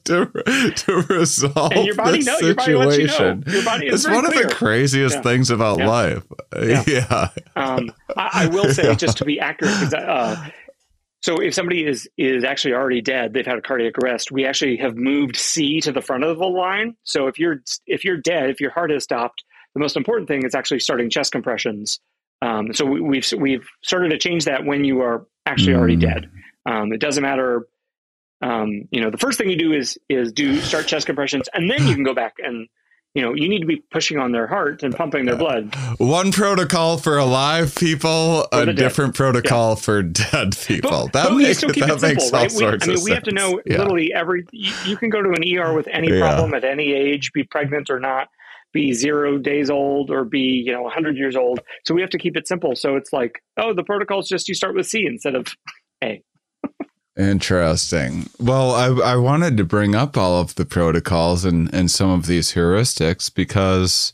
to, 0.05 0.73
to 0.77 1.05
resolve 1.09 1.73
and 1.73 1.86
your 1.86 1.95
body 1.95 2.23
this 2.23 2.39
situation. 2.39 2.63
Your 2.71 2.86
body, 2.86 3.01
you 3.01 3.07
know. 3.07 3.53
your 3.53 3.65
body 3.65 3.88
is 3.88 4.05
it's 4.05 4.13
one 4.13 4.25
clear. 4.25 4.43
of 4.43 4.49
the 4.49 4.55
craziest 4.55 5.23
things 5.23 5.49
about 5.49 5.79
life. 5.79 6.23
Yeah. 6.55 7.29
Um, 7.55 7.91
I, 8.15 8.29
I, 8.45 8.47
will 8.47 8.73
say, 8.73 8.95
just 8.95 9.17
to 9.17 9.25
be 9.25 9.39
accurate, 9.39 9.73
because 9.73 9.93
uh, 9.93 10.20
so 11.22 11.38
if 11.38 11.53
somebody 11.53 11.86
is 11.86 12.09
is 12.17 12.43
actually 12.43 12.74
already 12.74 13.01
dead, 13.01 13.34
they've 13.34 13.45
had 13.45 13.57
a 13.57 13.61
cardiac 13.61 13.97
arrest. 13.99 14.32
We 14.32 14.45
actually 14.45 14.78
have 14.78 14.95
moved 14.95 15.36
C 15.36 15.80
to 15.82 15.91
the 15.91 16.01
front 16.01 16.24
of 16.24 16.39
the 16.39 16.45
line. 16.45 16.95
So 17.03 17.28
if 17.28 17.38
you're 17.38 17.61
if 17.86 18.03
you're 18.03 18.17
dead, 18.17 18.49
if 18.49 18.59
your 18.59 18.72
heart 18.72 18.89
has 18.89 19.03
stopped, 19.03 19.43
the 19.74 19.80
most 19.80 19.95
important 19.95 20.28
thing 20.28 20.45
is 20.45 20.55
actually 20.55 20.80
starting 20.80 21.09
chest 21.09 21.32
compressions. 21.32 21.99
Um, 22.41 22.74
so 22.74 22.86
we, 22.86 22.99
have 22.99 23.07
we've, 23.07 23.34
we've 23.39 23.69
started 23.84 24.09
to 24.09 24.17
change 24.17 24.45
that 24.45 24.65
when 24.65 24.84
you 24.84 25.01
are 25.01 25.28
actually 25.45 25.76
already 25.76 25.97
mm. 25.97 26.01
dead. 26.01 26.32
Um, 26.65 26.91
it 26.91 26.99
doesn't 26.99 27.22
matter. 27.22 27.67
Um, 28.41 28.88
you 28.89 29.01
know, 29.01 29.11
the 29.11 29.19
first 29.19 29.38
thing 29.38 29.49
you 29.49 29.57
do 29.57 29.74
is 29.74 29.99
is 30.09 30.32
do 30.32 30.59
start 30.59 30.88
chest 30.88 31.05
compressions, 31.05 31.47
and 31.53 31.69
then 31.69 31.86
you 31.86 31.93
can 31.93 32.03
go 32.03 32.15
back 32.15 32.36
and 32.39 32.67
you 33.14 33.22
know, 33.22 33.34
you 33.34 33.49
need 33.49 33.59
to 33.59 33.66
be 33.66 33.84
pushing 33.91 34.18
on 34.18 34.32
their 34.32 34.47
heart 34.47 34.84
and 34.84 34.95
pumping 34.95 35.26
their 35.26 35.36
blood. 35.36 35.76
One 35.97 36.32
protocol 36.32 36.97
for 36.97 37.18
alive 37.18 37.76
people, 37.76 38.47
for 38.51 38.62
a 38.62 38.74
different 38.74 39.16
protocol 39.16 39.72
yeah. 39.72 39.76
for 39.76 40.01
dead 40.01 40.57
people. 40.57 41.09
But, 41.12 41.14
that 41.14 41.30
but 41.30 41.36
makes, 41.36 41.62
that 41.62 41.76
simple, 41.76 42.07
makes 42.07 42.32
all 42.32 42.39
right? 42.39 42.51
sorts 42.51 42.88
we, 42.88 42.93
I 42.93 42.95
mean, 42.95 43.03
we 43.03 43.12
sense. 43.12 43.14
have 43.16 43.24
to 43.24 43.32
know 43.32 43.62
yeah. 43.66 43.80
literally 43.80 44.14
every. 44.14 44.45
You, 44.51 44.74
you, 44.86 44.97
can 44.97 45.09
go 45.09 45.22
to 45.22 45.30
an 45.32 45.43
ER 45.43 45.74
with 45.74 45.89
any 45.91 46.07
problem 46.20 46.51
yeah. 46.51 46.57
at 46.57 46.64
any 46.64 46.93
age, 46.93 47.32
be 47.34 47.43
pregnant 47.43 47.89
or 47.89 47.99
not, 47.99 48.30
be 48.72 48.93
zero 48.93 49.38
days 49.38 49.70
old 49.70 50.09
or 50.09 50.24
be 50.24 50.64
you 50.66 50.72
know 50.72 50.84
100 50.84 51.18
years 51.18 51.36
old. 51.36 51.59
So 51.84 51.93
we 51.93 51.99
have 52.01 52.12
to 52.12 52.18
keep 52.18 52.38
it 52.38 52.47
simple. 52.47 52.76
So 52.76 52.95
it's 52.95 53.12
like, 53.12 53.43
oh, 53.57 53.74
the 53.74 53.84
protocol 53.84 54.20
is 54.20 54.28
just 54.30 54.47
you 54.47 54.55
start 54.55 54.74
with 54.74 54.88
C 54.88 55.05
instead 55.05 55.36
of 55.36 55.47
A. 56.01 56.24
Interesting. 57.18 58.30
Well, 58.39 58.72
I, 58.72 59.14
I 59.14 59.16
wanted 59.18 59.57
to 59.57 59.66
bring 59.66 59.95
up 59.95 60.18
all 60.18 60.39
of 60.39 60.55
the 60.55 60.66
protocols 60.66 61.43
and, 61.43 61.74
and 61.74 61.91
some 61.91 62.09
of 62.09 62.26
these 62.26 62.53
heuristics 62.53 63.34
because 63.34 64.14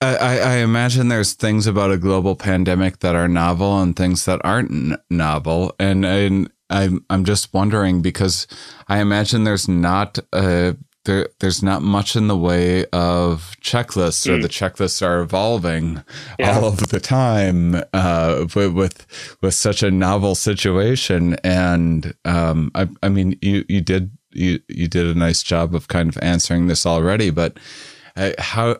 I, 0.00 0.38
I 0.40 0.56
imagine 0.58 1.08
there's 1.08 1.32
things 1.32 1.66
about 1.66 1.90
a 1.90 1.96
global 1.96 2.36
pandemic 2.36 3.00
that 3.00 3.16
are 3.16 3.28
novel 3.28 3.80
and 3.80 3.96
things 3.96 4.26
that 4.26 4.40
aren't 4.44 4.70
n- 4.70 4.98
novel. 5.10 5.74
And, 5.78 6.04
and 6.04 6.50
I'm, 6.70 7.04
I'm 7.10 7.24
just 7.24 7.52
wondering 7.52 8.02
because 8.02 8.46
I 8.88 9.00
imagine 9.00 9.44
there's 9.44 9.68
not 9.68 10.18
a 10.32 10.76
there 11.08 11.28
there's 11.40 11.62
not 11.62 11.82
much 11.82 12.14
in 12.14 12.28
the 12.28 12.36
way 12.36 12.84
of 12.92 13.56
checklists 13.62 14.28
mm. 14.28 14.34
or 14.34 14.42
the 14.42 14.48
checklists 14.48 15.04
are 15.04 15.20
evolving 15.20 16.04
yeah. 16.38 16.56
all 16.56 16.66
of 16.66 16.90
the 16.90 17.00
time 17.00 17.82
uh, 17.94 18.46
with, 18.54 18.74
with, 18.74 19.36
with 19.40 19.54
such 19.54 19.82
a 19.82 19.90
novel 19.90 20.34
situation 20.34 21.34
and 21.42 22.14
um, 22.26 22.70
I, 22.74 22.88
I 23.02 23.08
mean 23.08 23.38
you 23.40 23.64
you 23.68 23.80
did 23.80 24.10
you 24.32 24.60
you 24.68 24.86
did 24.86 25.06
a 25.06 25.18
nice 25.18 25.42
job 25.42 25.74
of 25.74 25.88
kind 25.88 26.10
of 26.10 26.18
answering 26.22 26.66
this 26.66 26.84
already 26.84 27.30
but 27.30 27.58
uh, 28.14 28.32
how 28.38 28.76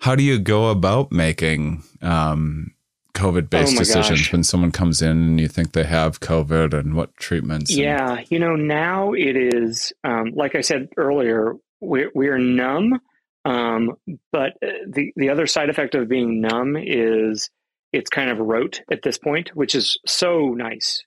how 0.00 0.16
do 0.16 0.24
you 0.24 0.38
go 0.38 0.70
about 0.70 1.12
making 1.12 1.84
um, 2.02 2.74
COVID 3.14 3.50
based 3.50 3.74
oh 3.74 3.78
decisions 3.78 4.20
gosh. 4.20 4.32
when 4.32 4.44
someone 4.44 4.72
comes 4.72 5.02
in 5.02 5.10
and 5.10 5.40
you 5.40 5.48
think 5.48 5.72
they 5.72 5.84
have 5.84 6.20
COVID 6.20 6.72
and 6.72 6.94
what 6.94 7.16
treatments? 7.16 7.74
Yeah, 7.74 8.18
and- 8.18 8.30
you 8.30 8.38
know, 8.38 8.56
now 8.56 9.12
it 9.12 9.36
is, 9.36 9.92
um, 10.04 10.32
like 10.34 10.54
I 10.54 10.60
said 10.60 10.88
earlier, 10.96 11.54
we're, 11.80 12.10
we're 12.14 12.38
numb. 12.38 13.00
Um, 13.44 13.96
but 14.32 14.52
uh, 14.62 14.68
the, 14.86 15.12
the 15.16 15.30
other 15.30 15.46
side 15.46 15.70
effect 15.70 15.94
of 15.94 16.08
being 16.08 16.40
numb 16.40 16.76
is 16.76 17.50
it's 17.92 18.10
kind 18.10 18.30
of 18.30 18.38
rote 18.38 18.82
at 18.90 19.02
this 19.02 19.18
point, 19.18 19.50
which 19.54 19.74
is 19.74 19.98
so 20.06 20.48
nice. 20.50 21.02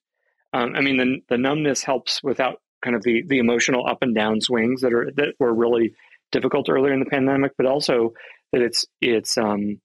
Um, 0.51 0.75
I 0.75 0.81
mean, 0.81 0.97
the, 0.97 1.17
the 1.29 1.37
numbness 1.37 1.83
helps 1.83 2.21
without 2.23 2.59
kind 2.83 2.95
of 2.95 3.03
the, 3.03 3.23
the 3.27 3.39
emotional 3.39 3.87
up 3.87 3.99
and 4.01 4.13
down 4.13 4.41
swings 4.41 4.81
that 4.81 4.93
are 4.93 5.09
that 5.15 5.35
were 5.39 5.53
really 5.53 5.93
difficult 6.31 6.69
earlier 6.69 6.93
in 6.93 6.99
the 6.99 7.05
pandemic, 7.05 7.53
but 7.57 7.65
also 7.65 8.13
that 8.51 8.61
it's 8.61 8.85
it's 9.01 9.37
um, 9.37 9.79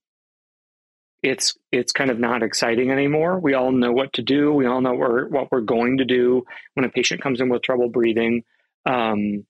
it's 1.22 1.56
it's 1.72 1.92
kind 1.92 2.10
of 2.10 2.18
not 2.18 2.42
exciting 2.42 2.90
anymore. 2.90 3.38
We 3.38 3.54
all 3.54 3.72
know 3.72 3.92
what 3.92 4.12
to 4.14 4.22
do. 4.22 4.52
We 4.52 4.66
all 4.66 4.80
know 4.80 4.92
what 4.92 5.10
we're, 5.10 5.28
what 5.28 5.52
we're 5.52 5.60
going 5.60 5.98
to 5.98 6.04
do 6.04 6.44
when 6.74 6.84
a 6.84 6.90
patient 6.90 7.22
comes 7.22 7.40
in 7.40 7.48
with 7.48 7.62
trouble 7.62 7.88
breathing. 7.88 8.44
Um, 8.86 9.44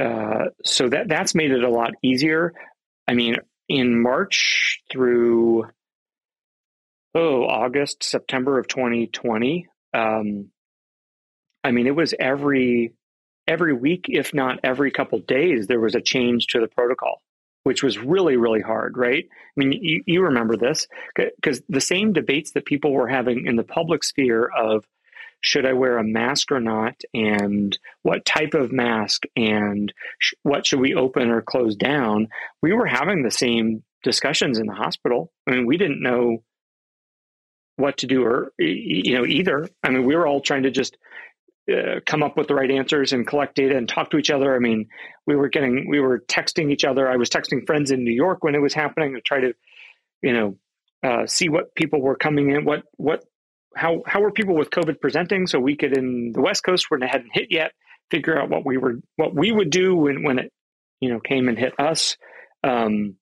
uh, 0.00 0.46
so 0.64 0.88
that 0.88 1.08
that's 1.08 1.34
made 1.34 1.50
it 1.50 1.64
a 1.64 1.70
lot 1.70 1.92
easier. 2.02 2.52
I 3.08 3.14
mean, 3.14 3.36
in 3.68 4.00
March 4.00 4.82
through 4.90 5.64
oh 7.14 7.44
August 7.44 8.04
September 8.04 8.58
of 8.58 8.68
2020, 8.68 9.68
um, 9.94 10.50
I 11.64 11.70
mean 11.70 11.86
it 11.86 11.96
was 11.96 12.14
every 12.18 12.92
every 13.48 13.72
week, 13.72 14.06
if 14.08 14.34
not 14.34 14.60
every 14.62 14.90
couple 14.90 15.18
days, 15.20 15.66
there 15.66 15.80
was 15.80 15.94
a 15.94 16.00
change 16.02 16.48
to 16.48 16.60
the 16.60 16.68
protocol 16.68 17.22
which 17.64 17.82
was 17.82 17.98
really, 17.98 18.36
really 18.36 18.60
hard, 18.60 18.96
right? 18.96 19.24
I 19.30 19.52
mean, 19.56 19.72
you, 19.72 20.02
you 20.06 20.22
remember 20.22 20.56
this 20.56 20.86
because 21.16 21.62
the 21.68 21.80
same 21.80 22.12
debates 22.12 22.52
that 22.52 22.64
people 22.64 22.92
were 22.92 23.08
having 23.08 23.46
in 23.46 23.56
the 23.56 23.62
public 23.62 24.04
sphere 24.04 24.46
of 24.46 24.84
should 25.40 25.66
I 25.66 25.72
wear 25.72 25.98
a 25.98 26.04
mask 26.04 26.52
or 26.52 26.60
not, 26.60 27.00
and 27.12 27.76
what 28.02 28.24
type 28.24 28.54
of 28.54 28.70
mask, 28.70 29.24
and 29.34 29.92
sh- 30.20 30.34
what 30.44 30.64
should 30.64 30.78
we 30.78 30.94
open 30.94 31.30
or 31.30 31.42
close 31.42 31.74
down, 31.74 32.28
we 32.62 32.72
were 32.72 32.86
having 32.86 33.22
the 33.22 33.30
same 33.30 33.82
discussions 34.04 34.58
in 34.58 34.66
the 34.66 34.72
hospital. 34.72 35.32
I 35.46 35.52
mean, 35.52 35.66
we 35.66 35.78
didn't 35.78 36.02
know 36.02 36.44
what 37.76 37.98
to 37.98 38.06
do 38.06 38.22
or 38.22 38.52
you 38.58 39.14
know 39.14 39.24
either 39.24 39.68
i 39.82 39.88
mean 39.88 40.04
we 40.04 40.14
were 40.14 40.26
all 40.26 40.40
trying 40.40 40.64
to 40.64 40.70
just 40.70 40.98
uh, 41.70 42.00
come 42.06 42.22
up 42.22 42.36
with 42.36 42.48
the 42.48 42.54
right 42.54 42.70
answers 42.70 43.12
and 43.12 43.26
collect 43.26 43.54
data 43.54 43.76
and 43.76 43.88
talk 43.88 44.10
to 44.10 44.16
each 44.16 44.30
other. 44.30 44.54
I 44.54 44.58
mean, 44.58 44.88
we 45.26 45.36
were 45.36 45.48
getting, 45.48 45.88
we 45.88 46.00
were 46.00 46.20
texting 46.20 46.72
each 46.72 46.84
other. 46.84 47.08
I 47.08 47.16
was 47.16 47.30
texting 47.30 47.66
friends 47.66 47.90
in 47.90 48.04
New 48.04 48.12
York 48.12 48.42
when 48.42 48.54
it 48.54 48.60
was 48.60 48.74
happening 48.74 49.14
to 49.14 49.20
try 49.20 49.40
to, 49.40 49.54
you 50.22 50.32
know, 50.32 50.56
uh, 51.04 51.26
see 51.26 51.48
what 51.48 51.74
people 51.74 52.00
were 52.00 52.16
coming 52.16 52.50
in, 52.50 52.64
what, 52.64 52.82
what, 52.96 53.24
how, 53.74 54.02
how 54.06 54.20
were 54.20 54.32
people 54.32 54.54
with 54.54 54.70
COVID 54.70 55.00
presenting, 55.00 55.46
so 55.46 55.58
we 55.58 55.76
could 55.76 55.96
in 55.96 56.32
the 56.32 56.40
West 56.42 56.62
Coast 56.62 56.86
when 56.90 57.02
it 57.02 57.10
hadn't 57.10 57.30
hit 57.32 57.48
yet, 57.50 57.72
figure 58.10 58.38
out 58.38 58.50
what 58.50 58.66
we 58.66 58.76
were, 58.76 59.00
what 59.16 59.34
we 59.34 59.50
would 59.50 59.70
do 59.70 59.96
when 59.96 60.22
when 60.24 60.38
it, 60.38 60.52
you 61.00 61.08
know, 61.08 61.20
came 61.20 61.48
and 61.48 61.58
hit 61.58 61.72
us. 61.80 62.16
Um, 62.62 63.16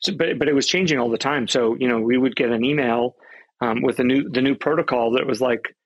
so, 0.00 0.14
but 0.16 0.38
but 0.38 0.48
it 0.48 0.54
was 0.54 0.66
changing 0.66 0.98
all 0.98 1.10
the 1.10 1.18
time. 1.18 1.46
So 1.48 1.76
you 1.78 1.88
know, 1.88 2.00
we 2.00 2.16
would 2.16 2.34
get 2.34 2.50
an 2.50 2.64
email 2.64 3.16
um, 3.60 3.82
with 3.82 3.98
a 4.00 4.04
new 4.04 4.28
the 4.30 4.40
new 4.40 4.54
protocol 4.54 5.12
that 5.12 5.26
was 5.26 5.40
like, 5.40 5.76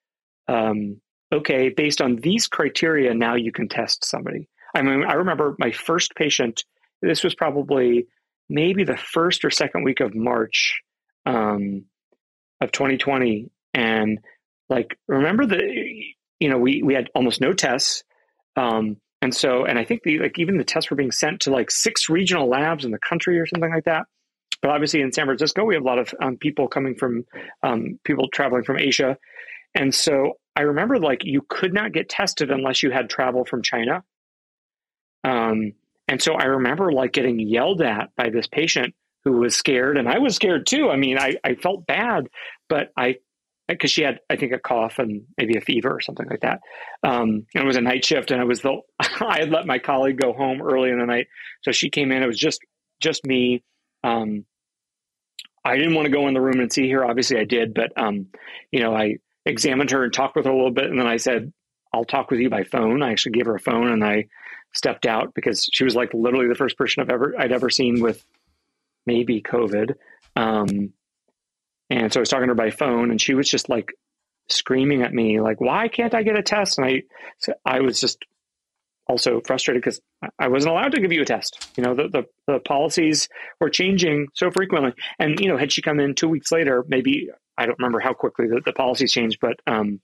um, 0.48 1.00
okay, 1.34 1.68
based 1.68 2.00
on 2.00 2.16
these 2.16 2.46
criteria, 2.46 3.12
now 3.14 3.34
you 3.34 3.52
can 3.52 3.68
test 3.68 4.04
somebody. 4.04 4.48
I 4.74 4.82
mean, 4.82 5.04
I 5.04 5.14
remember 5.14 5.56
my 5.58 5.72
first 5.72 6.14
patient, 6.14 6.64
this 7.02 7.22
was 7.22 7.34
probably 7.34 8.06
maybe 8.48 8.84
the 8.84 8.96
first 8.96 9.44
or 9.44 9.50
second 9.50 9.84
week 9.84 10.00
of 10.00 10.14
March 10.14 10.80
um, 11.26 11.84
of 12.60 12.72
2020, 12.72 13.50
and 13.72 14.18
like 14.68 14.96
remember 15.08 15.46
the 15.46 15.62
you 16.40 16.48
know 16.48 16.58
we 16.58 16.82
we 16.82 16.94
had 16.94 17.10
almost 17.14 17.40
no 17.40 17.52
tests, 17.52 18.04
um, 18.56 18.96
and 19.22 19.34
so 19.34 19.64
and 19.64 19.78
I 19.78 19.84
think 19.84 20.02
the 20.02 20.18
like 20.18 20.38
even 20.38 20.56
the 20.56 20.64
tests 20.64 20.90
were 20.90 20.96
being 20.96 21.12
sent 21.12 21.40
to 21.42 21.50
like 21.50 21.70
six 21.70 22.08
regional 22.08 22.48
labs 22.48 22.84
in 22.84 22.90
the 22.90 22.98
country 22.98 23.38
or 23.38 23.46
something 23.46 23.70
like 23.70 23.84
that. 23.84 24.06
But 24.62 24.70
obviously 24.70 25.02
in 25.02 25.12
San 25.12 25.26
Francisco, 25.26 25.64
we 25.64 25.74
have 25.74 25.82
a 25.82 25.86
lot 25.86 25.98
of 25.98 26.14
um, 26.22 26.36
people 26.36 26.68
coming 26.68 26.94
from 26.94 27.24
um, 27.62 27.98
people 28.04 28.28
traveling 28.28 28.64
from 28.64 28.78
Asia, 28.78 29.18
and 29.74 29.94
so 29.94 30.34
I 30.56 30.62
remember 30.62 30.98
like 30.98 31.24
you 31.24 31.44
could 31.48 31.72
not 31.72 31.92
get 31.92 32.08
tested 32.08 32.50
unless 32.50 32.82
you 32.82 32.90
had 32.90 33.10
travel 33.10 33.44
from 33.44 33.62
China. 33.62 34.04
Um, 35.24 35.72
and 36.08 36.22
so 36.22 36.34
I 36.34 36.44
remember 36.44 36.92
like 36.92 37.12
getting 37.12 37.40
yelled 37.40 37.82
at 37.82 38.14
by 38.16 38.30
this 38.30 38.46
patient 38.46 38.94
who 39.24 39.32
was 39.32 39.56
scared, 39.56 39.96
and 39.96 40.08
I 40.08 40.18
was 40.18 40.36
scared 40.36 40.66
too. 40.66 40.90
I 40.90 40.96
mean, 40.96 41.18
I, 41.18 41.36
I 41.42 41.54
felt 41.54 41.86
bad, 41.86 42.28
but 42.68 42.92
I 42.96 43.16
because 43.66 43.90
she 43.90 44.02
had 44.02 44.20
I 44.28 44.36
think 44.36 44.52
a 44.52 44.58
cough 44.58 44.98
and 44.98 45.22
maybe 45.38 45.56
a 45.56 45.62
fever 45.62 45.90
or 45.90 46.00
something 46.00 46.26
like 46.28 46.40
that. 46.40 46.60
Um, 47.02 47.46
and 47.54 47.64
it 47.64 47.66
was 47.66 47.76
a 47.76 47.80
night 47.80 48.04
shift, 48.04 48.30
and 48.30 48.40
I 48.40 48.44
was 48.44 48.60
the 48.60 48.80
I 49.00 49.40
had 49.40 49.50
let 49.50 49.66
my 49.66 49.78
colleague 49.78 50.18
go 50.20 50.32
home 50.32 50.60
early 50.60 50.90
in 50.90 50.98
the 50.98 51.06
night, 51.06 51.26
so 51.62 51.72
she 51.72 51.90
came 51.90 52.12
in. 52.12 52.22
It 52.22 52.26
was 52.26 52.38
just 52.38 52.60
just 53.00 53.24
me. 53.24 53.62
Um, 54.02 54.44
I 55.64 55.76
didn't 55.76 55.94
want 55.94 56.04
to 56.06 56.12
go 56.12 56.28
in 56.28 56.34
the 56.34 56.42
room 56.42 56.60
and 56.60 56.70
see 56.70 56.90
her. 56.90 57.06
Obviously, 57.06 57.38
I 57.38 57.44
did, 57.44 57.72
but 57.72 57.92
um, 57.96 58.26
you 58.70 58.80
know, 58.80 58.94
I 58.94 59.16
examined 59.46 59.90
her 59.90 60.04
and 60.04 60.12
talked 60.12 60.36
with 60.36 60.46
her 60.46 60.50
a 60.50 60.56
little 60.56 60.70
bit, 60.70 60.86
and 60.86 60.98
then 60.98 61.06
I 61.06 61.16
said, 61.16 61.52
"I'll 61.92 62.04
talk 62.04 62.30
with 62.30 62.40
you 62.40 62.50
by 62.50 62.64
phone." 62.64 63.02
I 63.02 63.12
actually 63.12 63.32
gave 63.32 63.46
her 63.46 63.54
a 63.54 63.60
phone, 63.60 63.88
and 63.88 64.04
I 64.04 64.26
stepped 64.72 65.06
out 65.06 65.34
because 65.34 65.68
she 65.72 65.84
was 65.84 65.94
like 65.94 66.12
literally 66.12 66.48
the 66.48 66.54
first 66.54 66.76
person 66.76 67.02
I've 67.02 67.10
ever 67.10 67.34
I'd 67.38 67.52
ever 67.52 67.70
seen 67.70 68.00
with 68.00 68.24
maybe 69.06 69.40
COVID. 69.40 69.94
Um, 70.36 70.92
and 71.90 72.12
so 72.12 72.20
I 72.20 72.22
was 72.22 72.28
talking 72.28 72.44
to 72.44 72.52
her 72.52 72.54
by 72.54 72.70
phone, 72.70 73.10
and 73.10 73.20
she 73.20 73.34
was 73.34 73.48
just 73.48 73.68
like 73.68 73.92
screaming 74.48 75.02
at 75.02 75.12
me, 75.12 75.40
like, 75.40 75.60
"Why 75.60 75.88
can't 75.88 76.14
I 76.14 76.22
get 76.22 76.38
a 76.38 76.42
test?" 76.42 76.78
And 76.78 76.86
I, 76.86 77.02
I 77.64 77.80
was 77.80 78.00
just 78.00 78.18
also 79.06 79.40
frustrated 79.46 79.82
because 79.82 80.00
I 80.38 80.48
wasn't 80.48 80.72
allowed 80.72 80.92
to 80.92 81.00
give 81.00 81.12
you 81.12 81.22
a 81.22 81.26
test. 81.26 81.70
You 81.76 81.84
know, 81.84 81.94
the, 81.94 82.08
the, 82.08 82.24
the 82.46 82.58
policies 82.60 83.28
were 83.60 83.70
changing 83.70 84.28
so 84.34 84.50
frequently, 84.50 84.92
and 85.18 85.38
you 85.38 85.48
know, 85.48 85.56
had 85.56 85.72
she 85.72 85.82
come 85.82 86.00
in 86.00 86.14
two 86.14 86.28
weeks 86.28 86.50
later, 86.50 86.84
maybe 86.88 87.28
I 87.56 87.66
don't 87.66 87.78
remember 87.78 88.00
how 88.00 88.12
quickly 88.12 88.46
the, 88.48 88.60
the 88.64 88.72
policies 88.72 89.12
changed, 89.12 89.38
but 89.40 89.56
um, 89.66 90.00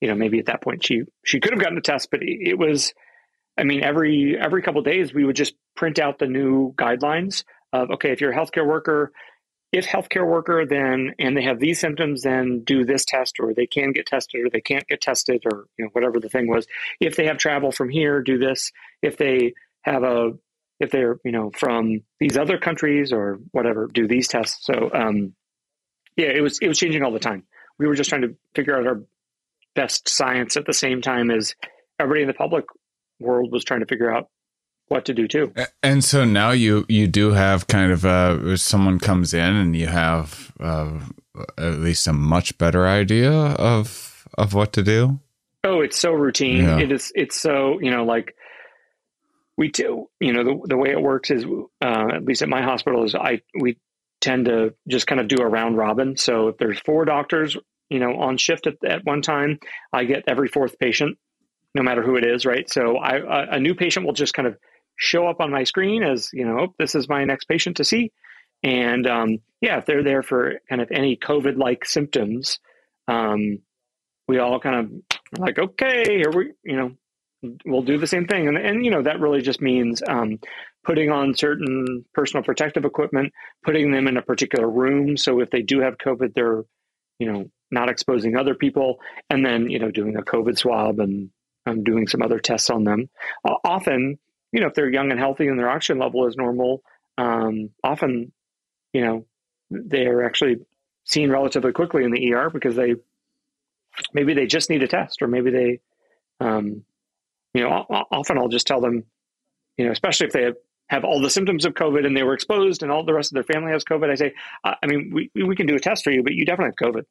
you 0.00 0.08
know, 0.08 0.14
maybe 0.14 0.38
at 0.38 0.46
that 0.46 0.62
point 0.62 0.84
she 0.84 1.02
she 1.24 1.40
could 1.40 1.52
have 1.52 1.60
gotten 1.60 1.78
a 1.78 1.82
test, 1.82 2.10
but 2.10 2.20
it, 2.22 2.58
was. 2.58 2.92
I 3.56 3.62
mean, 3.62 3.84
every 3.84 4.36
every 4.38 4.62
couple 4.62 4.82
days 4.82 5.14
we 5.14 5.24
would 5.24 5.36
just 5.36 5.54
print 5.76 6.00
out 6.00 6.18
the 6.18 6.26
new 6.26 6.74
guidelines 6.74 7.44
of 7.72 7.90
okay, 7.92 8.10
if 8.10 8.20
you're 8.20 8.32
a 8.32 8.36
healthcare 8.36 8.66
worker, 8.66 9.12
if 9.72 9.86
healthcare 9.86 10.26
worker 10.26 10.66
then 10.66 11.14
and 11.18 11.36
they 11.36 11.42
have 11.42 11.58
these 11.58 11.80
symptoms, 11.80 12.22
then 12.22 12.62
do 12.64 12.84
this 12.84 13.04
test, 13.04 13.36
or 13.40 13.54
they 13.54 13.66
can 13.66 13.92
get 13.92 14.06
tested, 14.06 14.44
or 14.44 14.50
they 14.50 14.60
can't 14.60 14.86
get 14.86 15.00
tested, 15.00 15.42
or 15.46 15.66
you 15.78 15.84
know 15.84 15.90
whatever 15.92 16.20
the 16.20 16.28
thing 16.28 16.48
was. 16.48 16.66
If 17.00 17.16
they 17.16 17.26
have 17.26 17.38
travel 17.38 17.72
from 17.72 17.88
here, 17.88 18.22
do 18.22 18.38
this. 18.38 18.72
If 19.02 19.16
they 19.16 19.54
have 19.82 20.02
a 20.02 20.32
if 20.80 20.90
they're 20.90 21.18
you 21.24 21.32
know 21.32 21.50
from 21.50 22.02
these 22.20 22.36
other 22.36 22.58
countries 22.58 23.12
or 23.12 23.38
whatever, 23.52 23.88
do 23.92 24.06
these 24.06 24.28
tests. 24.28 24.66
So 24.66 24.90
um, 24.92 25.34
yeah, 26.16 26.28
it 26.28 26.40
was 26.40 26.58
it 26.60 26.68
was 26.68 26.78
changing 26.78 27.02
all 27.02 27.12
the 27.12 27.18
time. 27.18 27.44
We 27.78 27.86
were 27.86 27.94
just 27.94 28.10
trying 28.10 28.22
to 28.22 28.36
figure 28.54 28.78
out 28.78 28.86
our 28.86 29.00
best 29.74 30.08
science 30.08 30.56
at 30.56 30.66
the 30.66 30.72
same 30.72 31.02
time 31.02 31.30
as 31.30 31.54
everybody 31.98 32.22
in 32.22 32.28
the 32.28 32.34
public 32.34 32.64
world 33.20 33.52
was 33.52 33.64
trying 33.64 33.80
to 33.80 33.86
figure 33.86 34.12
out 34.12 34.28
what 34.88 35.06
to 35.06 35.14
do 35.14 35.26
too. 35.26 35.52
And 35.82 36.04
so 36.04 36.24
now 36.24 36.50
you 36.50 36.84
you 36.88 37.06
do 37.06 37.32
have 37.32 37.66
kind 37.66 37.90
of 37.90 38.04
uh 38.04 38.56
someone 38.56 38.98
comes 38.98 39.34
in 39.34 39.56
and 39.56 39.76
you 39.76 39.86
have 39.86 40.52
uh, 40.60 41.00
at 41.58 41.80
least 41.80 42.06
a 42.06 42.12
much 42.12 42.56
better 42.58 42.86
idea 42.86 43.32
of 43.32 44.26
of 44.36 44.54
what 44.54 44.72
to 44.74 44.82
do. 44.82 45.20
Oh, 45.64 45.80
it's 45.80 45.98
so 45.98 46.12
routine. 46.12 46.64
Yeah. 46.64 46.78
It 46.78 46.92
is. 46.92 47.12
It's 47.14 47.40
so 47.40 47.80
you 47.80 47.90
know 47.90 48.04
like 48.04 48.34
we 49.56 49.68
do. 49.68 50.10
You 50.20 50.32
know 50.32 50.44
the 50.44 50.60
the 50.68 50.76
way 50.76 50.90
it 50.90 51.00
works 51.00 51.30
is 51.30 51.44
uh, 51.80 52.08
at 52.14 52.24
least 52.24 52.42
at 52.42 52.48
my 52.48 52.62
hospital 52.62 53.04
is 53.04 53.14
I 53.14 53.40
we 53.58 53.78
tend 54.24 54.46
to 54.46 54.74
just 54.88 55.06
kind 55.06 55.20
of 55.20 55.28
do 55.28 55.36
a 55.40 55.46
round 55.46 55.76
robin. 55.76 56.16
So 56.16 56.48
if 56.48 56.56
there's 56.58 56.80
four 56.80 57.04
doctors, 57.04 57.56
you 57.88 58.00
know, 58.00 58.16
on 58.16 58.36
shift 58.36 58.66
at, 58.66 58.76
at 58.84 59.04
one 59.04 59.22
time, 59.22 59.58
I 59.92 60.04
get 60.04 60.24
every 60.26 60.48
fourth 60.48 60.78
patient, 60.78 61.18
no 61.74 61.82
matter 61.82 62.02
who 62.02 62.16
it 62.16 62.26
is, 62.26 62.44
right? 62.44 62.68
So 62.68 62.96
I, 62.96 63.16
a, 63.18 63.56
a 63.56 63.60
new 63.60 63.74
patient 63.74 64.06
will 64.06 64.14
just 64.14 64.34
kind 64.34 64.48
of 64.48 64.56
show 64.96 65.26
up 65.26 65.40
on 65.40 65.50
my 65.50 65.64
screen 65.64 66.02
as 66.02 66.30
you 66.32 66.44
know 66.44 66.58
oh, 66.60 66.74
this 66.78 66.94
is 66.94 67.08
my 67.08 67.24
next 67.24 67.46
patient 67.46 67.78
to 67.78 67.84
see 67.84 68.12
and 68.62 69.06
um, 69.06 69.38
yeah 69.60 69.78
if 69.78 69.86
they're 69.86 70.04
there 70.04 70.22
for 70.22 70.54
kind 70.68 70.80
of 70.80 70.88
any 70.90 71.16
covid 71.16 71.56
like 71.56 71.84
symptoms 71.84 72.58
um, 73.08 73.58
we 74.28 74.38
all 74.38 74.60
kind 74.60 74.76
of 74.76 75.40
like 75.40 75.58
okay 75.58 76.04
here 76.06 76.30
we 76.30 76.52
you 76.64 76.76
know 76.76 76.92
we'll 77.66 77.82
do 77.82 77.98
the 77.98 78.06
same 78.06 78.26
thing 78.26 78.48
and, 78.48 78.56
and 78.56 78.84
you 78.84 78.90
know 78.90 79.02
that 79.02 79.20
really 79.20 79.42
just 79.42 79.60
means 79.60 80.02
um, 80.06 80.38
putting 80.84 81.10
on 81.10 81.34
certain 81.34 82.04
personal 82.12 82.44
protective 82.44 82.84
equipment 82.84 83.32
putting 83.64 83.90
them 83.92 84.06
in 84.06 84.16
a 84.16 84.22
particular 84.22 84.68
room. 84.68 85.16
So 85.16 85.40
if 85.40 85.50
they 85.50 85.62
do 85.62 85.80
have 85.80 85.98
covid 85.98 86.34
they're 86.34 86.64
you 87.18 87.32
know 87.32 87.50
not 87.70 87.88
exposing 87.88 88.36
other 88.36 88.54
people. 88.54 89.00
And 89.30 89.44
then 89.44 89.70
you 89.70 89.78
know 89.78 89.90
doing 89.90 90.16
a 90.16 90.22
covid 90.22 90.58
swab 90.58 91.00
and 91.00 91.30
um, 91.66 91.82
doing 91.82 92.06
some 92.06 92.22
other 92.22 92.38
tests 92.38 92.70
on 92.70 92.84
them. 92.84 93.08
Uh, 93.44 93.54
often 93.64 94.18
you 94.54 94.60
know, 94.60 94.68
if 94.68 94.74
they're 94.74 94.88
young 94.88 95.10
and 95.10 95.18
healthy 95.18 95.48
and 95.48 95.58
their 95.58 95.68
oxygen 95.68 95.98
level 95.98 96.28
is 96.28 96.36
normal, 96.36 96.80
um, 97.18 97.70
often, 97.82 98.30
you 98.92 99.04
know, 99.04 99.26
they're 99.68 100.24
actually 100.24 100.58
seen 101.02 101.28
relatively 101.28 101.72
quickly 101.72 102.04
in 102.04 102.12
the 102.12 102.32
ER 102.32 102.50
because 102.50 102.76
they 102.76 102.94
maybe 104.12 104.32
they 104.32 104.46
just 104.46 104.70
need 104.70 104.84
a 104.84 104.86
test 104.86 105.22
or 105.22 105.26
maybe 105.26 105.50
they, 105.50 105.80
um, 106.38 106.84
you 107.52 107.64
know, 107.64 107.68
often 108.12 108.38
I'll 108.38 108.46
just 108.46 108.68
tell 108.68 108.80
them, 108.80 109.02
you 109.76 109.86
know, 109.86 109.90
especially 109.90 110.28
if 110.28 110.32
they 110.32 110.44
have, 110.44 110.56
have 110.88 111.04
all 111.04 111.20
the 111.20 111.30
symptoms 111.30 111.64
of 111.64 111.74
COVID 111.74 112.06
and 112.06 112.16
they 112.16 112.22
were 112.22 112.34
exposed 112.34 112.82
and 112.82 112.92
all 112.92 113.04
the 113.04 113.14
rest 113.14 113.32
of 113.32 113.34
their 113.34 113.44
family 113.44 113.72
has 113.72 113.84
COVID, 113.84 114.10
I 114.10 114.14
say, 114.14 114.34
I 114.64 114.86
mean, 114.86 115.10
we, 115.12 115.30
we 115.42 115.56
can 115.56 115.66
do 115.66 115.74
a 115.74 115.80
test 115.80 116.04
for 116.04 116.10
you, 116.10 116.22
but 116.22 116.34
you 116.34 116.44
definitely 116.44 116.74
have 116.78 116.92
COVID. 116.92 117.04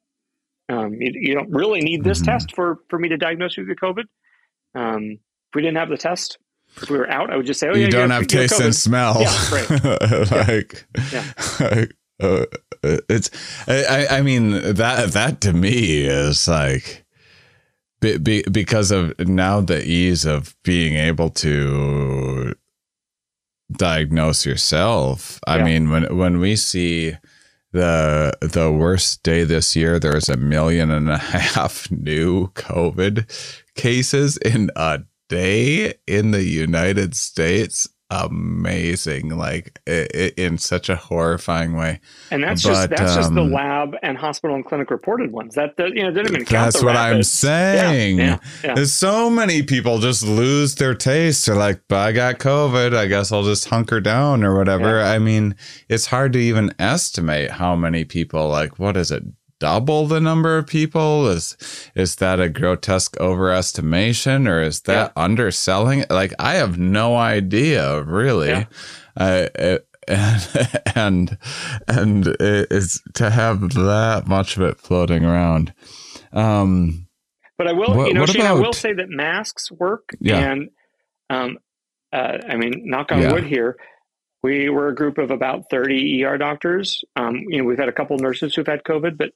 Um, 0.68 0.94
you, 0.94 1.12
you, 1.14 1.34
don't 1.34 1.50
really 1.50 1.80
need 1.80 2.04
this 2.04 2.20
mm-hmm. 2.20 2.30
test 2.30 2.54
for, 2.54 2.78
for 2.88 2.98
me 2.98 3.08
to 3.08 3.16
diagnose 3.16 3.56
you 3.56 3.66
with 3.66 3.78
COVID. 3.78 4.04
Um, 4.74 5.12
if 5.12 5.54
we 5.54 5.62
didn't 5.62 5.76
have 5.76 5.90
the 5.90 5.98
test, 5.98 6.38
if 6.76 6.90
we 6.90 6.98
were 6.98 7.10
out, 7.10 7.30
I 7.30 7.36
would 7.36 7.46
just 7.46 7.60
say, 7.60 7.68
"Oh, 7.68 7.74
you 7.74 7.84
yeah, 7.84 7.90
don't 7.90 8.10
have 8.10 8.26
taste 8.26 8.60
and 8.60 8.74
smell." 8.74 9.20
Yeah, 9.20 9.54
right. 9.54 10.30
like, 10.48 10.86
yeah. 11.12 11.84
Uh, 12.20 12.46
it's. 13.08 13.28
I, 13.66 14.06
I 14.08 14.22
mean 14.22 14.52
that 14.52 15.10
that 15.12 15.40
to 15.40 15.52
me 15.52 16.04
is 16.04 16.46
like, 16.46 17.04
be, 18.00 18.44
because 18.44 18.92
of 18.92 19.18
now 19.18 19.60
the 19.60 19.84
ease 19.84 20.24
of 20.24 20.54
being 20.62 20.94
able 20.94 21.28
to 21.30 22.54
diagnose 23.72 24.46
yourself. 24.46 25.40
I 25.46 25.58
yeah. 25.58 25.64
mean, 25.64 25.90
when 25.90 26.16
when 26.16 26.38
we 26.38 26.56
see 26.56 27.16
the 27.72 28.36
the 28.40 28.72
worst 28.72 29.22
day 29.22 29.44
this 29.44 29.74
year, 29.74 29.98
there's 29.98 30.28
a 30.28 30.36
million 30.36 30.90
and 30.90 31.10
a 31.10 31.18
half 31.18 31.90
new 31.90 32.48
COVID 32.48 33.26
cases 33.74 34.36
in 34.38 34.70
a 34.76 35.00
day 35.28 35.94
in 36.06 36.30
the 36.30 36.44
United 36.44 37.16
States 37.16 37.88
amazing 38.10 39.30
like 39.30 39.80
it, 39.86 40.34
in 40.36 40.58
such 40.58 40.88
a 40.88 40.96
horrifying 40.96 41.74
way. 41.74 42.00
And 42.30 42.42
that's 42.42 42.62
but, 42.62 42.68
just 42.68 42.90
that's 42.90 43.12
um, 43.12 43.16
just 43.16 43.34
the 43.34 43.42
um, 43.42 43.52
lab 43.52 43.96
and 44.02 44.18
hospital 44.18 44.54
and 44.54 44.64
clinic 44.64 44.90
reported 44.90 45.32
ones. 45.32 45.54
That 45.54 45.74
you 45.78 46.02
know 46.02 46.10
didn't 46.10 46.32
even 46.32 46.44
count 46.44 46.72
that's 46.72 46.84
what 46.84 46.96
i'm 46.96 47.22
saying 47.22 48.18
yeah, 48.18 48.24
yeah, 48.24 48.38
yeah. 48.62 48.74
there's 48.74 48.92
so 48.92 49.30
many 49.30 49.62
people 49.62 49.98
just 49.98 50.22
lose 50.22 50.74
their 50.76 50.94
taste. 50.94 51.46
They're 51.46 51.56
like 51.56 51.80
i 51.90 52.12
got 52.12 52.38
covid. 52.38 52.94
I 52.96 53.06
guess 53.06 53.32
i'll 53.32 53.44
just 53.44 53.68
hunker 53.68 54.00
down 54.00 54.44
or 54.44 54.56
whatever. 54.56 55.00
I 55.00 55.18
mean 55.18 55.56
it's 55.88 56.06
hard 56.06 56.32
to 56.34 56.38
even 56.38 56.74
estimate 56.78 57.52
how 57.52 57.74
many 57.74 58.04
people 58.04 58.48
like 58.48 58.78
what 58.78 58.96
is 58.96 59.10
it 59.10 59.24
double 59.60 60.06
the 60.06 60.20
number 60.20 60.58
of 60.58 60.66
people? 60.66 61.28
Is 61.28 61.56
is 61.94 62.16
that 62.16 62.40
a 62.40 62.48
grotesque 62.48 63.16
overestimation 63.16 64.48
or 64.48 64.62
is 64.62 64.82
that 64.82 65.12
yeah. 65.16 65.22
underselling? 65.22 66.04
Like 66.10 66.34
I 66.38 66.54
have 66.54 66.78
no 66.78 67.16
idea, 67.16 68.02
really. 68.02 68.48
Yeah. 68.48 68.64
Uh, 69.16 69.48
it, 69.54 69.88
and 70.94 71.38
and 71.88 72.26
it's 72.40 73.00
to 73.14 73.30
have 73.30 73.72
that 73.74 74.24
much 74.26 74.56
of 74.56 74.62
it 74.62 74.78
floating 74.78 75.24
around. 75.24 75.72
Um, 76.32 77.06
but 77.56 77.68
I 77.68 77.72
will, 77.72 77.94
what, 77.94 78.08
you 78.08 78.14
know, 78.14 78.26
Shane, 78.26 78.42
about, 78.42 78.56
I 78.56 78.60
will 78.60 78.72
say 78.72 78.92
that 78.92 79.08
masks 79.08 79.70
work, 79.70 80.10
yeah. 80.20 80.50
and 80.50 80.70
um, 81.30 81.58
uh, 82.12 82.38
I 82.48 82.56
mean, 82.56 82.82
knock 82.84 83.12
on 83.12 83.22
yeah. 83.22 83.32
wood 83.32 83.44
here. 83.44 83.76
We 84.44 84.68
were 84.68 84.88
a 84.88 84.94
group 84.94 85.16
of 85.16 85.30
about 85.30 85.70
30 85.70 86.22
ER 86.22 86.36
doctors. 86.36 87.02
Um, 87.16 87.36
you 87.48 87.56
know, 87.56 87.64
we've 87.64 87.78
had 87.78 87.88
a 87.88 87.92
couple 87.92 88.18
nurses 88.18 88.54
who've 88.54 88.66
had 88.66 88.84
COVID, 88.84 89.16
but 89.16 89.30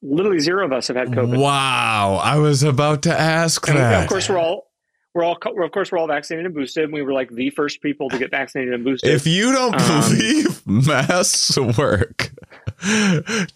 literally 0.00 0.38
zero 0.38 0.64
of 0.64 0.72
us 0.72 0.86
have 0.86 0.96
had 0.96 1.08
COVID. 1.08 1.40
Wow, 1.40 2.20
I 2.22 2.36
was 2.36 2.62
about 2.62 3.02
to 3.02 3.18
ask 3.18 3.66
and 3.66 3.76
that. 3.76 4.04
Of 4.04 4.08
course, 4.08 4.28
we're 4.28 4.38
all 4.38 4.70
we're 5.12 5.24
all 5.24 5.36
of 5.42 5.72
course 5.72 5.90
we're 5.90 5.98
all 5.98 6.06
vaccinated 6.06 6.46
and 6.46 6.54
boosted. 6.54 6.84
And 6.84 6.92
we 6.92 7.02
were 7.02 7.12
like 7.12 7.30
the 7.30 7.50
first 7.50 7.82
people 7.82 8.08
to 8.10 8.16
get 8.16 8.30
vaccinated 8.30 8.74
and 8.74 8.84
boosted. 8.84 9.10
If 9.10 9.26
you 9.26 9.50
don't 9.50 9.74
um, 9.74 10.02
believe 10.02 10.64
masks 10.64 11.58
work, 11.58 12.30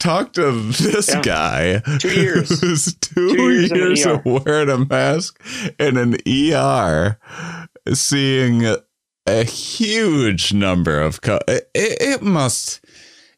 talk 0.00 0.32
to 0.32 0.50
this 0.50 1.10
yeah. 1.10 1.22
guy 1.22 1.78
two 2.00 2.20
years 2.20 2.60
who's 2.60 2.92
two, 2.96 3.36
two 3.36 3.50
years, 3.52 3.70
years 3.70 4.04
of 4.04 4.24
wearing 4.24 4.68
a 4.68 4.78
mask 4.78 5.40
in 5.78 5.96
an 5.96 6.16
ER 6.26 7.20
seeing 7.94 8.64
a 9.28 9.44
huge 9.44 10.52
number 10.52 11.00
of 11.00 11.20
co- 11.20 11.40
it, 11.46 11.68
it 11.74 12.22
must 12.22 12.84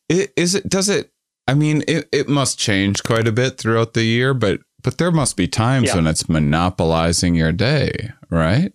it, 0.09 0.33
is 0.37 0.55
it 0.55 0.69
does 0.69 0.89
it 0.89 1.13
I 1.49 1.55
mean 1.55 1.83
it, 1.89 2.09
it 2.13 2.29
must 2.29 2.59
change 2.59 3.03
quite 3.03 3.27
a 3.27 3.33
bit 3.33 3.59
throughout 3.59 3.95
the 3.95 4.05
year 4.05 4.33
but 4.33 4.61
but 4.83 4.99
there 4.99 5.11
must 5.11 5.37
be 5.37 5.49
times 5.49 5.89
yeah. 5.89 5.97
when 5.97 6.07
it's 6.07 6.29
monopolizing 6.29 7.35
your 7.35 7.53
day 7.53 8.11
right 8.31 8.73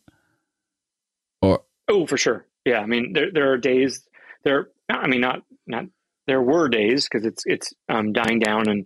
or 1.42 1.64
oh 1.88 2.06
for 2.06 2.18
sure 2.18 2.46
yeah 2.66 2.80
I 2.80 2.86
mean 2.86 3.14
there 3.14 3.32
there 3.32 3.52
are 3.52 3.58
days 3.58 4.06
there 4.44 4.70
I 4.90 5.08
mean 5.08 5.22
not 5.22 5.42
not 5.66 5.86
there 6.28 6.42
were 6.42 6.68
days 6.70 7.08
because 7.08 7.26
it's 7.26 7.44
it's 7.46 7.74
um, 7.88 8.12
dying 8.12 8.40
down 8.40 8.68
and 8.68 8.86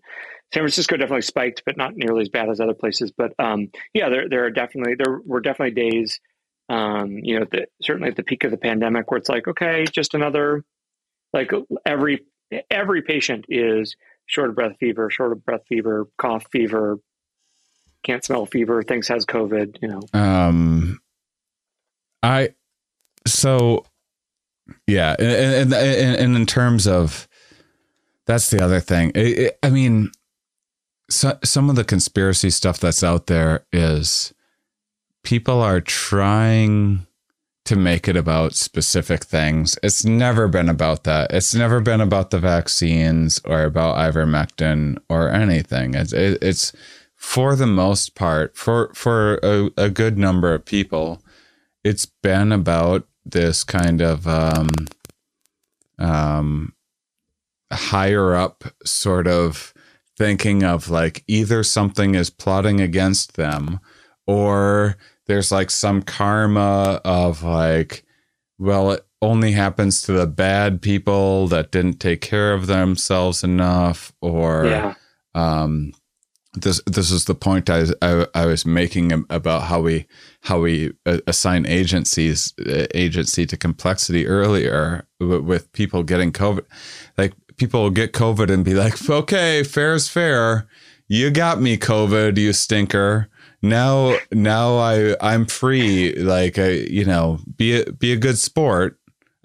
San 0.53 0.61
Francisco 0.61 0.97
definitely 0.97 1.22
spiked, 1.22 1.61
but 1.64 1.77
not 1.77 1.95
nearly 1.95 2.22
as 2.22 2.30
bad 2.30 2.49
as 2.49 2.60
other 2.60 2.73
places. 2.73 3.11
But 3.15 3.34
um, 3.38 3.69
yeah, 3.93 4.10
there 4.10 4.27
there 4.27 4.45
are 4.45 4.49
definitely 4.49 4.95
there 4.97 5.19
were 5.23 5.41
definitely 5.41 5.76
days, 5.76 6.19
um, 6.69 7.17
you 7.23 7.39
know, 7.39 7.45
the, 7.51 7.67
certainly 7.81 8.09
at 8.09 8.15
the 8.15 8.23
peak 8.23 8.43
of 8.43 8.51
the 8.51 8.57
pandemic 8.57 9.09
where 9.09 9.17
it's 9.17 9.29
like, 9.29 9.47
okay, 9.47 9.85
just 9.91 10.13
another, 10.13 10.63
like 11.33 11.51
every 11.85 12.25
every 12.69 13.01
patient 13.01 13.45
is 13.49 13.95
short 14.27 14.49
of 14.49 14.55
breath 14.55 14.77
fever, 14.79 15.09
short 15.09 15.31
of 15.31 15.43
breath 15.43 15.65
fever, 15.67 16.07
cough 16.17 16.45
fever, 16.51 16.99
can't 18.03 18.23
smell 18.23 18.45
fever, 18.45 18.83
thinks 18.83 19.07
has 19.07 19.25
COVID. 19.25 19.77
You 19.81 19.87
know, 19.87 20.19
um, 20.19 20.99
I 22.21 22.53
so 23.25 23.85
yeah, 24.87 25.15
and 25.19 25.73
and, 25.73 26.15
and 26.15 26.35
in 26.35 26.45
terms 26.45 26.87
of 26.87 27.27
that's 28.27 28.51
the 28.51 28.63
other 28.63 28.79
thing. 28.79 29.11
I 29.63 29.69
mean, 29.71 30.11
so, 31.09 31.37
some 31.43 31.69
of 31.69 31.75
the 31.75 31.83
conspiracy 31.83 32.51
stuff 32.51 32.79
that's 32.79 33.03
out 33.03 33.25
there 33.25 33.65
is 33.73 34.33
people 35.23 35.61
are 35.61 35.81
trying 35.81 37.05
to 37.65 37.75
make 37.75 38.07
it 38.07 38.15
about 38.15 38.55
specific 38.55 39.23
things. 39.23 39.77
It's 39.83 40.03
never 40.03 40.47
been 40.47 40.69
about 40.69 41.03
that. 41.03 41.31
It's 41.31 41.53
never 41.53 41.79
been 41.79 42.01
about 42.01 42.31
the 42.31 42.39
vaccines 42.39 43.39
or 43.45 43.63
about 43.63 43.97
ivermectin 43.97 44.97
or 45.07 45.29
anything. 45.29 45.93
It's 45.93 46.13
it, 46.13 46.41
it's 46.41 46.73
for 47.15 47.55
the 47.55 47.67
most 47.67 48.15
part 48.15 48.57
for 48.57 48.91
for 48.95 49.35
a, 49.43 49.69
a 49.77 49.89
good 49.89 50.17
number 50.17 50.53
of 50.53 50.65
people, 50.65 51.21
it's 51.83 52.05
been 52.05 52.51
about 52.51 53.07
this 53.25 53.63
kind 53.63 54.01
of 54.01 54.25
um, 54.25 54.69
um, 55.99 56.73
higher 57.71 58.35
up 58.35 58.63
sort 58.83 59.27
of 59.27 59.73
thinking 60.17 60.63
of 60.63 60.89
like 60.89 61.23
either 61.27 61.63
something 61.63 62.15
is 62.15 62.29
plotting 62.29 62.81
against 62.81 63.35
them 63.35 63.79
or 64.25 64.97
there's 65.30 65.51
like 65.51 65.69
some 65.69 66.01
karma 66.01 66.99
of 67.06 67.43
like, 67.43 68.03
well, 68.57 68.91
it 68.91 69.06
only 69.22 69.51
happens 69.51 70.01
to 70.01 70.11
the 70.11 70.26
bad 70.26 70.81
people 70.81 71.47
that 71.47 71.72
didn't 71.72 71.99
take 71.99 72.19
care 72.19 72.51
of 72.51 72.65
themselves 72.65 73.43
enough 73.43 74.11
or 74.22 74.65
yeah. 74.65 74.95
um, 75.35 75.93
this 76.53 76.81
this 76.88 77.11
is 77.11 77.26
the 77.26 77.35
point 77.35 77.69
I, 77.69 77.85
I, 78.01 78.26
I 78.34 78.47
was 78.47 78.65
making 78.65 79.23
about 79.30 79.64
how 79.64 79.81
we 79.81 80.07
how 80.41 80.61
we 80.61 80.93
uh, 81.06 81.19
assign 81.27 81.68
agencies 81.68 82.51
uh, 82.65 82.88
agency 82.95 83.45
to 83.45 83.56
complexity 83.56 84.26
earlier 84.26 85.07
with 85.19 85.72
people 85.73 86.01
getting 86.01 86.31
COVID. 86.31 86.65
Like 87.19 87.34
people 87.57 87.91
get 87.91 88.14
COVID 88.14 88.49
and 88.51 88.65
be 88.65 88.73
like, 88.73 89.07
okay, 89.07 89.61
fair 89.61 89.93
is 89.93 90.10
fair. 90.10 90.68
You 91.07 91.30
got 91.30 91.61
me, 91.61 91.77
COVID, 91.77 92.35
you 92.38 92.51
stinker. 92.51 93.30
Now, 93.61 94.18
now 94.31 94.77
I 94.77 95.15
I'm 95.22 95.45
free. 95.45 96.14
Like 96.15 96.57
I, 96.57 96.69
you 96.69 97.06
know, 97.06 97.40
be 97.57 97.81
a, 97.81 97.91
be 97.91 98.14
a 98.14 98.18
good 98.18 98.38
sport 98.38 98.99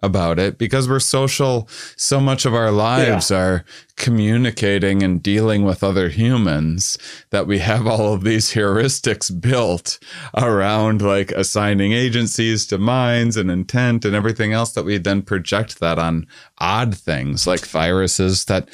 about 0.05 0.39
it 0.39 0.59
because 0.59 0.89
we're 0.89 1.01
social. 1.01 1.69
So 1.97 2.21
much 2.21 2.45
of 2.45 2.55
our 2.55 2.71
lives 2.71 3.31
yeah. 3.31 3.39
are 3.39 3.65
communicating 3.97 5.03
and 5.03 5.23
dealing 5.23 5.65
with 5.65 5.83
other 5.83 6.11
humans 6.11 6.99
that 7.31 7.47
we 7.47 7.59
have 7.61 7.87
all 7.87 8.13
of 8.13 8.23
these 8.23 8.53
heuristics 8.53 9.31
built 9.41 9.99
around 10.37 11.01
like 11.01 11.33
assigning 11.33 11.93
agencies 11.93 12.67
to 12.67 12.79
minds 12.79 13.37
and 13.37 13.51
intent 13.51 14.05
and 14.05 14.15
everything 14.15 14.53
else 14.53 14.73
that 14.73 14.85
we 14.85 14.99
then 14.99 15.23
project 15.23 15.81
that 15.81 15.99
on 15.99 16.27
odd 16.59 16.95
things 16.95 17.47
like 17.47 17.65
viruses 17.67 18.45
that 18.45 18.69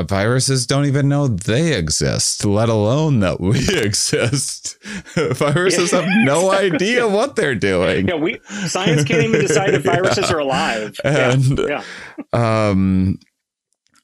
viruses 0.00 0.66
don't 0.66 0.86
even 0.86 1.08
know 1.08 1.28
they 1.28 1.74
exist, 1.74 2.44
let 2.44 2.68
alone 2.68 3.20
that 3.20 3.40
we 3.40 3.58
exist. 3.78 4.78
viruses 5.14 5.90
have 5.90 6.06
no 6.24 6.50
idea 6.50 7.06
what 7.06 7.36
they're 7.36 7.54
doing. 7.54 8.08
Yeah, 8.08 8.14
we 8.14 8.40
science 8.66 9.04
can't 9.04 9.24
even 9.24 9.40
decide 9.40 9.74
if 9.74 9.82
viruses 9.84 10.30
yeah. 10.30 10.36
are 10.36 10.38
alive. 10.38 10.96
And 11.04 11.58
yeah, 11.58 11.84
yeah. 12.32 12.68
um, 12.70 13.18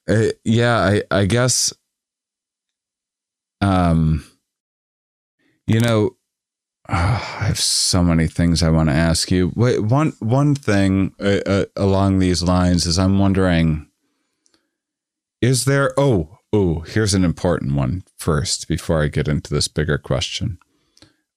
uh, 0.09 0.28
yeah, 0.44 0.77
I, 0.77 1.02
I 1.10 1.24
guess, 1.24 1.73
um, 3.60 4.24
you 5.66 5.81
know, 5.81 6.16
oh, 6.89 6.93
I 7.40 7.44
have 7.47 7.59
so 7.59 8.02
many 8.02 8.27
things 8.27 8.62
I 8.62 8.70
want 8.70 8.90
to 8.90 8.94
ask 8.94 9.31
you. 9.31 9.52
Wait, 9.55 9.81
one 9.81 10.12
one 10.19 10.55
thing 10.55 11.15
uh, 11.19 11.40
uh, 11.47 11.65
along 11.77 12.19
these 12.19 12.43
lines 12.43 12.86
is 12.86 12.98
I'm 12.98 13.19
wondering 13.19 13.88
is 15.40 15.65
there, 15.65 15.93
oh, 15.97 16.39
oh, 16.52 16.81
here's 16.81 17.15
an 17.15 17.24
important 17.24 17.74
one 17.74 18.05
first 18.16 18.69
before 18.69 19.02
I 19.02 19.09
get 19.09 19.28
into 19.28 19.52
this 19.52 19.69
bigger 19.69 19.98
question. 19.98 20.59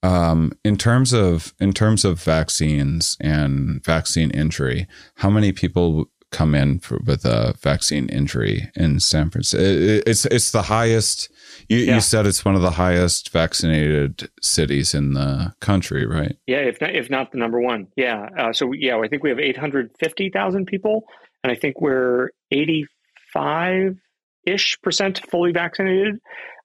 Um, 0.04 0.54
in 0.64 0.78
terms 0.78 1.14
of 1.14 1.54
in 1.60 1.74
terms 1.74 2.04
of 2.04 2.20
vaccines 2.20 3.18
and 3.22 3.84
vaccine 3.86 4.32
injury, 4.32 4.88
how 5.16 5.30
many 5.30 5.52
people 5.52 6.10
come 6.32 6.56
in 6.56 6.80
for, 6.80 7.00
with 7.06 7.26
a 7.26 7.54
vaccine 7.62 8.10
injury 8.10 8.72
in 8.76 9.00
San 9.00 9.30
Francisco? 9.30 9.64
It, 9.64 10.04
it's 10.08 10.26
it's 10.26 10.52
the 10.52 10.64
highest. 10.64 11.30
You, 11.70 11.78
yeah. 11.78 11.96
you, 11.96 12.02
said 12.02 12.26
it's 12.26 12.44
one 12.44 12.56
of 12.56 12.64
the 12.64 12.72
highest 12.72 13.32
vaccinated 13.32 14.30
cities 14.42 14.96
in 14.96 15.14
the 15.14 15.54
country, 15.62 16.08
right? 16.08 16.36
Yeah, 16.48 16.58
if 16.58 16.82
not, 16.82 16.96
if 16.96 17.10
not 17.12 17.32
the 17.32 17.38
number 17.38 17.60
one. 17.60 17.88
Yeah. 17.96 18.28
Uh, 18.38 18.54
so 18.54 18.74
yeah, 18.74 18.98
I 18.98 19.08
think 19.08 19.22
we 19.22 19.30
have 19.30 19.40
eight 19.40 19.58
hundred 19.58 19.92
fifty 20.00 20.32
thousand 20.32 20.66
people, 20.66 21.04
and 21.44 21.52
I 21.52 21.56
think 21.56 21.80
we're 21.80 22.30
eighty 22.50 22.88
five 23.34 23.98
ish 24.46 24.80
percent 24.82 25.22
fully 25.30 25.52
vaccinated. 25.52 26.20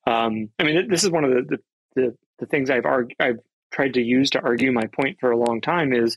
Um, 0.06 0.50
I 0.58 0.64
mean, 0.64 0.88
this 0.88 1.04
is 1.04 1.10
one 1.10 1.24
of 1.24 1.30
the 1.30 1.42
the, 1.48 1.58
the, 1.94 2.16
the 2.40 2.46
things 2.46 2.70
I've 2.70 2.86
arg- 2.86 3.14
I've 3.18 3.40
tried 3.72 3.94
to 3.94 4.02
use 4.02 4.30
to 4.30 4.40
argue 4.40 4.72
my 4.72 4.86
point 4.86 5.18
for 5.20 5.30
a 5.30 5.36
long 5.36 5.60
time 5.60 5.92
is 5.92 6.16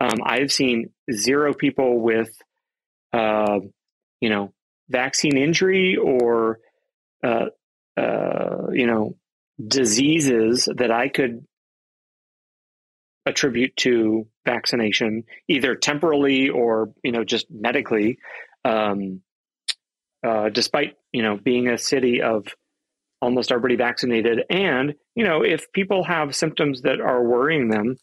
um, 0.00 0.18
I've 0.24 0.52
seen 0.52 0.90
zero 1.12 1.54
people 1.54 2.00
with 2.00 2.30
uh, 3.12 3.60
you 4.20 4.30
know 4.30 4.52
vaccine 4.88 5.36
injury 5.36 5.96
or 5.96 6.58
uh, 7.24 7.46
uh, 7.96 8.70
you 8.72 8.86
know 8.86 9.16
diseases 9.64 10.68
that 10.76 10.90
I 10.90 11.08
could 11.08 11.46
attribute 13.24 13.76
to 13.76 14.26
vaccination, 14.44 15.24
either 15.48 15.74
temporally 15.74 16.48
or 16.48 16.92
you 17.02 17.12
know 17.12 17.24
just 17.24 17.46
medically. 17.50 18.18
Um, 18.64 19.22
uh, 20.26 20.48
despite 20.50 20.96
you 21.12 21.22
know 21.22 21.36
being 21.36 21.68
a 21.68 21.78
city 21.78 22.20
of 22.22 22.46
almost 23.22 23.50
everybody 23.50 23.76
vaccinated. 23.76 24.44
And 24.50 24.94
you 25.14 25.24
know, 25.24 25.42
if 25.42 25.70
people 25.72 26.04
have 26.04 26.36
symptoms 26.36 26.82
that 26.82 27.00
are 27.00 27.22
worrying 27.22 27.68
them, 27.68 27.96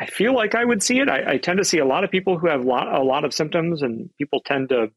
I 0.00 0.06
feel 0.06 0.34
like 0.34 0.54
I 0.54 0.64
would 0.64 0.82
see 0.82 0.98
it. 0.98 1.08
I, 1.08 1.32
I 1.32 1.36
tend 1.38 1.58
to 1.58 1.64
see 1.64 1.78
a 1.78 1.84
lot 1.86 2.04
of 2.04 2.10
people 2.10 2.38
who 2.38 2.48
have 2.48 2.64
lot, 2.64 2.92
a 2.92 3.02
lot 3.02 3.24
of 3.24 3.32
symptoms, 3.32 3.82
and 3.82 4.10
people 4.18 4.40
tend 4.44 4.68
to 4.70 4.90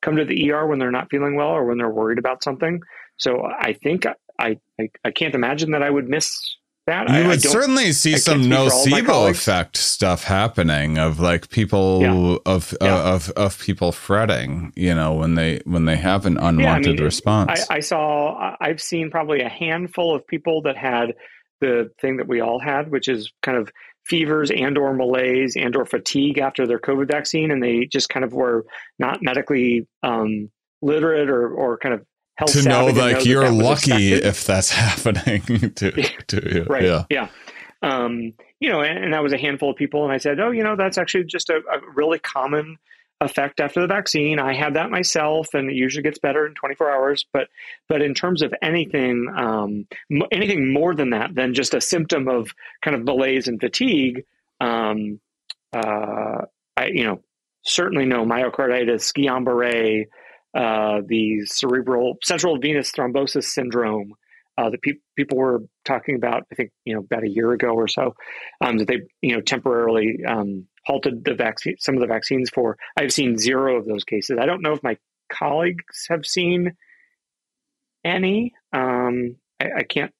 come 0.00 0.16
to 0.16 0.24
the 0.24 0.50
ER 0.50 0.66
when 0.66 0.78
they're 0.78 0.90
not 0.90 1.10
feeling 1.10 1.34
well 1.34 1.48
or 1.48 1.64
when 1.64 1.78
they're 1.78 1.90
worried 1.90 2.18
about 2.18 2.42
something. 2.42 2.80
So 3.16 3.42
I 3.44 3.72
think 3.72 4.06
I, 4.38 4.58
I, 4.78 4.88
I 5.04 5.10
can't 5.10 5.34
imagine 5.34 5.72
that 5.72 5.82
I 5.82 5.90
would 5.90 6.08
miss 6.08 6.30
that. 6.88 7.08
You 7.08 7.14
I, 7.14 7.26
would 7.26 7.36
I 7.46 7.48
certainly 7.48 7.92
see 7.92 8.16
some 8.16 8.42
nocebo 8.42 9.30
effect 9.30 9.76
stuff 9.76 10.24
happening 10.24 10.98
of 10.98 11.20
like 11.20 11.48
people 11.50 12.00
yeah. 12.00 12.36
Of, 12.46 12.74
yeah. 12.80 12.96
Uh, 12.96 13.14
of 13.14 13.30
of 13.30 13.58
people 13.58 13.92
fretting, 13.92 14.72
you 14.74 14.94
know, 14.94 15.14
when 15.14 15.34
they 15.34 15.60
when 15.64 15.84
they 15.84 15.96
have 15.96 16.26
an 16.26 16.38
unwanted 16.38 16.86
yeah, 16.86 16.90
I 16.90 16.94
mean, 16.94 17.04
response. 17.04 17.66
I, 17.70 17.76
I 17.76 17.80
saw 17.80 18.56
I've 18.60 18.80
seen 18.80 19.10
probably 19.10 19.40
a 19.40 19.48
handful 19.48 20.14
of 20.14 20.26
people 20.26 20.62
that 20.62 20.76
had 20.76 21.14
the 21.60 21.90
thing 22.00 22.18
that 22.18 22.28
we 22.28 22.40
all 22.40 22.60
had, 22.60 22.90
which 22.90 23.08
is 23.08 23.32
kind 23.42 23.58
of 23.58 23.70
fevers 24.04 24.50
and 24.50 24.78
or 24.78 24.94
malaise 24.94 25.56
and 25.56 25.76
or 25.76 25.84
fatigue 25.84 26.38
after 26.38 26.66
their 26.66 26.78
COVID 26.78 27.08
vaccine, 27.08 27.50
and 27.50 27.62
they 27.62 27.86
just 27.86 28.08
kind 28.08 28.24
of 28.24 28.32
were 28.32 28.64
not 28.98 29.22
medically 29.22 29.86
um, 30.02 30.50
literate 30.82 31.28
or 31.28 31.48
or 31.50 31.78
kind 31.78 31.94
of 31.94 32.04
to 32.46 32.62
know 32.62 32.86
like 32.86 33.16
know 33.16 33.20
you're 33.20 33.44
that 33.44 33.56
that 33.56 33.64
lucky 33.64 34.12
if 34.12 34.44
that's 34.44 34.70
happening 34.72 35.42
to, 35.74 35.90
to 36.26 36.54
you. 36.54 36.66
right. 36.68 36.84
Yeah. 36.84 37.04
Yeah. 37.10 37.28
Um, 37.82 38.34
you 38.60 38.68
know, 38.68 38.80
and, 38.80 39.04
and, 39.04 39.12
that 39.12 39.22
was 39.22 39.32
a 39.32 39.38
handful 39.38 39.70
of 39.70 39.76
people. 39.76 40.02
And 40.02 40.12
I 40.12 40.18
said, 40.18 40.40
oh, 40.40 40.50
you 40.50 40.64
know, 40.64 40.74
that's 40.74 40.98
actually 40.98 41.24
just 41.24 41.48
a, 41.48 41.58
a 41.58 41.78
really 41.94 42.18
common 42.18 42.76
effect 43.20 43.60
after 43.60 43.80
the 43.80 43.86
vaccine. 43.86 44.38
I 44.38 44.54
had 44.54 44.74
that 44.74 44.90
myself, 44.90 45.54
and 45.54 45.70
it 45.70 45.74
usually 45.74 46.02
gets 46.02 46.18
better 46.18 46.46
in 46.46 46.54
24 46.54 46.90
hours. 46.90 47.26
But 47.32 47.48
but 47.88 48.02
in 48.02 48.14
terms 48.14 48.42
of 48.42 48.54
anything 48.62 49.28
um, 49.36 49.86
anything 50.30 50.72
more 50.72 50.94
than 50.94 51.10
that, 51.10 51.34
than 51.34 51.54
just 51.54 51.74
a 51.74 51.80
symptom 51.80 52.28
of 52.28 52.52
kind 52.82 52.96
of 52.96 53.04
malaise 53.04 53.48
and 53.48 53.60
fatigue, 53.60 54.24
um, 54.60 55.20
uh, 55.72 56.42
I 56.76 56.86
you 56.86 57.04
know 57.04 57.20
certainly 57.62 58.06
no 58.06 58.24
myocarditis, 58.24 59.12
Guillain-Barré, 59.12 60.06
uh, 60.58 61.02
the 61.06 61.46
cerebral 61.46 62.18
central 62.22 62.58
venous 62.58 62.90
thrombosis 62.90 63.44
syndrome. 63.44 64.14
Uh, 64.56 64.70
that 64.70 64.82
pe- 64.82 64.94
people 65.14 65.38
were 65.38 65.62
talking 65.84 66.16
about, 66.16 66.42
I 66.50 66.56
think, 66.56 66.72
you 66.84 66.92
know, 66.92 66.98
about 66.98 67.22
a 67.22 67.28
year 67.28 67.52
ago 67.52 67.68
or 67.68 67.86
so, 67.86 68.16
um, 68.60 68.78
that 68.78 68.88
they, 68.88 69.02
you 69.22 69.32
know, 69.32 69.40
temporarily 69.40 70.18
um, 70.26 70.66
halted 70.84 71.24
the 71.24 71.34
vaccine, 71.34 71.76
some 71.78 71.94
of 71.94 72.00
the 72.00 72.08
vaccines 72.08 72.50
for. 72.50 72.76
I've 72.96 73.12
seen 73.12 73.38
zero 73.38 73.76
of 73.76 73.86
those 73.86 74.02
cases. 74.02 74.36
I 74.40 74.46
don't 74.46 74.60
know 74.60 74.72
if 74.72 74.82
my 74.82 74.96
colleagues 75.32 76.06
have 76.08 76.26
seen 76.26 76.72
any. 78.04 78.52
Um, 78.72 79.36
I, 79.60 79.70
I, 79.76 79.82
can't. 79.84 80.12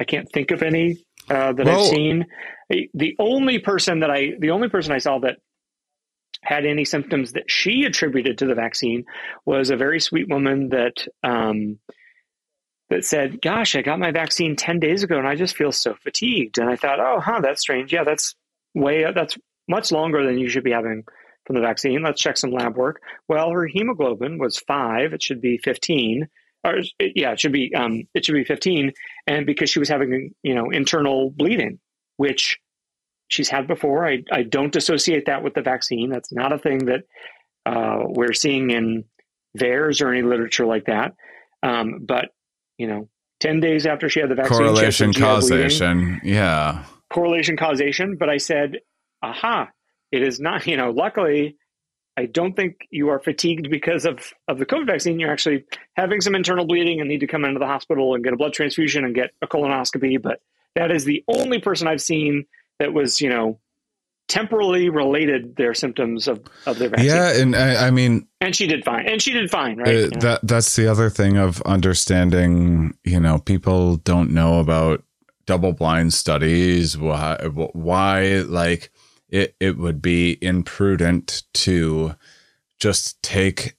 I 0.00 0.02
can't 0.02 0.28
think 0.32 0.50
of 0.50 0.64
any 0.64 0.96
uh, 1.30 1.52
that 1.52 1.64
well, 1.64 1.80
I've 1.80 1.86
seen. 1.86 2.26
The 2.68 3.14
only 3.20 3.60
person 3.60 4.00
that 4.00 4.10
I, 4.10 4.32
the 4.40 4.50
only 4.50 4.68
person 4.68 4.90
I 4.90 4.98
saw 4.98 5.20
that 5.20 5.36
had 6.44 6.66
any 6.66 6.84
symptoms 6.84 7.32
that 7.32 7.50
she 7.50 7.84
attributed 7.84 8.38
to 8.38 8.46
the 8.46 8.54
vaccine 8.54 9.04
was 9.44 9.70
a 9.70 9.76
very 9.76 10.00
sweet 10.00 10.28
woman 10.28 10.68
that 10.68 11.06
um, 11.22 11.78
that 12.90 13.04
said, 13.04 13.40
"Gosh, 13.40 13.74
I 13.76 13.82
got 13.82 13.98
my 13.98 14.12
vaccine 14.12 14.56
ten 14.56 14.78
days 14.78 15.02
ago, 15.02 15.18
and 15.18 15.26
I 15.26 15.34
just 15.34 15.56
feel 15.56 15.72
so 15.72 15.94
fatigued." 15.94 16.58
And 16.58 16.68
I 16.68 16.76
thought, 16.76 17.00
"Oh, 17.00 17.20
huh, 17.20 17.40
that's 17.42 17.62
strange. 17.62 17.92
Yeah, 17.92 18.04
that's 18.04 18.34
way 18.74 19.04
that's 19.14 19.36
much 19.68 19.90
longer 19.92 20.24
than 20.26 20.38
you 20.38 20.48
should 20.48 20.64
be 20.64 20.72
having 20.72 21.04
from 21.46 21.56
the 21.56 21.62
vaccine. 21.62 22.02
Let's 22.02 22.20
check 22.20 22.36
some 22.36 22.50
lab 22.50 22.76
work. 22.76 23.02
Well, 23.28 23.50
her 23.50 23.66
hemoglobin 23.66 24.38
was 24.38 24.58
five. 24.58 25.12
It 25.12 25.22
should 25.22 25.40
be 25.40 25.58
15. 25.58 26.28
Or 26.64 26.78
yeah, 26.98 27.32
it 27.32 27.40
should 27.40 27.52
be 27.52 27.74
um, 27.74 28.04
it 28.14 28.24
should 28.24 28.34
be 28.34 28.44
15. 28.44 28.92
And 29.26 29.46
because 29.46 29.70
she 29.70 29.78
was 29.78 29.88
having 29.88 30.34
you 30.42 30.54
know 30.54 30.70
internal 30.70 31.30
bleeding, 31.30 31.78
which 32.16 32.58
she's 33.28 33.48
had 33.48 33.66
before, 33.66 34.06
I 34.06 34.22
I 34.30 34.42
don't 34.42 34.74
associate 34.76 35.26
that 35.26 35.42
with 35.42 35.54
the 35.54 35.62
vaccine. 35.62 36.10
That's 36.10 36.32
not 36.32 36.52
a 36.52 36.58
thing 36.58 36.86
that 36.86 37.04
uh, 37.66 38.04
we're 38.06 38.34
seeing 38.34 38.70
in 38.70 39.04
VAERS 39.58 40.02
or 40.02 40.12
any 40.12 40.22
literature 40.22 40.66
like 40.66 40.86
that. 40.86 41.14
Um, 41.62 42.00
but 42.00 42.30
you 42.78 42.86
know, 42.86 43.08
10 43.40 43.60
days 43.60 43.86
after 43.86 44.08
she 44.08 44.20
had 44.20 44.28
the 44.28 44.34
vaccine, 44.34 44.58
correlation 44.58 45.12
causation, 45.12 45.98
bleeding, 45.98 46.20
yeah, 46.24 46.84
correlation 47.12 47.56
causation. 47.56 48.16
But 48.16 48.28
I 48.28 48.38
said 48.38 48.78
aha, 49.24 49.68
it 50.12 50.22
is 50.22 50.38
not, 50.38 50.66
you 50.66 50.76
know, 50.76 50.90
luckily, 50.90 51.56
I 52.16 52.26
don't 52.26 52.54
think 52.54 52.86
you 52.90 53.08
are 53.08 53.18
fatigued 53.18 53.70
because 53.70 54.04
of, 54.04 54.32
of 54.46 54.58
the 54.58 54.66
COVID 54.66 54.86
vaccine. 54.86 55.18
You're 55.18 55.32
actually 55.32 55.64
having 55.96 56.20
some 56.20 56.34
internal 56.34 56.66
bleeding 56.66 57.00
and 57.00 57.08
need 57.08 57.20
to 57.20 57.26
come 57.26 57.44
into 57.44 57.58
the 57.58 57.66
hospital 57.66 58.14
and 58.14 58.22
get 58.22 58.32
a 58.32 58.36
blood 58.36 58.52
transfusion 58.52 59.04
and 59.04 59.14
get 59.14 59.30
a 59.42 59.48
colonoscopy. 59.48 60.22
But 60.22 60.40
that 60.76 60.92
is 60.92 61.04
the 61.04 61.24
only 61.26 61.58
person 61.58 61.88
I've 61.88 62.00
seen 62.00 62.46
that 62.78 62.92
was, 62.92 63.20
you 63.20 63.28
know, 63.28 63.58
temporally 64.28 64.88
related 64.88 65.56
their 65.56 65.74
symptoms 65.74 66.28
of, 66.28 66.42
of 66.66 66.78
their 66.78 66.88
vaccine. 66.88 67.08
Yeah, 67.08 67.36
and 67.36 67.56
I, 67.56 67.88
I 67.88 67.90
mean, 67.90 68.26
and 68.40 68.54
she 68.54 68.66
did 68.66 68.84
fine, 68.84 69.06
and 69.06 69.20
she 69.20 69.32
did 69.32 69.50
fine, 69.50 69.78
right? 69.78 70.12
Uh, 70.12 70.18
that 70.20 70.40
that's 70.42 70.76
the 70.76 70.86
other 70.86 71.10
thing 71.10 71.36
of 71.36 71.60
understanding. 71.62 72.96
You 73.04 73.20
know, 73.20 73.38
people 73.38 73.96
don't 73.96 74.30
know 74.30 74.60
about 74.60 75.04
double 75.46 75.72
blind 75.72 76.14
studies. 76.14 76.96
Why? 76.96 77.36
Why? 77.44 78.40
Like 78.40 78.90
it, 79.28 79.56
it 79.60 79.78
would 79.78 80.00
be 80.00 80.38
imprudent 80.42 81.42
to 81.54 82.14
just 82.78 83.22
take 83.22 83.76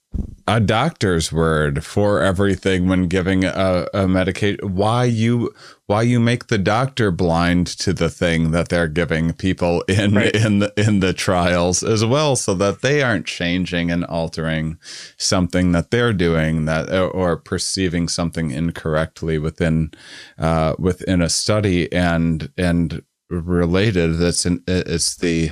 a 0.48 0.60
doctor's 0.60 1.32
word 1.32 1.84
for 1.84 2.22
everything 2.22 2.88
when 2.88 3.08
giving 3.08 3.44
a, 3.44 3.86
a 3.92 4.06
medication 4.06 4.58
why 4.74 5.04
you 5.04 5.52
why 5.86 6.02
you 6.02 6.18
make 6.18 6.46
the 6.46 6.58
doctor 6.58 7.10
blind 7.10 7.66
to 7.66 7.92
the 7.92 8.08
thing 8.08 8.52
that 8.52 8.68
they're 8.68 8.88
giving 8.88 9.32
people 9.32 9.82
in 9.88 10.14
right. 10.14 10.34
in 10.34 10.60
the 10.60 10.72
in 10.76 11.00
the 11.00 11.12
trials 11.12 11.82
as 11.82 12.04
well 12.04 12.36
so 12.36 12.54
that 12.54 12.80
they 12.80 13.02
aren't 13.02 13.26
changing 13.26 13.90
and 13.90 14.04
altering 14.04 14.78
something 15.16 15.72
that 15.72 15.90
they're 15.90 16.12
doing 16.12 16.64
that 16.64 16.92
or 17.12 17.36
perceiving 17.36 18.08
something 18.08 18.50
incorrectly 18.50 19.38
within 19.38 19.90
uh, 20.38 20.74
within 20.78 21.20
a 21.20 21.28
study 21.28 21.92
and 21.92 22.50
and 22.56 23.02
related 23.28 24.14
that's 24.18 24.46
an, 24.46 24.62
it's 24.66 25.16
the 25.16 25.50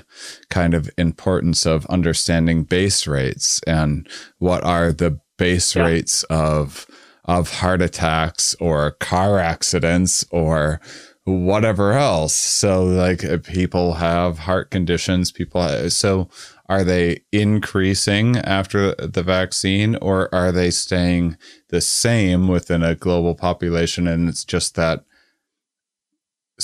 kind 0.49 0.75
of 0.75 0.89
importance 0.97 1.67
of 1.67 1.87
understanding 1.87 2.63
base 2.63 3.07
rates 3.07 3.61
and 3.67 4.09
what 4.39 4.63
are 4.65 4.93
the 4.93 5.19
base 5.39 5.75
yeah. 5.75 5.85
rates 5.85 6.23
of 6.25 6.87
of 7.25 7.51
heart 7.55 7.83
attacks 7.83 8.55
or 8.61 8.93
car 8.93 9.39
accidents 9.39 10.25
or 10.31 10.81
whatever 11.25 11.93
else 11.95 12.35
so 12.35 12.85
like 12.85 13.25
uh, 13.25 13.39
people 13.39 13.95
have 13.95 14.41
heart 14.41 14.71
conditions 14.71 15.33
people 15.33 15.61
have, 15.61 15.93
so 15.93 16.29
are 16.69 16.85
they 16.85 17.23
increasing 17.33 18.37
after 18.37 18.95
the 18.95 19.23
vaccine 19.23 19.97
or 19.97 20.33
are 20.35 20.53
they 20.53 20.71
staying 20.71 21.37
the 21.71 21.81
same 21.81 22.47
within 22.47 22.83
a 22.83 22.95
global 22.95 23.35
population 23.35 24.07
and 24.07 24.29
it's 24.29 24.45
just 24.45 24.77
that 24.77 25.05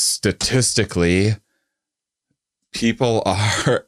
statistically, 0.01 1.37
people 2.73 3.23
are 3.27 3.87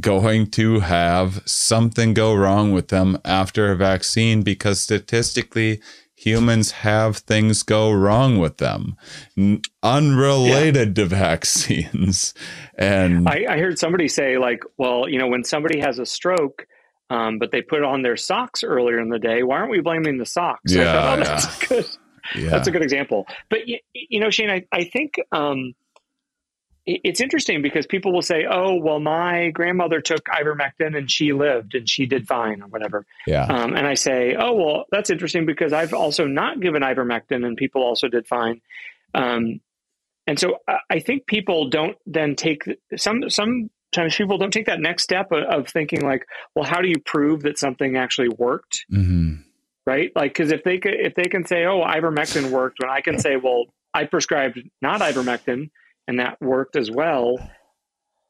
going 0.00 0.46
to 0.46 0.80
have 0.80 1.42
something 1.44 2.14
go 2.14 2.34
wrong 2.34 2.72
with 2.72 2.88
them 2.88 3.18
after 3.24 3.70
a 3.70 3.76
vaccine 3.76 4.42
because 4.42 4.80
statistically, 4.80 5.80
humans 6.14 6.70
have 6.70 7.16
things 7.16 7.62
go 7.62 7.90
wrong 7.90 8.38
with 8.38 8.58
them 8.58 8.96
unrelated 9.82 10.96
yeah. 10.96 11.04
to 11.04 11.08
vaccines. 11.08 12.32
And 12.78 13.28
I, 13.28 13.44
I, 13.48 13.58
heard 13.58 13.78
somebody 13.78 14.06
say, 14.06 14.38
like, 14.38 14.62
well, 14.78 15.08
you 15.08 15.18
know, 15.18 15.26
when 15.26 15.42
somebody 15.42 15.80
has 15.80 15.98
a 15.98 16.06
stroke, 16.06 16.66
um, 17.10 17.38
but 17.38 17.50
they 17.50 17.60
put 17.60 17.82
on 17.82 18.02
their 18.02 18.16
socks 18.16 18.62
earlier 18.62 19.00
in 19.00 19.08
the 19.08 19.18
day, 19.18 19.42
why 19.42 19.56
aren't 19.56 19.70
we 19.70 19.80
blaming 19.80 20.18
the 20.18 20.26
socks? 20.26 20.72
Yeah, 20.72 20.92
thought, 20.92 21.18
oh, 21.18 21.24
that's 21.24 21.70
yeah. 21.70 21.82
yeah. 22.34 22.50
That's 22.50 22.68
a 22.68 22.70
good 22.70 22.82
example. 22.82 23.26
But 23.48 23.68
you, 23.68 23.78
you 23.94 24.20
know, 24.20 24.30
Shane, 24.30 24.50
I, 24.50 24.64
I 24.72 24.84
think 24.84 25.16
um, 25.32 25.74
it's 26.84 27.20
interesting 27.20 27.62
because 27.62 27.86
people 27.86 28.12
will 28.12 28.22
say, 28.22 28.44
"Oh, 28.50 28.74
well, 28.74 28.98
my 28.98 29.50
grandmother 29.50 30.00
took 30.00 30.24
ivermectin 30.24 30.96
and 30.96 31.10
she 31.10 31.32
lived 31.32 31.74
and 31.74 31.88
she 31.88 32.06
did 32.06 32.26
fine 32.26 32.62
or 32.62 32.66
whatever." 32.66 33.06
Yeah. 33.26 33.44
Um, 33.44 33.76
and 33.76 33.86
I 33.86 33.94
say, 33.94 34.34
"Oh, 34.36 34.54
well, 34.54 34.84
that's 34.90 35.10
interesting 35.10 35.46
because 35.46 35.72
I've 35.72 35.94
also 35.94 36.26
not 36.26 36.60
given 36.60 36.82
ivermectin 36.82 37.46
and 37.46 37.56
people 37.56 37.82
also 37.82 38.08
did 38.08 38.26
fine." 38.26 38.60
Um, 39.14 39.60
and 40.26 40.38
so 40.38 40.58
I 40.90 41.00
think 41.00 41.26
people 41.26 41.68
don't 41.68 41.96
then 42.06 42.34
take 42.34 42.64
some 42.96 43.30
some 43.30 43.70
sometimes 43.94 44.16
people 44.16 44.38
don't 44.38 44.52
take 44.52 44.66
that 44.66 44.80
next 44.80 45.04
step 45.04 45.30
of, 45.30 45.44
of 45.44 45.68
thinking 45.68 46.00
like, 46.00 46.26
"Well, 46.56 46.64
how 46.64 46.80
do 46.80 46.88
you 46.88 46.98
prove 47.04 47.42
that 47.42 47.58
something 47.58 47.96
actually 47.96 48.28
worked?" 48.28 48.86
Mm-hmm 48.92 49.42
right? 49.86 50.10
Like, 50.14 50.32
because 50.32 50.52
if 50.52 50.64
they 50.64 50.78
could, 50.78 50.94
if 50.94 51.14
they 51.14 51.24
can 51.24 51.46
say, 51.46 51.64
"Oh, 51.64 51.82
ivermectin 51.82 52.50
worked," 52.50 52.78
when 52.80 52.90
I 52.90 53.00
can 53.00 53.18
say, 53.18 53.36
"Well, 53.36 53.66
I 53.94 54.04
prescribed 54.04 54.60
not 54.80 55.00
ivermectin 55.00 55.70
and 56.08 56.18
that 56.20 56.40
worked 56.40 56.76
as 56.76 56.90
well," 56.90 57.38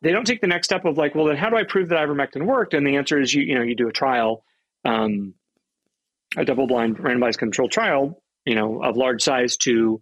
they 0.03 0.12
don't 0.12 0.27
take 0.27 0.41
the 0.41 0.47
next 0.47 0.66
step 0.66 0.85
of 0.85 0.99
like, 0.99 1.15
"Well, 1.15 1.27
then 1.27 1.37
how 1.37 1.51
do 1.51 1.57
I 1.57 1.65
prove 1.65 1.89
that 1.91 1.99
ivermectin 1.99 2.45
worked?" 2.45 2.74
And 2.74 2.87
the 2.87 2.97
answer 2.97 3.20
is, 3.20 3.33
you 3.35 3.43
you 3.43 3.55
know, 3.55 3.62
you 3.62 3.74
do 3.74 3.89
a 3.89 3.93
trial, 3.93 4.45
um, 4.85 5.35
a 6.37 6.45
double-blind, 6.45 6.99
randomized 6.99 7.39
controlled 7.39 7.73
trial, 7.73 8.23
you 8.45 8.55
know, 8.55 8.83
of 8.83 8.97
large 8.97 9.23
size 9.23 9.57
to 9.59 10.01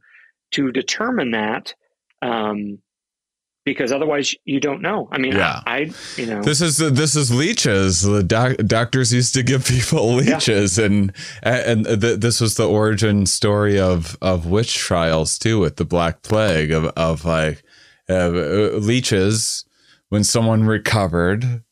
to 0.53 0.73
determine 0.73 1.33
that. 1.33 1.75
Um, 2.23 2.79
because 3.65 3.93
otherwise 3.93 4.35
you 4.45 4.61
don't 4.61 4.81
know. 4.81 5.09
I 5.13 5.19
mean, 5.19 5.33
yeah. 5.33 5.61
I, 5.67 5.77
I 5.77 5.91
you 6.17 6.27
know, 6.27 6.43
this 6.43 6.61
is 6.61 6.79
this 6.79 7.15
is 7.17 7.33
leeches. 7.33 8.03
The 8.03 8.23
doc, 8.23 8.57
doctors 8.67 9.13
used 9.13 9.35
to 9.35 9.43
give 9.43 9.65
people 9.67 10.15
leeches, 10.15 10.79
yeah. 10.79 10.87
and 10.87 11.13
and 11.43 11.87
the, 11.87 12.17
this 12.17 12.41
was 12.41 12.57
the 12.57 12.69
origin 12.69 13.27
story 13.27 13.79
of 13.79 14.17
of 14.21 14.47
witch 14.47 14.77
trials 14.77 15.39
too, 15.39 15.61
with 15.61 15.77
the 15.77 15.85
Black 15.85 16.23
Plague 16.23 16.71
of 16.71 16.87
of 16.97 17.25
like 17.25 17.63
uh, 18.09 18.29
leeches 18.29 19.65
when 20.09 20.25
someone 20.25 20.65
recovered 20.65 21.63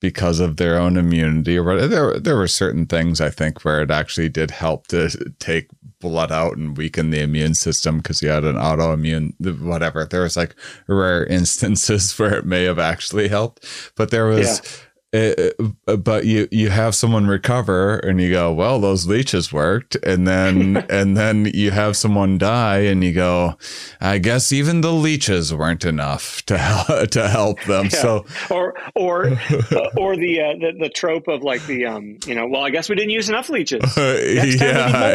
because 0.00 0.40
of 0.40 0.56
their 0.56 0.78
own 0.78 0.96
immunity 0.96 1.58
or. 1.58 1.86
There, 1.86 2.18
there 2.18 2.36
were 2.36 2.48
certain 2.48 2.86
things 2.86 3.20
I 3.20 3.30
think 3.30 3.64
where 3.64 3.82
it 3.82 3.90
actually 3.90 4.28
did 4.28 4.50
help 4.50 4.86
to 4.88 5.10
take 5.38 5.68
blood 6.00 6.30
out 6.30 6.56
and 6.56 6.76
weaken 6.76 7.10
the 7.10 7.20
immune 7.20 7.54
system 7.54 7.98
because 7.98 8.22
you 8.22 8.28
had 8.28 8.44
an 8.44 8.56
autoimmune 8.56 9.32
whatever. 9.60 10.04
There 10.04 10.22
was 10.22 10.36
like 10.36 10.54
rare 10.86 11.24
instances 11.38 12.16
where 12.18 12.34
it 12.34 12.46
may 12.46 12.64
have 12.64 12.78
actually 12.78 13.28
helped, 13.28 13.66
but 13.96 14.10
there 14.10 14.26
was. 14.26 14.60
Yeah. 14.62 14.84
It, 15.12 15.56
but 15.86 16.26
you 16.26 16.48
you 16.50 16.68
have 16.68 16.94
someone 16.94 17.26
recover 17.26 17.96
and 17.98 18.20
you 18.20 18.30
go 18.30 18.52
well 18.52 18.78
those 18.78 19.06
leeches 19.06 19.52
worked. 19.52 19.96
And 19.96 20.28
then 20.28 20.76
and 20.90 21.16
then 21.16 21.46
you 21.54 21.70
have 21.70 21.96
someone 21.96 22.38
die 22.38 22.80
and 22.80 23.02
you 23.02 23.12
go 23.12 23.56
i 24.00 24.18
guess 24.18 24.52
even 24.52 24.80
the 24.80 24.92
leeches 24.92 25.54
weren't 25.54 25.84
enough 25.84 26.42
to 26.46 26.58
help 26.58 27.10
to 27.10 27.28
help 27.28 27.62
them. 27.64 27.84
Yeah. 27.84 27.90
so 27.90 28.26
or 28.50 28.74
or 28.94 29.26
or 29.96 30.16
the, 30.16 30.40
uh, 30.40 30.58
the 30.58 30.72
the 30.78 30.90
trope 30.90 31.28
of 31.28 31.42
like 31.42 31.64
the 31.66 31.86
um 31.86 32.18
you 32.26 32.34
know 32.34 32.46
well 32.46 32.62
i 32.62 32.70
guess 32.70 32.88
we 32.88 32.94
didn't 32.94 33.10
use 33.10 33.28
enough 33.28 33.48
leeches. 33.48 33.82
Yeah 33.96 34.44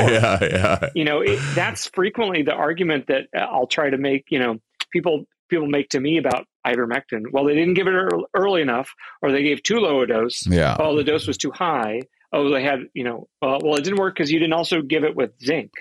yeah 0.10 0.40
yeah. 0.42 0.90
You 0.96 1.06
know 1.06 1.22
it, 1.22 1.40
that's 1.54 1.88
frequently 1.88 2.42
the 2.42 2.54
argument 2.54 3.08
that 3.08 3.28
i'll 3.38 3.68
try 3.68 3.90
to 3.90 3.98
make 3.98 4.26
you 4.30 4.40
know 4.40 4.60
people 4.92 5.26
people 5.50 5.68
make 5.68 5.90
to 5.90 6.00
me 6.00 6.18
about 6.18 6.46
ivermectin. 6.66 7.32
Well, 7.32 7.46
they 7.46 7.56
didn't 7.56 7.74
give 7.76 7.88
it 7.88 7.94
early 8.34 8.62
enough, 8.62 8.94
or 9.22 9.32
they 9.32 9.44
gave 9.44 9.64
too 9.64 9.78
low 9.78 10.02
a 10.02 10.08
dose. 10.08 10.46
Yeah. 10.48 10.76
Oh, 10.80 10.96
the 10.96 11.04
dose 11.04 11.28
was 11.28 11.38
too 11.38 11.52
high. 11.52 12.02
Oh, 12.32 12.50
they 12.50 12.64
had, 12.64 12.88
you 12.94 13.04
know, 13.04 13.28
uh, 13.42 13.60
well, 13.62 13.76
it 13.76 13.84
didn't 13.84 14.00
work 14.00 14.16
because 14.16 14.32
you 14.32 14.40
didn't 14.40 14.54
also 14.54 14.82
give 14.82 15.04
it 15.04 15.16
with 15.16 15.32
zinc. 15.44 15.72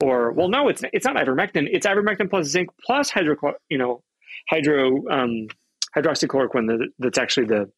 Or, 0.00 0.32
well, 0.32 0.48
no, 0.48 0.68
it's 0.68 0.82
it's 0.92 1.04
not 1.04 1.16
ivermectin. 1.16 1.68
It's 1.70 1.86
ivermectin 1.86 2.28
plus 2.28 2.46
zinc 2.46 2.70
plus 2.84 3.10
hydro, 3.10 3.36
you 3.68 3.78
know, 3.78 4.02
hydro 4.48 5.08
um, 5.08 5.48
hydroxychloroquine. 5.96 6.88
that's 6.98 7.16
actually 7.18 7.46
the, 7.46 7.70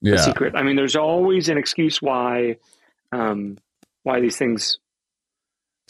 yeah. 0.00 0.12
the 0.12 0.18
secret. 0.18 0.54
I 0.56 0.62
mean, 0.62 0.76
there's 0.76 0.96
always 0.96 1.48
an 1.48 1.58
excuse 1.58 2.00
why 2.00 2.56
um, 3.12 3.58
why 4.04 4.20
these 4.20 4.36
things 4.36 4.78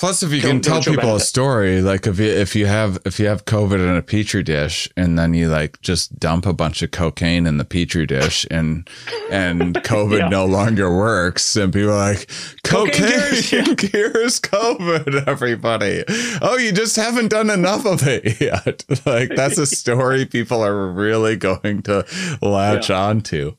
Plus, 0.00 0.22
if 0.22 0.32
you 0.32 0.40
don't, 0.40 0.52
can 0.52 0.60
tell 0.62 0.82
people 0.82 1.14
a 1.14 1.20
story, 1.20 1.82
like 1.82 2.06
if 2.06 2.18
you 2.18 2.24
if 2.24 2.56
you 2.56 2.64
have 2.64 2.98
if 3.04 3.20
you 3.20 3.26
have 3.26 3.44
COVID 3.44 3.86
in 3.86 3.96
a 3.96 4.00
petri 4.00 4.42
dish, 4.42 4.88
and 4.96 5.18
then 5.18 5.34
you 5.34 5.50
like 5.50 5.78
just 5.82 6.18
dump 6.18 6.46
a 6.46 6.54
bunch 6.54 6.80
of 6.80 6.90
cocaine 6.90 7.46
in 7.46 7.58
the 7.58 7.66
petri 7.66 8.06
dish, 8.06 8.46
and 8.50 8.88
and 9.30 9.74
COVID 9.84 10.20
yeah. 10.20 10.28
no 10.30 10.46
longer 10.46 10.90
works, 10.96 11.54
and 11.54 11.70
people 11.70 11.90
are 11.90 12.12
like, 12.14 12.30
cocaine, 12.64 13.42
cocaine 13.42 13.76
cures 13.76 14.40
COVID. 14.40 15.24
Everybody, 15.26 16.04
oh, 16.40 16.56
you 16.56 16.72
just 16.72 16.96
haven't 16.96 17.28
done 17.28 17.50
enough 17.50 17.84
of 17.84 18.00
it 18.06 18.40
yet. 18.40 18.86
like 19.04 19.28
that's 19.36 19.58
a 19.58 19.66
story 19.66 20.24
people 20.24 20.64
are 20.64 20.90
really 20.90 21.36
going 21.36 21.82
to 21.82 22.06
latch 22.40 22.88
yeah. 22.88 23.04
onto. 23.04 23.54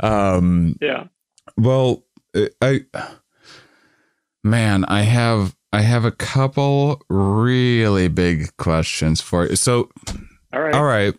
Um, 0.00 0.76
yeah. 0.82 1.04
Well, 1.56 2.04
I 2.60 2.84
man, 4.44 4.84
I 4.84 5.00
have 5.00 5.55
I 5.72 5.82
have 5.82 6.04
a 6.04 6.12
couple 6.12 7.02
really 7.08 8.08
big 8.08 8.56
questions 8.56 9.20
for 9.20 9.46
you. 9.46 9.56
So, 9.56 9.90
all 10.52 10.60
right, 10.60 10.74
all 10.74 10.84
right. 10.84 11.14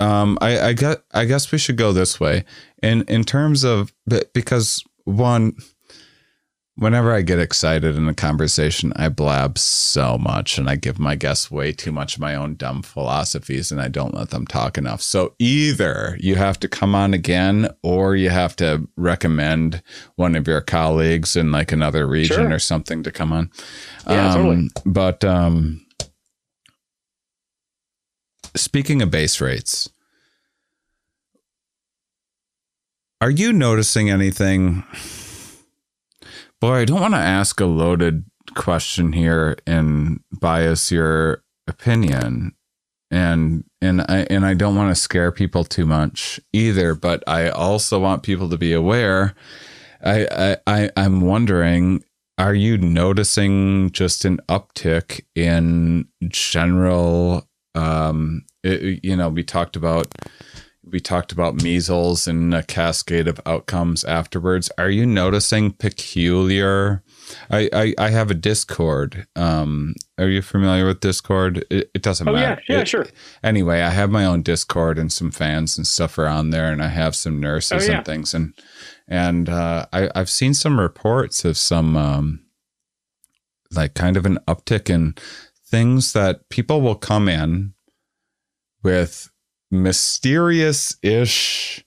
Um, 0.00 0.38
I, 0.40 0.68
I 0.68 0.72
get. 0.72 1.02
I 1.12 1.26
guess 1.26 1.52
we 1.52 1.58
should 1.58 1.76
go 1.76 1.92
this 1.92 2.18
way. 2.18 2.44
In 2.82 3.02
in 3.02 3.24
terms 3.24 3.64
of 3.64 3.92
because 4.32 4.82
one, 5.04 5.54
whenever 6.80 7.12
I 7.12 7.20
get 7.20 7.38
excited 7.38 7.94
in 7.94 8.08
a 8.08 8.14
conversation, 8.14 8.94
I 8.96 9.10
blab 9.10 9.58
so 9.58 10.16
much 10.16 10.56
and 10.56 10.68
I 10.68 10.76
give 10.76 10.98
my 10.98 11.14
guests 11.14 11.50
way 11.50 11.72
too 11.72 11.92
much 11.92 12.14
of 12.14 12.22
my 12.22 12.34
own 12.34 12.54
dumb 12.54 12.80
philosophies 12.80 13.70
and 13.70 13.82
I 13.82 13.88
don't 13.88 14.14
let 14.14 14.30
them 14.30 14.46
talk 14.46 14.78
enough. 14.78 15.02
So 15.02 15.34
either 15.38 16.16
you 16.20 16.36
have 16.36 16.58
to 16.60 16.68
come 16.68 16.94
on 16.94 17.12
again 17.12 17.68
or 17.82 18.16
you 18.16 18.30
have 18.30 18.56
to 18.56 18.88
recommend 18.96 19.82
one 20.16 20.34
of 20.34 20.48
your 20.48 20.62
colleagues 20.62 21.36
in 21.36 21.52
like 21.52 21.70
another 21.70 22.06
region 22.06 22.46
sure. 22.46 22.54
or 22.54 22.58
something 22.58 23.02
to 23.02 23.12
come 23.12 23.30
on. 23.30 23.50
Yeah, 24.08 24.32
um, 24.32 24.34
totally. 24.34 24.68
But 24.86 25.22
um, 25.22 25.84
speaking 28.56 29.02
of 29.02 29.10
base 29.10 29.38
rates, 29.38 29.90
are 33.20 33.30
you 33.30 33.52
noticing 33.52 34.08
anything? 34.08 34.82
Boy, 36.60 36.80
I 36.80 36.84
don't 36.84 37.00
want 37.00 37.14
to 37.14 37.18
ask 37.18 37.58
a 37.60 37.66
loaded 37.66 38.26
question 38.54 39.14
here 39.14 39.56
and 39.66 40.20
bias 40.30 40.92
your 40.92 41.42
opinion. 41.66 42.54
And 43.10 43.64
and 43.80 44.02
I 44.02 44.26
and 44.30 44.44
I 44.44 44.54
don't 44.54 44.76
want 44.76 44.94
to 44.94 45.00
scare 45.00 45.32
people 45.32 45.64
too 45.64 45.86
much 45.86 46.38
either, 46.52 46.94
but 46.94 47.24
I 47.26 47.48
also 47.48 47.98
want 47.98 48.22
people 48.22 48.48
to 48.50 48.58
be 48.58 48.72
aware. 48.72 49.34
I 50.04 50.26
I, 50.30 50.56
I 50.66 50.90
I'm 50.96 51.22
wondering, 51.22 52.04
are 52.36 52.54
you 52.54 52.76
noticing 52.76 53.90
just 53.90 54.24
an 54.26 54.38
uptick 54.48 55.22
in 55.34 56.08
general 56.28 57.48
um 57.74 58.44
it, 58.62 59.02
you 59.02 59.16
know, 59.16 59.30
we 59.30 59.42
talked 59.42 59.76
about 59.76 60.08
we 60.90 61.00
talked 61.00 61.32
about 61.32 61.62
measles 61.62 62.26
and 62.26 62.54
a 62.54 62.62
cascade 62.62 63.28
of 63.28 63.40
outcomes 63.46 64.04
afterwards. 64.04 64.70
Are 64.78 64.90
you 64.90 65.06
noticing 65.06 65.72
peculiar? 65.72 67.02
I 67.50 67.68
I, 67.72 67.94
I 67.98 68.10
have 68.10 68.30
a 68.30 68.34
Discord. 68.34 69.26
Um, 69.36 69.94
are 70.18 70.28
you 70.28 70.42
familiar 70.42 70.86
with 70.86 71.00
Discord? 71.00 71.64
It, 71.70 71.90
it 71.94 72.02
doesn't 72.02 72.28
oh, 72.28 72.32
matter. 72.32 72.62
Yeah, 72.68 72.76
yeah, 72.76 72.82
it, 72.82 72.88
sure. 72.88 73.06
Anyway, 73.42 73.80
I 73.80 73.90
have 73.90 74.10
my 74.10 74.24
own 74.24 74.42
Discord 74.42 74.98
and 74.98 75.12
some 75.12 75.30
fans 75.30 75.76
and 75.76 75.86
stuff 75.86 76.18
are 76.18 76.26
on 76.26 76.50
there, 76.50 76.72
and 76.72 76.82
I 76.82 76.88
have 76.88 77.14
some 77.14 77.40
nurses 77.40 77.84
oh, 77.84 77.90
yeah. 77.90 77.98
and 77.98 78.06
things, 78.06 78.34
and 78.34 78.54
and 79.08 79.48
uh, 79.48 79.86
I 79.92 80.10
I've 80.14 80.30
seen 80.30 80.54
some 80.54 80.80
reports 80.80 81.44
of 81.44 81.56
some 81.56 81.96
um, 81.96 82.40
like 83.70 83.94
kind 83.94 84.16
of 84.16 84.26
an 84.26 84.38
uptick 84.46 84.90
in 84.90 85.14
things 85.66 86.12
that 86.12 86.48
people 86.48 86.80
will 86.80 86.96
come 86.96 87.28
in 87.28 87.74
with 88.82 89.30
mysterious 89.70 90.96
ish 91.02 91.84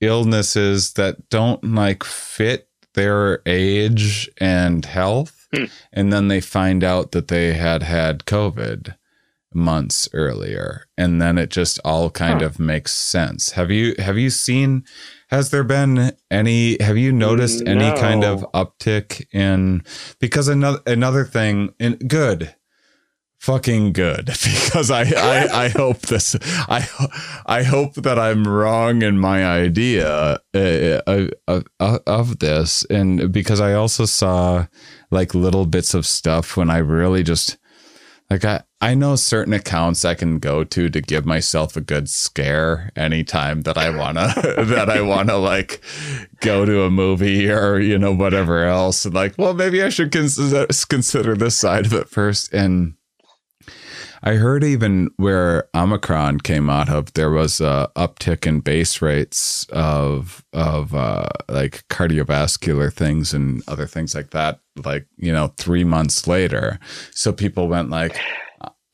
illnesses 0.00 0.94
that 0.94 1.28
don't 1.30 1.62
like 1.64 2.02
fit 2.02 2.68
their 2.94 3.40
age 3.46 4.30
and 4.38 4.84
health. 4.84 5.46
Hmm. 5.54 5.64
And 5.92 6.12
then 6.12 6.28
they 6.28 6.40
find 6.40 6.82
out 6.82 7.12
that 7.12 7.28
they 7.28 7.54
had 7.54 7.82
had 7.82 8.24
COVID 8.24 8.96
months 9.54 10.08
earlier 10.12 10.86
and 10.96 11.20
then 11.20 11.38
it 11.38 11.50
just 11.50 11.78
all 11.84 12.10
kind 12.10 12.40
huh. 12.40 12.46
of 12.46 12.58
makes 12.58 12.92
sense 12.92 13.52
have 13.52 13.70
you 13.70 13.94
have 13.98 14.16
you 14.16 14.30
seen 14.30 14.84
has 15.28 15.50
there 15.50 15.64
been 15.64 16.12
any 16.30 16.80
have 16.82 16.96
you 16.96 17.12
noticed 17.12 17.62
no. 17.64 17.72
any 17.72 18.00
kind 18.00 18.24
of 18.24 18.46
uptick 18.52 19.26
in 19.32 19.82
because 20.20 20.48
another 20.48 20.80
another 20.86 21.24
thing 21.24 21.74
in 21.78 21.94
good 21.96 22.54
fucking 23.42 23.92
good 23.92 24.26
because 24.26 24.88
I, 24.88 25.02
I, 25.02 25.64
I 25.64 25.68
hope 25.68 26.02
this 26.02 26.36
I 26.68 26.86
I 27.44 27.64
hope 27.64 27.94
that 27.94 28.16
I'm 28.16 28.46
wrong 28.46 29.02
in 29.02 29.18
my 29.18 29.44
idea 29.44 30.38
uh, 30.54 31.28
uh, 31.48 31.60
uh, 31.80 31.98
of 32.06 32.38
this. 32.38 32.84
And 32.84 33.32
because 33.32 33.60
I 33.60 33.72
also 33.72 34.04
saw 34.04 34.66
like 35.10 35.34
little 35.34 35.66
bits 35.66 35.92
of 35.92 36.06
stuff 36.06 36.56
when 36.56 36.70
I 36.70 36.78
really 36.78 37.24
just 37.24 37.58
like 38.30 38.44
I 38.44 38.62
I 38.80 38.94
know 38.94 39.16
certain 39.16 39.52
accounts 39.52 40.04
I 40.04 40.14
can 40.14 40.38
go 40.38 40.62
to 40.62 40.88
to 40.88 41.00
give 41.00 41.26
myself 41.26 41.76
a 41.76 41.80
good 41.80 42.08
scare 42.08 42.92
anytime 42.94 43.62
that 43.62 43.76
I 43.76 43.90
wanna 43.90 44.32
that 44.36 44.88
I 44.88 45.00
wanna 45.00 45.36
like 45.36 45.82
go 46.40 46.64
to 46.64 46.82
a 46.82 46.90
movie 46.90 47.50
or 47.50 47.80
you 47.80 47.98
know 47.98 48.12
whatever 48.12 48.64
else. 48.66 49.04
And 49.04 49.14
like 49.14 49.34
well 49.36 49.52
maybe 49.52 49.82
I 49.82 49.88
should 49.88 50.12
consider 50.12 50.68
consider 50.88 51.34
this 51.34 51.58
side 51.58 51.86
of 51.86 51.92
it 51.92 52.08
first. 52.08 52.54
And 52.54 52.94
I 54.24 54.34
heard 54.34 54.62
even 54.62 55.10
where 55.16 55.68
Omicron 55.74 56.40
came 56.40 56.70
out 56.70 56.88
of, 56.88 57.12
there 57.14 57.30
was 57.30 57.60
a 57.60 57.90
uptick 57.96 58.46
in 58.46 58.60
base 58.60 59.02
rates 59.02 59.66
of 59.70 60.44
of 60.52 60.94
uh, 60.94 61.28
like 61.48 61.86
cardiovascular 61.88 62.92
things 62.92 63.34
and 63.34 63.62
other 63.66 63.86
things 63.86 64.14
like 64.14 64.30
that. 64.30 64.60
Like 64.84 65.06
you 65.16 65.32
know, 65.32 65.48
three 65.56 65.84
months 65.84 66.26
later, 66.26 66.78
so 67.10 67.32
people 67.32 67.68
went 67.68 67.90
like. 67.90 68.18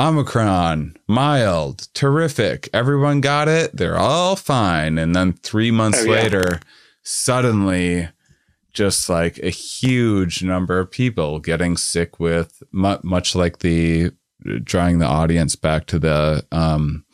Omicron, 0.00 0.94
mild, 1.08 1.88
terrific. 1.92 2.68
Everyone 2.72 3.20
got 3.20 3.48
it. 3.48 3.76
They're 3.76 3.98
all 3.98 4.36
fine. 4.36 4.96
And 4.96 5.12
then 5.12 5.32
three 5.32 5.72
months 5.72 6.02
oh, 6.02 6.04
yeah. 6.04 6.12
later, 6.12 6.60
suddenly, 7.02 8.08
just 8.72 9.08
like 9.08 9.38
a 9.38 9.50
huge 9.50 10.40
number 10.40 10.78
of 10.78 10.88
people 10.88 11.40
getting 11.40 11.76
sick 11.76 12.20
with 12.20 12.62
much 12.70 13.34
like 13.34 13.58
the 13.58 14.12
drawing 14.64 14.98
the 14.98 15.06
audience 15.06 15.56
back 15.56 15.86
to 15.86 15.98
the 15.98 16.46
um, 16.52 17.04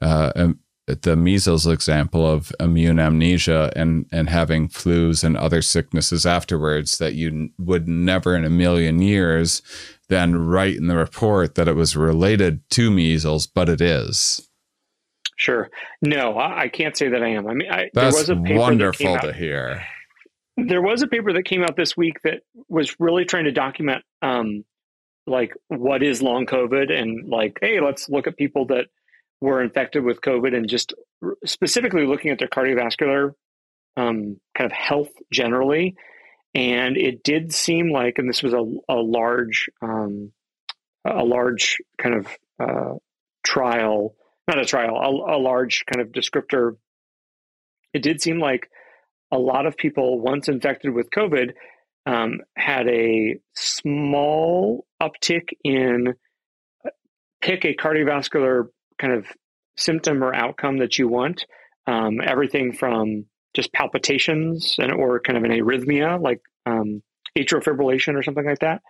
uh, 0.00 0.52
the 0.86 1.16
measles 1.16 1.66
example 1.66 2.26
of 2.26 2.52
immune 2.58 2.98
amnesia 2.98 3.72
and 3.76 4.06
and 4.12 4.28
having 4.28 4.68
flus 4.68 5.22
and 5.22 5.36
other 5.36 5.62
sicknesses 5.62 6.26
afterwards 6.26 6.98
that 6.98 7.14
you 7.14 7.50
would 7.58 7.88
never 7.88 8.34
in 8.34 8.44
a 8.44 8.50
million 8.50 9.00
years 9.00 9.62
then 10.08 10.36
write 10.36 10.76
in 10.76 10.88
the 10.88 10.96
report 10.96 11.54
that 11.54 11.68
it 11.68 11.74
was 11.74 11.96
related 11.96 12.60
to 12.70 12.90
measles, 12.90 13.46
but 13.46 13.70
it 13.70 13.80
is. 13.80 14.46
Sure. 15.36 15.70
No, 16.02 16.36
I, 16.38 16.64
I 16.64 16.68
can't 16.68 16.96
say 16.96 17.08
that 17.08 17.22
I 17.22 17.28
am. 17.28 17.48
I 17.48 17.54
mean, 17.54 17.70
I, 17.70 17.90
there 17.94 18.06
was 18.06 18.28
a 18.28 18.36
paper 18.36 18.60
wonderful 18.60 19.18
to 19.18 19.32
hear. 19.32 19.82
There 20.58 20.82
was 20.82 21.00
a 21.00 21.06
paper 21.06 21.32
that 21.32 21.44
came 21.44 21.62
out 21.62 21.76
this 21.76 21.96
week 21.96 22.20
that 22.24 22.42
was 22.68 23.00
really 23.00 23.24
trying 23.24 23.44
to 23.44 23.52
document 23.52 24.04
um, 24.20 24.64
like 25.26 25.54
what 25.68 26.02
is 26.02 26.22
long 26.22 26.46
COVID 26.46 26.90
and 26.90 27.28
like, 27.28 27.58
hey, 27.60 27.80
let's 27.80 28.08
look 28.08 28.26
at 28.26 28.36
people 28.36 28.66
that 28.66 28.86
were 29.40 29.62
infected 29.62 30.04
with 30.04 30.20
COVID 30.20 30.54
and 30.54 30.68
just 30.68 30.94
specifically 31.44 32.06
looking 32.06 32.30
at 32.30 32.38
their 32.38 32.48
cardiovascular 32.48 33.32
um, 33.96 34.40
kind 34.56 34.70
of 34.70 34.72
health 34.72 35.10
generally. 35.32 35.96
And 36.54 36.96
it 36.96 37.22
did 37.22 37.52
seem 37.52 37.90
like, 37.90 38.18
and 38.18 38.28
this 38.28 38.42
was 38.42 38.52
a, 38.52 38.64
a 38.88 38.96
large, 38.96 39.70
um, 39.80 40.32
a 41.04 41.24
large 41.24 41.78
kind 41.98 42.14
of 42.14 42.26
uh, 42.60 42.94
trial, 43.44 44.14
not 44.46 44.58
a 44.58 44.64
trial, 44.64 44.96
a, 44.96 45.36
a 45.36 45.38
large 45.38 45.84
kind 45.86 46.06
of 46.06 46.12
descriptor. 46.12 46.76
It 47.94 48.02
did 48.02 48.20
seem 48.20 48.38
like 48.38 48.68
a 49.30 49.38
lot 49.38 49.66
of 49.66 49.76
people, 49.76 50.20
once 50.20 50.48
infected 50.48 50.92
with 50.92 51.10
COVID, 51.10 51.52
um, 52.06 52.40
had 52.56 52.88
a 52.88 53.38
small 53.54 54.86
uptick 55.00 55.50
in 55.64 56.14
uh, 56.84 56.90
pick 57.40 57.64
a 57.64 57.74
cardiovascular 57.74 58.68
kind 58.98 59.14
of 59.14 59.26
symptom 59.76 60.22
or 60.22 60.34
outcome 60.34 60.78
that 60.78 60.98
you 60.98 61.08
want. 61.08 61.46
Um, 61.86 62.20
everything 62.22 62.72
from 62.72 63.26
just 63.54 63.72
palpitations 63.72 64.76
and 64.78 64.92
or 64.92 65.20
kind 65.20 65.36
of 65.36 65.44
an 65.44 65.50
arrhythmia 65.50 66.22
like 66.22 66.40
um, 66.64 67.02
atrial 67.36 67.62
fibrillation 67.62 68.14
or 68.14 68.22
something 68.22 68.44
like 68.44 68.60
that, 68.60 68.82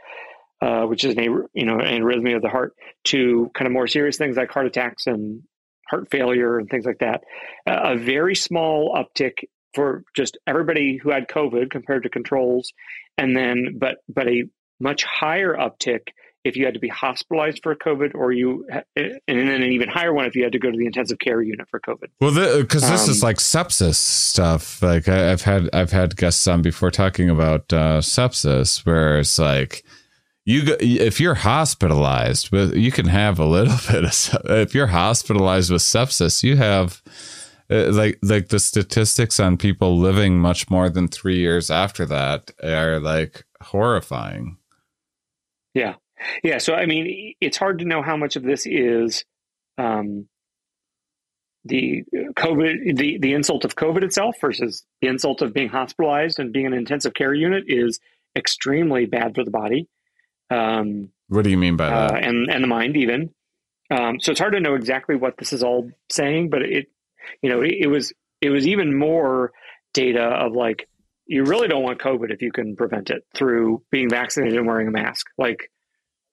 uh, 0.61 0.85
which 0.85 1.05
is 1.05 1.17
an 1.17 1.47
you 1.55 1.65
know 1.65 1.79
an 1.79 2.03
arrhythmia 2.03 2.37
of 2.37 2.43
the 2.43 2.49
heart, 2.49 2.75
to 3.05 3.51
kind 3.55 3.67
of 3.67 3.73
more 3.73 3.87
serious 3.87 4.17
things 4.17 4.37
like 4.37 4.51
heart 4.51 4.67
attacks 4.67 5.07
and 5.07 5.43
heart 5.89 6.11
failure 6.11 6.59
and 6.59 6.69
things 6.69 6.85
like 6.85 6.99
that. 6.99 7.23
Uh, 7.67 7.95
a 7.95 7.97
very 7.97 8.35
small 8.35 8.95
uptick 8.95 9.45
for 9.75 10.05
just 10.15 10.39
everybody 10.47 10.97
who 10.97 11.11
had 11.11 11.29
COVID 11.29 11.71
compared 11.71 12.03
to 12.05 12.09
controls, 12.09 12.73
and 13.19 13.37
then 13.37 13.77
but 13.79 13.99
but 14.09 14.29
a 14.29 14.45
much 14.81 15.05
higher 15.05 15.55
uptick 15.55 16.09
if 16.45 16.57
you 16.57 16.65
had 16.65 16.75
to 16.75 16.81
be 16.81 16.89
hospitalized 16.89 17.61
for 17.63 17.75
COVID, 17.77 18.15
or 18.15 18.33
you, 18.33 18.67
and 18.97 19.21
then 19.27 19.49
an 19.49 19.63
even 19.63 19.89
higher 19.89 20.13
one 20.13 20.27
if 20.27 20.35
you 20.35 20.43
had 20.43 20.53
to 20.53 20.59
go 20.59 20.71
to 20.71 20.77
the 20.77 20.87
intensive 20.87 21.19
care 21.21 21.41
unit 21.41 21.69
for 21.71 21.79
COVID. 21.79 22.09
Well, 22.21 22.61
because 22.61 22.83
this 22.83 23.05
um, 23.05 23.11
is 23.11 23.23
like 23.23 23.37
sepsis 23.37 23.95
stuff. 23.95 24.83
Like 24.83 25.09
I, 25.09 25.19
have 25.19 25.43
had 25.43 25.71
I've 25.73 25.93
had 25.93 26.17
guests 26.17 26.47
on 26.49 26.63
before 26.63 26.91
talking 26.91 27.31
about 27.31 27.73
uh, 27.73 28.01
sepsis, 28.01 28.85
where 28.85 29.21
it's 29.21 29.39
like 29.39 29.85
you 30.45 30.77
if 30.81 31.21
you're 31.21 31.35
hospitalized 31.35 32.51
with 32.51 32.75
you 32.75 32.91
can 32.91 33.07
have 33.07 33.39
a 33.39 33.47
little 33.47 33.77
bit 33.93 34.05
of 34.05 34.51
if 34.51 34.75
you're 34.75 34.89
hospitalized 34.89 35.71
with 35.71 35.83
sepsis, 35.83 36.43
you 36.43 36.57
have 36.57 37.03
uh, 37.73 37.91
like 37.93 38.19
like 38.23 38.49
the 38.49 38.59
statistics 38.59 39.41
on 39.41 39.57
people 39.57 39.99
living 39.99 40.39
much 40.39 40.69
more 40.69 40.91
than 40.91 41.09
three 41.09 41.39
years 41.39 41.71
after 41.71 42.05
that 42.07 42.51
are 42.63 43.01
like 43.01 43.45
horrifying. 43.63 44.59
Yeah, 45.75 45.95
yeah. 46.45 46.59
So 46.59 46.75
I 46.75 46.87
mean, 46.87 47.35
it's 47.41 47.57
hard 47.57 47.79
to 47.79 47.85
know 47.85 48.03
how 48.03 48.17
much 48.17 48.37
of 48.37 48.43
this 48.43 48.67
is 48.67 49.25
um, 49.79 50.29
the 51.65 52.05
COVID, 52.13 52.97
the 52.97 53.19
the 53.19 53.33
insult 53.33 53.65
of 53.65 53.77
COVID 53.77 54.03
itself 54.03 54.37
versus 54.41 54.85
the 55.01 55.09
insult 55.09 55.41
of 55.41 55.55
being 55.55 55.69
hospitalized 55.69 56.39
and 56.39 56.53
being 56.53 56.67
in 56.67 56.73
an 56.73 56.79
intensive 56.79 57.15
care 57.15 57.33
unit 57.33 57.65
is 57.69 58.01
extremely 58.37 59.07
bad 59.07 59.35
for 59.35 59.45
the 59.45 59.51
body. 59.51 59.89
Um, 60.51 61.11
what 61.29 61.45
do 61.45 61.51
you 61.51 61.57
mean 61.59 61.77
by 61.77 61.89
that? 61.89 62.11
Uh, 62.13 62.17
and 62.17 62.51
and 62.51 62.63
the 62.63 62.69
mind 62.69 62.97
even. 62.97 63.33
Um, 63.91 64.21
so 64.21 64.31
it's 64.31 64.41
hard 64.41 64.55
to 64.55 64.61
know 64.61 64.75
exactly 64.75 65.17
what 65.17 65.37
this 65.37 65.53
is 65.53 65.63
all 65.63 65.91
saying, 66.11 66.51
but 66.51 66.63
it 66.63 66.89
you 67.43 67.51
know, 67.51 67.61
it, 67.63 67.75
it 67.81 67.87
was 67.87 68.13
it 68.41 68.51
was 68.51 68.67
even 68.67 68.97
more 68.97 69.53
data 69.95 70.23
of 70.23 70.53
like 70.53 70.89
you 71.27 71.45
really 71.45 71.69
don't 71.69 71.83
want 71.83 72.01
COVID 72.01 72.33
if 72.33 72.43
you 72.43 72.53
can 72.53 72.77
prevent 72.77 73.11
it 73.11 73.23
through 73.35 73.83
being 73.91 74.11
vaccinated 74.11 74.59
and 74.59 74.67
wearing 74.67 74.89
a 74.89 74.93
mask. 74.93 75.27
Like 75.39 75.71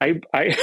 I 0.02 0.20
I 0.34 0.58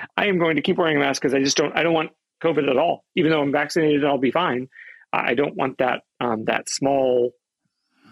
I 0.16 0.26
am 0.26 0.38
going 0.38 0.56
to 0.56 0.62
keep 0.62 0.78
wearing 0.78 0.96
a 0.96 1.00
mask 1.00 1.22
because 1.22 1.34
I 1.34 1.40
just 1.40 1.56
don't 1.56 1.76
I 1.76 1.82
don't 1.82 1.94
want 1.94 2.10
COVID 2.42 2.68
at 2.68 2.76
all. 2.76 3.04
Even 3.14 3.30
though 3.30 3.42
I'm 3.42 3.52
vaccinated, 3.52 4.04
I'll 4.04 4.18
be 4.18 4.30
fine. 4.30 4.68
I 5.12 5.34
don't 5.34 5.56
want 5.56 5.78
that 5.78 6.02
um, 6.20 6.44
that 6.44 6.68
small 6.68 7.32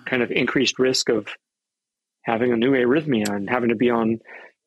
kind 0.07 0.23
of 0.23 0.31
increased 0.31 0.79
risk 0.79 1.09
of 1.09 1.29
having 2.23 2.53
a 2.53 2.57
new 2.57 2.73
arrhythmia 2.73 3.29
and 3.29 3.49
having 3.49 3.71
to 3.71 3.75
be 3.75 3.91
on 3.91 4.19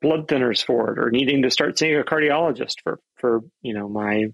blood 0.02 0.28
thinners 0.28 0.64
for 0.64 0.94
it 0.94 1.00
or 1.00 1.10
needing 1.10 1.42
to 1.42 1.52
start 1.52 1.78
seeing 1.78 1.98
a 1.98 2.04
cardiologist 2.04 2.76
for 2.84 3.00
for 3.16 3.42
you 3.62 3.74
know 3.74 3.90
my 3.90 4.26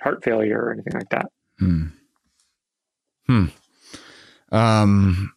heart 0.00 0.24
failure 0.24 0.60
or 0.60 0.72
anything 0.72 0.94
like 0.94 1.10
that. 1.10 1.26
Hmm. 1.58 1.86
Hmm. 3.26 3.46
Um, 4.50 5.32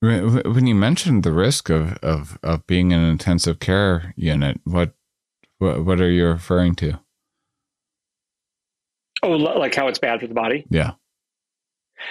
when 0.00 0.66
you 0.66 0.74
mentioned 0.74 1.22
the 1.22 1.32
risk 1.32 1.68
of, 1.70 1.98
of, 1.98 2.38
of 2.42 2.66
being 2.66 2.90
in 2.90 3.00
an 3.00 3.10
intensive 3.10 3.60
care 3.60 4.14
unit, 4.16 4.60
what, 4.64 4.94
what, 5.58 5.84
what 5.84 6.00
are 6.00 6.10
you 6.10 6.26
referring 6.26 6.74
to? 6.76 6.98
Oh, 9.22 9.30
like 9.30 9.74
how 9.74 9.86
it's 9.86 10.00
bad 10.00 10.20
for 10.20 10.26
the 10.26 10.34
body? 10.34 10.66
Yeah. 10.68 10.92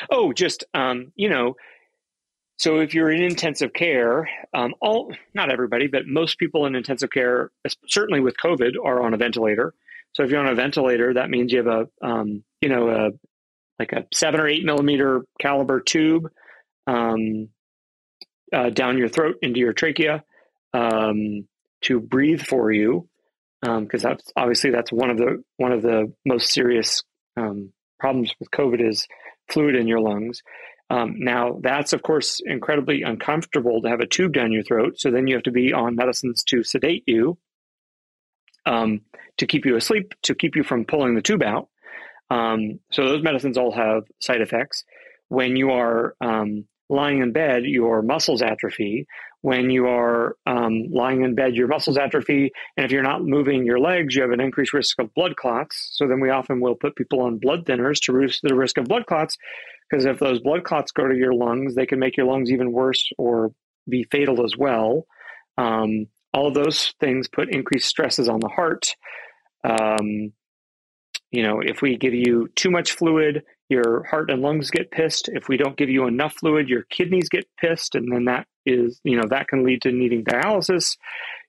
Oh, 0.09 0.31
just, 0.31 0.63
um, 0.73 1.11
you 1.15 1.27
know, 1.27 1.55
so 2.57 2.79
if 2.79 2.93
you're 2.93 3.11
in 3.11 3.23
intensive 3.23 3.73
care, 3.73 4.29
um, 4.53 4.73
all, 4.79 5.11
not 5.33 5.51
everybody, 5.51 5.87
but 5.87 6.07
most 6.07 6.37
people 6.37 6.65
in 6.65 6.75
intensive 6.75 7.09
care, 7.09 7.51
certainly 7.87 8.21
with 8.21 8.37
COVID 8.37 8.73
are 8.85 9.01
on 9.01 9.13
a 9.13 9.17
ventilator. 9.17 9.73
So 10.13 10.23
if 10.23 10.29
you're 10.29 10.39
on 10.39 10.51
a 10.51 10.55
ventilator, 10.55 11.13
that 11.13 11.29
means 11.29 11.51
you 11.51 11.59
have 11.59 11.67
a, 11.67 12.05
um, 12.05 12.43
you 12.59 12.69
know, 12.69 12.89
a, 12.89 13.09
like 13.79 13.93
a 13.93 14.05
seven 14.13 14.39
or 14.39 14.47
eight 14.47 14.63
millimeter 14.63 15.25
caliber 15.39 15.79
tube 15.79 16.29
um, 16.87 17.49
uh, 18.53 18.69
down 18.69 18.97
your 18.97 19.09
throat 19.09 19.37
into 19.41 19.59
your 19.59 19.73
trachea 19.73 20.23
um, 20.73 21.47
to 21.81 21.99
breathe 21.99 22.41
for 22.41 22.71
you, 22.71 23.07
because 23.61 24.05
um, 24.05 24.11
that's 24.11 24.31
obviously 24.35 24.69
that's 24.69 24.91
one 24.91 25.09
of 25.09 25.17
the 25.17 25.43
one 25.57 25.71
of 25.71 25.81
the 25.81 26.13
most 26.25 26.51
serious 26.51 27.03
um, 27.37 27.71
problems 27.99 28.33
with 28.39 28.51
COVID 28.51 28.87
is 28.87 29.07
fluid 29.49 29.75
in 29.75 29.87
your 29.87 29.99
lungs. 29.99 30.41
Um, 30.89 31.15
now 31.19 31.59
that's 31.61 31.93
of 31.93 32.03
course 32.03 32.41
incredibly 32.45 33.01
uncomfortable 33.03 33.81
to 33.81 33.89
have 33.89 34.01
a 34.01 34.07
tube 34.07 34.33
down 34.33 34.51
your 34.51 34.63
throat. 34.63 34.99
So 34.99 35.09
then 35.09 35.27
you 35.27 35.35
have 35.35 35.43
to 35.43 35.51
be 35.51 35.73
on 35.73 35.95
medicines 35.95 36.43
to 36.49 36.63
sedate 36.63 37.03
you 37.07 37.37
um, 38.65 39.01
to 39.37 39.47
keep 39.47 39.65
you 39.65 39.75
asleep, 39.75 40.13
to 40.23 40.35
keep 40.35 40.55
you 40.55 40.63
from 40.63 40.85
pulling 40.85 41.15
the 41.15 41.21
tube 41.21 41.43
out. 41.43 41.69
Um, 42.29 42.79
so 42.91 43.05
those 43.05 43.23
medicines 43.23 43.57
all 43.57 43.71
have 43.71 44.03
side 44.19 44.41
effects. 44.41 44.83
When 45.27 45.55
you 45.55 45.71
are 45.71 46.15
um, 46.21 46.65
lying 46.89 47.19
in 47.19 47.31
bed, 47.31 47.63
your 47.63 48.01
muscles 48.01 48.41
atrophy. 48.41 49.07
When 49.41 49.69
you 49.69 49.87
are 49.87 50.35
um, 50.45 50.91
lying 50.91 51.23
in 51.23 51.35
bed, 51.35 51.55
your 51.55 51.67
muscles 51.67 51.97
atrophy. 51.97 52.51
And 52.77 52.85
if 52.85 52.91
you're 52.91 53.01
not 53.01 53.23
moving 53.23 53.65
your 53.65 53.79
legs, 53.79 54.15
you 54.15 54.21
have 54.21 54.31
an 54.31 54.41
increased 54.41 54.73
risk 54.73 54.99
of 54.99 55.13
blood 55.13 55.35
clots. 55.35 55.89
So 55.93 56.07
then 56.07 56.19
we 56.19 56.29
often 56.29 56.59
will 56.59 56.75
put 56.75 56.95
people 56.95 57.21
on 57.21 57.39
blood 57.39 57.65
thinners 57.65 58.01
to 58.03 58.13
reduce 58.13 58.41
the 58.41 58.55
risk 58.55 58.77
of 58.77 58.85
blood 58.85 59.05
clots. 59.07 59.37
Because 59.89 60.05
if 60.05 60.19
those 60.19 60.39
blood 60.39 60.63
clots 60.63 60.91
go 60.91 61.07
to 61.07 61.15
your 61.15 61.33
lungs, 61.33 61.75
they 61.75 61.85
can 61.85 61.99
make 61.99 62.17
your 62.17 62.27
lungs 62.27 62.51
even 62.51 62.71
worse 62.71 63.09
or 63.17 63.51
be 63.89 64.03
fatal 64.11 64.45
as 64.45 64.55
well. 64.55 65.05
Um, 65.57 66.07
all 66.33 66.51
those 66.51 66.93
things 66.99 67.27
put 67.27 67.53
increased 67.53 67.87
stresses 67.87 68.29
on 68.29 68.39
the 68.39 68.47
heart. 68.47 68.95
Um, 69.63 70.33
you 71.31 71.43
know, 71.43 71.61
if 71.61 71.81
we 71.81 71.97
give 71.97 72.13
you 72.13 72.49
too 72.55 72.69
much 72.69 72.91
fluid, 72.91 73.43
your 73.69 74.03
heart 74.03 74.29
and 74.29 74.41
lungs 74.41 74.69
get 74.69 74.91
pissed. 74.91 75.29
If 75.29 75.47
we 75.47 75.57
don't 75.57 75.77
give 75.77 75.89
you 75.89 76.05
enough 76.05 76.33
fluid, 76.33 76.67
your 76.67 76.83
kidneys 76.89 77.29
get 77.29 77.47
pissed, 77.59 77.95
and 77.95 78.11
then 78.11 78.25
that 78.25 78.45
is, 78.65 78.99
you 79.03 79.15
know, 79.15 79.27
that 79.29 79.47
can 79.47 79.63
lead 79.65 79.83
to 79.83 79.91
needing 79.91 80.25
dialysis. 80.25 80.97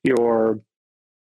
Your, 0.05 0.61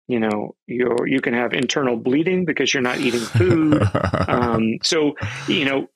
you 0.08 0.20
know, 0.20 0.54
your 0.66 1.08
you 1.08 1.20
can 1.20 1.32
have 1.32 1.54
internal 1.54 1.96
bleeding 1.96 2.44
because 2.44 2.72
you're 2.74 2.82
not 2.82 3.00
eating 3.00 3.20
food. 3.20 3.82
um, 4.28 4.78
so, 4.82 5.14
you 5.48 5.64
know, 5.64 5.88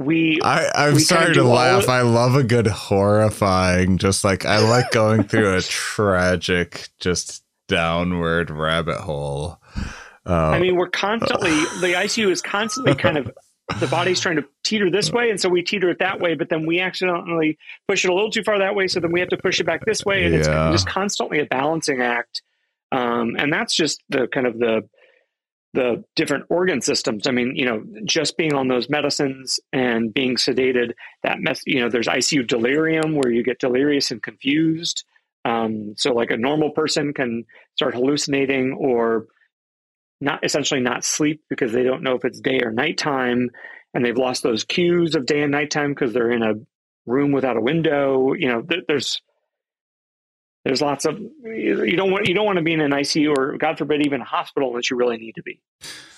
we 0.00 0.40
I, 0.42 0.88
am 0.88 0.98
sorry 0.98 1.34
to 1.34 1.44
laugh. 1.44 1.88
I 1.88 2.00
love 2.00 2.34
a 2.34 2.42
good 2.42 2.66
horrifying, 2.66 3.98
just 3.98 4.24
like 4.24 4.46
I 4.46 4.58
like 4.58 4.90
going 4.92 5.24
through 5.24 5.56
a 5.56 5.60
tragic, 5.62 6.88
just 6.98 7.44
downward 7.68 8.50
rabbit 8.50 8.96
hole. 8.96 9.60
Uh, 10.26 10.32
I 10.32 10.58
mean, 10.58 10.76
we're 10.76 10.88
constantly 10.88 11.50
the 11.50 11.94
ICU 11.96 12.30
is 12.30 12.40
constantly 12.40 12.94
kind 12.94 13.18
of 13.18 13.30
the 13.78 13.86
body's 13.86 14.20
trying 14.20 14.36
to 14.36 14.44
teeter 14.64 14.90
this 14.90 15.12
way, 15.12 15.30
and 15.30 15.38
so 15.38 15.50
we 15.50 15.62
teeter 15.62 15.90
it 15.90 15.98
that 15.98 16.18
way, 16.18 16.34
but 16.34 16.48
then 16.48 16.66
we 16.66 16.80
accidentally 16.80 17.58
push 17.86 18.04
it 18.04 18.10
a 18.10 18.14
little 18.14 18.30
too 18.30 18.42
far 18.42 18.58
that 18.58 18.74
way, 18.74 18.88
so 18.88 19.00
then 19.00 19.12
we 19.12 19.20
have 19.20 19.28
to 19.28 19.36
push 19.36 19.60
it 19.60 19.64
back 19.64 19.84
this 19.84 20.04
way, 20.04 20.24
and 20.24 20.34
yeah. 20.34 20.38
it's 20.40 20.82
just 20.82 20.88
constantly 20.88 21.40
a 21.40 21.46
balancing 21.46 22.00
act. 22.00 22.42
Um, 22.90 23.36
and 23.38 23.52
that's 23.52 23.74
just 23.74 24.02
the 24.08 24.26
kind 24.28 24.46
of 24.46 24.58
the 24.58 24.88
the 25.72 26.04
different 26.16 26.46
organ 26.48 26.80
systems. 26.80 27.26
I 27.26 27.30
mean, 27.30 27.54
you 27.54 27.64
know, 27.64 27.84
just 28.04 28.36
being 28.36 28.54
on 28.54 28.68
those 28.68 28.90
medicines 28.90 29.60
and 29.72 30.12
being 30.12 30.36
sedated, 30.36 30.92
that 31.22 31.38
mess, 31.38 31.62
you 31.64 31.80
know, 31.80 31.88
there's 31.88 32.08
ICU 32.08 32.46
delirium 32.46 33.14
where 33.14 33.30
you 33.30 33.44
get 33.44 33.60
delirious 33.60 34.10
and 34.10 34.22
confused. 34.22 35.04
Um, 35.44 35.94
so 35.96 36.12
like 36.12 36.30
a 36.30 36.36
normal 36.36 36.70
person 36.70 37.14
can 37.14 37.44
start 37.76 37.94
hallucinating 37.94 38.72
or 38.72 39.26
not 40.20 40.44
essentially 40.44 40.80
not 40.80 41.04
sleep 41.04 41.42
because 41.48 41.72
they 41.72 41.82
don't 41.82 42.02
know 42.02 42.14
if 42.14 42.24
it's 42.24 42.40
day 42.40 42.60
or 42.62 42.72
nighttime 42.72 43.50
and 43.94 44.04
they've 44.04 44.16
lost 44.16 44.42
those 44.42 44.64
cues 44.64 45.14
of 45.14 45.24
day 45.24 45.42
and 45.42 45.52
nighttime 45.52 45.90
because 45.94 46.12
they're 46.12 46.30
in 46.30 46.42
a 46.42 46.54
room 47.06 47.32
without 47.32 47.56
a 47.56 47.60
window. 47.60 48.34
You 48.34 48.48
know, 48.48 48.66
there's 48.86 49.20
there's 50.64 50.82
lots 50.82 51.04
of 51.04 51.18
you 51.18 51.96
don't 51.96 52.10
want 52.10 52.26
you 52.26 52.34
don't 52.34 52.46
want 52.46 52.56
to 52.56 52.62
be 52.62 52.72
in 52.72 52.80
an 52.80 52.90
ICU 52.90 53.36
or 53.36 53.56
God 53.56 53.78
forbid 53.78 54.04
even 54.04 54.20
a 54.20 54.24
hospital 54.24 54.70
unless 54.70 54.90
you 54.90 54.96
really 54.96 55.16
need 55.16 55.34
to 55.36 55.42
be. 55.42 55.60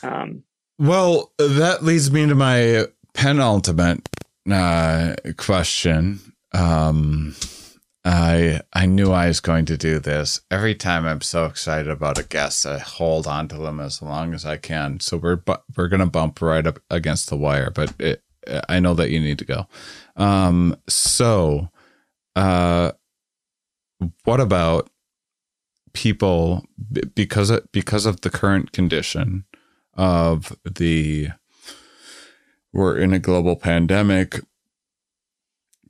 Um, 0.03 0.43
well, 0.79 1.33
that 1.39 1.85
leads 1.85 2.11
me 2.11 2.27
to 2.27 2.35
my 2.35 2.87
penultimate 3.15 4.09
uh, 4.51 5.15
question. 5.37 6.21
Um, 6.53 7.35
I 8.05 8.61
I 8.73 8.87
knew 8.87 9.13
I 9.13 9.29
was 9.29 9.41
going 9.41 9.65
to 9.67 9.77
do 9.77 10.01
this. 10.01 10.41
Every 10.51 10.75
time 10.75 11.07
I'm 11.07 11.21
so 11.21 11.47
excited 11.47 11.89
about 11.89 12.19
a 12.19 12.25
guest, 12.25 12.67
I 12.67 12.79
hold 12.79 13.29
on 13.29 13.47
to 13.49 13.59
them 13.59 13.79
as 13.79 14.03
long 14.03 14.35
as 14.35 14.45
I 14.45 14.57
can. 14.57 14.99
So 14.99 15.17
we're 15.17 15.37
bu- 15.37 15.63
we're 15.77 15.89
gonna 15.89 16.07
bump 16.07 16.43
right 16.43 16.67
up 16.67 16.81
against 16.91 17.29
the 17.31 17.37
wire, 17.37 17.71
but 17.71 17.95
it, 18.01 18.23
I 18.69 18.81
know 18.81 18.95
that 18.95 19.11
you 19.11 19.21
need 19.21 19.39
to 19.39 19.45
go. 19.45 19.67
Um, 20.17 20.77
so, 20.89 21.69
uh, 22.35 22.91
what 24.25 24.41
about 24.41 24.91
people 25.93 26.65
because 27.15 27.51
of, 27.51 27.71
because 27.73 28.07
of 28.07 28.23
the 28.23 28.31
current 28.31 28.73
condition 28.73 29.45
of 29.95 30.57
the 30.65 31.29
we're 32.73 32.97
in 32.97 33.13
a 33.13 33.19
global 33.19 33.55
pandemic, 33.55 34.41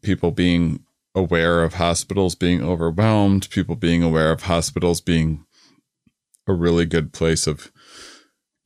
people 0.02 0.32
being 0.32 0.84
aware 1.14 1.62
of 1.62 1.74
hospitals 1.74 2.34
being 2.34 2.62
overwhelmed, 2.62 3.48
people 3.50 3.76
being 3.76 4.02
aware 4.02 4.32
of 4.32 4.42
hospitals 4.42 5.00
being 5.00 5.44
a 6.46 6.52
really 6.52 6.86
good 6.86 7.12
place 7.12 7.46
of 7.46 7.70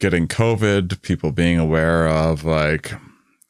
getting 0.01 0.27
COVID, 0.27 1.03
people 1.03 1.33
being 1.33 1.59
aware 1.59 2.07
of 2.09 2.45
like 2.45 2.95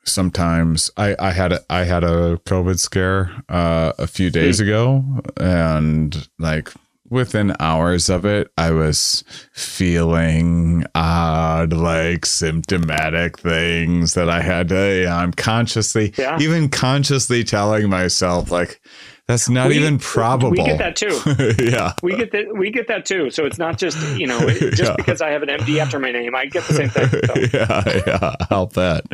sometimes 0.07 0.91
I, 0.97 1.17
I 1.19 1.33
had 1.33 1.53
a 1.53 1.65
I 1.69 1.85
had 1.85 2.05
a 2.05 2.39
COVID 2.47 2.79
scare 2.79 3.31
uh, 3.49 3.93
a 3.99 4.07
few 4.07 4.31
days 4.31 4.59
hmm. 4.59 4.65
ago 4.65 5.05
and 5.37 6.29
like 6.39 6.71
within 7.11 7.55
hours 7.61 8.09
of 8.09 8.25
it, 8.25 8.51
I 8.57 8.71
was 8.71 9.25
feeling 9.53 10.85
odd, 10.95 11.73
like 11.73 12.27
symptomatic 12.27 13.39
things 13.39 14.15
that 14.15 14.29
I 14.29 14.43
had 14.43 14.69
to, 14.69 15.07
I'm 15.07 15.33
consciously, 15.33 16.13
yeah. 16.17 16.39
even 16.41 16.69
consciously 16.69 17.45
telling 17.45 17.89
myself, 17.89 18.51
like, 18.51 18.81
that's 19.27 19.49
not 19.49 19.69
we, 19.69 19.77
even 19.77 19.99
probable. 19.99 20.51
We 20.51 20.65
get 20.65 20.79
that 20.79 20.95
too. 20.95 21.65
yeah, 21.71 21.95
we 22.01 22.15
get 22.15 22.31
that. 22.31 22.57
We 22.57 22.71
get 22.71 22.87
that 22.87 23.05
too. 23.05 23.31
So 23.31 23.45
it's 23.45 23.59
not 23.59 23.77
just 23.77 23.99
you 24.17 24.27
know 24.27 24.39
just 24.49 24.83
yeah. 24.83 24.95
because 24.95 25.21
I 25.21 25.31
have 25.31 25.43
an 25.43 25.49
MD 25.49 25.79
after 25.79 25.99
my 25.99 26.13
name, 26.13 26.37
I 26.37 26.47
get 26.47 26.63
the 26.65 26.75
same 26.75 26.89
thing. 26.91 27.09
So. 27.09 27.35
yeah, 27.53 28.03
yeah, 28.07 28.35
help 28.49 28.75
that. 28.75 29.05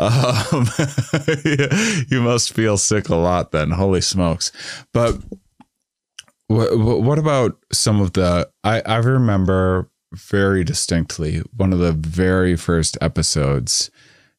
Um, 0.00 0.66
you 2.10 2.20
must 2.20 2.52
feel 2.52 2.76
sick 2.76 3.08
a 3.08 3.14
lot 3.14 3.52
then. 3.52 3.70
Holy 3.70 4.00
smokes! 4.00 4.50
But 4.92 5.18
what, 6.48 6.78
what 6.78 7.18
about 7.18 7.58
some 7.72 8.00
of 8.00 8.12
the? 8.12 8.48
I 8.62 8.80
I 8.82 8.96
remember 8.96 9.90
very 10.12 10.64
distinctly 10.64 11.38
one 11.56 11.72
of 11.72 11.78
the 11.78 11.92
very 11.92 12.56
first 12.56 12.96
episodes 13.00 13.90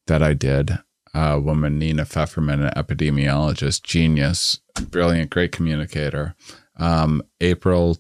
that 0.08 0.22
I 0.24 0.34
did. 0.34 0.78
A 1.14 1.40
woman, 1.40 1.80
Nina 1.80 2.04
Fefferman, 2.04 2.66
an 2.66 2.74
epidemiologist, 2.76 3.84
genius, 3.84 4.60
brilliant, 4.90 5.30
great 5.30 5.54
communicator. 5.54 6.36
Um, 6.78 7.22
April 7.40 7.98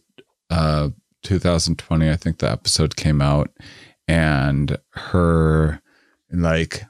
uh, 0.49 0.89
2020, 1.23 2.09
I 2.09 2.15
think 2.17 2.39
the 2.39 2.51
episode 2.51 2.97
came 2.97 3.21
out, 3.21 3.49
and 4.07 4.77
her 4.91 5.81
like 6.31 6.83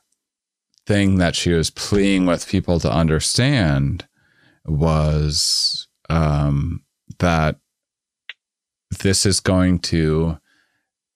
thing 0.88 1.18
that 1.18 1.36
she 1.36 1.52
was 1.52 1.70
pleading 1.70 2.26
with 2.26 2.48
people 2.48 2.80
to 2.80 2.92
understand 2.92 4.08
was 4.66 5.88
um, 6.10 6.85
that 7.20 7.60
this 9.02 9.26
is 9.26 9.40
going 9.40 9.80
to 9.80 10.38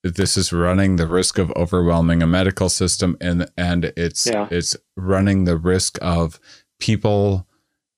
this 0.04 0.38
is 0.38 0.54
running 0.54 0.96
the 0.96 1.08
risk 1.08 1.38
of 1.38 1.52
overwhelming 1.52 2.24
a 2.24 2.28
medical 2.28 2.70
system 2.70 3.18
and 3.20 3.50
and 3.58 3.86
it's 3.98 4.26
yeah. 4.26 4.48
it's 4.50 4.76
running 4.96 5.44
the 5.44 5.58
risk 5.58 5.98
of 6.02 6.40
people 6.80 7.46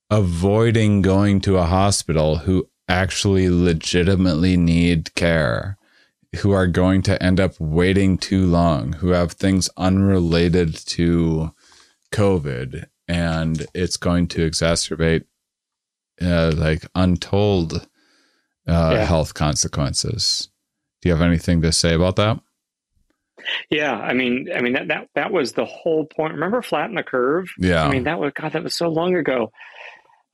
avoiding 0.10 1.02
going 1.02 1.40
to 1.40 1.58
a 1.58 1.66
hospital 1.66 2.38
who 2.38 2.68
actually 2.88 3.50
legitimately 3.50 4.58
need 4.58 5.14
care 5.16 5.78
who 6.38 6.52
are 6.52 6.68
going 6.68 7.02
to 7.02 7.22
end 7.22 7.40
up 7.40 7.60
waiting 7.60 8.18
too 8.18 8.46
long 8.46 8.94
who 8.94 9.10
have 9.10 9.34
things 9.34 9.70
unrelated 9.78 10.76
to 10.76 11.54
covid 12.12 12.86
and 13.08 13.68
it's 13.74 13.98
going 13.98 14.28
to 14.28 14.50
exacerbate 14.50 15.24
uh, 16.22 16.52
like 16.56 16.86
untold 16.96 17.88
uh, 18.72 18.92
yeah. 18.94 19.06
health 19.06 19.34
consequences. 19.34 20.50
Do 21.02 21.10
you 21.10 21.16
have 21.16 21.26
anything 21.26 21.62
to 21.62 21.72
say 21.72 21.94
about 21.94 22.16
that? 22.18 22.40
Yeah, 23.70 23.94
I 23.94 24.14
mean, 24.14 24.50
I 24.56 24.62
mean 24.62 24.74
that 24.74 24.88
that 24.90 25.10
that 25.16 25.32
was 25.32 25.54
the 25.54 25.66
whole 25.66 26.06
point. 26.06 26.34
Remember 26.34 26.62
flatten 26.62 26.96
the 26.96 27.04
curve? 27.04 27.52
Yeah. 27.58 27.84
I 27.84 27.90
mean, 27.90 28.04
that 28.04 28.20
was 28.20 28.32
God, 28.34 28.54
that 28.54 28.64
was 28.64 28.76
so 28.76 28.90
long 28.90 29.16
ago. 29.16 29.52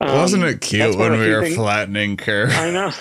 Um, 0.00 0.14
Wasn't 0.14 0.44
it 0.44 0.60
cute 0.60 0.96
when 0.96 1.12
we 1.12 1.30
were 1.30 1.42
things, 1.42 1.56
flattening 1.56 2.16
curve? 2.16 2.52
I 2.52 2.70
know. 2.70 2.92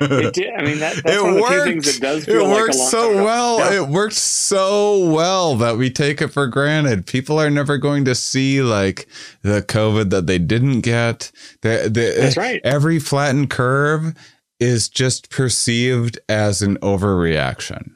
it 0.00 0.34
did. 0.34 0.54
I 0.54 0.62
mean, 0.62 0.78
that, 0.78 1.02
that's 1.02 1.16
it 1.16 1.22
one 1.22 1.40
worked. 1.40 1.52
of 1.52 1.58
the 1.58 1.64
things 1.64 1.94
that 1.94 2.00
does 2.00 2.24
feel 2.24 2.42
it 2.42 2.44
like 2.44 2.60
worked 2.60 2.74
so 2.74 3.24
well. 3.24 3.58
Yeah. 3.58 3.82
It 3.82 3.88
worked 3.88 4.14
so 4.14 5.10
well 5.10 5.56
that 5.56 5.76
we 5.78 5.90
take 5.90 6.22
it 6.22 6.28
for 6.28 6.46
granted. 6.46 7.06
People 7.06 7.40
are 7.40 7.50
never 7.50 7.78
going 7.78 8.04
to 8.04 8.14
see 8.14 8.62
like 8.62 9.08
the 9.42 9.62
COVID 9.62 10.10
that 10.10 10.26
they 10.26 10.38
didn't 10.38 10.82
get. 10.82 11.32
The, 11.62 11.90
the, 11.92 12.14
that's 12.20 12.36
right. 12.36 12.60
Every 12.62 13.00
flattened 13.00 13.50
curve 13.50 14.14
is 14.58 14.88
just 14.88 15.30
perceived 15.30 16.18
as 16.28 16.62
an 16.62 16.78
overreaction. 16.78 17.92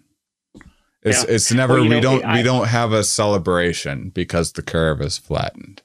It's 1.03 1.25
yeah. 1.25 1.35
it's 1.35 1.53
never 1.53 1.75
well, 1.75 1.83
we 1.83 1.89
know, 1.89 2.01
don't 2.01 2.25
I, 2.25 2.37
we 2.37 2.43
don't 2.43 2.69
have 2.69 2.93
a 2.93 3.03
celebration 3.03 4.11
because 4.11 4.53
the 4.53 4.63
curve 4.63 5.01
is 5.01 5.17
flattened. 5.17 5.83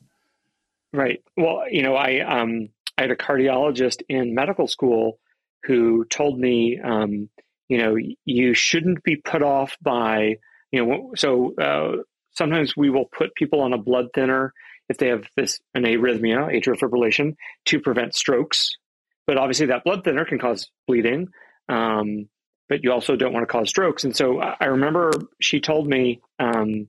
Right. 0.92 1.24
Well, 1.38 1.64
you 1.70 1.84
know, 1.84 1.96
I 1.96 2.20
um 2.20 2.70
I 2.98 3.04
had 3.04 3.12
a 3.12 3.16
cardiologist 3.16 4.02
in 4.10 4.36
medical 4.36 4.68
school 4.68 5.20
who 5.64 6.06
told 6.06 6.40
me, 6.40 6.80
um, 6.80 7.30
you 7.68 7.78
know, 7.78 7.96
you 8.26 8.54
shouldn't 8.54 9.04
be 9.04 9.16
put 9.16 9.42
off 9.42 9.76
by, 9.82 10.38
you 10.72 10.86
know, 10.86 11.12
so 11.16 11.56
uh, 11.56 12.04
sometimes 12.32 12.78
we 12.78 12.90
will 12.90 13.06
put 13.06 13.36
people 13.36 13.62
on 13.62 13.74
a 13.74 13.78
blood 13.78 14.08
thinner 14.14 14.54
if 14.88 14.98
they 14.98 15.08
have 15.08 15.26
this 15.36 15.60
an 15.74 15.84
arrhythmia, 15.84 16.54
atrial 16.54 16.78
fibrillation, 16.78 17.36
to 17.66 17.80
prevent 17.80 18.14
strokes. 18.14 18.78
But 19.28 19.38
obviously, 19.38 19.68
that 19.68 19.84
blood 19.84 20.04
thinner 20.04 20.26
can 20.26 20.40
cause 20.40 20.70
bleeding. 20.88 21.30
Um, 21.70 22.30
but 22.68 22.84
you 22.84 22.92
also 22.92 23.16
don't 23.16 23.34
want 23.34 23.44
to 23.44 23.52
cause 23.52 23.70
strokes. 23.70 24.04
And 24.04 24.16
so 24.16 24.40
I 24.40 24.66
remember 24.66 25.12
she 25.40 25.60
told 25.60 25.88
me, 25.88 26.22
um, 26.40 26.88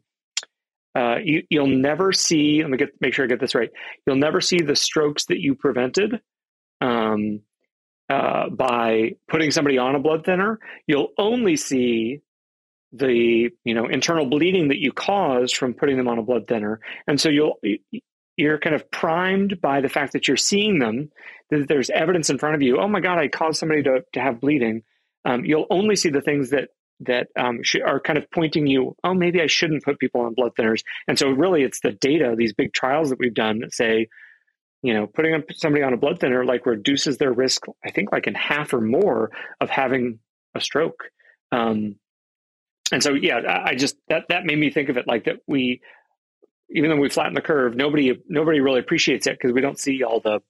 uh, 0.94 1.16
you, 1.22 1.42
will 1.50 1.66
never 1.66 2.12
see. 2.12 2.62
Let 2.62 2.70
me 2.70 2.78
get 2.78 2.90
make 3.00 3.12
sure 3.12 3.24
I 3.26 3.28
get 3.28 3.40
this 3.40 3.54
right. 3.54 3.70
You'll 4.06 4.16
never 4.16 4.40
see 4.40 4.62
the 4.62 4.76
strokes 4.76 5.26
that 5.26 5.38
you 5.38 5.54
prevented 5.54 6.20
um, 6.80 7.40
uh, 8.08 8.48
by 8.50 9.16
putting 9.28 9.50
somebody 9.50 9.78
on 9.78 9.94
a 9.94 9.98
blood 9.98 10.24
thinner, 10.24 10.58
you'll 10.86 11.12
only 11.18 11.56
see 11.56 12.20
the 12.92 13.50
you 13.64 13.74
know 13.74 13.86
internal 13.86 14.26
bleeding 14.26 14.68
that 14.68 14.78
you 14.78 14.92
caused 14.92 15.56
from 15.56 15.74
putting 15.74 15.96
them 15.96 16.08
on 16.08 16.18
a 16.18 16.22
blood 16.22 16.46
thinner, 16.46 16.80
and 17.06 17.20
so 17.20 17.28
you'll 17.28 17.58
you're 18.36 18.58
kind 18.58 18.74
of 18.74 18.90
primed 18.90 19.60
by 19.60 19.80
the 19.80 19.88
fact 19.88 20.12
that 20.12 20.28
you're 20.28 20.36
seeing 20.36 20.78
them, 20.78 21.10
that 21.50 21.68
there's 21.68 21.90
evidence 21.90 22.30
in 22.30 22.38
front 22.38 22.54
of 22.54 22.62
you. 22.62 22.78
Oh 22.78 22.88
my 22.88 23.00
God, 23.00 23.18
I 23.18 23.28
caused 23.28 23.58
somebody 23.58 23.82
to 23.84 24.04
to 24.12 24.20
have 24.20 24.40
bleeding. 24.40 24.82
Um, 25.24 25.44
you'll 25.44 25.66
only 25.70 25.96
see 25.96 26.10
the 26.10 26.20
things 26.20 26.50
that 26.50 26.68
that 27.00 27.28
um, 27.36 27.62
sh- 27.62 27.76
are 27.84 28.00
kind 28.00 28.18
of 28.18 28.30
pointing 28.30 28.66
you. 28.66 28.96
Oh, 29.04 29.14
maybe 29.14 29.40
I 29.40 29.46
shouldn't 29.46 29.84
put 29.84 29.98
people 29.98 30.22
on 30.22 30.34
blood 30.34 30.52
thinners. 30.58 30.82
And 31.08 31.18
so 31.18 31.28
really, 31.28 31.62
it's 31.62 31.80
the 31.80 31.92
data, 31.92 32.34
these 32.36 32.54
big 32.54 32.72
trials 32.72 33.10
that 33.10 33.18
we've 33.18 33.34
done 33.34 33.60
that 33.60 33.74
say 33.74 34.08
you 34.82 34.94
know, 34.94 35.08
putting 35.08 35.42
somebody 35.54 35.82
on 35.82 35.92
a 35.92 35.96
blood 35.96 36.20
thinner 36.20 36.44
like 36.44 36.64
reduces 36.64 37.18
their 37.18 37.32
risk, 37.32 37.64
I 37.84 37.90
think, 37.90 38.12
like 38.12 38.28
in 38.28 38.34
half 38.34 38.72
or 38.72 38.80
more 38.80 39.32
of 39.60 39.68
having 39.68 40.20
a 40.54 40.60
stroke. 40.60 41.10
Um, 41.50 41.96
and 42.92 43.02
so, 43.02 43.14
yeah, 43.14 43.40
I 43.64 43.74
just 43.74 43.96
that 44.08 44.26
that 44.28 44.44
made 44.44 44.58
me 44.58 44.70
think 44.70 44.88
of 44.88 44.96
it 44.96 45.08
like 45.08 45.24
that. 45.24 45.38
We, 45.48 45.80
even 46.70 46.90
though 46.90 46.96
we 46.96 47.08
flatten 47.08 47.34
the 47.34 47.40
curve, 47.40 47.74
nobody 47.74 48.20
nobody 48.28 48.60
really 48.60 48.80
appreciates 48.80 49.26
it 49.26 49.38
because 49.38 49.52
we 49.52 49.60
don't 49.60 49.78
see 49.78 50.02
all 50.02 50.20
the 50.20 50.40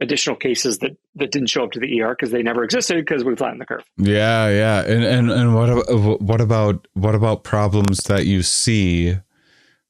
additional 0.00 0.36
cases 0.36 0.78
that 0.78 0.96
that 1.14 1.32
didn't 1.32 1.48
show 1.48 1.64
up 1.64 1.72
to 1.72 1.80
the 1.80 2.02
ER 2.02 2.10
because 2.10 2.30
they 2.30 2.42
never 2.42 2.64
existed 2.64 2.96
because 2.96 3.24
we 3.24 3.34
flattened 3.36 3.60
the 3.60 3.66
curve. 3.66 3.84
Yeah, 3.96 4.48
yeah, 4.48 4.82
and 4.82 5.04
and 5.04 5.30
and 5.30 5.54
what 5.54 6.20
what 6.20 6.40
about 6.40 6.86
what 6.94 7.14
about 7.14 7.44
problems 7.44 8.04
that 8.04 8.26
you 8.26 8.42
see 8.42 9.16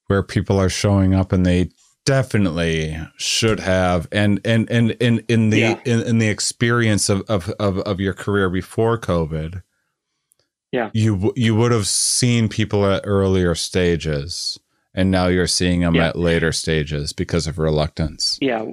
where 0.07 0.23
people 0.23 0.61
are 0.61 0.69
showing 0.69 1.15
up 1.15 1.33
and 1.33 1.45
they 1.45 1.71
definitely 2.05 2.97
should 3.17 3.59
have 3.59 4.07
and 4.13 4.41
and 4.45 4.71
and 4.71 4.93
in 4.93 5.25
in 5.29 5.51
the 5.51 5.59
yeah. 5.59 5.81
in, 5.85 6.01
in 6.03 6.19
the 6.19 6.29
experience 6.29 7.09
of, 7.09 7.23
of 7.29 7.51
of 7.59 7.79
of 7.81 7.99
your 7.99 8.15
career 8.15 8.49
before 8.49 8.97
covid 8.97 9.63
yeah 10.71 10.89
you 10.95 11.33
you 11.35 11.57
would 11.57 11.73
have 11.73 11.89
seen 11.89 12.49
people 12.49 12.87
at 12.87 13.03
earlier 13.05 13.57
stages 13.57 14.57
and 14.97 15.11
now 15.11 15.29
you're 15.29 15.47
seeing 15.47 15.81
them 15.81 15.95
yeah. 15.95 16.09
at 16.09 16.17
later 16.17 16.51
stages 16.51 17.13
because 17.13 17.47
of 17.47 17.59
reluctance 17.59 18.39
yeah 18.41 18.65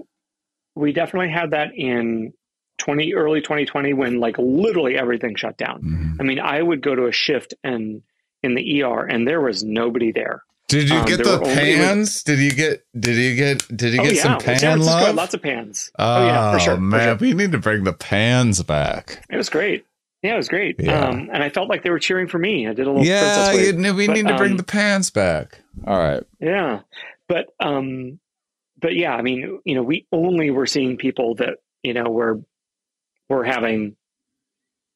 we 0.76 0.91
definitely 0.91 1.30
had 1.30 1.52
that 1.52 1.76
in 1.76 2.34
20 2.80 3.14
early 3.14 3.41
2020 3.41 3.94
when 3.94 4.20
like 4.20 4.38
literally 4.40 4.98
everything 4.98 5.36
shut 5.36 5.58
down 5.58 5.82
mm-hmm. 5.82 6.14
i 6.20 6.24
mean 6.24 6.40
i 6.40 6.62
would 6.62 6.82
go 6.82 6.95
to 6.95 7.06
a 7.06 7.12
shift 7.12 7.54
and 7.64 8.02
in 8.41 8.56
the 8.56 8.84
er 8.84 9.06
and 9.06 9.28
there 9.28 9.41
was 9.41 9.64
nobody 9.64 10.12
there 10.12 10.44
Did 10.68 10.90
you 10.90 10.95
um, 10.95 11.06
get 11.06 11.24
the 11.24 11.40
pans? 11.40 12.24
did 12.24 12.40
you 12.40 12.52
get? 12.52 12.84
Did 12.98 13.16
you 13.18 13.36
get? 13.36 13.68
Did 13.68 13.94
you 13.94 14.00
oh, 14.02 14.04
get 14.04 14.16
yeah. 14.16 14.22
some 14.24 14.40
pan 14.40 14.80
love? 14.80 15.14
Lots 15.14 15.34
of 15.34 15.41
pans. 15.41 15.91
Oh, 16.00 16.16
oh 16.16 16.26
yeah, 16.26 16.52
for 16.52 16.60
sure. 16.60 16.78
Man, 16.78 17.18
for 17.18 17.26
sure. 17.26 17.30
we 17.30 17.36
need 17.36 17.52
to 17.52 17.60
bring 17.60 17.84
the 17.84 17.94
pans 17.94 18.64
back. 18.64 19.24
It 19.30 19.38
was 19.38 19.50
great. 19.50 19.86
Yeah, 20.24 20.36
it 20.36 20.38
was 20.38 20.48
great. 20.48 20.78
Yeah. 20.80 21.10
Um, 21.10 21.30
and 21.34 21.44
I 21.44 21.50
felt 21.50 21.68
like 21.68 21.84
they 21.84 21.90
were 21.90 22.00
cheering 22.00 22.28
for 22.28 22.40
me. 22.40 22.66
I 22.66 22.74
did 22.74 22.88
a 22.88 22.90
little. 22.90 23.06
Yeah, 23.06 23.52
you, 23.52 23.94
we 23.94 24.08
but, 24.08 24.14
need 24.14 24.28
to 24.28 24.38
bring 24.38 24.52
um, 24.52 24.58
the 24.58 24.64
pans 24.64 25.10
back. 25.10 25.60
All 25.86 25.98
right. 25.98 26.24
Yeah, 26.40 26.80
but 27.28 27.48
um, 27.60 28.20
but 28.82 28.95
yeah, 28.95 29.14
I 29.14 29.22
mean, 29.22 29.60
you 29.66 29.76
know, 29.76 29.84
we 29.84 30.08
only 30.14 30.50
were 30.50 30.66
seeing 30.66 30.95
people 30.95 31.36
that 31.36 31.58
you 31.84 31.94
know 31.94 32.06
were 32.06 32.41
were 33.30 33.44
having 33.44 33.98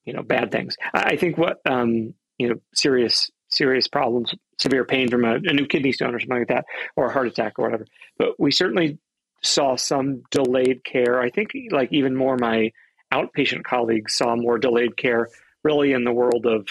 you 0.06 0.14
know 0.14 0.24
bad 0.24 0.50
things. 0.50 0.78
I 0.94 1.18
think 1.18 1.38
what 1.38 1.60
um, 1.70 2.14
you 2.38 2.48
know 2.48 2.56
serious 2.74 3.30
serious 3.50 3.90
problems, 3.90 4.34
severe 4.58 4.86
pain 4.86 5.10
from 5.10 5.26
a, 5.26 5.36
a 5.36 5.54
new 5.54 5.68
kidney 5.68 5.92
stone 5.92 6.16
or 6.16 6.20
something 6.20 6.40
like 6.40 6.48
that, 6.48 6.66
or 6.96 7.08
a 7.08 7.14
heart 7.14 7.28
attack 7.28 7.60
or 7.60 7.66
whatever. 7.66 7.86
But 8.18 8.40
we 8.40 8.52
certainly 8.52 8.98
saw 9.44 9.76
some 9.76 10.24
delayed 10.32 10.86
care. 10.86 11.20
I 11.20 11.30
think 11.30 11.52
like 11.72 11.92
even 11.92 12.16
more 12.16 12.38
my 12.38 12.72
outpatient 13.14 13.64
colleagues 13.64 14.16
saw 14.16 14.36
more 14.36 14.58
delayed 14.58 14.98
care 14.98 15.30
really 15.64 15.94
in 15.94 16.04
the 16.04 16.12
world 16.12 16.46
of 16.46 16.68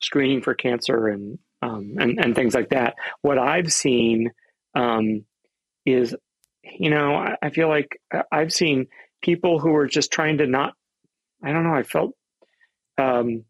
screening 0.00 0.42
for 0.42 0.54
cancer 0.54 1.08
and 1.08 1.38
um, 1.62 1.96
and, 1.98 2.18
and 2.24 2.34
things 2.34 2.54
like 2.54 2.70
that. 2.70 2.94
What 3.20 3.38
I've 3.38 3.70
seen 3.70 4.30
um, 4.74 5.24
is, 5.84 6.16
you 6.62 6.88
know, 6.88 7.14
I, 7.14 7.36
I 7.42 7.50
feel 7.50 7.68
like 7.68 8.00
I've 8.32 8.52
seen 8.52 8.86
people 9.22 9.58
who 9.58 9.74
are 9.74 9.86
just 9.86 10.10
trying 10.10 10.38
to 10.38 10.46
not. 10.46 10.72
I 11.44 11.52
don't 11.52 11.64
know. 11.64 11.74
I 11.74 11.82
felt. 11.82 12.14
Um, 12.96 13.44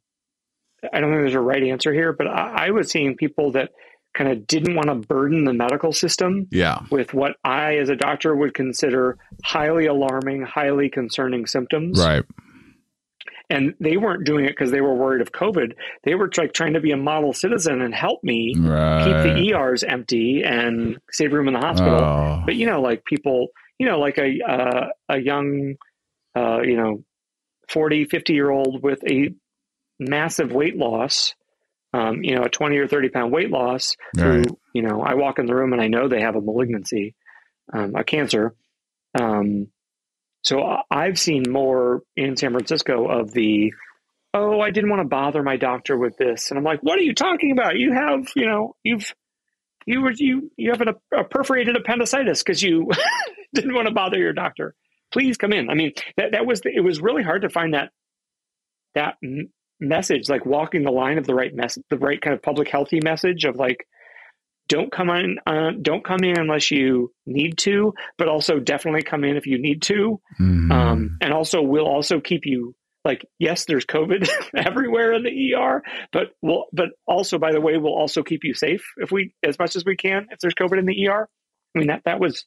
I 0.82 1.00
don't 1.00 1.10
think 1.10 1.22
there's 1.22 1.34
a 1.34 1.40
right 1.40 1.62
answer 1.62 1.92
here, 1.92 2.12
but 2.12 2.26
I, 2.26 2.66
I 2.66 2.70
was 2.70 2.90
seeing 2.90 3.16
people 3.16 3.52
that 3.52 3.70
kind 4.16 4.30
of 4.30 4.46
didn't 4.46 4.74
want 4.74 4.88
to 4.88 4.94
burden 4.94 5.44
the 5.44 5.52
medical 5.52 5.92
system 5.92 6.46
yeah. 6.50 6.80
with 6.90 7.14
what 7.14 7.36
I, 7.44 7.76
as 7.76 7.88
a 7.88 7.96
doctor, 7.96 8.34
would 8.34 8.54
consider 8.54 9.18
highly 9.44 9.86
alarming, 9.86 10.42
highly 10.42 10.88
concerning 10.88 11.46
symptoms. 11.46 11.98
Right. 11.98 12.24
And 13.48 13.74
they 13.80 13.96
weren't 13.96 14.24
doing 14.24 14.44
it 14.44 14.50
because 14.50 14.70
they 14.70 14.80
were 14.80 14.94
worried 14.94 15.22
of 15.22 15.32
COVID. 15.32 15.72
They 16.04 16.14
were 16.14 16.30
like 16.36 16.52
trying 16.52 16.74
to 16.74 16.80
be 16.80 16.92
a 16.92 16.96
model 16.96 17.32
citizen 17.32 17.80
and 17.82 17.92
help 17.92 18.22
me 18.22 18.54
right. 18.56 19.04
keep 19.04 19.34
the 19.34 19.54
ERs 19.54 19.82
empty 19.82 20.42
and 20.44 20.98
save 21.10 21.32
room 21.32 21.48
in 21.48 21.54
the 21.54 21.60
hospital. 21.60 22.00
Oh. 22.00 22.42
But 22.46 22.54
you 22.54 22.66
know, 22.66 22.80
like 22.80 23.04
people, 23.04 23.48
you 23.78 23.86
know, 23.86 23.98
like 23.98 24.18
a 24.18 24.38
uh, 24.48 24.86
a 25.08 25.18
young, 25.18 25.74
uh, 26.36 26.60
you 26.62 26.76
know, 26.76 27.02
40, 27.70 28.04
50 28.04 28.32
year 28.34 28.50
old 28.50 28.84
with 28.84 29.00
a 29.04 29.30
massive 29.98 30.52
weight 30.52 30.76
loss 30.76 31.34
um, 31.92 32.22
you 32.22 32.36
know, 32.36 32.42
a 32.42 32.48
20 32.48 32.76
or 32.78 32.86
30 32.86 33.08
pound 33.08 33.32
weight 33.32 33.50
loss 33.50 33.96
through, 34.16 34.42
right. 34.42 34.50
you 34.74 34.82
know, 34.82 35.02
I 35.02 35.14
walk 35.14 35.38
in 35.38 35.46
the 35.46 35.54
room 35.54 35.72
and 35.72 35.82
I 35.82 35.88
know 35.88 36.08
they 36.08 36.20
have 36.20 36.36
a 36.36 36.40
malignancy, 36.40 37.14
um, 37.72 37.94
a 37.94 38.04
cancer. 38.04 38.54
Um, 39.18 39.68
so 40.42 40.76
I've 40.90 41.18
seen 41.18 41.44
more 41.50 42.02
in 42.16 42.36
San 42.36 42.52
Francisco 42.52 43.08
of 43.08 43.32
the, 43.32 43.72
oh, 44.32 44.60
I 44.60 44.70
didn't 44.70 44.90
want 44.90 45.02
to 45.02 45.08
bother 45.08 45.42
my 45.42 45.56
doctor 45.56 45.98
with 45.98 46.16
this. 46.16 46.50
And 46.50 46.58
I'm 46.58 46.64
like, 46.64 46.80
what 46.80 46.98
are 46.98 47.02
you 47.02 47.14
talking 47.14 47.50
about? 47.50 47.76
You 47.76 47.92
have, 47.92 48.28
you 48.36 48.46
know, 48.46 48.76
you've, 48.84 49.12
you 49.84 50.00
were, 50.00 50.12
you, 50.12 50.50
you 50.56 50.70
have 50.70 50.80
a, 50.80 50.94
a 51.16 51.24
perforated 51.24 51.76
appendicitis 51.76 52.42
because 52.42 52.62
you 52.62 52.88
didn't 53.54 53.74
want 53.74 53.88
to 53.88 53.94
bother 53.94 54.18
your 54.18 54.32
doctor. 54.32 54.74
Please 55.12 55.36
come 55.36 55.52
in. 55.52 55.68
I 55.68 55.74
mean, 55.74 55.92
that, 56.16 56.32
that 56.32 56.46
was, 56.46 56.62
it 56.64 56.84
was 56.84 57.00
really 57.00 57.24
hard 57.24 57.42
to 57.42 57.48
find 57.48 57.74
that, 57.74 57.90
that 58.94 59.16
message, 59.80 60.28
like 60.28 60.44
walking 60.46 60.82
the 60.82 60.90
line 60.90 61.18
of 61.18 61.26
the 61.26 61.34
right 61.34 61.54
mess, 61.54 61.78
the 61.88 61.98
right 61.98 62.20
kind 62.20 62.34
of 62.34 62.42
public 62.42 62.68
healthy 62.68 63.00
message 63.02 63.44
of 63.44 63.56
like, 63.56 63.86
don't 64.68 64.92
come 64.92 65.10
in, 65.10 65.38
uh, 65.46 65.72
don't 65.82 66.04
come 66.04 66.22
in 66.22 66.38
unless 66.38 66.70
you 66.70 67.12
need 67.26 67.58
to, 67.58 67.92
but 68.16 68.28
also 68.28 68.60
definitely 68.60 69.02
come 69.02 69.24
in 69.24 69.36
if 69.36 69.46
you 69.46 69.60
need 69.60 69.82
to. 69.82 70.20
Mm-hmm. 70.40 70.70
Um, 70.70 71.18
and 71.20 71.32
also, 71.32 71.60
we'll 71.60 71.88
also 71.88 72.20
keep 72.20 72.46
you 72.46 72.76
like, 73.04 73.26
yes, 73.38 73.64
there's 73.64 73.84
COVID 73.84 74.28
everywhere 74.56 75.12
in 75.12 75.24
the 75.24 75.54
ER, 75.54 75.82
but 76.12 76.28
we'll, 76.40 76.66
but 76.72 76.90
also, 77.06 77.38
by 77.38 77.50
the 77.50 77.60
way, 77.60 77.78
we'll 77.78 77.98
also 77.98 78.22
keep 78.22 78.44
you 78.44 78.54
safe 78.54 78.84
if 78.98 79.10
we, 79.10 79.34
as 79.42 79.58
much 79.58 79.74
as 79.74 79.84
we 79.84 79.96
can, 79.96 80.26
if 80.30 80.38
there's 80.38 80.54
COVID 80.54 80.78
in 80.78 80.86
the 80.86 81.08
ER. 81.08 81.28
I 81.74 81.78
mean, 81.78 81.88
that, 81.88 82.02
that 82.04 82.20
was, 82.20 82.44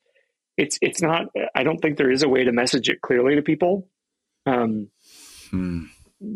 it's, 0.55 0.77
it's 0.81 1.01
not, 1.01 1.25
I 1.53 1.63
don't 1.63 1.79
think 1.79 1.97
there 1.97 2.11
is 2.11 2.23
a 2.23 2.29
way 2.29 2.45
to 2.45 2.53
message 2.53 2.87
it 2.87 3.01
clearly 3.01 3.35
to 3.35 3.41
people. 3.41 3.89
Um, 4.45 4.89
hmm 5.49 5.85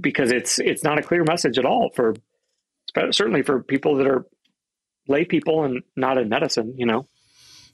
because 0.01 0.31
it's 0.31 0.59
it's 0.59 0.84
not 0.84 0.99
a 0.99 1.01
clear 1.01 1.23
message 1.23 1.57
at 1.57 1.65
all 1.65 1.89
for 1.95 2.15
certainly 3.11 3.41
for 3.41 3.61
people 3.64 3.95
that 3.97 4.07
are 4.07 4.26
lay 5.07 5.26
people 5.26 5.64
and 5.64 5.84
not 5.95 6.18
in 6.18 6.30
medicine. 6.30 6.73
You 6.77 6.85
know. 6.85 7.07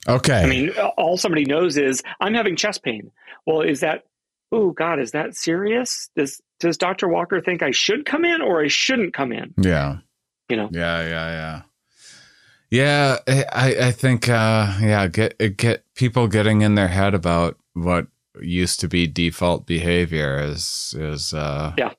Okay. 0.06 0.42
I 0.42 0.46
mean, 0.46 0.70
all 0.98 1.16
somebody 1.16 1.44
knows 1.46 1.78
is 1.78 2.02
I'm 2.20 2.34
having 2.34 2.56
chest 2.56 2.82
pain. 2.82 3.10
Well, 3.46 3.62
is 3.62 3.80
that 3.80 4.04
oh 4.52 4.70
God, 4.70 5.00
is 5.00 5.12
that 5.12 5.36
serious? 5.36 6.10
Does 6.16 6.40
does 6.60 6.76
Dr. 6.76 7.08
Walker 7.08 7.40
think 7.40 7.62
I 7.62 7.70
should 7.72 8.04
come 8.06 8.24
in 8.24 8.40
or 8.40 8.62
I 8.62 8.68
shouldn't 8.68 9.14
come 9.14 9.32
in? 9.32 9.54
Yeah. 9.56 9.98
You 10.48 10.56
know. 10.56 10.68
Yeah, 10.72 11.02
yeah, 11.02 11.28
yeah. 11.28 11.62
Yeah, 12.70 13.18
I 13.52 13.76
I 13.86 13.90
think 13.92 14.28
uh 14.28 14.76
yeah, 14.80 15.06
get 15.08 15.56
get 15.56 15.84
people 15.94 16.28
getting 16.28 16.62
in 16.62 16.74
their 16.74 16.88
head 16.88 17.14
about 17.14 17.56
what 17.74 18.08
used 18.40 18.80
to 18.80 18.88
be 18.88 19.06
default 19.06 19.64
behavior 19.64 20.40
is 20.40 20.94
is 20.98 21.32
uh 21.32 21.72
yeah 21.78 21.92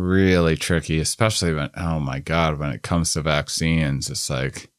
really 0.00 0.56
tricky, 0.56 0.98
especially 0.98 1.54
when 1.54 1.70
oh 1.76 2.00
my 2.00 2.20
god, 2.20 2.58
when 2.58 2.70
it 2.70 2.82
comes 2.82 3.12
to 3.12 3.22
vaccines, 3.22 4.10
it's 4.10 4.30
like 4.30 4.70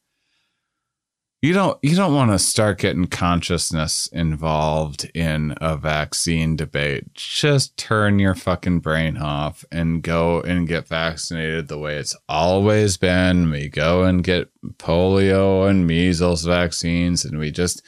you 1.42 1.52
don't 1.52 1.76
you 1.82 1.96
don't 1.96 2.14
want 2.14 2.30
to 2.30 2.38
start 2.38 2.78
getting 2.78 3.08
consciousness 3.08 4.06
involved 4.12 5.10
in 5.12 5.54
a 5.60 5.76
vaccine 5.76 6.54
debate. 6.54 7.12
Just 7.14 7.76
turn 7.76 8.20
your 8.20 8.36
fucking 8.36 8.78
brain 8.78 9.16
off 9.16 9.64
and 9.72 10.04
go 10.04 10.40
and 10.40 10.68
get 10.68 10.86
vaccinated 10.86 11.66
the 11.66 11.78
way 11.78 11.96
it's 11.96 12.14
always 12.28 12.96
been. 12.96 13.50
We 13.50 13.68
go 13.68 14.04
and 14.04 14.22
get 14.22 14.50
polio 14.78 15.68
and 15.68 15.84
measles 15.84 16.44
vaccines 16.44 17.24
and 17.24 17.38
we 17.40 17.50
just 17.50 17.82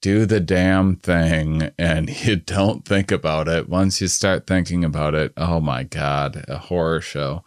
do 0.00 0.26
the 0.26 0.40
damn 0.40 0.96
thing 0.96 1.70
and 1.78 2.08
you 2.26 2.36
don't 2.36 2.84
think 2.84 3.10
about 3.10 3.48
it. 3.48 3.68
Once 3.68 4.00
you 4.00 4.08
start 4.08 4.46
thinking 4.46 4.84
about 4.84 5.14
it, 5.14 5.32
oh 5.36 5.60
my 5.60 5.82
God, 5.82 6.44
a 6.48 6.58
horror 6.58 7.00
show. 7.00 7.44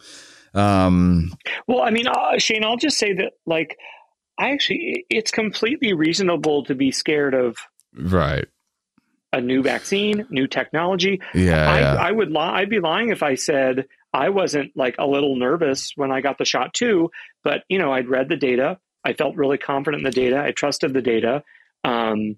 Um, 0.54 1.34
well, 1.68 1.82
I 1.82 1.90
mean, 1.90 2.08
uh, 2.08 2.38
Shane, 2.38 2.64
I'll 2.64 2.78
just 2.78 2.98
say 2.98 3.14
that, 3.14 3.34
like, 3.46 3.78
I 4.38 4.52
actually, 4.52 5.06
it's 5.10 5.32
completely 5.32 5.94
reasonable 5.94 6.64
to 6.66 6.76
be 6.76 6.92
scared 6.92 7.34
of. 7.34 7.58
Right. 7.96 8.46
A 9.32 9.42
new 9.42 9.64
vaccine, 9.64 10.28
new 10.30 10.48
technology. 10.48 11.22
Yeah. 11.34 11.72
I, 11.72 11.80
yeah. 11.80 11.96
I 11.96 12.12
would 12.12 12.32
lie. 12.32 12.60
I'd 12.60 12.70
be 12.70 12.80
lying 12.80 13.10
if 13.10 13.24
I 13.24 13.34
said 13.36 13.86
I 14.14 14.30
wasn't 14.30 14.72
like 14.76 14.96
a 15.00 15.08
little 15.08 15.36
nervous 15.36 15.94
when 15.96 16.12
I 16.12 16.22
got 16.22 16.38
the 16.38 16.46
shot 16.46 16.74
too. 16.76 17.10
But, 17.44 17.64
you 17.68 17.80
know, 17.80 17.92
I'd 17.92 18.10
read 18.10 18.30
the 18.30 18.38
data. 18.38 18.78
I 19.04 19.14
felt 19.14 19.36
really 19.36 19.58
confident 19.58 20.02
in 20.02 20.06
the 20.06 20.12
data. 20.12 20.42
I 20.42 20.52
trusted 20.52 20.94
the 20.94 21.02
data. 21.02 21.44
Um, 21.84 22.38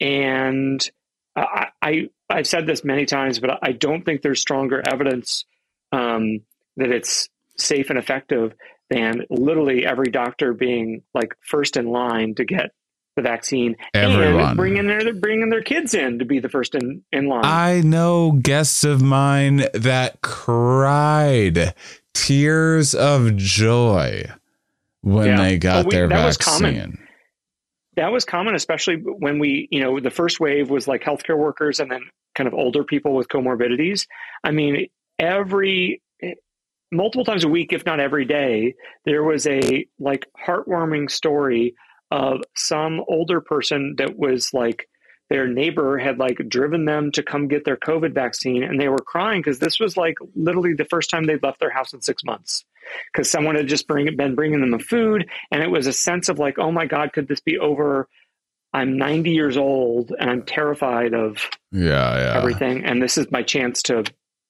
and 0.00 0.88
I, 1.36 1.68
I 1.82 2.10
I've 2.28 2.46
said 2.46 2.66
this 2.66 2.84
many 2.84 3.06
times, 3.06 3.38
but 3.38 3.58
I 3.62 3.72
don't 3.72 4.04
think 4.04 4.22
there's 4.22 4.40
stronger 4.40 4.82
evidence 4.86 5.44
um, 5.92 6.40
that 6.76 6.90
it's 6.90 7.28
safe 7.56 7.90
and 7.90 7.98
effective 7.98 8.54
than 8.90 9.24
literally 9.30 9.86
every 9.86 10.10
doctor 10.10 10.52
being 10.52 11.02
like 11.14 11.34
first 11.40 11.76
in 11.76 11.86
line 11.86 12.34
to 12.36 12.44
get 12.44 12.72
the 13.16 13.22
vaccine 13.22 13.76
Everyone. 13.92 14.48
and 14.48 14.56
bringing 14.56 14.86
their 14.86 15.14
bringing 15.14 15.48
their 15.48 15.62
kids 15.62 15.94
in 15.94 16.18
to 16.18 16.24
be 16.24 16.40
the 16.40 16.48
first 16.48 16.74
in, 16.74 17.02
in 17.12 17.28
line. 17.28 17.44
I 17.44 17.80
know 17.80 18.32
guests 18.32 18.84
of 18.84 19.02
mine 19.02 19.64
that 19.72 20.20
cried 20.20 21.74
tears 22.12 22.94
of 22.94 23.36
joy 23.36 24.24
when 25.02 25.26
yeah. 25.26 25.36
they 25.36 25.58
got 25.58 25.74
well, 25.74 25.84
we, 25.84 25.90
their 25.90 26.08
vaccine 26.08 26.98
that 27.96 28.12
was 28.12 28.24
common, 28.24 28.54
especially 28.54 28.96
when 28.96 29.38
we, 29.38 29.68
you 29.70 29.80
know, 29.80 30.00
the 30.00 30.10
first 30.10 30.40
wave 30.40 30.70
was 30.70 30.88
like 30.88 31.02
healthcare 31.02 31.38
workers 31.38 31.80
and 31.80 31.90
then 31.90 32.02
kind 32.34 32.48
of 32.48 32.54
older 32.54 32.84
people 32.84 33.14
with 33.14 33.28
comorbidities. 33.28 34.06
I 34.42 34.50
mean, 34.50 34.86
every 35.18 36.02
eh, 36.22 36.34
multiple 36.92 37.24
times 37.24 37.44
a 37.44 37.48
week, 37.48 37.72
if 37.72 37.84
not 37.86 38.00
every 38.00 38.24
day, 38.24 38.74
there 39.04 39.22
was 39.22 39.46
a 39.46 39.86
like 39.98 40.26
heartwarming 40.46 41.10
story 41.10 41.74
of 42.10 42.42
some 42.56 43.00
older 43.08 43.40
person 43.40 43.94
that 43.98 44.16
was 44.16 44.52
like 44.52 44.88
their 45.30 45.46
neighbor 45.46 45.98
had 45.98 46.18
like 46.18 46.38
driven 46.48 46.84
them 46.84 47.10
to 47.12 47.22
come 47.22 47.48
get 47.48 47.64
their 47.64 47.76
COVID 47.76 48.12
vaccine 48.12 48.62
and 48.62 48.80
they 48.80 48.88
were 48.88 48.98
crying 48.98 49.40
because 49.40 49.58
this 49.58 49.80
was 49.80 49.96
like 49.96 50.16
literally 50.34 50.74
the 50.74 50.84
first 50.84 51.10
time 51.10 51.24
they'd 51.24 51.42
left 51.42 51.60
their 51.60 51.70
house 51.70 51.92
in 51.92 52.02
six 52.02 52.22
months 52.24 52.64
because 53.12 53.30
someone 53.30 53.54
had 53.54 53.66
just 53.66 53.88
bring, 53.88 54.14
been 54.16 54.34
bringing 54.34 54.60
them 54.60 54.70
the 54.70 54.78
food. 54.78 55.28
And 55.50 55.62
it 55.62 55.70
was 55.70 55.86
a 55.86 55.92
sense 55.92 56.28
of 56.28 56.38
like, 56.38 56.58
oh 56.58 56.70
my 56.70 56.86
God, 56.86 57.12
could 57.12 57.28
this 57.28 57.40
be 57.40 57.58
over? 57.58 58.08
I'm 58.72 58.98
90 58.98 59.30
years 59.30 59.56
old 59.56 60.12
and 60.18 60.28
I'm 60.28 60.42
terrified 60.42 61.14
of 61.14 61.48
yeah, 61.70 62.16
yeah. 62.16 62.36
everything. 62.36 62.84
And 62.84 63.00
this 63.00 63.16
is 63.16 63.30
my 63.30 63.42
chance 63.42 63.82
to 63.84 64.04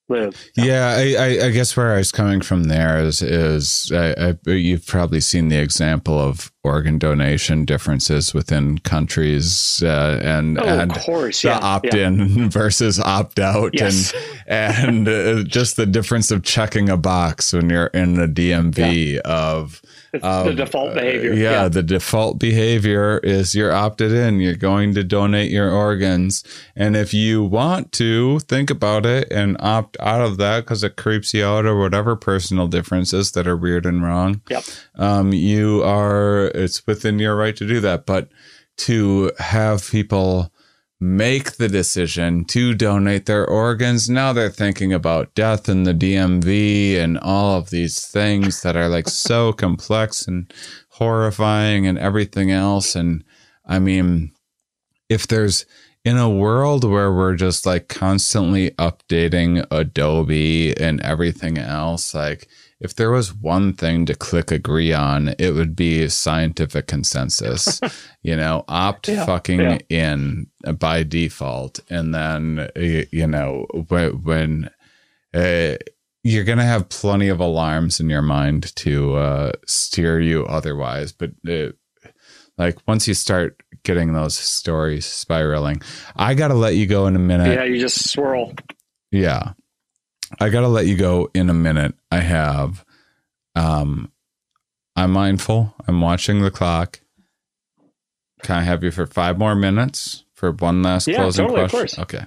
live. 0.09 0.35
So. 0.35 0.63
Yeah, 0.63 0.95
I, 0.97 1.15
I, 1.17 1.45
I, 1.45 1.49
guess 1.51 1.75
where 1.75 1.93
I 1.93 1.97
was 1.97 2.11
coming 2.11 2.41
from 2.41 2.65
there 2.65 2.99
is 2.99 3.21
is 3.21 3.91
I, 3.93 4.35
I, 4.45 4.51
you've 4.51 4.85
probably 4.85 5.19
seen 5.19 5.49
the 5.49 5.57
example 5.57 6.19
of 6.19 6.51
organ 6.63 6.97
donation 6.97 7.65
differences 7.65 8.33
within 8.33 8.77
countries 8.79 9.81
uh, 9.83 10.19
and 10.23 10.59
oh, 10.59 10.63
and 10.63 10.93
course, 10.93 11.41
the 11.41 11.49
yeah, 11.49 11.59
opt-in 11.59 12.19
yeah. 12.29 12.47
versus 12.49 12.99
opt-out 12.99 13.71
yes. 13.73 14.13
and 14.47 15.07
and 15.07 15.07
uh, 15.07 15.43
just 15.43 15.75
the 15.75 15.85
difference 15.85 16.31
of 16.31 16.43
checking 16.43 16.89
a 16.89 16.97
box 16.97 17.53
when 17.53 17.69
you're 17.69 17.87
in 17.87 18.15
the 18.15 18.27
DMV 18.27 19.13
yeah. 19.13 19.21
of 19.25 19.81
the 20.21 20.53
default 20.53 20.93
behavior. 20.93 21.31
Uh, 21.31 21.35
yeah, 21.35 21.51
yeah, 21.51 21.67
the 21.67 21.83
default 21.83 22.39
behavior 22.39 23.19
is 23.19 23.55
you're 23.55 23.73
opted 23.73 24.11
in. 24.11 24.39
You're 24.39 24.55
going 24.55 24.93
to 24.95 25.03
donate 25.03 25.51
your 25.51 25.71
organs, 25.71 26.43
and 26.75 26.95
if 26.95 27.13
you 27.13 27.43
want 27.43 27.91
to 27.93 28.39
think 28.39 28.69
about 28.69 29.05
it 29.05 29.31
and 29.31 29.57
opt 29.59 29.97
out 29.99 30.21
of 30.21 30.37
that 30.37 30.61
because 30.61 30.83
it 30.83 30.95
creeps 30.95 31.33
you 31.33 31.45
out 31.45 31.65
or 31.65 31.79
whatever 31.79 32.15
personal 32.15 32.67
differences 32.67 33.31
that 33.31 33.47
are 33.47 33.57
weird 33.57 33.85
and 33.85 34.03
wrong. 34.03 34.41
Yep. 34.49 34.63
Um, 34.95 35.33
you 35.33 35.83
are. 35.83 36.45
It's 36.55 36.85
within 36.87 37.19
your 37.19 37.35
right 37.35 37.55
to 37.55 37.67
do 37.67 37.79
that, 37.81 38.05
but 38.05 38.29
to 38.77 39.31
have 39.39 39.89
people 39.89 40.51
make 40.99 41.53
the 41.53 41.67
decision 41.67 42.45
to 42.45 42.73
donate 42.73 43.25
their 43.25 43.45
organs. 43.45 44.09
Now 44.09 44.33
they're 44.33 44.49
thinking 44.49 44.93
about 44.93 45.33
death 45.35 45.67
and 45.67 45.85
the 45.85 45.93
DMV 45.93 46.97
and 46.97 47.17
all 47.19 47.57
of 47.57 47.69
these 47.69 48.05
things 48.05 48.61
that 48.61 48.75
are 48.75 48.87
like 48.87 49.09
so 49.09 49.51
complex 49.63 50.27
and 50.27 50.51
horrifying 50.89 51.85
and 51.85 51.97
everything 51.97 52.51
else. 52.51 52.95
And 52.95 53.23
I 53.65 53.79
mean, 53.79 54.31
if 55.09 55.27
there's 55.27 55.65
in 56.05 56.17
a 56.17 56.29
world 56.29 56.83
where 56.83 57.11
we're 57.11 57.35
just 57.35 57.65
like 57.65 57.87
constantly 57.87 58.69
updating 58.71 59.65
Adobe 59.71 60.77
and 60.77 61.01
everything 61.01 61.57
else, 61.57 62.13
like 62.13 62.47
if 62.79 62.95
there 62.95 63.11
was 63.11 63.33
one 63.33 63.73
thing 63.73 64.05
to 64.05 64.15
click 64.15 64.51
agree 64.51 64.91
on, 64.91 65.33
it 65.39 65.51
would 65.51 65.75
be 65.75 66.07
scientific 66.09 66.87
consensus. 66.87 67.79
you 68.21 68.35
know, 68.35 68.65
opt 68.67 69.07
yeah, 69.07 69.25
fucking 69.25 69.59
yeah. 69.59 69.77
in 69.89 70.47
by 70.77 71.03
default, 71.03 71.79
and 71.89 72.13
then 72.13 72.69
you 72.75 73.27
know 73.27 73.65
when, 73.87 74.23
when 74.23 74.69
uh, 75.33 75.75
you're 76.23 76.43
gonna 76.43 76.65
have 76.65 76.89
plenty 76.89 77.29
of 77.29 77.39
alarms 77.39 77.99
in 77.99 78.09
your 78.09 78.21
mind 78.21 78.75
to 78.75 79.15
uh, 79.15 79.51
steer 79.65 80.19
you 80.19 80.45
otherwise, 80.45 81.11
but. 81.11 81.31
Uh, 81.47 81.71
like 82.57 82.77
once 82.87 83.05
you 83.05 83.13
start 83.13 83.61
getting 83.83 84.13
those 84.13 84.33
stories 84.33 85.05
spiraling, 85.05 85.81
I 86.15 86.35
got 86.35 86.49
to 86.49 86.53
let 86.53 86.75
you 86.75 86.87
go 86.87 87.05
in 87.07 87.17
a 87.17 87.19
minute. 87.19 87.53
Yeah, 87.53 87.65
you 87.65 87.81
just 87.81 88.09
swirl. 88.09 88.53
Yeah. 89.11 89.51
I 90.39 90.49
got 90.49 90.61
to 90.61 90.67
let 90.67 90.87
you 90.87 90.97
go 90.97 91.29
in 91.33 91.49
a 91.49 91.53
minute. 91.53 91.95
I 92.11 92.19
have, 92.19 92.85
um, 93.55 94.11
I'm 94.95 95.11
mindful. 95.11 95.73
I'm 95.87 96.01
watching 96.01 96.41
the 96.41 96.51
clock. 96.51 96.99
Can 98.43 98.57
I 98.57 98.61
have 98.61 98.83
you 98.83 98.91
for 98.91 99.05
five 99.05 99.37
more 99.37 99.55
minutes 99.55 100.23
for 100.33 100.51
one 100.51 100.83
last 100.83 101.07
yeah, 101.07 101.17
closing 101.17 101.47
totally, 101.47 101.69
question? 101.69 102.03
Okay. 102.03 102.25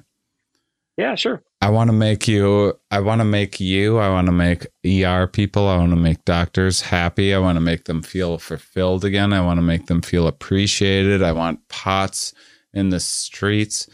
Yeah, 0.97 1.15
sure. 1.15 1.43
I 1.61 1.71
want 1.71 1.91
to 1.91 1.93
make 1.93 2.27
you, 2.27 2.79
I 2.91 2.99
want 3.01 3.21
to 3.21 3.25
make 3.25 3.61
you, 3.61 3.99
I 3.99 4.09
want 4.09 4.27
to 4.27 4.33
make 4.33 4.67
ER 4.85 5.29
people, 5.29 5.69
I 5.69 5.77
want 5.77 5.91
to 5.91 5.97
make 5.97 6.25
doctors 6.25 6.81
happy. 6.81 7.33
I 7.33 7.39
want 7.39 7.57
to 7.57 7.61
make 7.61 7.85
them 7.85 8.03
feel 8.03 8.39
fulfilled 8.39 9.05
again. 9.05 9.33
I 9.33 9.41
want 9.41 9.59
to 9.59 9.63
make 9.63 9.87
them 9.87 10.03
feel 10.03 10.27
appreciated. 10.27 11.23
I 11.23 11.33
want 11.33 11.67
pots 11.69 12.35
in 12.73 12.91
the 12.91 12.99
streets. 13.01 13.89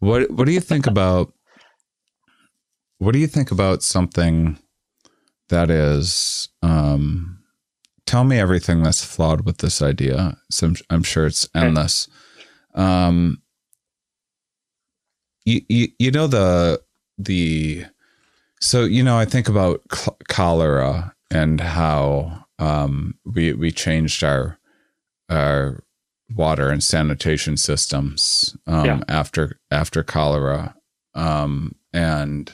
What, 0.00 0.30
what 0.30 0.44
do 0.44 0.52
you 0.52 0.60
think 0.60 0.86
about 0.86 1.32
what 3.00 3.12
do 3.12 3.18
you 3.18 3.26
think 3.26 3.50
about 3.50 3.82
something 3.82 4.58
that 5.48 5.70
is? 5.70 6.50
Um, 6.62 7.42
tell 8.04 8.24
me 8.24 8.38
everything 8.38 8.82
that's 8.82 9.02
flawed 9.02 9.46
with 9.46 9.58
this 9.58 9.80
idea. 9.80 10.36
So 10.50 10.66
I'm, 10.68 10.76
I'm 10.90 11.02
sure 11.02 11.26
it's 11.26 11.48
endless. 11.54 12.08
Um, 12.74 13.40
you, 15.46 15.62
you, 15.68 15.88
you 15.98 16.10
know 16.10 16.26
the 16.26 16.82
the 17.16 17.86
so 18.60 18.84
you 18.84 19.02
know 19.02 19.16
I 19.16 19.24
think 19.24 19.48
about 19.48 19.80
cl- 19.90 20.18
cholera 20.28 21.14
and 21.30 21.58
how 21.58 22.44
um, 22.58 23.14
we 23.24 23.54
we 23.54 23.72
changed 23.72 24.22
our 24.22 24.58
our 25.30 25.82
water 26.36 26.68
and 26.68 26.84
sanitation 26.84 27.56
systems 27.56 28.56
um, 28.66 28.84
yeah. 28.84 29.00
after 29.08 29.58
after 29.70 30.02
cholera 30.02 30.74
um, 31.14 31.74
and 31.94 32.52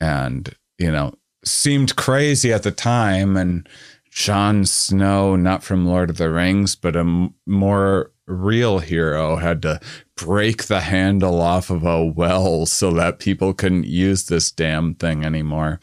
and 0.00 0.54
you 0.78 0.90
know 0.90 1.14
seemed 1.44 1.96
crazy 1.96 2.52
at 2.52 2.62
the 2.62 2.70
time. 2.70 3.36
And 3.36 3.68
Jon 4.10 4.64
Snow 4.64 5.36
not 5.36 5.62
from 5.62 5.86
Lord 5.86 6.10
of 6.10 6.16
the 6.16 6.30
Rings 6.30 6.74
but 6.74 6.96
a 6.96 7.00
m- 7.00 7.34
more 7.46 8.10
real 8.26 8.78
hero 8.78 9.36
had 9.36 9.62
to 9.62 9.80
break 10.16 10.64
the 10.64 10.80
handle 10.80 11.40
off 11.40 11.70
of 11.70 11.84
a 11.84 12.04
well 12.04 12.66
so 12.66 12.92
that 12.92 13.18
people 13.18 13.54
couldn't 13.54 13.86
use 13.86 14.26
this 14.26 14.50
damn 14.50 14.94
thing 14.94 15.24
anymore. 15.24 15.80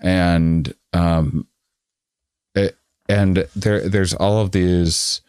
And 0.00 0.74
um 0.92 1.46
it, 2.54 2.76
and 3.08 3.46
there 3.56 3.88
there's 3.88 4.14
all 4.14 4.40
of 4.40 4.52
these 4.52 5.20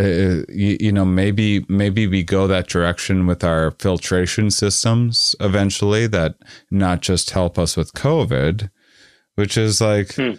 uh, 0.00 0.44
you, 0.48 0.76
you, 0.80 0.92
know 0.92 1.04
maybe 1.04 1.64
maybe 1.68 2.06
we 2.06 2.22
go 2.22 2.46
that 2.46 2.68
direction 2.68 3.26
with 3.26 3.42
our 3.42 3.72
filtration 3.72 4.50
systems 4.50 5.34
eventually 5.40 6.06
that 6.06 6.36
not 6.70 7.00
just 7.00 7.30
help 7.30 7.58
us 7.58 7.76
with 7.76 7.92
covid 7.94 8.70
which 9.34 9.56
is 9.56 9.80
like 9.80 10.14
hmm. 10.14 10.34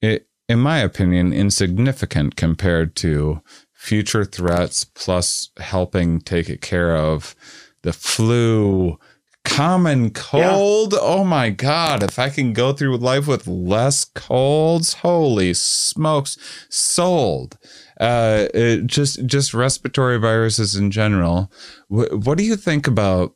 it, 0.00 0.28
in 0.48 0.58
my 0.58 0.78
opinion 0.78 1.32
insignificant 1.32 2.36
compared 2.36 2.96
to 2.96 3.40
future 3.72 4.24
threats 4.24 4.84
plus 4.84 5.50
helping 5.58 6.20
take 6.20 6.60
care 6.60 6.96
of 6.96 7.34
the 7.82 7.92
flu 7.92 8.98
common 9.44 10.10
cold. 10.10 10.92
Yeah. 10.92 10.98
Oh 11.00 11.24
my 11.24 11.50
God. 11.50 12.02
If 12.02 12.18
I 12.18 12.30
can 12.30 12.52
go 12.52 12.72
through 12.72 12.96
life 12.98 13.26
with 13.26 13.46
less 13.46 14.04
colds, 14.04 14.94
holy 14.94 15.54
smokes, 15.54 16.38
sold. 16.68 17.58
Uh, 18.02 18.78
just, 18.86 19.24
just 19.26 19.54
respiratory 19.54 20.18
viruses 20.18 20.74
in 20.74 20.90
general. 20.90 21.52
W- 21.90 22.18
what 22.18 22.36
do 22.36 22.44
you 22.44 22.56
think 22.56 22.88
about 22.88 23.34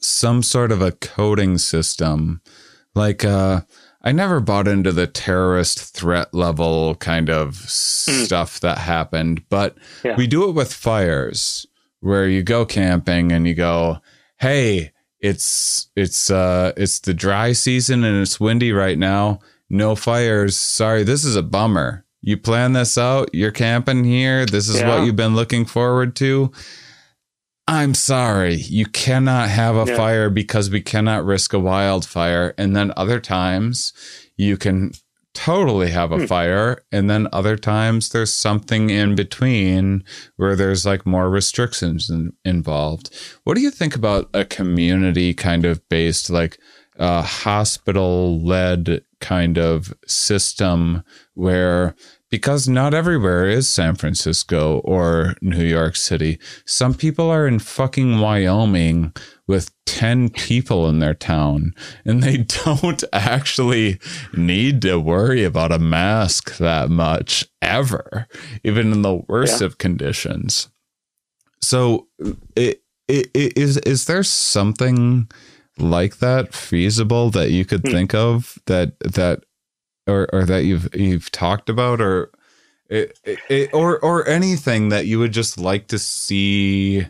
some 0.00 0.42
sort 0.42 0.72
of 0.72 0.82
a 0.82 0.92
coding 0.92 1.56
system? 1.58 2.40
Like, 2.94 3.24
uh, 3.24 3.60
I 4.06 4.12
never 4.12 4.38
bought 4.38 4.68
into 4.68 4.92
the 4.92 5.08
terrorist 5.08 5.80
threat 5.80 6.32
level 6.32 6.94
kind 6.94 7.28
of 7.28 7.54
mm. 7.56 8.24
stuff 8.24 8.60
that 8.60 8.78
happened, 8.78 9.42
but 9.48 9.76
yeah. 10.04 10.14
we 10.16 10.28
do 10.28 10.48
it 10.48 10.54
with 10.54 10.72
fires 10.72 11.66
where 11.98 12.28
you 12.28 12.44
go 12.44 12.64
camping 12.64 13.32
and 13.32 13.48
you 13.48 13.54
go, 13.54 13.98
hey, 14.38 14.92
it's 15.18 15.88
it's 15.96 16.30
uh 16.30 16.72
it's 16.76 17.00
the 17.00 17.14
dry 17.14 17.52
season 17.52 18.04
and 18.04 18.22
it's 18.22 18.38
windy 18.38 18.70
right 18.70 18.96
now. 18.96 19.40
No 19.68 19.96
fires. 19.96 20.56
Sorry, 20.56 21.02
this 21.02 21.24
is 21.24 21.34
a 21.34 21.42
bummer. 21.42 22.05
You 22.22 22.36
plan 22.36 22.72
this 22.72 22.98
out, 22.98 23.30
you're 23.32 23.50
camping 23.52 24.04
here, 24.04 24.46
this 24.46 24.68
is 24.68 24.80
yeah. 24.80 24.88
what 24.88 25.06
you've 25.06 25.16
been 25.16 25.36
looking 25.36 25.64
forward 25.64 26.16
to. 26.16 26.50
I'm 27.68 27.94
sorry, 27.94 28.54
you 28.54 28.86
cannot 28.86 29.48
have 29.48 29.76
a 29.76 29.90
yeah. 29.90 29.96
fire 29.96 30.30
because 30.30 30.70
we 30.70 30.80
cannot 30.80 31.24
risk 31.24 31.52
a 31.52 31.58
wildfire. 31.58 32.54
And 32.56 32.76
then 32.76 32.92
other 32.96 33.18
times 33.20 33.92
you 34.36 34.56
can 34.56 34.92
totally 35.36 35.90
have 35.90 36.12
a 36.12 36.20
hmm. 36.20 36.24
fire 36.24 36.82
and 36.90 37.10
then 37.10 37.28
other 37.30 37.58
times 37.58 38.08
there's 38.08 38.32
something 38.32 38.88
in 38.88 39.14
between 39.14 40.02
where 40.36 40.56
there's 40.56 40.86
like 40.86 41.04
more 41.04 41.28
restrictions 41.28 42.08
in, 42.08 42.32
involved 42.46 43.14
what 43.44 43.54
do 43.54 43.60
you 43.60 43.70
think 43.70 43.94
about 43.94 44.30
a 44.32 44.46
community 44.46 45.34
kind 45.34 45.66
of 45.66 45.86
based 45.90 46.30
like 46.30 46.58
a 46.98 47.20
hospital 47.20 48.40
led 48.40 49.02
kind 49.20 49.58
of 49.58 49.92
system 50.06 51.02
where 51.36 51.94
because 52.30 52.66
not 52.66 52.92
everywhere 52.92 53.48
is 53.48 53.68
San 53.68 53.94
Francisco 53.94 54.78
or 54.78 55.34
New 55.40 55.64
York 55.64 55.94
City. 55.94 56.38
Some 56.64 56.94
people 56.94 57.30
are 57.30 57.46
in 57.46 57.60
fucking 57.60 58.18
Wyoming 58.18 59.12
with 59.46 59.70
10 59.86 60.30
people 60.30 60.88
in 60.88 60.98
their 60.98 61.14
town 61.14 61.74
and 62.04 62.22
they 62.22 62.38
don't 62.64 63.04
actually 63.12 64.00
need 64.32 64.82
to 64.82 64.98
worry 64.98 65.44
about 65.44 65.72
a 65.72 65.78
mask 65.78 66.56
that 66.56 66.90
much 66.90 67.46
ever, 67.62 68.26
even 68.64 68.92
in 68.92 69.02
the 69.02 69.22
worst 69.28 69.60
yeah. 69.60 69.66
of 69.66 69.78
conditions. 69.78 70.68
So, 71.60 72.08
it, 72.56 72.82
it, 73.08 73.30
it, 73.34 73.56
is 73.56 73.78
is 73.78 74.06
there 74.06 74.22
something 74.22 75.28
like 75.78 76.18
that 76.18 76.54
feasible 76.54 77.30
that 77.30 77.50
you 77.50 77.64
could 77.64 77.82
hmm. 77.82 77.92
think 77.92 78.14
of 78.14 78.58
that 78.66 78.98
that 79.00 79.44
or 80.06 80.28
or 80.32 80.44
that 80.44 80.64
you've 80.64 80.88
you've 80.94 81.30
talked 81.30 81.68
about 81.68 82.00
or 82.00 82.30
it, 82.88 83.18
it, 83.48 83.74
or 83.74 83.98
or 83.98 84.26
anything 84.28 84.90
that 84.90 85.06
you 85.06 85.18
would 85.18 85.32
just 85.32 85.58
like 85.58 85.88
to 85.88 85.98
see 85.98 87.06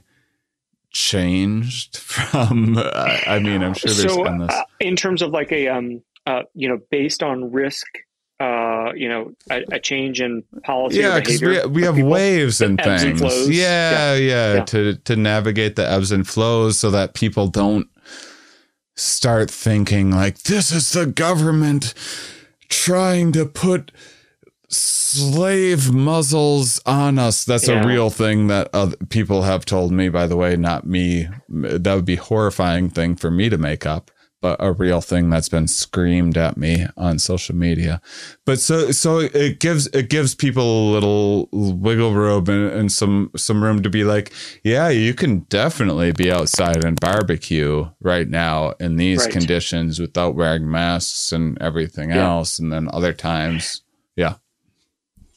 changed 0.91 1.97
from? 1.99 2.79
Uh, 2.79 3.19
I 3.27 3.39
mean, 3.39 3.63
I'm 3.63 3.75
sure 3.75 3.93
there's 3.93 4.13
so, 4.13 4.25
been 4.25 4.39
this. 4.39 4.51
Uh, 4.51 4.63
in 4.81 4.97
terms 4.97 5.23
of 5.23 5.31
like 5.31 5.53
a, 5.53 5.69
um, 5.69 6.03
uh, 6.27 6.43
you 6.55 6.69
know, 6.69 6.81
based 6.91 7.23
on 7.23 7.53
risk, 7.53 7.87
uh, 8.41 8.93
you 8.95 9.09
know, 9.09 9.33
a, 9.51 9.65
a 9.73 9.81
change 9.81 10.21
in 10.21 10.43
policy. 10.65 10.99
Yeah, 10.99 11.19
because 11.19 11.41
we, 11.41 11.65
we 11.67 11.83
have 11.83 11.95
people, 11.95 12.11
waves 12.11 12.61
and 12.61 12.81
things. 12.81 13.21
And 13.21 13.55
yeah, 13.55 14.15
yeah, 14.15 14.15
yeah, 14.15 14.55
yeah, 14.55 14.65
to 14.65 14.97
to 14.97 15.17
navigate 15.17 15.77
the 15.77 15.89
ebbs 15.89 16.13
and 16.13 16.27
flows 16.27 16.79
so 16.79 16.91
that 16.91 17.15
people 17.15 17.49
don't 17.49 17.89
start 18.99 19.51
thinking 19.51 20.11
like 20.11 20.39
this 20.45 20.73
is 20.73 20.93
the 20.93 21.05
government 21.05 21.93
trying 22.69 23.33
to 23.33 23.47
put 23.47 23.93
slave 24.69 25.93
muzzles 25.93 26.81
on 26.87 27.19
us. 27.19 27.45
That's 27.45 27.69
yeah. 27.69 27.83
a 27.83 27.87
real 27.87 28.11
thing 28.11 28.49
that 28.49 28.69
other 28.73 28.97
people 29.09 29.43
have 29.43 29.65
told 29.65 29.93
me, 29.93 30.09
by 30.09 30.27
the 30.27 30.37
way, 30.37 30.57
not 30.57 30.87
me. 30.87 31.29
That 31.49 31.95
would 31.95 32.05
be 32.05 32.17
horrifying 32.17 32.91
thing 32.91 33.17
for 33.17 33.31
me 33.31 33.49
to 33.49 33.59
make 33.59 33.87
up 33.87 34.11
but 34.41 34.57
a 34.61 34.73
real 34.73 35.01
thing 35.01 35.31
that's 35.31 35.49
been 35.49 35.67
screamed 35.67 36.37
at 36.37 36.57
me 36.57 36.87
on 36.97 37.19
social 37.19 37.55
media. 37.55 38.01
But 38.45 38.61
so 38.61 38.91
so 38.91 39.21
it 39.21 39.61
gives 39.61 39.87
it 39.89 40.09
gives 40.09 40.35
people 40.35 40.63
a 40.63 40.93
little 40.93 41.49
wiggle 41.53 42.13
room 42.13 42.49
and, 42.49 42.71
and 42.73 42.93
some 42.93 43.31
some 43.37 43.63
room 43.63 43.83
to 43.83 43.91
be 43.91 44.05
like, 44.05 44.33
yeah, 44.63 44.89
you 44.89 45.15
can 45.15 45.41
definitely 45.49 46.13
be 46.13 46.31
outside 46.31 46.85
and 46.85 46.99
barbecue 47.01 47.87
right 48.01 48.29
now 48.29 48.73
in 48.79 48.97
these 48.97 49.25
right. 49.25 49.33
conditions 49.33 49.99
without 50.01 50.35
wearing 50.35 50.71
masks 50.71 51.33
and 51.33 51.61
everything 51.61 52.11
yeah. 52.11 52.27
else. 52.27 52.59
And 52.59 52.73
then 52.73 52.89
other 52.93 53.13
times, 53.13 53.83
yeah. 54.17 54.37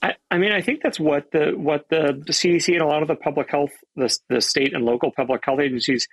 I, 0.01 0.15
I 0.31 0.37
mean, 0.37 0.51
I 0.51 0.61
think 0.61 0.81
that's 0.81 0.99
what 0.99 1.31
the 1.31 1.51
what 1.55 1.85
the, 1.89 2.21
the 2.25 2.33
CDC 2.33 2.73
and 2.73 2.81
a 2.81 2.87
lot 2.87 3.01
of 3.01 3.07
the 3.07 3.15
public 3.15 3.49
health, 3.49 3.71
the, 3.95 4.15
the 4.29 4.41
state 4.41 4.73
and 4.73 4.85
local 4.85 5.11
public 5.11 5.43
health 5.43 5.59
agencies 5.59 6.07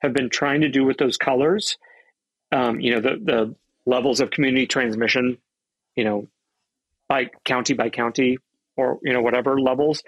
have 0.00 0.12
been 0.12 0.28
trying 0.28 0.60
to 0.60 0.68
do 0.68 0.84
with 0.84 0.98
those 0.98 1.16
colors 1.16 1.76
um, 2.52 2.80
you 2.80 2.92
know, 2.92 3.00
the, 3.00 3.16
the 3.22 3.56
levels 3.86 4.20
of 4.20 4.30
community 4.30 4.66
transmission, 4.66 5.38
you 5.96 6.04
know, 6.04 6.28
by 7.08 7.30
county 7.44 7.74
by 7.74 7.90
county 7.90 8.38
or, 8.76 8.98
you 9.02 9.12
know, 9.12 9.22
whatever 9.22 9.60
levels. 9.60 10.02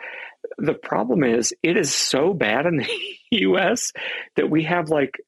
The 0.59 0.75
problem 0.75 1.25
is 1.25 1.55
it 1.63 1.77
is 1.77 1.95
so 1.95 2.33
bad 2.35 2.67
in 2.67 2.77
the 2.77 2.89
US 3.31 3.93
that 4.37 4.51
we 4.51 4.65
have 4.65 4.89
like 4.89 5.19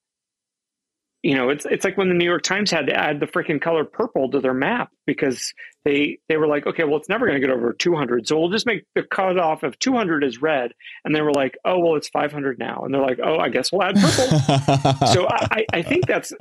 you 1.22 1.34
know, 1.34 1.48
it's 1.48 1.66
it's 1.66 1.84
like 1.84 1.97
when 1.97 2.09
the 2.09 2.14
New 2.14 2.24
York 2.24 2.44
Times 2.44 2.70
had 2.70 2.86
to 2.86 2.94
add 2.94 3.18
the 3.18 3.26
freaking 3.26 3.60
color 3.60 3.84
purple 3.84 4.30
to 4.30 4.38
their 4.38 4.55
map 4.55 4.93
because 5.06 5.52
they 5.86 6.18
they 6.28 6.36
were 6.36 6.48
like, 6.48 6.66
okay, 6.66 6.82
well, 6.82 6.96
it's 6.96 7.08
never 7.08 7.26
going 7.26 7.40
to 7.40 7.46
get 7.46 7.54
over 7.54 7.72
200, 7.72 8.26
so 8.26 8.38
we'll 8.38 8.50
just 8.50 8.66
make 8.66 8.84
the 8.96 9.04
cutoff 9.04 9.62
of 9.62 9.78
200 9.78 10.24
as 10.24 10.42
red, 10.42 10.72
and 11.04 11.14
they 11.14 11.20
were 11.20 11.32
like, 11.32 11.56
oh, 11.64 11.78
well, 11.78 11.94
it's 11.94 12.08
500 12.08 12.58
now, 12.58 12.82
and 12.84 12.92
they're 12.92 13.00
like, 13.00 13.20
oh, 13.22 13.38
I 13.38 13.48
guess 13.50 13.70
we'll 13.70 13.84
add 13.84 13.94
purple. 13.94 14.38
so 15.06 15.28
I, 15.28 15.64
I 15.72 15.82
think 15.82 16.06
that's 16.06 16.32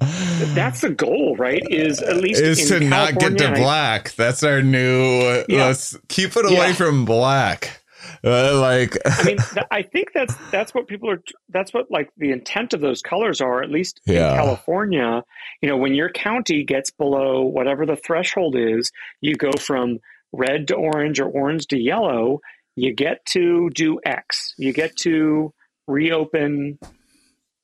that's 0.55 0.81
the 0.81 0.89
goal, 0.89 1.35
right? 1.38 1.61
Is 1.69 2.01
at 2.01 2.17
least 2.17 2.41
is 2.41 2.57
to 2.69 2.80
California, 2.80 2.89
not 2.89 3.19
get 3.19 3.38
to 3.38 3.51
black. 3.53 4.11
that's 4.13 4.41
our 4.41 4.63
new. 4.63 5.43
Yeah. 5.47 5.67
Let's 5.67 5.95
keep 6.09 6.35
it 6.35 6.45
away 6.45 6.69
yeah. 6.69 6.73
from 6.73 7.05
black. 7.05 7.85
Uh, 8.26 8.60
like 8.60 8.97
I 9.06 9.23
mean, 9.23 9.38
I 9.72 9.84
think 9.84 10.11
that's 10.14 10.34
that's 10.52 10.73
what 10.73 10.88
people 10.88 11.11
are. 11.11 11.22
That's 11.49 11.73
what 11.73 11.91
like 11.91 12.10
the 12.18 12.31
intent 12.31 12.73
of 12.73 12.81
those 12.81 13.02
colors 13.02 13.39
are. 13.39 13.61
At 13.61 13.69
least 13.69 14.02
yeah. 14.06 14.31
in 14.31 14.38
California, 14.38 15.23
you 15.61 15.69
know, 15.69 15.77
when 15.77 15.93
your 15.93 16.10
county 16.10 16.64
gets 16.64 16.89
below 16.89 17.43
whatever 17.43 17.85
the 17.85 17.95
threshold 17.95 18.56
is, 18.57 18.91
you 19.22 19.35
go 19.35 19.52
from 19.52 19.99
red 20.34 20.68
to 20.69 20.76
orange 20.76 21.19
or 21.19 21.30
orange 21.30 21.68
to 21.68 21.80
yellow. 21.80 22.39
You 22.76 22.93
get 22.93 23.23
to 23.27 23.69
do 23.69 23.99
X. 24.06 24.53
You 24.57 24.73
get 24.73 24.97
to 24.97 25.53
reopen 25.88 26.80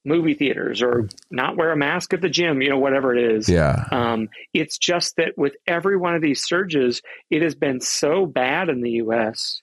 movie 0.05 0.33
theaters 0.33 0.81
or 0.81 1.09
not 1.29 1.57
wear 1.57 1.71
a 1.71 1.77
mask 1.77 2.13
at 2.13 2.21
the 2.21 2.29
gym, 2.29 2.61
you 2.61 2.69
know, 2.69 2.79
whatever 2.79 3.15
it 3.15 3.35
is. 3.35 3.49
Yeah. 3.49 3.85
Um, 3.91 4.29
it's 4.53 4.77
just 4.77 5.15
that 5.17 5.33
with 5.38 5.53
every 5.67 5.97
one 5.97 6.15
of 6.15 6.21
these 6.21 6.43
surges, 6.43 7.01
it 7.29 7.41
has 7.41 7.55
been 7.55 7.81
so 7.81 8.25
bad 8.25 8.69
in 8.69 8.81
the 8.81 8.91
US 8.91 9.61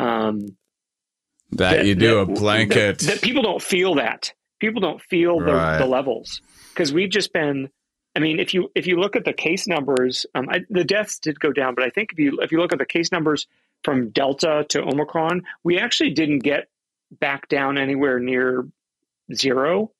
um, 0.00 0.56
that, 1.52 1.76
that, 1.76 1.86
you 1.86 1.94
do 1.94 2.14
that, 2.14 2.20
a 2.20 2.26
blanket. 2.26 2.98
That, 3.00 3.06
that, 3.06 3.22
people 3.22 3.42
don't 3.42 3.62
feel 3.62 3.96
that. 3.96 4.32
People 4.60 4.80
don't 4.80 5.00
feel 5.02 5.38
the, 5.38 5.54
right. 5.54 5.78
the 5.78 5.86
levels 5.86 6.42
because 6.72 6.92
we've 6.92 7.10
just 7.10 7.32
been. 7.32 7.70
I 8.14 8.18
mean, 8.18 8.40
if 8.40 8.54
you 8.54 8.70
if 8.74 8.86
you 8.86 8.98
look 8.98 9.14
at 9.14 9.24
the 9.24 9.32
case 9.32 9.66
numbers, 9.66 10.26
um, 10.34 10.48
I, 10.48 10.60
the 10.68 10.84
deaths 10.84 11.18
did 11.20 11.38
go 11.38 11.52
down, 11.52 11.74
but 11.74 11.84
I 11.84 11.90
think 11.90 12.12
if 12.12 12.18
you 12.18 12.40
if 12.40 12.52
you 12.52 12.58
look 12.58 12.72
at 12.72 12.78
the 12.78 12.86
case 12.86 13.12
numbers 13.12 13.46
from 13.84 14.10
Delta 14.10 14.66
to 14.70 14.82
Omicron, 14.82 15.42
we 15.62 15.78
actually 15.78 16.10
didn't 16.10 16.40
get 16.40 16.68
back 17.10 17.48
down 17.48 17.78
anywhere 17.78 18.18
near 18.18 18.66
zero 19.32 19.92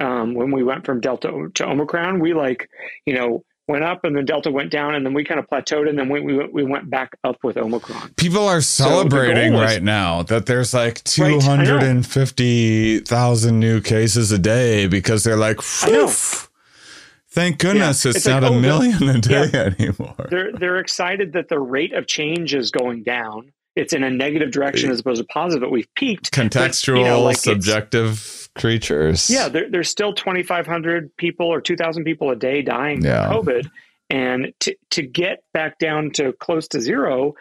um, 0.00 0.34
when 0.34 0.50
we 0.50 0.62
went 0.62 0.86
from 0.86 1.00
Delta 1.00 1.50
to 1.54 1.66
Omicron. 1.66 2.20
We 2.20 2.34
like, 2.34 2.68
you 3.04 3.14
know, 3.14 3.44
went 3.70 3.84
up 3.84 4.04
and 4.04 4.14
then 4.16 4.26
Delta 4.26 4.50
went 4.50 4.70
down 4.70 4.94
and 4.94 5.06
then 5.06 5.14
we 5.14 5.24
kind 5.24 5.40
of 5.40 5.48
plateaued 5.48 5.88
and 5.88 5.98
then 5.98 6.08
we, 6.08 6.20
we, 6.20 6.46
we 6.48 6.64
went 6.64 6.90
back 6.90 7.16
up 7.24 7.36
with 7.42 7.56
Omicron. 7.56 8.12
People 8.16 8.46
are 8.46 8.60
celebrating 8.60 9.52
so 9.52 9.60
right 9.60 9.82
now 9.82 10.22
that 10.24 10.44
there's 10.46 10.74
like 10.74 11.04
250,000 11.04 13.60
new 13.60 13.80
cases 13.80 14.32
a 14.32 14.38
day 14.38 14.88
because 14.88 15.22
they're 15.24 15.36
like, 15.36 15.62
thank 15.62 17.58
goodness 17.58 18.04
yeah. 18.04 18.10
it's, 18.10 18.18
it's, 18.18 18.26
not 18.26 18.42
like, 18.42 18.52
a 18.52 18.54
oh, 18.54 18.60
million 18.60 19.08
a 19.08 19.20
day 19.20 19.48
yeah. 19.52 19.70
anymore. 19.78 20.26
They're, 20.28 20.52
they're 20.52 20.78
excited 20.78 21.32
that 21.34 21.48
the 21.48 21.60
rate 21.60 21.94
of 21.94 22.06
change 22.06 22.54
is 22.54 22.70
going 22.70 23.02
down. 23.04 23.52
It's 23.76 23.92
in 23.92 24.02
a 24.02 24.10
negative 24.10 24.50
direction 24.50 24.90
as 24.90 24.98
opposed 24.98 25.20
to 25.20 25.26
positive, 25.26 25.62
but 25.62 25.70
we've 25.70 25.86
peaked. 25.94 26.32
Contextual, 26.32 26.94
but, 26.94 26.98
you 26.98 27.04
know, 27.04 27.22
like 27.22 27.36
subjective 27.36 28.39
creatures. 28.54 29.30
Yeah, 29.30 29.48
there, 29.48 29.70
there's 29.70 29.88
still 29.88 30.12
2,500 30.12 31.16
people 31.16 31.46
or 31.46 31.60
2,000 31.60 32.04
people 32.04 32.30
a 32.30 32.36
day 32.36 32.62
dying 32.62 33.02
yeah. 33.02 33.28
from 33.28 33.44
COVID. 33.44 33.70
And 34.08 34.52
to, 34.60 34.76
to 34.90 35.02
get 35.02 35.44
back 35.52 35.78
down 35.78 36.10
to 36.12 36.32
close 36.32 36.68
to 36.68 36.80
zero, 36.80 37.34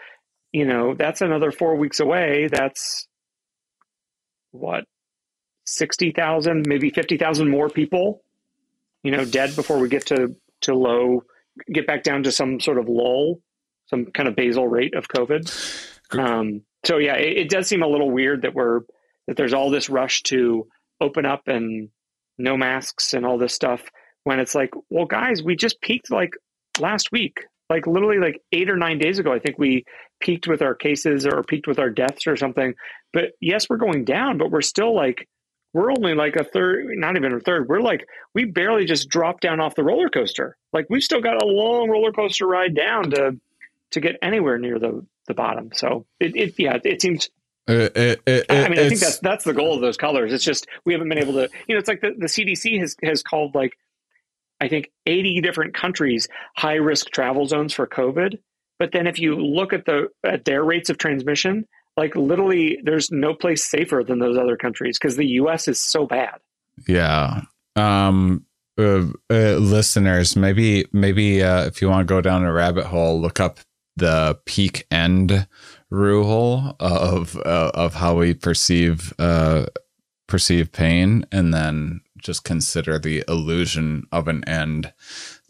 you 0.52 0.66
know, 0.66 0.94
that's 0.94 1.22
another 1.22 1.52
four 1.52 1.76
weeks 1.76 2.00
away. 2.00 2.48
That's 2.52 3.08
what, 4.52 4.86
60,000, 5.66 6.66
maybe 6.68 6.90
50,000 6.90 7.50
more 7.50 7.70
people, 7.70 8.24
you 9.04 9.12
know, 9.12 9.26
dead 9.26 9.56
before 9.56 9.80
we 9.80 9.88
get 9.88 10.08
to, 10.08 10.36
to 10.62 10.76
low, 10.76 11.24
get 11.72 11.88
back 11.88 12.04
down 12.04 12.24
to 12.24 12.32
some 12.32 12.60
sort 12.60 12.78
of 12.78 12.88
lull, 12.88 13.40
some 13.88 14.08
kind 14.08 14.28
of 14.28 14.36
basal 14.36 14.68
rate 14.68 14.96
of 14.96 15.08
COVID. 15.08 16.18
Um, 16.18 16.62
so 16.86 16.98
yeah, 16.98 17.16
it, 17.16 17.38
it 17.38 17.50
does 17.50 17.68
seem 17.68 17.84
a 17.84 17.88
little 17.88 18.10
weird 18.10 18.44
that 18.44 18.54
we're, 18.54 18.82
that 19.28 19.38
there's 19.38 19.54
all 19.54 19.70
this 19.70 19.90
rush 19.90 20.24
to 20.24 20.68
open 21.02 21.26
up 21.26 21.48
and 21.48 21.90
no 22.38 22.58
masks 22.58 23.14
and 23.14 23.26
all 23.26 23.38
this 23.38 23.54
stuff 23.54 23.84
when 24.24 24.40
it's 24.40 24.56
like, 24.56 24.72
well, 24.90 25.06
guys, 25.06 25.44
we 25.44 25.56
just 25.56 25.82
peaked 25.82 26.12
like 26.12 26.34
last 26.80 27.12
week, 27.12 27.46
like 27.70 27.88
literally 27.88 28.20
like 28.20 28.42
eight 28.52 28.70
or 28.70 28.78
nine 28.78 28.98
days 28.98 29.20
ago. 29.20 29.34
I 29.34 29.40
think 29.40 29.58
we 29.58 29.86
peaked 30.20 30.48
with 30.48 30.62
our 30.62 30.76
cases 30.76 31.26
or 31.26 31.44
peaked 31.44 31.68
with 31.68 31.80
our 31.80 31.90
deaths 31.90 32.28
or 32.28 32.36
something. 32.36 32.74
But 33.14 33.32
yes, 33.42 33.70
we're 33.70 33.78
going 33.78 34.06
down, 34.06 34.38
but 34.38 34.52
we're 34.52 34.62
still 34.62 34.96
like, 34.96 35.28
we're 35.74 35.92
only 35.92 36.16
like 36.16 36.36
a 36.36 36.44
third, 36.44 36.86
not 36.90 37.16
even 37.16 37.34
a 37.34 37.40
third. 37.40 37.68
We're 37.68 37.82
like, 37.82 38.06
we 38.34 38.46
barely 38.46 38.86
just 38.86 39.10
dropped 39.10 39.42
down 39.42 39.60
off 39.60 39.76
the 39.76 39.84
roller 39.84 40.10
coaster. 40.10 40.58
Like 40.74 40.88
we've 40.90 41.04
still 41.04 41.22
got 41.22 41.42
a 41.42 41.46
long 41.46 41.90
roller 41.90 42.12
coaster 42.12 42.48
ride 42.48 42.76
down 42.76 43.12
to 43.12 43.40
to 43.92 44.00
get 44.00 44.18
anywhere 44.22 44.58
near 44.58 44.80
the 44.80 45.06
the 45.28 45.34
bottom. 45.34 45.70
So 45.74 46.06
it, 46.20 46.36
it 46.36 46.56
yeah, 46.58 46.78
it 46.84 47.02
seems 47.02 47.30
it, 47.70 47.96
it, 47.96 48.22
it, 48.26 48.46
I 48.50 48.68
mean, 48.68 48.80
I 48.80 48.90
think 48.90 49.00
that's 49.00 49.20
that's 49.20 49.44
the 49.46 49.54
goal 49.54 49.76
of 49.76 49.82
those 49.82 49.96
colors. 49.96 50.34
It's 50.34 50.44
just 50.44 50.68
we 50.86 50.94
haven't 50.94 51.10
been 51.10 51.20
able 51.20 51.34
to. 51.34 51.50
You 51.68 51.76
know, 51.76 51.80
it's 51.80 51.88
like 51.88 52.02
the, 52.02 52.16
the 52.18 52.26
CDC 52.26 52.80
has 52.80 52.96
has 53.04 53.22
called 53.22 53.54
like 53.54 53.78
I 54.60 54.68
think 54.68 54.90
eighty 55.06 55.40
different 55.40 55.74
countries 55.74 56.28
high 56.58 56.76
risk 56.76 57.12
travel 57.12 57.46
zones 57.46 57.74
for 57.74 57.86
COVID. 57.86 58.40
But 58.80 58.92
then 58.92 59.08
if 59.08 59.20
you 59.20 59.36
look 59.36 59.74
at 59.74 59.86
the 59.86 60.08
at 60.24 60.46
their 60.46 60.64
rates 60.64 60.90
of 60.90 60.98
transmission, 60.98 61.68
like 61.96 62.16
literally, 62.16 62.80
there's 62.84 63.12
no 63.12 63.34
place 63.34 63.64
safer 63.64 64.04
than 64.06 64.20
those 64.20 64.38
other 64.38 64.58
countries 64.58 64.98
because 64.98 65.16
the 65.16 65.28
U.S. 65.28 65.68
is 65.68 65.80
so 65.80 66.08
bad. 66.08 66.40
Yeah. 66.88 67.42
Um. 67.76 68.46
Uh, 68.80 69.08
uh, 69.30 69.58
listeners, 69.58 70.38
maybe 70.38 70.86
maybe 70.94 71.44
uh, 71.44 71.66
if 71.66 71.82
you 71.82 71.90
want 71.90 72.08
to 72.08 72.12
go 72.12 72.22
down 72.22 72.46
a 72.46 72.54
rabbit 72.54 72.86
hole, 72.86 73.20
look 73.20 73.40
up 73.40 73.60
the 73.98 74.40
peak 74.46 74.88
end 74.90 75.46
rule 75.90 76.76
of 76.80 77.36
uh, 77.38 77.72
of 77.74 77.96
how 77.96 78.16
we 78.18 78.34
perceive 78.34 79.14
uh, 79.20 79.66
perceive 80.28 80.72
pain, 80.72 81.26
and 81.32 81.54
then 81.54 82.02
just 82.18 82.44
consider 82.44 83.00
the 83.00 83.24
illusion 83.28 84.06
of 84.12 84.28
an 84.28 84.44
end 84.48 84.94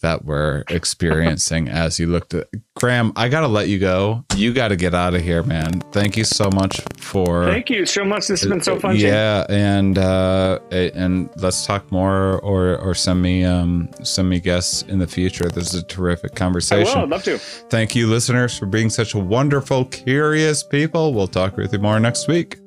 that 0.02 0.26
we're 0.26 0.64
experiencing 0.70 1.68
as 1.70 2.00
you 2.00 2.08
looked 2.08 2.34
at 2.34 2.48
Graham. 2.76 3.14
I 3.16 3.30
got 3.30 3.42
to 3.42 3.48
let 3.48 3.68
you 3.68 3.80
go. 3.80 4.26
You 4.36 4.54
got 4.54 4.70
to 4.70 4.76
get 4.76 4.94
out 4.94 5.14
of 5.14 5.22
here, 5.22 5.44
man. 5.44 5.82
Thank 5.92 6.18
you 6.18 6.24
so 6.24 6.50
much 6.52 6.82
for. 6.98 7.46
Thank 7.46 7.70
you 7.70 7.86
so 7.86 8.06
much. 8.06 8.28
This 8.28 8.42
has 8.42 8.50
been 8.50 8.62
so 8.62 8.80
fun. 8.80 8.96
Yeah, 8.96 9.46
and 9.50 9.98
uh, 9.98 10.60
and 10.72 11.30
let's 11.38 11.66
talk 11.66 11.92
more, 11.92 12.40
or 12.40 12.78
or 12.78 12.94
send 12.94 13.22
me 13.22 13.44
um 13.44 13.90
send 14.04 14.30
me 14.30 14.40
guests 14.40 14.84
in 14.84 15.00
the 15.00 15.08
future. 15.08 15.50
This 15.50 15.74
is 15.74 15.82
a 15.82 15.86
terrific 15.86 16.36
conversation. 16.36 16.88
I 16.88 16.96
will. 16.96 17.04
I'd 17.04 17.10
love 17.10 17.24
to. 17.24 17.38
Thank 17.38 17.96
you, 17.96 18.08
listeners, 18.08 18.58
for 18.58 18.66
being 18.66 18.90
such 18.90 19.14
a 19.14 19.20
wonderful, 19.20 19.86
curious 19.86 20.64
people. 20.64 21.14
We'll 21.14 21.28
talk 21.28 21.58
with 21.58 21.74
you 21.74 21.80
more 21.80 22.00
next 22.00 22.28
week. 22.28 22.58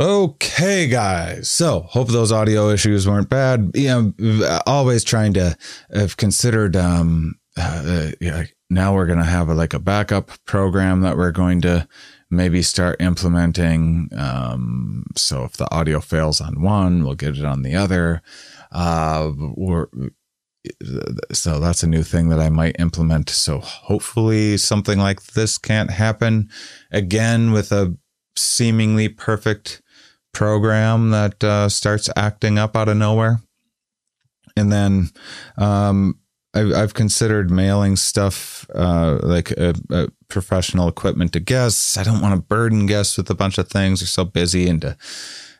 Okay, 0.00 0.86
guys. 0.86 1.50
So 1.50 1.80
hope 1.80 2.08
those 2.08 2.30
audio 2.30 2.70
issues 2.70 3.08
weren't 3.08 3.28
bad. 3.28 3.72
You 3.74 4.14
know, 4.16 4.60
always 4.64 5.02
trying 5.02 5.32
to 5.34 5.56
have 5.92 6.16
considered. 6.16 6.76
Um, 6.76 7.34
uh, 7.56 8.12
yeah, 8.20 8.44
now 8.70 8.94
we're 8.94 9.06
gonna 9.06 9.24
have 9.24 9.48
a, 9.48 9.54
like 9.54 9.74
a 9.74 9.80
backup 9.80 10.30
program 10.44 11.00
that 11.00 11.16
we're 11.16 11.32
going 11.32 11.60
to 11.62 11.88
maybe 12.30 12.62
start 12.62 13.00
implementing. 13.00 14.08
Um, 14.16 15.04
so 15.16 15.42
if 15.42 15.56
the 15.56 15.68
audio 15.74 16.00
fails 16.00 16.40
on 16.40 16.62
one, 16.62 17.04
we'll 17.04 17.14
get 17.14 17.36
it 17.36 17.44
on 17.44 17.62
the 17.62 17.74
other. 17.74 18.22
Uh, 18.70 19.32
so 21.32 21.58
that's 21.58 21.82
a 21.82 21.88
new 21.88 22.04
thing 22.04 22.28
that 22.28 22.38
I 22.38 22.50
might 22.50 22.76
implement. 22.78 23.30
So 23.30 23.58
hopefully 23.58 24.58
something 24.58 24.98
like 25.00 25.24
this 25.24 25.58
can't 25.58 25.90
happen 25.90 26.50
again 26.92 27.50
with 27.50 27.72
a 27.72 27.96
seemingly 28.36 29.08
perfect 29.08 29.82
program 30.32 31.10
that 31.10 31.42
uh, 31.42 31.68
starts 31.68 32.08
acting 32.16 32.58
up 32.58 32.76
out 32.76 32.88
of 32.88 32.96
nowhere. 32.96 33.40
And 34.56 34.72
then 34.72 35.10
um, 35.56 36.18
I've, 36.54 36.72
I've, 36.72 36.94
considered 36.94 37.50
mailing 37.50 37.96
stuff 37.96 38.66
uh, 38.74 39.18
like 39.22 39.52
a, 39.52 39.74
a 39.90 40.08
professional 40.28 40.88
equipment 40.88 41.32
to 41.34 41.40
guests. 41.40 41.96
I 41.96 42.02
don't 42.02 42.20
want 42.20 42.34
to 42.34 42.40
burden 42.40 42.86
guests 42.86 43.16
with 43.16 43.30
a 43.30 43.34
bunch 43.34 43.58
of 43.58 43.68
things. 43.68 44.00
They're 44.00 44.08
so 44.08 44.24
busy 44.24 44.68
and 44.68 44.80
to 44.82 44.96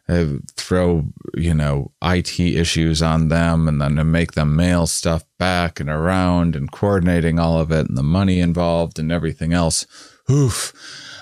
uh, 0.09 0.27
throw, 0.57 1.05
you 1.37 1.55
know, 1.55 1.93
IT 2.03 2.41
issues 2.41 3.03
on 3.03 3.29
them 3.29 3.69
and 3.69 3.81
then 3.81 3.97
to 3.97 4.05
make 4.05 4.33
them 4.33 4.57
mail 4.57 4.87
stuff 4.87 5.25
back 5.39 5.81
and 5.81 5.91
around 5.91 6.57
and 6.57 6.73
coordinating 6.73 7.39
all 7.39 7.61
of 7.61 7.71
it 7.71 7.89
and 7.89 7.97
the 7.97 8.03
money 8.03 8.41
involved 8.41 8.99
and 8.99 9.13
everything 9.13 9.53
else. 9.53 9.87
Oof. 10.31 10.73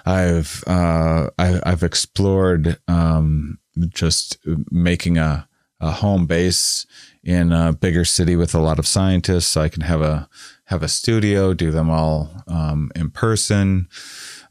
I've 0.06 0.62
uh, 0.66 1.30
I, 1.38 1.60
have 1.64 1.82
explored 1.82 2.78
um, 2.86 3.58
just 3.88 4.38
making 4.70 5.18
a, 5.18 5.48
a 5.80 5.90
home 5.90 6.26
base 6.26 6.86
in 7.24 7.52
a 7.52 7.72
bigger 7.72 8.04
city 8.04 8.36
with 8.36 8.54
a 8.54 8.60
lot 8.60 8.78
of 8.78 8.86
scientists, 8.86 9.48
so 9.48 9.60
I 9.60 9.68
can 9.68 9.82
have 9.82 10.00
a 10.00 10.28
have 10.66 10.82
a 10.82 10.88
studio, 10.88 11.54
do 11.54 11.70
them 11.72 11.90
all 11.90 12.30
um, 12.46 12.90
in 12.94 13.10
person. 13.10 13.88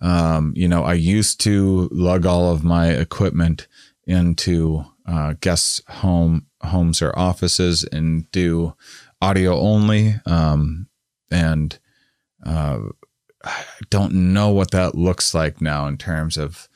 Um, 0.01 0.53
you 0.55 0.67
know, 0.67 0.83
I 0.83 0.93
used 0.93 1.39
to 1.41 1.89
lug 1.91 2.25
all 2.25 2.51
of 2.51 2.63
my 2.63 2.89
equipment 2.89 3.67
into 4.05 4.85
uh, 5.05 5.35
guest 5.39 5.81
home 5.87 6.47
homes 6.61 7.01
or 7.01 7.17
offices 7.17 7.83
and 7.83 8.29
do 8.31 8.75
audio 9.21 9.57
only. 9.57 10.15
Um, 10.25 10.87
and 11.31 11.77
uh, 12.45 12.79
I 13.45 13.63
don't 13.89 14.33
know 14.33 14.49
what 14.49 14.71
that 14.71 14.95
looks 14.95 15.33
like 15.33 15.61
now 15.61 15.87
in 15.87 15.97
terms 15.97 16.35
of 16.35 16.67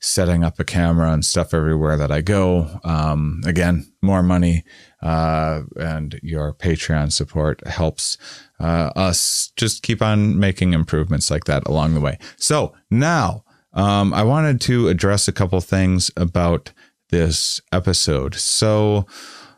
setting 0.00 0.44
up 0.44 0.60
a 0.60 0.64
camera 0.64 1.12
and 1.12 1.24
stuff 1.24 1.54
everywhere 1.54 1.96
that 1.96 2.12
I 2.12 2.20
go. 2.20 2.80
Um, 2.84 3.40
again, 3.46 3.90
more 4.02 4.22
money 4.22 4.64
uh, 5.02 5.62
and 5.76 6.20
your 6.22 6.52
Patreon 6.54 7.12
support 7.12 7.66
helps 7.66 8.18
uh, 8.60 8.90
us 8.94 9.52
just 9.56 9.82
keep 9.82 10.02
on 10.02 10.38
making 10.38 10.74
improvements 10.74 11.30
like 11.30 11.44
that 11.44 11.66
along 11.66 11.94
the 11.94 12.00
way. 12.00 12.18
So 12.36 12.74
now 12.90 13.44
um, 13.72 14.12
I 14.12 14.22
wanted 14.22 14.60
to 14.62 14.88
address 14.88 15.28
a 15.28 15.32
couple 15.32 15.60
things 15.60 16.10
about 16.16 16.72
this 17.08 17.60
episode. 17.72 18.34
So 18.34 19.06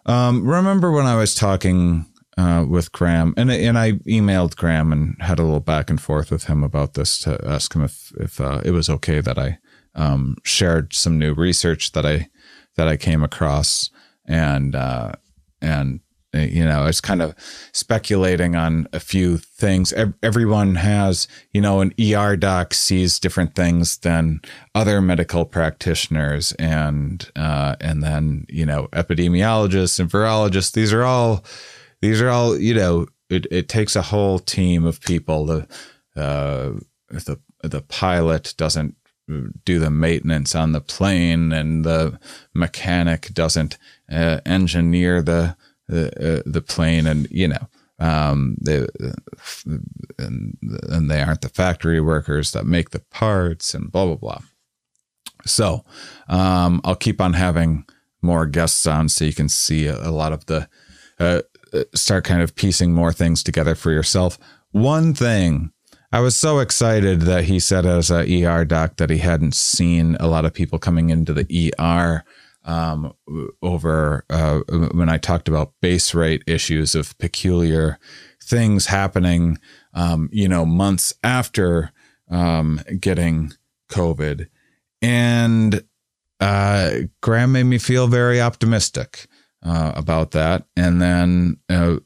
um, 0.06 0.46
remember 0.46 0.92
when 0.92 1.06
I 1.06 1.16
was 1.16 1.34
talking 1.34 2.06
uh, 2.40 2.64
with 2.64 2.90
Graham, 2.92 3.34
and 3.36 3.50
and 3.50 3.78
I 3.78 3.92
emailed 3.92 4.56
Graham 4.56 4.92
and 4.92 5.16
had 5.20 5.38
a 5.38 5.42
little 5.42 5.60
back 5.60 5.90
and 5.90 6.00
forth 6.00 6.30
with 6.30 6.44
him 6.44 6.64
about 6.64 6.94
this 6.94 7.18
to 7.18 7.38
ask 7.46 7.74
him 7.74 7.84
if 7.84 8.12
if 8.18 8.40
uh, 8.40 8.62
it 8.64 8.70
was 8.70 8.88
okay 8.88 9.20
that 9.20 9.38
I 9.38 9.58
um, 9.94 10.36
shared 10.42 10.94
some 10.94 11.18
new 11.18 11.34
research 11.34 11.92
that 11.92 12.06
I 12.06 12.28
that 12.76 12.88
I 12.88 12.96
came 12.96 13.22
across, 13.22 13.90
and 14.24 14.74
uh, 14.74 15.12
and 15.60 16.00
you 16.32 16.64
know 16.64 16.86
it's 16.86 17.02
kind 17.02 17.20
of 17.20 17.34
speculating 17.72 18.56
on 18.56 18.88
a 18.94 19.00
few 19.00 19.36
things. 19.36 19.92
Everyone 20.22 20.76
has 20.76 21.28
you 21.52 21.60
know 21.60 21.82
an 21.82 21.92
er 22.00 22.36
doc 22.36 22.72
sees 22.72 23.20
different 23.20 23.54
things 23.54 23.98
than 23.98 24.40
other 24.74 25.02
medical 25.02 25.44
practitioners 25.44 26.52
and 26.52 27.30
uh, 27.36 27.76
and 27.82 28.02
then 28.02 28.46
you 28.48 28.64
know 28.64 28.88
epidemiologists 28.92 30.00
and 30.00 30.08
virologists 30.08 30.72
these 30.72 30.94
are 30.94 31.04
all 31.04 31.44
these 32.00 32.20
are 32.20 32.28
all 32.28 32.58
you 32.58 32.74
know 32.74 33.06
it, 33.28 33.46
it 33.50 33.68
takes 33.68 33.96
a 33.96 34.02
whole 34.02 34.38
team 34.38 34.84
of 34.84 35.00
people. 35.00 35.46
The 35.46 35.68
uh, 36.16 36.72
the 37.08 37.40
the 37.62 37.82
pilot 37.82 38.54
doesn't 38.56 38.96
do 39.64 39.78
the 39.78 39.90
maintenance 39.90 40.54
on 40.54 40.72
the 40.72 40.80
plane 40.80 41.52
and 41.52 41.84
the 41.84 42.18
mechanic 42.52 43.32
doesn't 43.32 43.78
uh, 44.10 44.40
engineer 44.44 45.22
the 45.22 45.56
the, 45.86 46.38
uh, 46.38 46.42
the 46.46 46.62
plane 46.62 47.06
and 47.06 47.28
you 47.30 47.48
know 47.48 47.68
um, 47.98 48.56
they 48.60 48.86
and, 50.18 50.56
and 50.88 51.10
they 51.10 51.20
aren't 51.20 51.42
the 51.42 51.48
factory 51.48 52.00
workers 52.00 52.52
that 52.52 52.64
make 52.64 52.90
the 52.90 53.02
parts 53.10 53.74
and 53.74 53.92
blah 53.92 54.06
blah 54.06 54.16
blah. 54.16 54.40
So 55.46 55.84
um, 56.28 56.80
I'll 56.84 56.96
keep 56.96 57.20
on 57.20 57.34
having 57.34 57.84
more 58.22 58.46
guests 58.46 58.86
on 58.86 59.08
so 59.08 59.24
you 59.24 59.32
can 59.32 59.48
see 59.48 59.86
a, 59.86 59.96
a 59.96 60.10
lot 60.10 60.32
of 60.32 60.46
the 60.46 60.68
uh, 61.18 61.42
start 61.94 62.24
kind 62.24 62.42
of 62.42 62.54
piecing 62.54 62.92
more 62.92 63.12
things 63.12 63.42
together 63.42 63.74
for 63.74 63.90
yourself. 63.90 64.38
One 64.72 65.14
thing 65.14 65.72
I 66.12 66.20
was 66.20 66.34
so 66.34 66.58
excited 66.58 67.22
that 67.22 67.44
he 67.44 67.60
said 67.60 67.86
as 67.86 68.10
a 68.10 68.44
ER 68.44 68.64
doc 68.64 68.96
that 68.96 69.10
he 69.10 69.18
hadn't 69.18 69.54
seen 69.54 70.16
a 70.18 70.26
lot 70.26 70.44
of 70.44 70.52
people 70.52 70.78
coming 70.78 71.10
into 71.10 71.32
the 71.32 71.72
ER 71.78 72.24
um, 72.64 73.14
over 73.62 74.24
uh, 74.28 74.60
when 74.92 75.08
I 75.08 75.18
talked 75.18 75.48
about 75.48 75.72
base 75.80 76.12
rate 76.14 76.42
issues 76.46 76.94
of 76.94 77.16
peculiar 77.18 77.98
things 78.42 78.86
happening, 78.86 79.58
um, 79.94 80.28
you 80.32 80.48
know, 80.48 80.66
months 80.66 81.14
after 81.22 81.92
um, 82.28 82.80
getting 82.98 83.52
COVID. 83.90 84.48
And 85.00 85.84
uh, 86.40 86.90
Graham 87.20 87.52
made 87.52 87.64
me 87.64 87.78
feel 87.78 88.08
very 88.08 88.40
optimistic 88.40 89.26
uh, 89.64 89.92
about 89.94 90.32
that. 90.32 90.64
And 90.76 91.00
then 91.00 91.58
uh, 91.68 91.96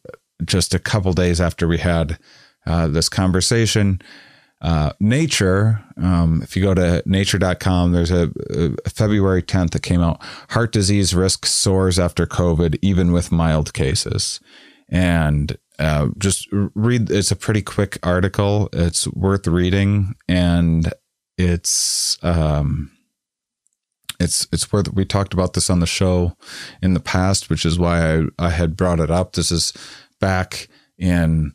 just 0.45 0.75
a 0.75 0.79
couple 0.79 1.13
days 1.13 1.41
after 1.41 1.69
we 1.69 1.79
had 1.79 2.19
uh, 2.67 2.89
this 2.89 3.09
conversation, 3.09 4.01
uh, 4.65 4.93
Nature, 4.99 5.85
um, 5.99 6.41
if 6.43 6.57
you 6.57 6.63
go 6.63 6.73
to 6.73 7.03
nature.com, 7.05 7.93
there's 7.93 8.11
a, 8.11 8.33
a, 8.51 8.89
February 8.89 9.43
10th 9.43 9.73
that 9.73 9.83
came 9.83 10.01
out 10.01 10.23
Heart 10.51 10.73
disease 10.73 11.15
risk 11.15 11.45
soars 11.45 11.99
after 11.99 12.27
COVID, 12.27 12.79
even 12.81 13.13
with 13.13 13.31
mild 13.31 13.75
cases. 13.75 14.41
And 14.89 15.59
uh, 15.79 16.09
just 16.17 16.49
read, 16.51 17.11
it's 17.11 17.31
a 17.31 17.37
pretty 17.37 17.61
quick 17.61 17.99
article. 18.03 18.71
It's 18.73 19.07
worth 19.09 19.47
reading. 19.47 20.15
And 20.29 20.91
it's, 21.37 22.17
um, 22.23 22.91
it's 24.25 24.49
it's 24.51 24.73
worth 24.73 24.93
we 24.93 25.05
talked 25.05 25.33
about 25.33 25.53
this 25.53 25.71
on 25.71 25.81
the 25.81 25.87
show 25.87 26.37
in 26.83 26.95
the 26.95 27.01
past 27.01 27.51
which 27.51 27.65
is 27.65 27.79
why 27.79 28.17
i, 28.17 28.23
I 28.39 28.51
had 28.51 28.77
brought 28.77 29.01
it 29.01 29.11
up. 29.11 29.35
This 29.35 29.53
is 29.53 29.73
back 30.21 30.69
in 30.99 31.55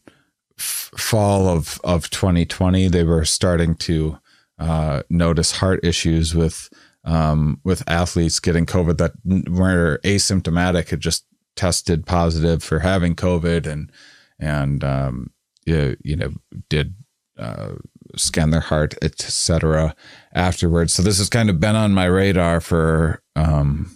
f- 0.57 0.91
fall 0.97 1.47
of 1.47 1.81
of 1.83 2.09
2020 2.09 2.87
they 2.87 3.03
were 3.03 3.25
starting 3.25 3.75
to 3.75 4.19
uh, 4.59 5.03
notice 5.09 5.53
heart 5.53 5.79
issues 5.83 6.35
with 6.35 6.69
um, 7.05 7.59
with 7.63 7.87
athletes 7.89 8.39
getting 8.39 8.65
covid 8.65 8.97
that 8.97 9.13
were 9.49 9.99
asymptomatic 10.03 10.89
had 10.89 10.99
just 10.99 11.25
tested 11.55 12.05
positive 12.05 12.63
for 12.63 12.79
having 12.79 13.15
covid 13.15 13.65
and 13.65 13.91
and 14.39 14.83
um, 14.83 15.31
you, 15.65 15.97
you 16.03 16.15
know 16.15 16.33
did 16.69 16.95
uh, 17.39 17.75
scan 18.15 18.49
their 18.49 18.59
heart, 18.59 18.95
etc. 19.01 19.95
Afterwards, 20.33 20.93
so 20.93 21.01
this 21.01 21.17
has 21.17 21.29
kind 21.29 21.49
of 21.49 21.59
been 21.59 21.75
on 21.75 21.93
my 21.93 22.05
radar 22.05 22.59
for 22.59 23.21
um, 23.35 23.95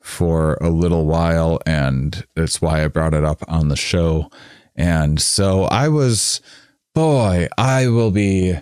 for 0.00 0.54
a 0.60 0.70
little 0.70 1.06
while, 1.06 1.60
and 1.66 2.26
that's 2.34 2.60
why 2.60 2.84
I 2.84 2.88
brought 2.88 3.14
it 3.14 3.24
up 3.24 3.42
on 3.48 3.68
the 3.68 3.76
show. 3.76 4.30
And 4.74 5.20
so 5.20 5.64
I 5.64 5.88
was, 5.88 6.40
boy, 6.94 7.48
I 7.58 7.88
will 7.88 8.10
be, 8.10 8.56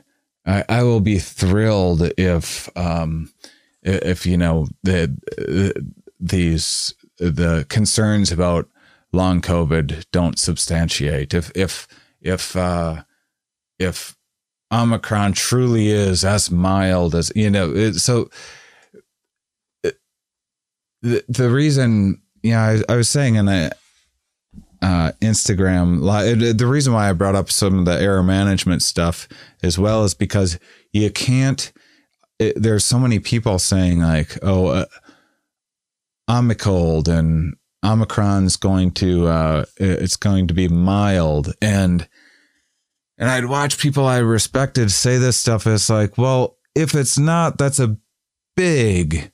I, 0.44 0.64
I 0.68 0.82
will 0.82 1.00
be 1.00 1.18
thrilled 1.18 2.12
if, 2.18 2.68
um, 2.76 3.32
if 3.82 4.26
you 4.26 4.36
know 4.36 4.66
the 4.82 5.16
these 6.20 6.94
the 7.18 7.64
concerns 7.68 8.30
about 8.30 8.68
long 9.12 9.40
COVID 9.40 10.04
don't 10.12 10.38
substantiate. 10.38 11.34
If 11.34 11.50
if 11.54 11.88
if 12.20 12.54
uh, 12.56 13.02
if 13.80 14.16
Omicron 14.72 15.32
truly 15.32 15.88
is 15.88 16.24
as 16.24 16.50
mild 16.50 17.14
as 17.14 17.32
you 17.34 17.50
know. 17.50 17.74
It, 17.74 17.94
so 17.94 18.30
the 21.02 21.24
the 21.28 21.50
reason, 21.50 22.22
yeah, 22.42 22.62
I, 22.62 22.92
I 22.92 22.96
was 22.96 23.08
saying 23.08 23.34
in 23.34 23.48
a 23.48 23.72
uh, 24.82 25.12
Instagram, 25.20 26.56
the 26.56 26.66
reason 26.66 26.92
why 26.92 27.10
I 27.10 27.12
brought 27.12 27.34
up 27.34 27.50
some 27.50 27.80
of 27.80 27.84
the 27.84 28.00
error 28.00 28.22
management 28.22 28.82
stuff 28.82 29.28
as 29.62 29.78
well 29.78 30.04
is 30.04 30.14
because 30.14 30.58
you 30.92 31.10
can't 31.10 31.72
there's 32.56 32.84
so 32.84 32.98
many 32.98 33.18
people 33.18 33.58
saying 33.58 34.00
like, 34.00 34.38
oh, 34.42 34.68
uh, 34.68 34.86
Omicron 36.28 37.02
and 37.08 37.56
Omicron's 37.84 38.56
going 38.56 38.92
to 38.92 39.26
uh, 39.26 39.64
it's 39.76 40.16
going 40.16 40.46
to 40.46 40.54
be 40.54 40.68
mild 40.68 41.52
and 41.60 42.08
and 43.20 43.28
I'd 43.28 43.44
watch 43.44 43.78
people 43.78 44.06
I 44.06 44.18
respected 44.18 44.90
say 44.90 45.18
this 45.18 45.36
stuff. 45.36 45.66
It's 45.66 45.90
like, 45.90 46.16
well, 46.16 46.56
if 46.74 46.94
it's 46.94 47.18
not, 47.18 47.58
that's 47.58 47.78
a 47.78 47.98
big 48.56 49.30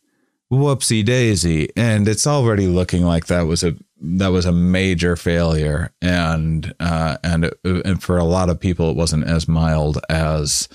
whoopsie 0.53 1.05
daisy, 1.05 1.71
and 1.77 2.09
it's 2.09 2.27
already 2.27 2.67
looking 2.67 3.05
like 3.05 3.27
that 3.27 3.43
was 3.43 3.63
a 3.63 3.77
that 3.99 4.29
was 4.29 4.45
a 4.45 4.53
major 4.53 5.17
failure, 5.17 5.93
and 6.03 6.75
uh, 6.81 7.17
and 7.23 7.51
and 7.65 8.03
for 8.03 8.19
a 8.19 8.25
lot 8.25 8.51
of 8.51 8.61
people, 8.61 8.91
it 8.91 8.97
wasn't 8.97 9.25
as 9.25 9.47
mild 9.47 9.99
as 10.11 10.69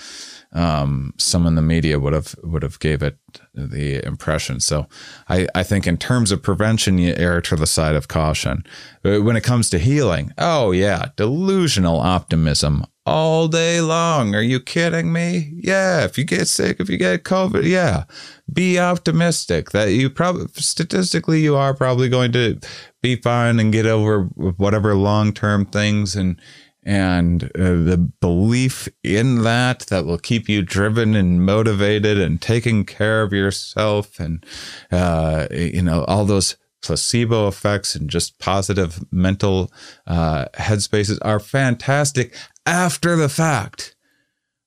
um, 0.53 1.13
some 1.17 1.47
in 1.47 1.55
the 1.55 1.61
media 1.61 1.99
would 1.99 2.13
have 2.13 2.35
would 2.43 2.63
have 2.63 2.79
gave 2.79 3.01
it 3.01 3.17
the 3.53 4.05
impression. 4.05 4.59
So 4.59 4.87
I, 5.29 5.47
I 5.55 5.63
think 5.63 5.87
in 5.87 5.97
terms 5.97 6.31
of 6.31 6.41
prevention, 6.41 6.97
you 6.97 7.13
err 7.15 7.41
to 7.41 7.55
the 7.55 7.67
side 7.67 7.95
of 7.95 8.07
caution. 8.07 8.63
When 9.03 9.35
it 9.35 9.43
comes 9.43 9.69
to 9.69 9.79
healing, 9.79 10.33
oh 10.37 10.71
yeah, 10.71 11.09
delusional 11.15 11.99
optimism 11.99 12.85
all 13.11 13.49
day 13.49 13.81
long. 13.81 14.33
Are 14.33 14.41
you 14.41 14.61
kidding 14.61 15.11
me? 15.11 15.51
Yeah. 15.57 16.05
If 16.05 16.17
you 16.17 16.23
get 16.23 16.47
sick, 16.47 16.79
if 16.79 16.89
you 16.89 16.97
get 16.97 17.23
COVID, 17.23 17.65
yeah. 17.65 18.05
Be 18.51 18.79
optimistic 18.79 19.71
that 19.71 19.89
you 19.89 20.09
probably 20.09 20.47
statistically 20.55 21.41
you 21.41 21.57
are 21.57 21.73
probably 21.73 22.07
going 22.07 22.31
to 22.31 22.57
be 23.01 23.17
fine 23.17 23.59
and 23.59 23.73
get 23.73 23.85
over 23.85 24.23
whatever 24.35 24.95
long 24.95 25.33
term 25.33 25.65
things 25.65 26.15
and 26.15 26.39
and 26.83 27.43
uh, 27.43 27.83
the 27.83 27.97
belief 28.21 28.87
in 29.03 29.43
that 29.43 29.81
that 29.89 30.05
will 30.05 30.17
keep 30.17 30.47
you 30.47 30.61
driven 30.61 31.13
and 31.13 31.45
motivated 31.45 32.17
and 32.17 32.41
taking 32.41 32.85
care 32.85 33.21
of 33.21 33.33
yourself 33.33 34.19
and 34.19 34.45
uh, 34.91 35.47
you 35.51 35.81
know 35.81 36.05
all 36.05 36.25
those 36.25 36.55
placebo 36.81 37.47
effects 37.47 37.95
and 37.95 38.09
just 38.09 38.39
positive 38.39 39.03
mental 39.11 39.71
uh, 40.07 40.45
headspaces 40.55 41.17
are 41.21 41.39
fantastic 41.39 42.33
after 42.65 43.15
the 43.15 43.29
fact 43.29 43.95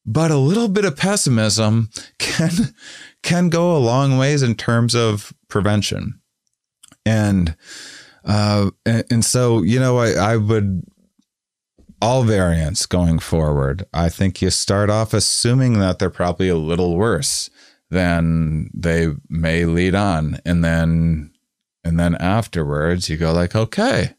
but 0.07 0.31
a 0.31 0.36
little 0.36 0.69
bit 0.69 0.85
of 0.85 0.97
pessimism 0.97 1.91
can 2.19 2.74
can 3.23 3.49
go 3.49 3.77
a 3.77 3.78
long 3.78 4.19
ways 4.19 4.43
in 4.43 4.55
terms 4.55 4.95
of 4.95 5.32
prevention 5.49 6.20
and 7.07 7.57
uh, 8.24 8.70
and, 8.86 9.05
and 9.11 9.24
so 9.24 9.62
you 9.62 9.78
know 9.78 9.99
I, 9.99 10.12
I 10.12 10.36
would 10.36 10.82
all 12.05 12.23
variants 12.23 12.85
going 12.85 13.19
forward, 13.19 13.86
I 13.95 14.11
think 14.11 14.43
you 14.43 14.51
start 14.51 14.91
off 14.91 15.15
assuming 15.15 15.78
that 15.78 15.99
they're 15.99 16.11
probably 16.11 16.51
a 16.51 16.57
little 16.57 16.97
worse 16.97 17.49
than 17.91 18.70
they 18.74 19.09
may 19.31 19.65
lead 19.65 19.95
on. 19.95 20.39
And 20.45 20.62
then 20.62 21.32
and 21.85 21.98
then 21.98 22.15
afterwards 22.16 23.09
you 23.09 23.16
go 23.16 23.32
like, 23.32 23.55
okay, 23.55 24.15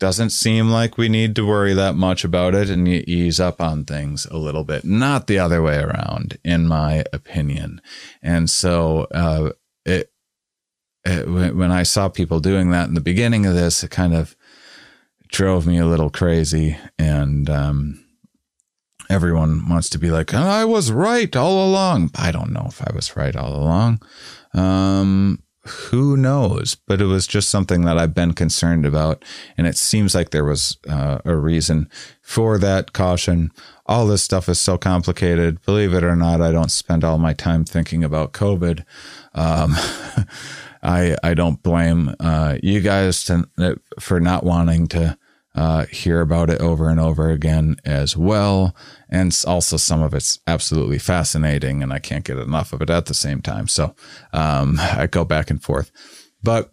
doesn't 0.00 0.30
seem 0.30 0.70
like 0.70 0.96
we 0.96 1.08
need 1.10 1.36
to 1.36 1.46
worry 1.46 1.74
that 1.74 1.94
much 1.94 2.24
about 2.24 2.54
it 2.54 2.70
and 2.70 2.88
you 2.88 3.04
ease 3.06 3.38
up 3.38 3.60
on 3.60 3.84
things 3.84 4.24
a 4.26 4.38
little 4.38 4.64
bit. 4.64 4.82
Not 4.82 5.26
the 5.26 5.38
other 5.38 5.62
way 5.62 5.76
around, 5.76 6.38
in 6.42 6.66
my 6.66 7.04
opinion. 7.12 7.82
And 8.22 8.48
so 8.48 9.06
uh, 9.12 9.50
it, 9.84 10.10
it 11.04 11.28
when 11.28 11.70
I 11.70 11.82
saw 11.82 12.08
people 12.08 12.40
doing 12.40 12.70
that 12.70 12.88
in 12.88 12.94
the 12.94 13.00
beginning 13.02 13.44
of 13.44 13.54
this, 13.54 13.84
it 13.84 13.90
kind 13.90 14.14
of 14.14 14.34
drove 15.28 15.66
me 15.66 15.78
a 15.78 15.86
little 15.86 16.10
crazy. 16.10 16.78
And 16.98 17.50
um, 17.50 18.02
everyone 19.10 19.68
wants 19.68 19.90
to 19.90 19.98
be 19.98 20.10
like, 20.10 20.32
I 20.32 20.64
was 20.64 20.90
right 20.90 21.36
all 21.36 21.68
along. 21.68 22.10
I 22.14 22.32
don't 22.32 22.52
know 22.52 22.64
if 22.68 22.80
I 22.80 22.90
was 22.94 23.16
right 23.16 23.36
all 23.36 23.54
along. 23.54 24.00
Um, 24.54 25.42
who 25.70 26.16
knows? 26.16 26.74
But 26.74 27.00
it 27.00 27.06
was 27.06 27.26
just 27.26 27.50
something 27.50 27.82
that 27.82 27.98
I've 27.98 28.14
been 28.14 28.32
concerned 28.32 28.84
about. 28.84 29.24
And 29.56 29.66
it 29.66 29.76
seems 29.76 30.14
like 30.14 30.30
there 30.30 30.44
was 30.44 30.76
uh, 30.88 31.18
a 31.24 31.36
reason 31.36 31.88
for 32.22 32.58
that 32.58 32.92
caution. 32.92 33.50
All 33.86 34.06
this 34.06 34.22
stuff 34.22 34.48
is 34.48 34.58
so 34.58 34.78
complicated. 34.78 35.62
Believe 35.62 35.94
it 35.94 36.04
or 36.04 36.16
not, 36.16 36.40
I 36.40 36.52
don't 36.52 36.70
spend 36.70 37.04
all 37.04 37.18
my 37.18 37.32
time 37.32 37.64
thinking 37.64 38.04
about 38.04 38.32
COVID. 38.32 38.84
Um, 39.34 39.74
I 40.82 41.16
I 41.22 41.34
don't 41.34 41.62
blame 41.62 42.14
uh, 42.20 42.56
you 42.62 42.80
guys 42.80 43.24
to, 43.24 43.48
for 43.98 44.20
not 44.20 44.44
wanting 44.44 44.86
to 44.88 45.18
uh, 45.54 45.86
hear 45.86 46.20
about 46.20 46.50
it 46.50 46.60
over 46.60 46.88
and 46.88 47.00
over 47.00 47.30
again 47.30 47.76
as 47.84 48.16
well. 48.16 48.74
And 49.08 49.36
also, 49.46 49.76
some 49.76 50.02
of 50.02 50.14
it's 50.14 50.38
absolutely 50.46 50.98
fascinating, 50.98 51.82
and 51.82 51.92
I 51.92 51.98
can't 51.98 52.24
get 52.24 52.38
enough 52.38 52.72
of 52.72 52.82
it 52.82 52.90
at 52.90 53.06
the 53.06 53.14
same 53.14 53.42
time. 53.42 53.66
So 53.68 53.94
um, 54.32 54.76
I 54.78 55.06
go 55.06 55.24
back 55.24 55.50
and 55.50 55.62
forth. 55.62 55.90
But 56.42 56.70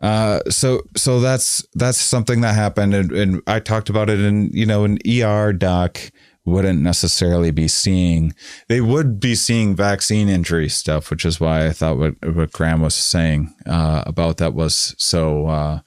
uh, 0.00 0.40
so 0.48 0.82
so 0.96 1.20
that's 1.20 1.66
that's 1.74 1.98
something 1.98 2.40
that 2.40 2.54
happened, 2.54 2.94
and, 2.94 3.12
and 3.12 3.42
I 3.46 3.60
talked 3.60 3.90
about 3.90 4.08
it 4.08 4.20
in 4.20 4.50
you 4.52 4.64
know 4.64 4.84
an 4.84 4.98
ER 5.06 5.52
doc 5.52 6.00
wouldn't 6.48 6.80
necessarily 6.80 7.50
be 7.50 7.68
seeing 7.68 8.34
they 8.68 8.80
would 8.80 9.20
be 9.20 9.34
seeing 9.34 9.76
vaccine 9.76 10.30
injury 10.30 10.68
stuff 10.68 11.10
which 11.10 11.26
is 11.26 11.38
why 11.38 11.66
i 11.66 11.70
thought 11.70 11.98
what, 11.98 12.14
what 12.34 12.52
graham 12.52 12.80
was 12.80 12.94
saying 12.94 13.54
uh, 13.66 14.02
about 14.06 14.38
that 14.38 14.54
was 14.54 14.94
so 14.96 15.46
uh, 15.46 15.80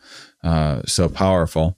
uh, 0.44 0.82
so 0.86 1.10
powerful 1.10 1.78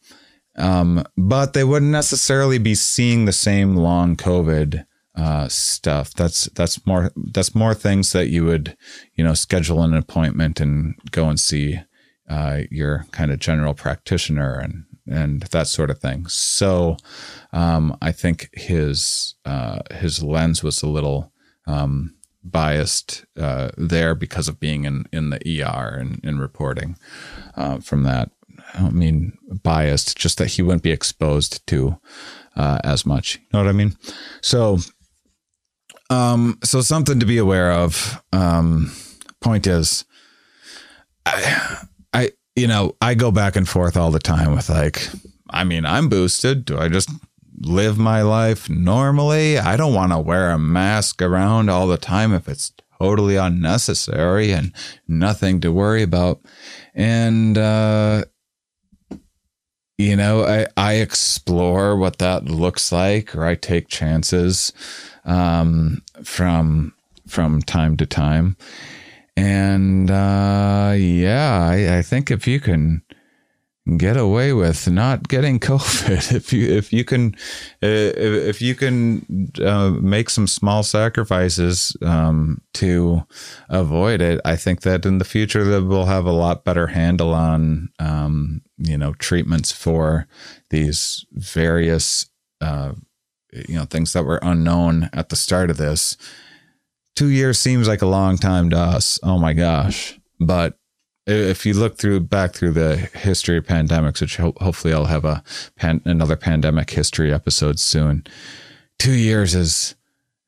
um, 0.58 1.04
but 1.18 1.54
they 1.54 1.64
wouldn't 1.64 1.92
necessarily 1.92 2.58
be 2.58 2.76
seeing 2.76 3.26
the 3.26 3.32
same 3.32 3.76
long 3.76 4.16
COVID 4.16 4.86
uh, 5.16 5.48
stuff. 5.48 6.14
That's 6.14 6.46
that's 6.56 6.86
more 6.86 7.12
that's 7.16 7.56
more 7.56 7.74
things 7.74 8.12
that 8.14 8.30
you 8.30 8.46
would 8.46 8.76
you 9.16 9.24
know 9.24 9.34
schedule 9.34 9.82
an 9.84 9.94
appointment 9.94 10.60
and 10.60 10.96
go 11.12 11.30
and 11.30 11.40
see 11.40 11.80
uh, 12.30 12.62
your 12.72 13.06
kind 13.12 13.32
of 13.32 13.40
general 13.40 13.74
practitioner 13.74 14.60
and 14.60 14.86
and 15.08 15.42
that 15.44 15.68
sort 15.68 15.90
of 15.90 16.00
thing. 16.00 16.28
So 16.28 16.98
um, 17.52 17.98
I 18.02 18.12
think 18.12 18.50
his 18.54 19.36
uh, 19.46 19.80
his 19.92 20.24
lens 20.24 20.64
was 20.64 20.82
a 20.82 20.88
little 20.88 21.32
um, 21.68 22.16
biased 22.44 23.26
uh, 23.38 23.70
there 23.78 24.16
because 24.16 24.48
of 24.48 24.60
being 24.60 24.86
in 24.86 25.06
in 25.12 25.30
the 25.30 25.64
ER 25.64 25.96
and 26.00 26.24
in 26.24 26.40
reporting 26.40 26.98
uh, 27.56 27.80
from 27.80 28.04
that. 28.04 28.32
I 28.74 28.80
don't 28.80 28.96
mean 28.96 29.38
biased, 29.62 30.18
just 30.18 30.38
that 30.40 30.48
he 30.48 30.62
wouldn't 30.62 30.84
be 30.84 30.92
exposed 30.92 31.66
to 31.68 32.00
uh, 32.56 32.80
as 32.84 33.06
much. 33.06 33.36
You 33.36 33.48
know 33.54 33.60
what 33.60 33.70
I 33.70 33.74
mean? 33.74 33.96
So, 34.42 34.80
um, 36.10 36.60
so 36.64 36.82
something 36.82 37.20
to 37.20 37.26
be 37.26 37.38
aware 37.38 37.72
of. 37.72 38.22
Um, 38.32 38.92
point 39.42 39.68
is, 39.68 40.06
I, 41.26 41.86
I, 42.14 42.32
you 42.56 42.68
know, 42.68 42.96
I 43.02 43.14
go 43.14 43.32
back 43.32 43.56
and 43.56 43.68
forth 43.68 43.96
all 43.96 44.12
the 44.12 44.20
time 44.20 44.56
with 44.56 44.70
like, 44.70 45.08
I 45.50 45.64
mean, 45.64 45.86
I'm 45.86 46.10
boosted. 46.10 46.66
Do 46.66 46.78
I 46.78 46.90
just 46.90 47.10
live 47.60 47.98
my 47.98 48.22
life 48.24 48.70
normally? 48.70 49.60
I 49.60 49.78
don't 49.78 49.94
want 49.94 50.12
to 50.12 50.20
wear 50.20 50.50
a 50.50 50.58
mask 50.58 51.22
around 51.22 51.70
all 51.70 51.88
the 51.88 51.98
time 51.98 52.34
if 52.34 52.48
it's 52.48 52.74
totally 53.00 53.36
unnecessary 53.36 54.52
and 54.52 54.74
nothing 55.08 55.60
to 55.62 55.72
worry 55.72 56.04
about. 56.04 56.42
And 56.96 57.58
uh, 57.58 58.26
you 60.04 60.16
know, 60.18 60.44
I, 60.44 60.68
I 60.76 60.94
explore 60.96 61.96
what 61.96 62.18
that 62.18 62.46
looks 62.46 62.92
like 62.92 63.34
or 63.36 63.46
I 63.46 63.56
take 63.56 63.88
chances 63.88 64.74
um, 65.24 66.02
from 66.24 66.94
from 67.28 67.62
time 67.62 67.96
to 67.98 68.06
time. 68.06 68.58
And 69.38 70.12
uh, 70.12 70.94
yeah, 70.98 71.68
I, 71.72 71.98
I 71.98 72.02
think 72.02 72.30
if 72.30 72.46
you 72.48 72.60
can 72.60 73.02
get 73.98 74.16
away 74.16 74.54
with 74.54 74.90
not 74.90 75.28
getting 75.28 75.60
COVID 75.72 76.34
if 76.34 76.54
you 76.54 76.70
if 76.70 76.94
you 76.94 77.04
can 77.04 77.36
uh, 77.84 77.88
if 77.88 78.62
you 78.62 78.76
can 78.76 79.52
uh, 79.62 79.90
make 80.02 80.30
some 80.30 80.48
small 80.48 80.84
sacrifices 80.84 81.96
um, 82.02 82.62
to 82.76 83.24
avoid 83.70 84.22
it. 84.22 84.40
I 84.46 84.56
think 84.56 84.82
that 84.82 85.06
in 85.06 85.18
the 85.18 85.26
future 85.26 85.64
that 85.66 85.86
we'll 85.86 86.06
have 86.06 86.26
a 86.26 86.32
lot 86.32 86.64
better 86.64 86.88
handle 86.88 87.34
on 87.34 87.90
um, 88.00 88.62
you 88.78 88.98
know 88.98 89.14
treatments 89.14 89.72
for 89.72 90.28
these 90.70 91.26
various 91.34 92.30
uh, 92.62 92.94
you 93.52 93.76
know 93.76 93.86
things 93.86 94.14
that 94.14 94.24
were 94.24 94.40
unknown 94.42 95.10
at 95.14 95.30
the 95.30 95.36
start 95.36 95.70
of 95.70 95.78
this. 95.78 96.18
Two 97.16 97.30
years 97.30 97.60
seems 97.60 97.88
like 97.88 98.02
a 98.02 98.08
long 98.08 98.38
time 98.38 98.72
to 98.72 98.78
us. 98.78 99.20
Oh 99.22 99.38
my 99.38 99.54
gosh! 99.54 100.20
But 100.40 100.80
if 101.26 101.66
you 101.66 101.74
look 101.74 101.98
through 101.98 102.22
back 102.22 102.54
through 102.54 102.72
the 102.74 102.98
history 102.98 103.58
of 103.58 103.66
pandemics, 103.66 104.22
which 104.22 104.38
ho- 104.38 104.56
hopefully 104.58 104.94
I'll 104.94 105.06
have 105.06 105.26
a 105.26 105.44
pan- 105.76 106.02
another 106.06 106.36
pandemic 106.36 106.90
history 106.90 107.34
episode 107.34 107.80
soon. 107.80 108.26
Two 109.00 109.14
years 109.14 109.56
is 109.56 109.96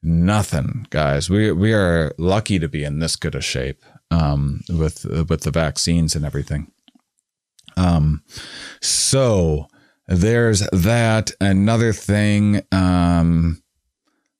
nothing, 0.03 0.87
guys. 0.89 1.29
We 1.29 1.51
we 1.51 1.73
are 1.73 2.13
lucky 2.17 2.59
to 2.59 2.67
be 2.67 2.83
in 2.83 2.99
this 2.99 3.15
good 3.15 3.35
a 3.35 3.41
shape 3.41 3.83
um, 4.11 4.61
with 4.69 5.05
with 5.05 5.41
the 5.41 5.51
vaccines 5.51 6.15
and 6.15 6.25
everything. 6.25 6.71
Um, 7.77 8.23
so 8.81 9.67
there's 10.07 10.61
that. 10.71 11.31
Another 11.41 11.93
thing. 11.93 12.61
Um, 12.71 13.61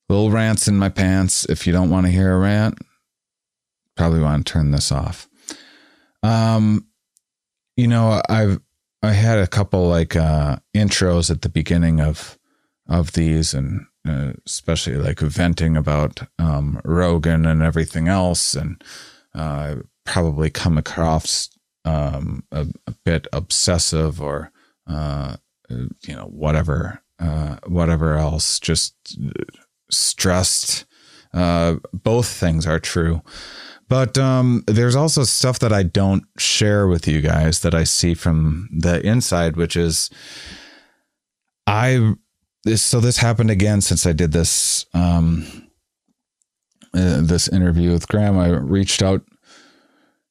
little 0.08 0.30
rants 0.30 0.68
in 0.68 0.76
my 0.76 0.88
pants. 0.88 1.44
If 1.46 1.66
you 1.66 1.72
don't 1.72 1.90
want 1.90 2.06
to 2.06 2.12
hear 2.12 2.32
a 2.32 2.38
rant, 2.38 2.78
probably 3.96 4.20
want 4.20 4.46
to 4.46 4.52
turn 4.52 4.70
this 4.70 4.92
off. 4.92 5.28
Um, 6.26 6.86
you 7.76 7.86
know, 7.86 8.20
I've 8.28 8.60
I 9.02 9.12
had 9.12 9.38
a 9.38 9.46
couple 9.46 9.88
like 9.88 10.16
uh, 10.16 10.56
intros 10.74 11.30
at 11.30 11.42
the 11.42 11.48
beginning 11.48 12.00
of 12.00 12.38
of 12.88 13.12
these, 13.12 13.54
and 13.54 13.86
uh, 14.08 14.32
especially 14.46 14.96
like 14.96 15.20
venting 15.20 15.76
about 15.76 16.22
um, 16.38 16.80
Rogan 16.84 17.46
and 17.46 17.62
everything 17.62 18.08
else, 18.08 18.54
and 18.54 18.82
uh, 19.34 19.76
probably 20.04 20.50
come 20.50 20.78
across 20.78 21.50
um, 21.84 22.44
a, 22.50 22.66
a, 22.86 22.94
bit 23.04 23.28
obsessive 23.32 24.20
or 24.20 24.50
uh, 24.88 25.36
you 25.68 26.14
know 26.14 26.24
whatever 26.24 27.02
uh, 27.18 27.56
whatever 27.66 28.16
else, 28.16 28.58
just 28.58 28.94
stressed. 29.90 30.84
Uh, 31.32 31.76
both 31.92 32.28
things 32.28 32.66
are 32.66 32.80
true. 32.80 33.22
But 33.88 34.18
um, 34.18 34.64
there's 34.66 34.96
also 34.96 35.22
stuff 35.22 35.60
that 35.60 35.72
I 35.72 35.84
don't 35.84 36.24
share 36.38 36.88
with 36.88 37.06
you 37.06 37.20
guys 37.20 37.60
that 37.60 37.74
I 37.74 37.84
see 37.84 38.14
from 38.14 38.68
the 38.72 39.04
inside, 39.06 39.56
which 39.56 39.76
is 39.76 40.10
I. 41.66 42.14
So 42.74 42.98
this 42.98 43.18
happened 43.18 43.50
again 43.50 43.80
since 43.80 44.04
I 44.04 44.12
did 44.12 44.32
this 44.32 44.86
um, 44.92 45.46
uh, 46.92 47.20
this 47.20 47.46
interview 47.46 47.92
with 47.92 48.08
Graham. 48.08 48.38
I 48.38 48.48
reached 48.48 49.02
out 49.02 49.22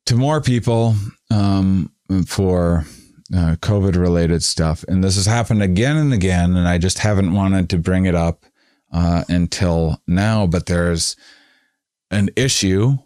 to 0.07 0.15
more 0.15 0.41
people 0.41 0.95
um, 1.31 1.93
for 2.27 2.85
uh, 3.33 3.55
COVID 3.61 3.95
related 3.95 4.43
stuff, 4.43 4.83
and 4.89 5.01
this 5.01 5.15
has 5.15 5.27
happened 5.27 5.63
again 5.63 5.95
and 5.95 6.13
again, 6.13 6.57
and 6.57 6.67
I 6.67 6.77
just 6.77 6.99
haven't 6.99 7.33
wanted 7.33 7.69
to 7.69 7.77
bring 7.77 8.05
it 8.05 8.15
up 8.15 8.45
uh, 8.91 9.23
until 9.29 10.01
now. 10.07 10.45
But 10.45 10.65
there's 10.65 11.15
an 12.11 12.29
issue 12.35 12.97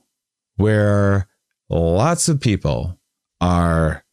where 0.59 1.29
lots 1.69 2.27
of 2.27 2.41
people 2.41 2.99
are 3.39 4.03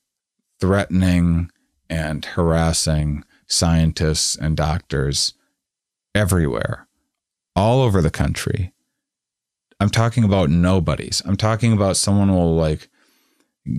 threatening 0.60 1.50
and 1.90 2.24
harassing 2.24 3.24
scientists 3.48 4.36
and 4.36 4.56
doctors 4.56 5.34
everywhere, 6.14 6.86
all 7.56 7.82
over 7.82 8.00
the 8.00 8.10
country. 8.10 8.72
I'm 9.80 9.90
talking 9.90 10.22
about 10.22 10.48
nobodies. 10.48 11.20
I'm 11.26 11.36
talking 11.36 11.72
about 11.72 11.96
someone 11.96 12.32
will 12.32 12.54
like 12.54 12.88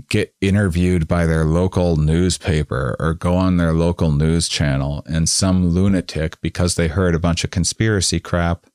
get 0.10 0.36
interviewed 0.42 1.08
by 1.08 1.26
their 1.26 1.46
local 1.46 1.96
newspaper 1.96 2.98
or 3.00 3.14
go 3.14 3.38
on 3.38 3.56
their 3.56 3.72
local 3.72 4.12
news 4.12 4.50
channel 4.50 5.04
and 5.10 5.30
some 5.30 5.70
lunatic 5.70 6.40
because 6.42 6.76
they 6.76 6.90
heard 6.90 7.16
a 7.16 7.20
bunch 7.20 7.46
of 7.46 7.50
conspiracy 7.50 8.20
crap 8.20 8.68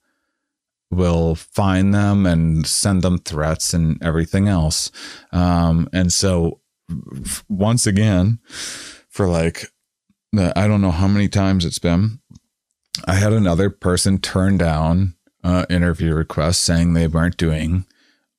will 0.92 1.34
find 1.34 1.94
them 1.94 2.26
and 2.26 2.66
send 2.66 3.02
them 3.02 3.18
threats 3.18 3.72
and 3.72 4.00
everything 4.02 4.46
else. 4.46 4.92
Um, 5.32 5.88
and 5.92 6.12
so, 6.12 6.60
once 7.48 7.86
again, 7.86 8.38
for 9.08 9.26
like, 9.26 9.66
I 10.36 10.66
don't 10.66 10.82
know 10.82 10.90
how 10.90 11.08
many 11.08 11.28
times 11.28 11.64
it's 11.64 11.78
been, 11.78 12.20
I 13.06 13.14
had 13.14 13.32
another 13.32 13.70
person 13.70 14.18
turn 14.18 14.58
down 14.58 15.14
uh, 15.42 15.64
interview 15.70 16.14
requests 16.14 16.58
saying 16.58 16.92
they 16.92 17.08
weren't 17.08 17.36
doing 17.36 17.86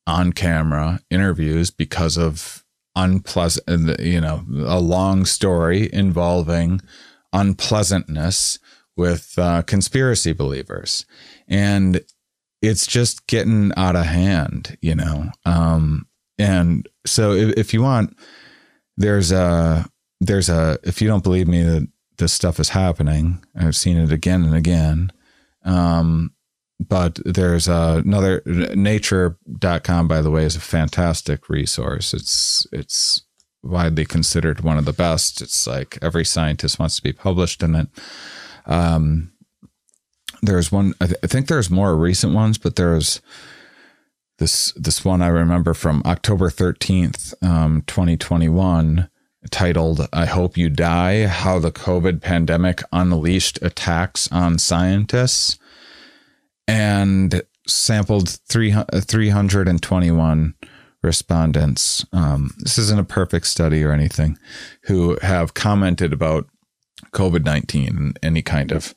on 0.05 0.31
camera 0.31 0.99
interviews 1.09 1.71
because 1.71 2.17
of 2.17 2.63
unpleasant, 2.95 3.99
you 3.99 4.21
know, 4.21 4.45
a 4.65 4.79
long 4.79 5.25
story 5.25 5.89
involving 5.91 6.81
unpleasantness 7.31 8.59
with 8.95 9.33
uh, 9.37 9.63
conspiracy 9.63 10.33
believers. 10.33 11.05
And 11.47 12.01
it's 12.63 12.87
just 12.87 13.27
getting 13.27 13.73
out 13.75 13.97
of 13.97 14.05
hand, 14.05 14.77
you 14.81 14.95
know. 14.95 15.29
Um, 15.45 16.07
and 16.39 16.87
so 17.05 17.33
if, 17.33 17.57
if, 17.57 17.73
you 17.73 17.83
want, 17.83 18.17
there's 18.95 19.33
a 19.33 19.85
there's 20.21 20.47
a 20.47 20.79
if 20.83 21.01
you 21.01 21.07
don't 21.09 21.23
believe 21.23 21.47
me 21.47 21.61
that 21.61 21.87
this 22.17 22.31
stuff 22.31 22.61
is 22.61 22.69
happening, 22.69 23.43
I've 23.53 23.75
seen 23.75 23.97
it 23.97 24.13
again 24.13 24.43
and 24.43 24.55
again. 24.55 25.11
Um, 25.65 26.33
but 26.79 27.19
there's 27.25 27.67
another 27.67 28.41
nature.com 28.45 30.07
by 30.07 30.21
the 30.21 30.31
way 30.31 30.45
is 30.45 30.55
a 30.55 30.61
fantastic 30.61 31.49
resource. 31.49 32.13
It's 32.13 32.65
it's 32.71 33.23
widely 33.61 34.05
considered 34.05 34.61
one 34.61 34.77
of 34.77 34.85
the 34.85 34.93
best. 34.93 35.41
It's 35.41 35.67
like 35.67 35.99
every 36.01 36.25
scientist 36.25 36.79
wants 36.79 36.95
to 36.95 37.03
be 37.03 37.13
published 37.13 37.61
in 37.61 37.75
it. 37.75 37.87
Um, 38.65 39.32
there's 40.43 40.71
one. 40.71 40.93
I, 41.01 41.05
th- 41.05 41.19
I 41.23 41.27
think 41.27 41.47
there's 41.47 41.69
more 41.69 41.95
recent 41.95 42.33
ones, 42.33 42.57
but 42.57 42.75
there's 42.75 43.21
this 44.39 44.71
this 44.73 45.05
one 45.05 45.21
I 45.21 45.27
remember 45.27 45.73
from 45.73 46.01
October 46.05 46.49
thirteenth, 46.49 47.33
um, 47.41 47.83
twenty 47.87 48.17
twenty 48.17 48.49
one, 48.49 49.09
titled 49.51 50.07
"I 50.11 50.25
Hope 50.25 50.57
You 50.57 50.69
Die: 50.69 51.27
How 51.27 51.59
the 51.59 51.71
COVID 51.71 52.21
Pandemic 52.21 52.81
Unleashed 52.91 53.59
Attacks 53.61 54.31
on 54.31 54.59
Scientists," 54.59 55.57
and 56.67 57.41
sampled 57.67 58.29
three 58.29 58.75
three 59.01 59.29
hundred 59.29 59.67
and 59.67 59.81
twenty 59.81 60.11
one 60.11 60.55
respondents. 61.01 62.05
Um, 62.13 62.51
this 62.59 62.77
isn't 62.77 62.99
a 62.99 63.03
perfect 63.05 63.47
study 63.47 63.83
or 63.83 63.91
anything, 63.91 64.37
who 64.83 65.17
have 65.21 65.53
commented 65.53 66.13
about 66.13 66.47
COVID 67.11 67.45
nineteen 67.45 67.97
and 67.97 68.19
any 68.23 68.41
kind 68.41 68.71
of 68.71 68.93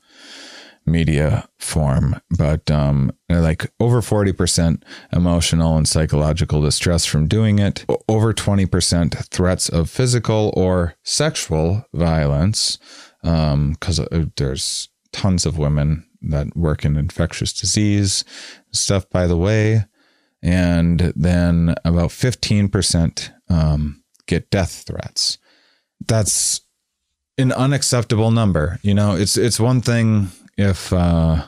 media 0.87 1.47
form, 1.59 2.19
but 2.37 2.71
um, 2.71 3.11
like 3.29 3.71
over 3.79 4.01
40% 4.01 4.81
emotional 5.11 5.77
and 5.77 5.87
psychological 5.87 6.61
distress 6.61 7.05
from 7.05 7.27
doing 7.27 7.59
it, 7.59 7.85
over 8.07 8.33
20% 8.33 9.25
threats 9.27 9.69
of 9.69 9.89
physical 9.89 10.53
or 10.55 10.95
sexual 11.03 11.85
violence, 11.93 12.77
because 13.21 13.99
um, 13.99 14.07
uh, 14.11 14.25
there's 14.37 14.89
tons 15.11 15.45
of 15.45 15.57
women 15.57 16.05
that 16.21 16.55
work 16.55 16.85
in 16.85 16.95
infectious 16.95 17.53
disease 17.53 18.23
stuff, 18.71 19.09
by 19.09 19.27
the 19.27 19.37
way. 19.37 19.85
And 20.41 21.13
then 21.15 21.75
about 21.83 22.11
15% 22.11 23.31
um, 23.49 24.03
get 24.27 24.49
death 24.49 24.83
threats. 24.87 25.37
That's 26.05 26.61
an 27.37 27.51
unacceptable 27.51 28.31
number. 28.31 28.79
You 28.81 28.93
know, 28.93 29.15
it's 29.15 29.37
it's 29.37 29.59
one 29.59 29.81
thing 29.81 30.29
if 30.57 30.91
uh, 30.91 31.47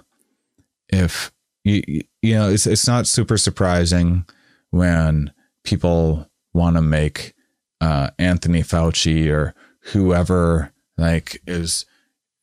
if 0.90 1.32
you 1.64 2.04
you 2.22 2.36
know 2.36 2.50
it's 2.50 2.68
it's 2.68 2.88
not 2.88 3.08
super 3.08 3.38
surprising 3.38 4.26
when 4.70 5.34
people 5.64 6.30
want 6.54 6.76
to 6.76 6.82
make 6.82 7.34
uh, 7.82 8.10
Anthony 8.18 8.62
Fauci 8.62 9.30
or 9.30 9.54
whoever 9.94 10.74
like 10.98 11.42
is 11.48 11.86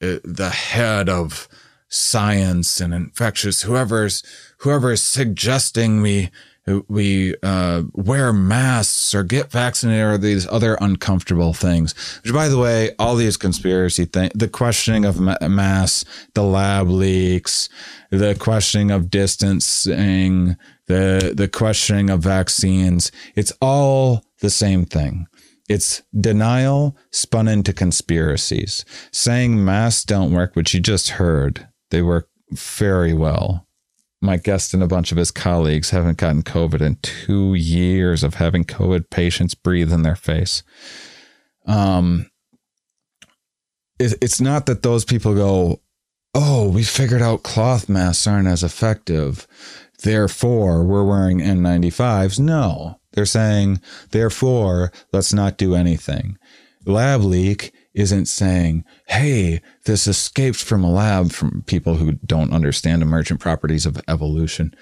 uh, 0.03 0.17
the 0.25 0.51
head 0.51 1.09
of 1.09 1.49
science 1.89 2.81
and 2.81 2.93
infectious 2.93 3.63
whoever's 3.63 4.23
whoever's 4.59 5.03
suggesting 5.03 6.03
we 6.03 6.31
we 6.89 7.35
uh, 7.43 7.83
wear 7.93 8.33
masks 8.33 9.15
or 9.15 9.23
get 9.23 9.51
vaccinated 9.51 10.05
or 10.05 10.19
these 10.19 10.47
other 10.49 10.77
uncomfortable 10.81 11.53
things. 11.53 11.95
Which, 12.23 12.33
by 12.33 12.49
the 12.49 12.59
way, 12.59 12.93
all 12.99 13.15
these 13.15 13.37
conspiracy 13.37 14.05
things, 14.05 14.33
the 14.35 14.49
questioning 14.49 15.05
of 15.05 15.21
ma- 15.21 15.37
masks, 15.49 16.05
the 16.35 16.43
lab 16.43 16.89
leaks, 16.89 17.69
the 18.11 18.35
questioning 18.35 18.91
of 18.91 19.11
distancing, 19.11 20.57
the 20.87 21.33
the 21.35 21.49
questioning 21.49 22.11
of 22.11 22.21
vaccines, 22.21 23.13
it's 23.35 23.53
all 23.61 24.25
the 24.41 24.51
same 24.51 24.85
thing. 24.85 25.27
It's 25.69 26.03
denial 26.19 26.97
spun 27.11 27.49
into 27.49 27.73
conspiracies. 27.73 28.85
Saying 29.13 29.65
masks 29.65 30.05
don't 30.05 30.33
work, 30.33 30.55
which 30.55 30.75
you 30.75 30.81
just 30.81 31.11
heard, 31.11 31.69
they 31.91 32.03
work 32.03 32.29
very 32.53 33.13
well 33.13 33.66
my 34.21 34.37
guest 34.37 34.75
and 34.75 34.83
a 34.83 34.89
bunch 34.89 35.13
of 35.13 35.19
his 35.19 35.31
colleagues 35.31 35.91
haven't 35.91 36.19
gotten 36.19 36.43
COVID 36.43 36.81
in 36.81 36.97
two 37.03 37.55
years 37.55 38.23
of 38.23 38.35
having 38.35 38.65
COVID 38.65 39.11
patients 39.11 39.55
breathe 39.55 39.93
in 39.93 40.03
their 40.03 40.17
face. 40.17 40.63
Um, 41.67 42.31
it, 43.99 44.15
it's 44.23 44.41
not 44.41 44.67
that 44.67 44.83
those 44.83 45.05
people 45.05 45.35
go, 45.35 45.81
oh, 46.35 46.69
we 46.69 46.83
figured 46.83 47.23
out 47.23 47.43
cloth 47.43 47.89
masks 47.89 48.27
aren't 48.27 48.49
as 48.49 48.63
effective. 48.63 49.47
Therefore, 50.03 50.85
we're 50.85 51.05
wearing 51.05 51.41
N95s. 51.41 52.39
No, 52.39 53.01
they're 53.13 53.27
saying, 53.27 53.81
therefore, 54.11 54.93
let's 55.13 55.33
not 55.33 55.57
do 55.57 55.75
anything. 55.75 56.39
Lab 56.85 57.23
leak 57.23 57.73
isn't 57.97 58.27
saying, 58.27 58.85
hey, 59.07 59.61
this 59.85 60.07
escaped 60.07 60.63
from 60.63 60.85
a 60.85 60.93
lab 60.93 61.33
from 61.33 61.63
people 61.67 61.95
who 61.97 62.13
don't 62.27 62.53
understand 62.53 63.03
emergent 63.03 63.41
properties 63.41 63.87
of 63.87 64.01
evolution. 64.07 64.75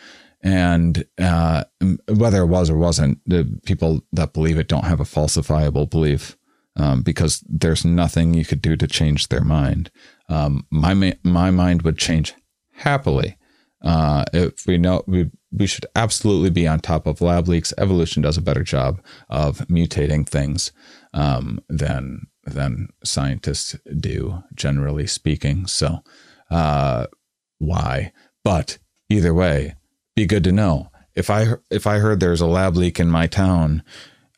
And 0.42 1.04
uh, 1.18 1.64
whether 2.08 2.42
it 2.42 2.48
was 2.48 2.68
or 2.68 2.76
wasn't, 2.76 3.18
the 3.24 3.60
people 3.64 4.02
that 4.12 4.34
believe 4.34 4.58
it 4.58 4.68
don't 4.68 4.84
have 4.84 5.00
a 5.00 5.04
falsifiable 5.04 5.88
belief 5.88 6.36
um, 6.76 7.02
because 7.02 7.42
there's 7.48 7.84
nothing 7.84 8.34
you 8.34 8.44
could 8.44 8.60
do 8.60 8.76
to 8.76 8.86
change 8.86 9.28
their 9.28 9.44
mind. 9.44 9.90
Um, 10.28 10.66
my 10.70 11.16
my 11.22 11.50
mind 11.50 11.82
would 11.82 11.98
change 11.98 12.34
happily 12.72 13.36
Uh, 13.84 14.24
if 14.32 14.66
we 14.66 14.78
know 14.78 15.02
we 15.06 15.30
we 15.52 15.66
should 15.66 15.86
absolutely 15.94 16.50
be 16.50 16.66
on 16.66 16.80
top 16.80 17.06
of 17.06 17.20
lab 17.20 17.48
leaks. 17.48 17.74
Evolution 17.76 18.22
does 18.22 18.38
a 18.38 18.42
better 18.42 18.64
job 18.64 19.00
of 19.28 19.58
mutating 19.68 20.26
things 20.26 20.72
um, 21.12 21.60
than 21.68 22.26
than 22.46 22.88
scientists 23.04 23.76
do, 23.98 24.42
generally 24.54 25.06
speaking. 25.06 25.66
So, 25.66 26.00
uh, 26.50 27.06
why? 27.58 28.12
But 28.42 28.78
either 29.08 29.34
way, 29.34 29.74
be 30.14 30.26
good 30.26 30.44
to 30.44 30.52
know. 30.52 30.90
If 31.14 31.30
I 31.30 31.54
if 31.70 31.86
I 31.86 31.98
heard 31.98 32.20
there's 32.20 32.40
a 32.40 32.46
lab 32.46 32.76
leak 32.76 32.98
in 32.98 33.08
my 33.08 33.26
town, 33.26 33.82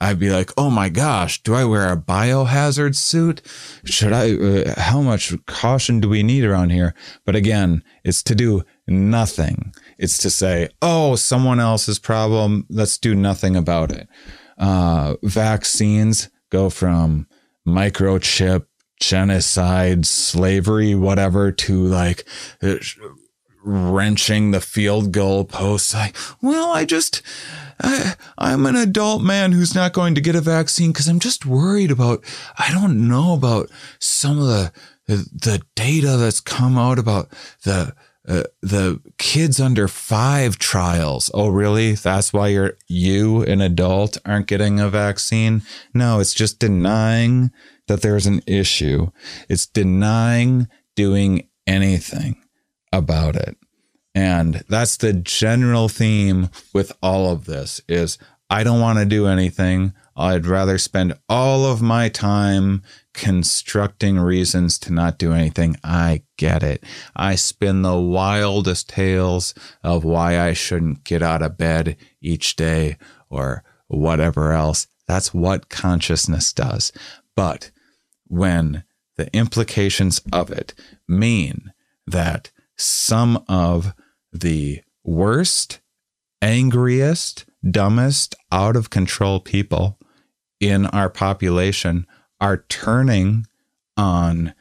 I'd 0.00 0.18
be 0.18 0.30
like, 0.30 0.50
oh 0.58 0.70
my 0.70 0.90
gosh, 0.90 1.42
do 1.42 1.54
I 1.54 1.64
wear 1.64 1.90
a 1.90 1.96
biohazard 1.96 2.94
suit? 2.94 3.40
Should 3.84 4.12
I? 4.12 4.34
Uh, 4.34 4.80
how 4.80 5.00
much 5.00 5.34
caution 5.46 6.00
do 6.00 6.08
we 6.08 6.22
need 6.22 6.44
around 6.44 6.70
here? 6.70 6.94
But 7.24 7.34
again, 7.34 7.82
it's 8.04 8.22
to 8.24 8.34
do 8.34 8.62
nothing. 8.86 9.72
It's 9.98 10.18
to 10.18 10.30
say, 10.30 10.68
oh, 10.82 11.16
someone 11.16 11.60
else's 11.60 11.98
problem. 11.98 12.66
Let's 12.68 12.98
do 12.98 13.14
nothing 13.14 13.56
about 13.56 13.90
it. 13.90 14.06
Uh, 14.58 15.16
vaccines 15.22 16.28
go 16.50 16.68
from 16.68 17.26
microchip, 17.66 18.66
genocide, 19.00 20.06
slavery, 20.06 20.94
whatever, 20.94 21.52
to 21.52 21.82
like 21.84 22.24
uh, 22.62 22.76
wrenching 23.62 24.52
the 24.52 24.60
field 24.60 25.12
goal 25.12 25.44
posts. 25.44 25.92
Like, 25.92 26.16
well, 26.40 26.72
I 26.72 26.84
just, 26.84 27.20
I, 27.82 28.14
I'm 28.38 28.64
an 28.64 28.76
adult 28.76 29.22
man 29.22 29.52
who's 29.52 29.74
not 29.74 29.92
going 29.92 30.14
to 30.14 30.20
get 30.20 30.36
a 30.36 30.40
vaccine 30.40 30.92
because 30.92 31.08
I'm 31.08 31.20
just 31.20 31.44
worried 31.44 31.90
about, 31.90 32.24
I 32.58 32.70
don't 32.72 33.08
know 33.08 33.34
about 33.34 33.70
some 33.98 34.38
of 34.38 34.46
the, 34.46 34.72
the 35.06 35.62
data 35.74 36.16
that's 36.16 36.40
come 36.40 36.78
out 36.78 36.98
about 36.98 37.28
the, 37.64 37.94
uh, 38.28 38.44
the 38.60 39.00
kids 39.18 39.60
under 39.60 39.88
five 39.88 40.58
trials. 40.58 41.30
Oh, 41.32 41.48
really? 41.48 41.92
That's 41.92 42.32
why 42.32 42.48
you're 42.48 42.76
you, 42.88 43.42
an 43.42 43.60
adult, 43.60 44.18
aren't 44.24 44.48
getting 44.48 44.80
a 44.80 44.88
vaccine? 44.88 45.62
No, 45.94 46.20
it's 46.20 46.34
just 46.34 46.58
denying 46.58 47.50
that 47.86 48.02
there's 48.02 48.26
an 48.26 48.42
issue. 48.46 49.10
It's 49.48 49.66
denying 49.66 50.68
doing 50.96 51.48
anything 51.66 52.42
about 52.92 53.36
it. 53.36 53.56
And 54.14 54.64
that's 54.68 54.96
the 54.96 55.12
general 55.12 55.88
theme 55.88 56.48
with 56.72 56.90
all 57.02 57.30
of 57.30 57.44
this 57.44 57.80
is 57.88 58.18
I 58.48 58.64
don't 58.64 58.80
want 58.80 58.98
to 58.98 59.04
do 59.04 59.26
anything. 59.26 59.92
I'd 60.16 60.46
rather 60.46 60.78
spend 60.78 61.18
all 61.28 61.66
of 61.66 61.82
my 61.82 62.08
time 62.08 62.82
constructing 63.16 64.18
reasons 64.18 64.78
to 64.78 64.92
not 64.92 65.18
do 65.18 65.32
anything. 65.32 65.74
I 65.82 66.22
get 66.36 66.62
it. 66.62 66.84
I 67.16 67.34
spin 67.34 67.80
the 67.80 67.96
wildest 67.96 68.90
tales 68.90 69.54
of 69.82 70.04
why 70.04 70.38
I 70.38 70.52
shouldn't 70.52 71.02
get 71.02 71.22
out 71.22 71.40
of 71.40 71.56
bed 71.56 71.96
each 72.20 72.56
day 72.56 72.98
or 73.30 73.64
whatever 73.88 74.52
else. 74.52 74.86
That's 75.08 75.32
what 75.32 75.70
consciousness 75.70 76.52
does. 76.52 76.92
But 77.34 77.70
when 78.26 78.84
the 79.16 79.34
implications 79.34 80.20
of 80.30 80.50
it 80.50 80.74
mean 81.08 81.72
that 82.06 82.50
some 82.76 83.42
of 83.48 83.94
the 84.30 84.82
worst, 85.04 85.80
angriest, 86.42 87.46
dumbest, 87.68 88.34
out 88.52 88.76
of 88.76 88.90
control 88.90 89.40
people 89.40 89.98
in 90.60 90.84
our 90.86 91.08
population 91.08 92.06
are 92.40 92.64
turning 92.68 93.46
on 93.96 94.54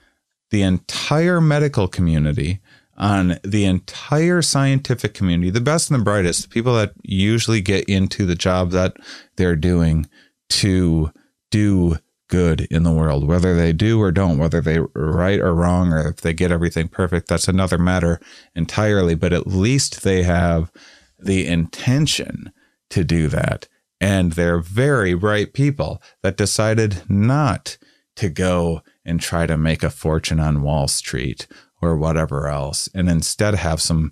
the 0.52 0.62
entire 0.62 1.42
medical 1.42 1.88
community, 1.88 2.60
on 2.98 3.38
the 3.44 3.66
entire 3.66 4.42
scientific 4.42 5.14
community, 5.14 5.50
the 5.50 5.60
best 5.60 5.92
and 5.92 6.00
the 6.00 6.04
brightest, 6.04 6.44
the 6.44 6.48
people 6.50 6.76
that 6.76 6.94
usually 7.04 7.62
get 7.62 7.84
into 7.90 8.26
the 8.26 8.36
job 8.36 8.72
that 8.72 8.96
they're 9.36 9.56
doing 9.56 10.08
to 10.50 11.12
do 11.52 11.98
good 12.28 12.62
in 12.72 12.84
the 12.84 12.92
world. 12.92 13.28
Whether 13.28 13.56
they 13.56 13.74
do 13.74 14.02
or 14.02 14.12
don't, 14.12 14.38
whether 14.38 14.62
they're 14.62 14.88
right 14.96 15.40
or 15.40 15.54
wrong, 15.54 15.92
or 15.92 16.08
if 16.08 16.18
they 16.18 16.34
get 16.34 16.52
everything 16.52 16.88
perfect, 16.88 17.28
that's 17.28 17.48
another 17.48 17.78
matter 17.78 18.20
entirely. 18.56 19.16
But 19.16 19.34
at 19.34 19.48
least 19.48 20.04
they 20.04 20.24
have 20.24 20.72
the 21.20 21.46
intention 21.46 22.52
to 22.90 23.04
do 23.04 23.28
that. 23.28 23.68
And 24.02 24.34
they're 24.34 24.60
very 24.60 25.14
bright 25.14 25.54
people 25.54 26.02
that 26.22 26.38
decided 26.38 27.10
not 27.10 27.78
to 28.18 28.30
go 28.30 28.82
and 29.04 29.20
try 29.20 29.46
to 29.46 29.58
make 29.58 29.84
a 29.84 29.90
fortune 29.90 30.40
on 30.40 30.62
Wall 30.62 30.88
Street 30.88 31.48
or 31.82 31.96
whatever 31.96 32.48
else, 32.48 32.90
and 32.94 33.10
instead 33.10 33.56
have 33.56 33.82
some 33.82 34.12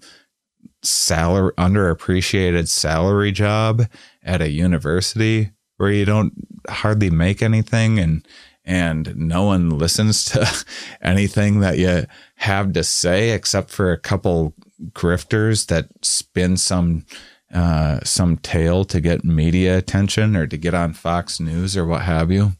salary 0.82 1.54
underappreciated 1.58 2.68
salary 2.68 3.32
job 3.32 3.88
at 4.22 4.42
a 4.42 4.50
university 4.50 5.52
where 5.78 5.92
you 5.92 6.06
don't 6.06 6.34
hardly 6.70 7.10
make 7.10 7.42
anything 7.42 8.00
and 8.00 8.28
and 8.66 9.14
no 9.18 9.44
one 9.44 9.70
listens 9.70 10.24
to 10.26 10.66
anything 11.02 11.60
that 11.60 11.78
you 11.78 12.06
have 12.36 12.72
to 12.74 12.84
say 12.84 13.32
except 13.32 13.70
for 13.70 13.92
a 13.92 14.00
couple 14.00 14.54
grifters 14.92 15.68
that 15.68 15.88
spin 16.02 16.56
some 16.56 17.06
uh, 17.54 18.00
some 18.04 18.38
tale 18.38 18.84
to 18.86 19.00
get 19.00 19.24
media 19.24 19.78
attention 19.78 20.36
or 20.36 20.48
to 20.48 20.58
get 20.58 20.74
on 20.74 20.94
Fox 20.94 21.40
News 21.40 21.78
or 21.78 21.86
what 21.86 22.02
have 22.02 22.32
you. 22.32 22.54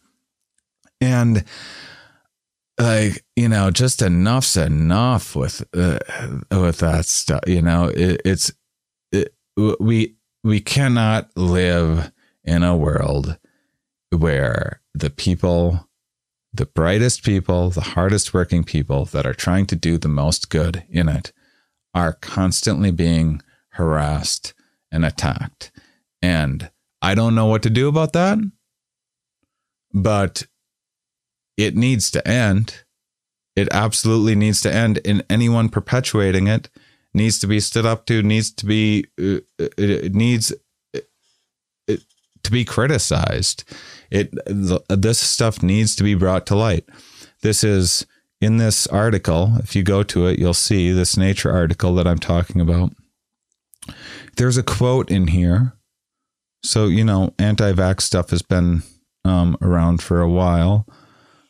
And 1.02 1.44
like 2.80 3.24
you 3.36 3.50
know, 3.50 3.72
just 3.72 4.02
enough's 4.02 4.56
enough 4.56 5.36
with 5.36 5.64
uh, 5.74 6.00
with 6.52 6.80
that 6.80 7.06
stuff. 7.06 7.42
You 7.48 7.62
know, 7.62 7.86
it, 7.86 8.22
it's 8.24 8.52
it, 9.12 9.34
we 9.80 10.16
we 10.44 10.60
cannot 10.60 11.30
live 11.36 12.12
in 12.44 12.64
a 12.64 12.76
world 12.76 13.38
where 14.12 14.82
the 14.94 15.10
people, 15.10 15.88
the 16.54 16.66
brightest 16.66 17.24
people, 17.24 17.70
the 17.70 17.82
hardest 17.82 18.34
working 18.34 18.64
people 18.64 19.06
that 19.06 19.26
are 19.26 19.34
trying 19.34 19.66
to 19.68 19.76
do 19.76 19.98
the 19.98 20.08
most 20.08 20.50
good 20.50 20.84
in 20.90 21.10
it 21.10 21.32
are 21.96 22.14
constantly 22.14 22.92
being 22.92 23.42
harassed 23.70 24.54
and 24.94 25.04
attacked. 25.04 25.72
And 26.22 26.72
I 27.02 27.16
don't 27.16 27.36
know 27.36 27.48
what 27.48 27.64
to 27.64 27.70
do 27.70 27.90
about 27.90 28.14
that, 28.14 28.40
but 29.94 30.48
it 31.58 31.76
needs 31.76 32.10
to 32.12 32.26
end. 32.26 32.84
It 33.56 33.68
absolutely 33.72 34.36
needs 34.36 34.62
to 34.62 34.74
end. 34.74 35.02
And 35.04 35.26
anyone 35.30 35.68
perpetuating 35.68 36.48
it 36.48 36.70
needs 37.14 37.40
to 37.40 37.48
be 37.48 37.60
stood 37.60 37.86
up 37.86 38.06
to, 38.06 38.24
needs 38.24 38.52
to 38.52 38.66
be, 38.66 39.06
uh, 39.20 39.40
uh 39.60 39.68
it 39.78 40.16
needs 40.16 40.54
to 42.44 42.52
be 42.52 42.66
criticized. 42.66 43.64
It 44.12 44.34
this 44.90 45.20
stuff 45.20 45.64
needs 45.64 45.96
to 45.96 46.04
be 46.04 46.14
brought 46.14 46.46
to 46.48 46.56
light. 46.56 46.86
This 47.42 47.64
is 47.64 48.06
in 48.40 48.58
this 48.58 48.86
article. 48.88 49.56
If 49.60 49.76
you 49.76 49.84
go 49.84 50.04
to 50.04 50.28
it, 50.28 50.40
you'll 50.40 50.54
see 50.54 50.92
this 50.92 51.18
Nature 51.18 51.52
article 51.52 51.96
that 51.96 52.08
I'm 52.08 52.20
talking 52.20 52.62
about. 52.62 52.94
There's 54.38 54.58
a 54.58 54.64
quote 54.64 55.12
in 55.12 55.28
here. 55.28 55.74
So 56.64 56.88
you 56.88 57.04
know, 57.04 57.34
anti-vax 57.40 58.02
stuff 58.02 58.30
has 58.30 58.42
been 58.42 58.84
um, 59.26 59.58
around 59.62 60.02
for 60.02 60.22
a 60.22 60.30
while, 60.30 60.88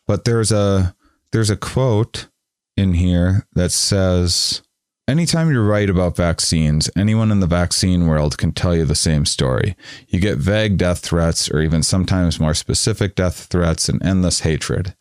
but 0.07 0.25
there's 0.25 0.51
a 0.51 0.95
there's 1.31 1.49
a 1.49 1.57
quote 1.57 2.27
in 2.75 2.93
here 2.93 3.47
that 3.53 3.71
says 3.71 4.61
Anytime 5.05 5.51
you 5.51 5.61
write 5.61 5.89
about 5.89 6.15
vaccines, 6.15 6.89
anyone 6.95 7.29
in 7.29 7.41
the 7.41 7.47
vaccine 7.47 8.07
world 8.07 8.37
can 8.37 8.53
tell 8.53 8.73
you 8.73 8.85
the 8.85 8.95
same 8.95 9.25
story. 9.25 9.75
You 10.07 10.19
get 10.21 10.37
vague 10.37 10.77
death 10.77 10.99
threats, 10.99 11.51
or 11.51 11.59
even 11.59 11.83
sometimes 11.83 12.39
more 12.39 12.53
specific 12.53 13.15
death 13.15 13.47
threats, 13.49 13.89
and 13.89 14.01
endless 14.01 14.41
hatred. 14.41 14.95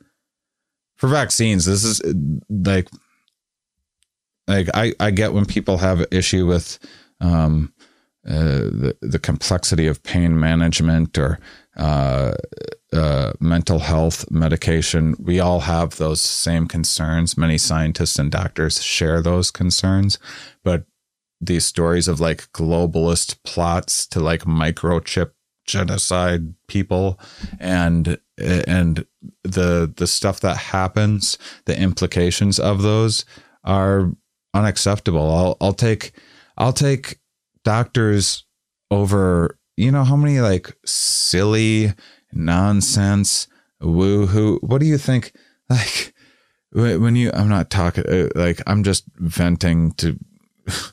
For 0.96 1.08
vaccines, 1.08 1.66
this 1.66 1.84
is 1.84 2.02
like, 2.50 2.88
like 4.48 4.68
I, 4.74 4.92
I 4.98 5.12
get 5.12 5.32
when 5.32 5.46
people 5.46 5.78
have 5.78 6.00
an 6.00 6.06
issue 6.10 6.46
with 6.46 6.80
um, 7.22 7.72
uh, 8.28 8.34
the 8.34 8.96
the 9.00 9.18
complexity 9.18 9.86
of 9.86 10.02
pain 10.02 10.38
management 10.38 11.16
or 11.18 11.38
uh, 11.76 12.34
uh, 12.92 13.32
mental 13.40 13.78
health 13.80 14.30
medication. 14.30 15.16
We 15.18 15.40
all 15.40 15.60
have 15.60 15.96
those 15.96 16.20
same 16.20 16.66
concerns. 16.66 17.38
Many 17.38 17.58
scientists 17.58 18.18
and 18.18 18.30
doctors 18.30 18.82
share 18.82 19.22
those 19.22 19.50
concerns, 19.50 20.18
but 20.62 20.84
these 21.40 21.64
stories 21.64 22.06
of 22.06 22.20
like 22.20 22.52
globalist 22.52 23.42
plots 23.42 24.06
to 24.08 24.20
like 24.20 24.42
microchip 24.42 25.32
genocide 25.64 26.54
people 26.68 27.18
and 27.58 28.18
and 28.38 29.06
the 29.44 29.92
the 29.96 30.06
stuff 30.06 30.40
that 30.40 30.56
happens 30.56 31.38
the 31.66 31.78
implications 31.78 32.58
of 32.58 32.82
those 32.82 33.24
are 33.64 34.12
unacceptable 34.54 35.30
i'll 35.30 35.56
i'll 35.60 35.72
take 35.72 36.12
i'll 36.58 36.72
take 36.72 37.18
doctors 37.64 38.44
over 38.90 39.58
you 39.76 39.90
know 39.90 40.04
how 40.04 40.16
many 40.16 40.40
like 40.40 40.76
silly 40.84 41.92
nonsense 42.32 43.48
woohoo 43.82 44.58
what 44.62 44.80
do 44.80 44.86
you 44.86 44.98
think 44.98 45.32
like 45.68 46.14
when 46.72 47.16
you 47.16 47.30
i'm 47.34 47.48
not 47.48 47.70
talking 47.70 48.04
uh, 48.08 48.28
like 48.34 48.60
i'm 48.66 48.82
just 48.82 49.04
venting 49.16 49.92
to 49.92 50.18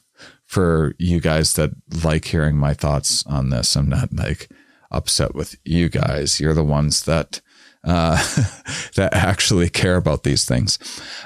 for 0.49 0.95
you 0.97 1.19
guys 1.19 1.53
that 1.53 1.69
like 2.03 2.25
hearing 2.25 2.57
my 2.57 2.73
thoughts 2.73 3.23
on 3.27 3.51
this. 3.51 3.75
I'm 3.75 3.87
not 3.87 4.11
like 4.11 4.49
upset 4.89 5.35
with 5.35 5.55
you 5.63 5.89
guys. 5.89 6.39
You're 6.39 6.55
the 6.55 6.63
ones 6.63 7.03
that 7.03 7.39
uh, 7.83 8.15
that 8.95 9.13
actually 9.13 9.69
care 9.69 9.95
about 9.95 10.23
these 10.23 10.45
things. 10.45 10.79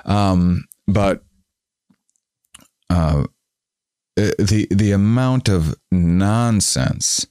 Um, 0.04 0.66
but 0.90 1.24
uh, 2.90 3.24
the 4.16 4.68
the 4.70 4.92
amount 4.92 5.50
of 5.50 5.76
nonsense 5.92 7.28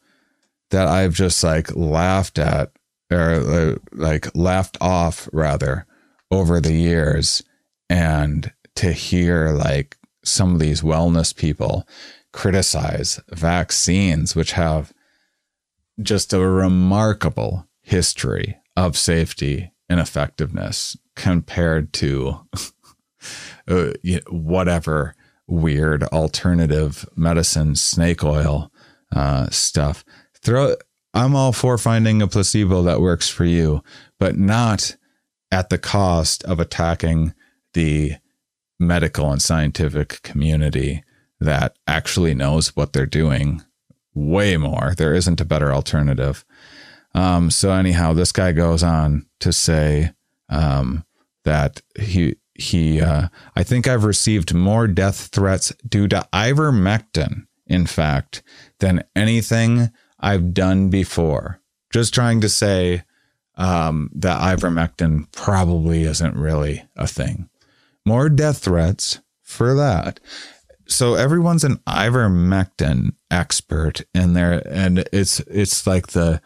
that 0.71 0.89
I've 0.89 1.15
just 1.15 1.43
like 1.45 1.75
laughed 1.77 2.39
at 2.39 2.73
or 3.11 3.31
uh, 3.31 3.77
like 3.93 4.35
laughed 4.35 4.79
off 4.81 5.29
rather 5.33 5.87
over 6.31 6.61
the 6.61 6.73
years 6.73 7.43
and 7.91 8.53
to 8.77 8.93
hear 8.93 9.51
like 9.51 9.99
some 10.25 10.55
of 10.55 10.61
these 10.61 10.81
wellness 10.81 11.37
people 11.37 11.87
criticize 12.33 13.21
vaccines, 13.31 14.35
which 14.35 14.53
have 14.53 14.93
just 16.01 16.33
a 16.33 16.41
remarkable 16.41 17.69
history 17.83 18.57
of 18.77 18.97
safety 18.97 19.73
and 19.89 20.01
effectiveness 20.01 20.97
compared 21.15 21.93
to 21.93 22.41
uh, 23.69 23.91
whatever 24.31 25.15
weird 25.53 26.03
alternative 26.05 27.07
medicine, 27.15 27.77
snake 27.77 28.24
oil 28.24 28.73
uh, 29.15 29.49
stuff. 29.51 30.05
Throw. 30.35 30.74
I'm 31.15 31.37
all 31.37 31.53
for 31.53 31.77
finding 31.77 32.23
a 32.23 32.27
placebo 32.27 32.83
that 32.83 33.01
works 33.03 33.29
for 33.29 33.45
you, 33.45 33.83
but 34.19 34.39
not 34.39 34.97
at 35.51 35.69
the 35.69 35.77
cost 35.77 36.43
of 36.45 36.59
attacking 36.59 37.35
the 37.74 38.15
medical 38.81 39.31
and 39.31 39.43
scientific 39.43 40.23
community 40.23 41.05
that 41.39 41.77
actually 41.87 42.35
knows 42.35 42.74
what 42.74 42.95
they're 42.95 43.05
doing 43.05 43.62
way 44.15 44.57
more. 44.57 44.95
There 44.97 45.15
isn't 45.15 45.41
a 45.41 45.45
better 45.45 45.73
alternative. 45.73 46.47
Um, 47.15 47.51
so 47.51 47.73
anyhow, 47.73 48.15
this 48.15 48.33
guy 48.33 48.53
goes 48.53 48.83
on 48.83 49.27
to 49.41 49.53
say 49.53 50.12
um, 50.49 51.05
that 51.45 51.83
he 52.01 52.37
he 52.71 53.01
uh, 53.01 53.29
I 53.57 53.63
think 53.63 53.87
I've 53.87 54.05
received 54.05 54.55
more 54.55 54.87
death 54.89 55.29
threats 55.33 55.73
due 55.89 56.09
to 56.09 56.27
ivermectin, 56.33 57.47
in 57.67 57.87
fact, 57.87 58.43
than 58.79 59.05
anything 59.15 59.91
I've 60.19 60.55
done 60.55 60.89
before. 60.89 61.61
Just 61.93 62.15
trying 62.15 62.41
to 62.41 62.49
say 62.49 63.03
um, 63.57 64.11
that 64.15 64.41
ivermectin 64.41 65.31
probably 65.33 66.05
isn't 66.05 66.37
really 66.37 66.85
a 66.97 67.07
thing 67.07 67.51
more 68.05 68.29
death 68.29 68.59
threats 68.59 69.21
for 69.41 69.75
that. 69.75 70.21
So 70.87 71.15
everyone's 71.15 71.65
an 71.65 71.77
ivermectin 71.87 73.15
expert 73.31 74.03
in 74.15 74.35
there, 74.35 74.63
and 74.69 75.05
it's 75.13 75.41
it's 75.41 75.87
like 75.87 76.09
the 76.09 76.41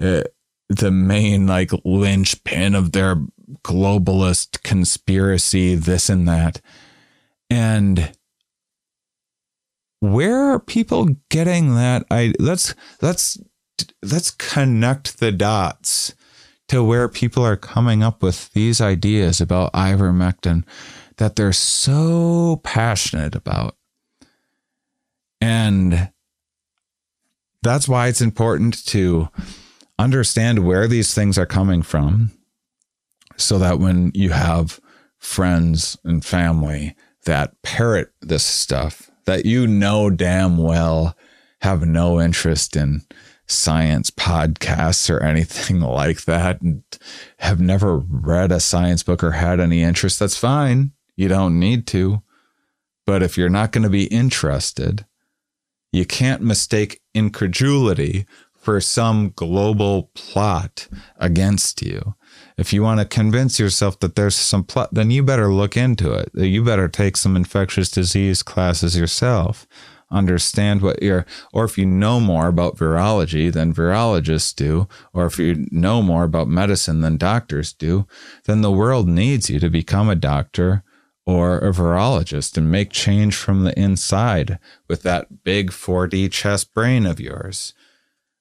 uh, 0.00 0.22
the 0.68 0.90
main 0.90 1.46
like 1.46 1.70
linchpin 1.84 2.74
of 2.74 2.92
their 2.92 3.16
globalist 3.64 4.62
conspiracy, 4.62 5.74
this 5.74 6.08
and 6.08 6.26
that. 6.28 6.60
And 7.50 8.12
where 10.00 10.52
are 10.52 10.58
people 10.58 11.16
getting 11.28 11.74
that? 11.74 12.04
I 12.10 12.32
let's 12.38 12.74
let's 13.00 13.38
let's 14.02 14.30
connect 14.30 15.20
the 15.20 15.32
dots 15.32 16.14
to 16.68 16.82
where 16.82 17.08
people 17.08 17.44
are 17.44 17.56
coming 17.56 18.02
up 18.02 18.22
with 18.22 18.52
these 18.52 18.80
ideas 18.80 19.40
about 19.40 19.72
ivermectin 19.74 20.64
that 21.18 21.36
they're 21.36 21.52
so 21.52 22.60
passionate 22.64 23.34
about. 23.34 23.76
And 25.40 26.10
that's 27.62 27.88
why 27.88 28.08
it's 28.08 28.20
important 28.20 28.84
to 28.86 29.28
understand 29.98 30.66
where 30.66 30.88
these 30.88 31.14
things 31.14 31.38
are 31.38 31.46
coming 31.46 31.82
from 31.82 32.32
so 33.42 33.58
that 33.58 33.78
when 33.78 34.10
you 34.14 34.30
have 34.30 34.80
friends 35.18 35.96
and 36.04 36.24
family 36.24 36.94
that 37.24 37.54
parrot 37.62 38.12
this 38.20 38.44
stuff 38.44 39.10
that 39.24 39.46
you 39.46 39.66
know 39.66 40.10
damn 40.10 40.58
well 40.58 41.16
have 41.60 41.86
no 41.86 42.20
interest 42.20 42.74
in 42.74 43.02
science 43.46 44.10
podcasts 44.10 45.08
or 45.10 45.20
anything 45.22 45.80
like 45.80 46.24
that 46.24 46.60
and 46.60 46.82
have 47.38 47.60
never 47.60 47.98
read 47.98 48.50
a 48.50 48.60
science 48.60 49.02
book 49.02 49.22
or 49.22 49.32
had 49.32 49.60
any 49.60 49.82
interest, 49.82 50.18
that's 50.18 50.36
fine. 50.36 50.92
You 51.16 51.28
don't 51.28 51.58
need 51.58 51.86
to. 51.88 52.22
But 53.04 53.22
if 53.22 53.36
you're 53.36 53.48
not 53.48 53.72
going 53.72 53.82
to 53.82 53.90
be 53.90 54.04
interested, 54.04 55.04
you 55.92 56.06
can't 56.06 56.42
mistake 56.42 57.00
incredulity 57.14 58.26
for 58.56 58.80
some 58.80 59.32
global 59.34 60.10
plot 60.14 60.88
against 61.16 61.82
you. 61.82 62.14
If 62.56 62.72
you 62.72 62.82
want 62.82 63.00
to 63.00 63.06
convince 63.06 63.58
yourself 63.58 63.98
that 64.00 64.14
there's 64.14 64.34
some 64.34 64.64
plot, 64.64 64.90
then 64.92 65.10
you 65.10 65.22
better 65.22 65.52
look 65.52 65.76
into 65.76 66.12
it. 66.12 66.30
You 66.34 66.64
better 66.64 66.88
take 66.88 67.16
some 67.16 67.36
infectious 67.36 67.90
disease 67.90 68.42
classes 68.42 68.96
yourself. 68.96 69.66
Understand 70.10 70.82
what 70.82 71.02
you're, 71.02 71.24
or 71.54 71.64
if 71.64 71.78
you 71.78 71.86
know 71.86 72.20
more 72.20 72.48
about 72.48 72.76
virology 72.76 73.50
than 73.50 73.72
virologists 73.72 74.54
do, 74.54 74.86
or 75.14 75.24
if 75.24 75.38
you 75.38 75.66
know 75.70 76.02
more 76.02 76.24
about 76.24 76.48
medicine 76.48 77.00
than 77.00 77.16
doctors 77.16 77.72
do, 77.72 78.06
then 78.44 78.60
the 78.60 78.70
world 78.70 79.08
needs 79.08 79.48
you 79.48 79.58
to 79.58 79.70
become 79.70 80.10
a 80.10 80.14
doctor 80.14 80.84
or 81.24 81.58
a 81.58 81.70
virologist 81.70 82.58
and 82.58 82.70
make 82.70 82.90
change 82.90 83.34
from 83.34 83.64
the 83.64 83.78
inside 83.78 84.58
with 84.88 85.02
that 85.02 85.44
big 85.44 85.70
4D 85.70 86.30
chest 86.30 86.74
brain 86.74 87.06
of 87.06 87.20
yours. 87.20 87.72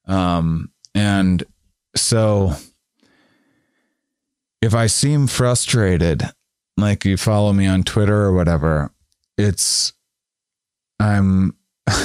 Um, 0.07 0.71
and 0.93 1.43
so 1.95 2.55
if 4.61 4.75
I 4.75 4.87
seem 4.87 5.27
frustrated, 5.27 6.23
like 6.77 7.05
you 7.05 7.17
follow 7.17 7.53
me 7.53 7.67
on 7.67 7.83
Twitter 7.83 8.21
or 8.21 8.33
whatever, 8.33 8.91
it's, 9.37 9.93
I'm, 10.99 11.55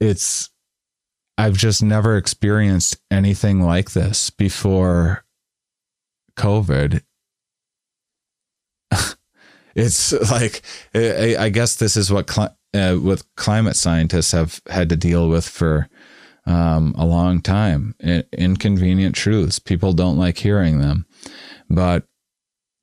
it's, 0.00 0.50
I've 1.38 1.56
just 1.56 1.82
never 1.82 2.16
experienced 2.16 2.98
anything 3.10 3.62
like 3.62 3.92
this 3.92 4.30
before 4.30 5.24
COVID. 6.36 7.02
It's 9.74 10.12
like 10.30 10.60
I, 10.94 11.48
guess 11.48 11.76
this 11.76 11.96
is 11.96 12.12
what 12.12 12.26
cli- 12.26 12.48
uh, 12.74 13.16
climate 13.36 13.74
scientists 13.74 14.32
have 14.32 14.60
had 14.68 14.90
to 14.90 14.96
deal 14.96 15.30
with 15.30 15.48
for 15.48 15.88
um, 16.46 16.94
a 16.96 17.06
long 17.06 17.40
time. 17.40 17.94
inconvenient 18.32 19.14
truths. 19.14 19.58
People 19.58 19.92
don't 19.92 20.18
like 20.18 20.38
hearing 20.38 20.78
them, 20.78 21.06
but 21.68 22.04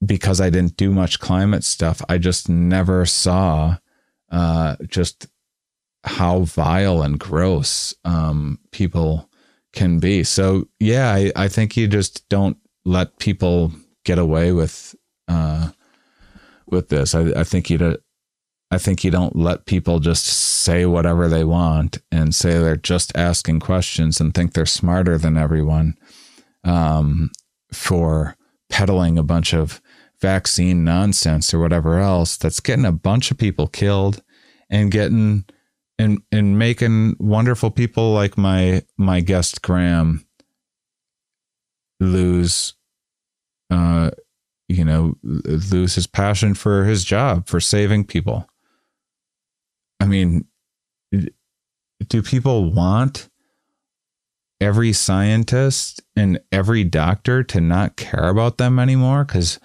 because 0.05 0.39
I 0.39 0.49
didn't 0.49 0.77
do 0.77 0.91
much 0.91 1.19
climate 1.19 1.63
stuff, 1.63 2.01
I 2.07 2.17
just 2.17 2.47
never 2.47 3.05
saw 3.05 3.77
uh, 4.31 4.75
just 4.87 5.27
how 6.03 6.41
vile 6.41 7.01
and 7.01 7.19
gross 7.19 7.93
um, 8.05 8.59
people 8.71 9.29
can 9.73 9.99
be. 9.99 10.23
So 10.23 10.67
yeah, 10.79 11.13
I, 11.13 11.31
I 11.35 11.47
think 11.47 11.75
you 11.75 11.87
just 11.87 12.27
don't 12.29 12.57
let 12.85 13.19
people 13.19 13.71
get 14.05 14.17
away 14.17 14.51
with 14.51 14.95
uh, 15.27 15.69
with 16.67 16.89
this. 16.89 17.13
I, 17.13 17.31
I 17.35 17.43
think 17.43 17.69
you 17.69 17.77
I 18.71 18.77
think 18.77 19.03
you 19.03 19.09
don't 19.09 19.35
let 19.35 19.65
people 19.65 19.99
just 19.99 20.25
say 20.25 20.85
whatever 20.85 21.27
they 21.27 21.43
want 21.43 21.97
and 22.11 22.35
say 22.35 22.59
they're 22.59 22.75
just 22.75 23.15
asking 23.17 23.61
questions 23.61 24.21
and 24.21 24.33
think 24.33 24.53
they're 24.53 24.65
smarter 24.65 25.17
than 25.17 25.37
everyone 25.37 25.95
um, 26.63 27.31
for 27.73 28.35
peddling 28.69 29.17
a 29.17 29.23
bunch 29.23 29.53
of 29.53 29.81
vaccine 30.21 30.83
nonsense 30.83 31.53
or 31.53 31.59
whatever 31.59 31.99
else 31.99 32.37
that's 32.37 32.59
getting 32.59 32.85
a 32.85 32.91
bunch 32.91 33.31
of 33.31 33.37
people 33.37 33.67
killed 33.67 34.21
and 34.69 34.91
getting 34.91 35.45
and 35.97 36.21
and 36.31 36.59
making 36.59 37.15
wonderful 37.19 37.71
people 37.71 38.13
like 38.13 38.37
my 38.37 38.83
my 38.97 39.21
guest 39.21 39.61
Graham 39.61 40.25
lose 42.01 42.73
uh 43.69 44.11
you 44.69 44.85
know, 44.85 45.15
lose 45.23 45.95
his 45.95 46.07
passion 46.07 46.53
for 46.53 46.85
his 46.85 47.03
job, 47.03 47.47
for 47.47 47.59
saving 47.59 48.05
people. 48.05 48.47
I 49.99 50.05
mean, 50.05 50.45
do 52.07 52.21
people 52.21 52.71
want 52.71 53.29
every 54.61 54.93
scientist 54.93 56.01
and 56.15 56.39
every 56.51 56.83
doctor 56.83 57.43
to 57.43 57.61
not 57.61 57.95
care 57.95 58.29
about 58.29 58.57
them 58.57 58.79
anymore? 58.79 59.25
Because 59.25 59.59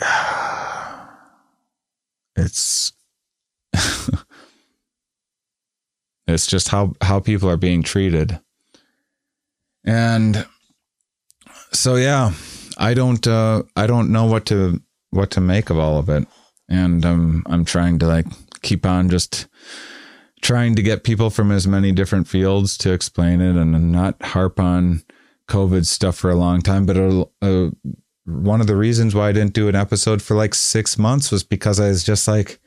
it's 2.36 2.92
it's 6.26 6.46
just 6.46 6.68
how 6.68 6.94
how 7.02 7.20
people 7.20 7.50
are 7.50 7.56
being 7.56 7.82
treated 7.82 8.40
and 9.84 10.46
so 11.72 11.96
yeah, 11.96 12.32
I 12.76 12.94
don't 12.94 13.26
uh, 13.26 13.62
I 13.76 13.86
don't 13.86 14.10
know 14.10 14.26
what 14.26 14.46
to 14.46 14.80
what 15.10 15.30
to 15.32 15.40
make 15.40 15.70
of 15.70 15.78
all 15.78 15.98
of 15.98 16.08
it, 16.08 16.26
and 16.70 17.04
um, 17.04 17.42
I'm 17.46 17.64
trying 17.64 17.98
to 17.98 18.06
like 18.06 18.26
keep 18.62 18.86
on 18.86 19.10
just 19.10 19.46
trying 20.40 20.74
to 20.76 20.82
get 20.82 21.04
people 21.04 21.28
from 21.28 21.52
as 21.52 21.66
many 21.66 21.92
different 21.92 22.26
fields 22.26 22.78
to 22.78 22.92
explain 22.92 23.40
it 23.40 23.56
and 23.56 23.92
not 23.92 24.22
harp 24.22 24.58
on 24.58 25.02
COVID 25.48 25.84
stuff 25.84 26.16
for 26.16 26.30
a 26.30 26.36
long 26.36 26.62
time. 26.62 26.86
But 26.86 26.96
uh, 26.96 27.70
one 28.24 28.60
of 28.60 28.66
the 28.66 28.76
reasons 28.76 29.14
why 29.14 29.28
I 29.28 29.32
didn't 29.32 29.52
do 29.52 29.68
an 29.68 29.74
episode 29.74 30.22
for 30.22 30.34
like 30.34 30.54
six 30.54 30.96
months 30.96 31.30
was 31.30 31.42
because 31.42 31.80
I 31.80 31.88
was 31.88 32.04
just 32.04 32.26
like 32.28 32.60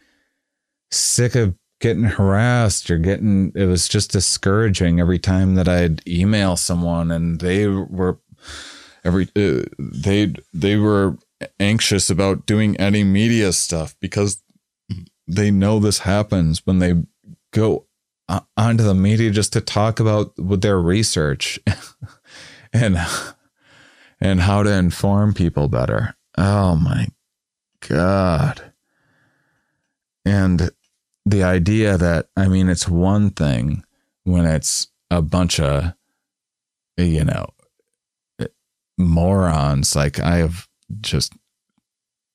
sick 0.91 1.35
of 1.35 1.55
getting 1.79 2.03
harassed 2.03 2.89
or 2.91 2.97
getting 2.97 3.51
it 3.55 3.65
was 3.65 3.87
just 3.87 4.11
discouraging 4.11 4.99
every 4.99 5.19
time 5.19 5.55
that 5.55 5.67
I'd 5.67 6.07
email 6.07 6.55
someone 6.55 7.11
and 7.11 7.41
they 7.41 7.67
were 7.67 8.19
every 9.03 9.27
uh, 9.35 9.63
they 9.77 10.33
they 10.53 10.77
were 10.77 11.17
anxious 11.59 12.09
about 12.09 12.45
doing 12.45 12.77
any 12.77 13.03
media 13.03 13.51
stuff 13.53 13.95
because 13.99 14.43
they 15.27 15.51
know 15.51 15.79
this 15.79 15.99
happens 15.99 16.65
when 16.65 16.79
they 16.79 16.93
go 17.51 17.85
onto 18.57 18.83
the 18.83 18.93
media 18.93 19.31
just 19.31 19.53
to 19.53 19.61
talk 19.61 19.99
about 19.99 20.33
their 20.37 20.79
research 20.79 21.59
and 22.73 22.97
and 24.19 24.41
how 24.41 24.63
to 24.63 24.71
inform 24.71 25.33
people 25.33 25.67
better. 25.67 26.15
Oh 26.37 26.75
my 26.75 27.07
god. 27.87 28.73
And 30.25 30.71
the 31.25 31.43
idea 31.43 31.97
that 31.97 32.27
I 32.35 32.47
mean 32.47 32.69
it's 32.69 32.87
one 32.87 33.29
thing 33.31 33.83
when 34.23 34.45
it's 34.45 34.87
a 35.11 35.21
bunch 35.21 35.59
of 35.59 35.93
you 36.97 37.23
know 37.23 37.47
morons 38.97 39.95
like 39.95 40.19
I 40.19 40.37
have 40.37 40.67
just 41.01 41.33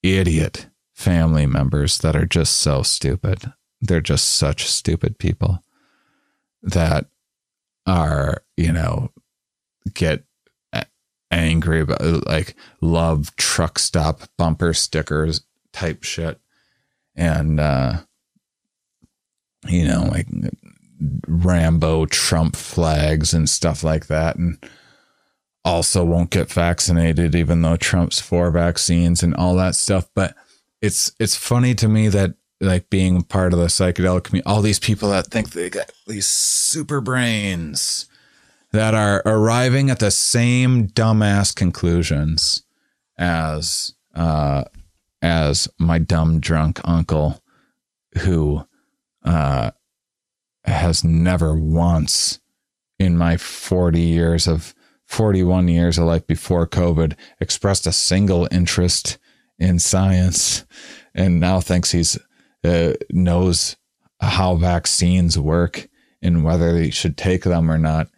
idiot 0.02 0.68
family 0.94 1.46
members 1.46 1.98
that 1.98 2.16
are 2.16 2.26
just 2.26 2.56
so 2.56 2.82
stupid. 2.82 3.52
They're 3.80 4.00
just 4.00 4.28
such 4.28 4.66
stupid 4.66 5.18
people 5.18 5.62
that 6.62 7.06
are, 7.86 8.42
you 8.56 8.72
know, 8.72 9.10
get 9.94 10.24
angry 11.30 11.80
about 11.80 12.26
like 12.26 12.56
love 12.80 13.34
truck 13.36 13.78
stop 13.78 14.22
bumper 14.36 14.74
stickers 14.74 15.42
type 15.72 16.02
shit. 16.02 16.40
And, 17.14 17.60
uh, 17.60 17.98
you 19.66 19.86
know, 19.86 20.08
like 20.10 20.26
Rambo 21.26 22.06
Trump 22.06 22.56
flags 22.56 23.32
and 23.34 23.48
stuff 23.48 23.84
like 23.84 24.06
that. 24.06 24.36
And, 24.36 24.58
also 25.68 26.04
won't 26.04 26.30
get 26.30 26.50
vaccinated 26.50 27.34
even 27.34 27.62
though 27.62 27.76
Trump's 27.76 28.20
for 28.20 28.50
vaccines 28.50 29.22
and 29.22 29.34
all 29.34 29.54
that 29.56 29.74
stuff. 29.74 30.08
But 30.14 30.34
it's 30.80 31.12
it's 31.20 31.36
funny 31.36 31.74
to 31.74 31.88
me 31.88 32.08
that 32.08 32.34
like 32.60 32.90
being 32.90 33.22
part 33.22 33.52
of 33.52 33.58
the 33.58 33.66
psychedelic 33.66 34.24
community 34.24 34.46
all 34.46 34.62
these 34.62 34.80
people 34.80 35.10
that 35.10 35.28
think 35.28 35.50
they 35.50 35.70
got 35.70 35.92
these 36.06 36.26
super 36.26 37.00
brains 37.00 38.06
that 38.72 38.94
are 38.94 39.22
arriving 39.24 39.90
at 39.90 40.00
the 40.00 40.10
same 40.10 40.88
dumbass 40.88 41.54
conclusions 41.54 42.64
as 43.16 43.94
uh 44.14 44.64
as 45.22 45.68
my 45.78 45.98
dumb 45.98 46.40
drunk 46.40 46.80
uncle 46.84 47.40
who 48.20 48.66
uh 49.24 49.70
has 50.64 51.04
never 51.04 51.54
once 51.54 52.40
in 52.98 53.16
my 53.16 53.36
40 53.36 54.00
years 54.00 54.48
of 54.48 54.74
41 55.08 55.68
years 55.68 55.98
of 55.98 56.04
life 56.04 56.26
before 56.26 56.66
COVID, 56.66 57.14
expressed 57.40 57.86
a 57.86 57.92
single 57.92 58.46
interest 58.50 59.18
in 59.58 59.78
science, 59.78 60.64
and 61.14 61.40
now 61.40 61.60
thinks 61.60 61.90
he's 61.90 62.18
uh, 62.62 62.92
knows 63.10 63.76
how 64.20 64.54
vaccines 64.56 65.38
work 65.38 65.88
and 66.20 66.44
whether 66.44 66.76
he 66.76 66.90
should 66.90 67.16
take 67.16 67.44
them 67.44 67.70
or 67.70 67.78
not. 67.78 68.08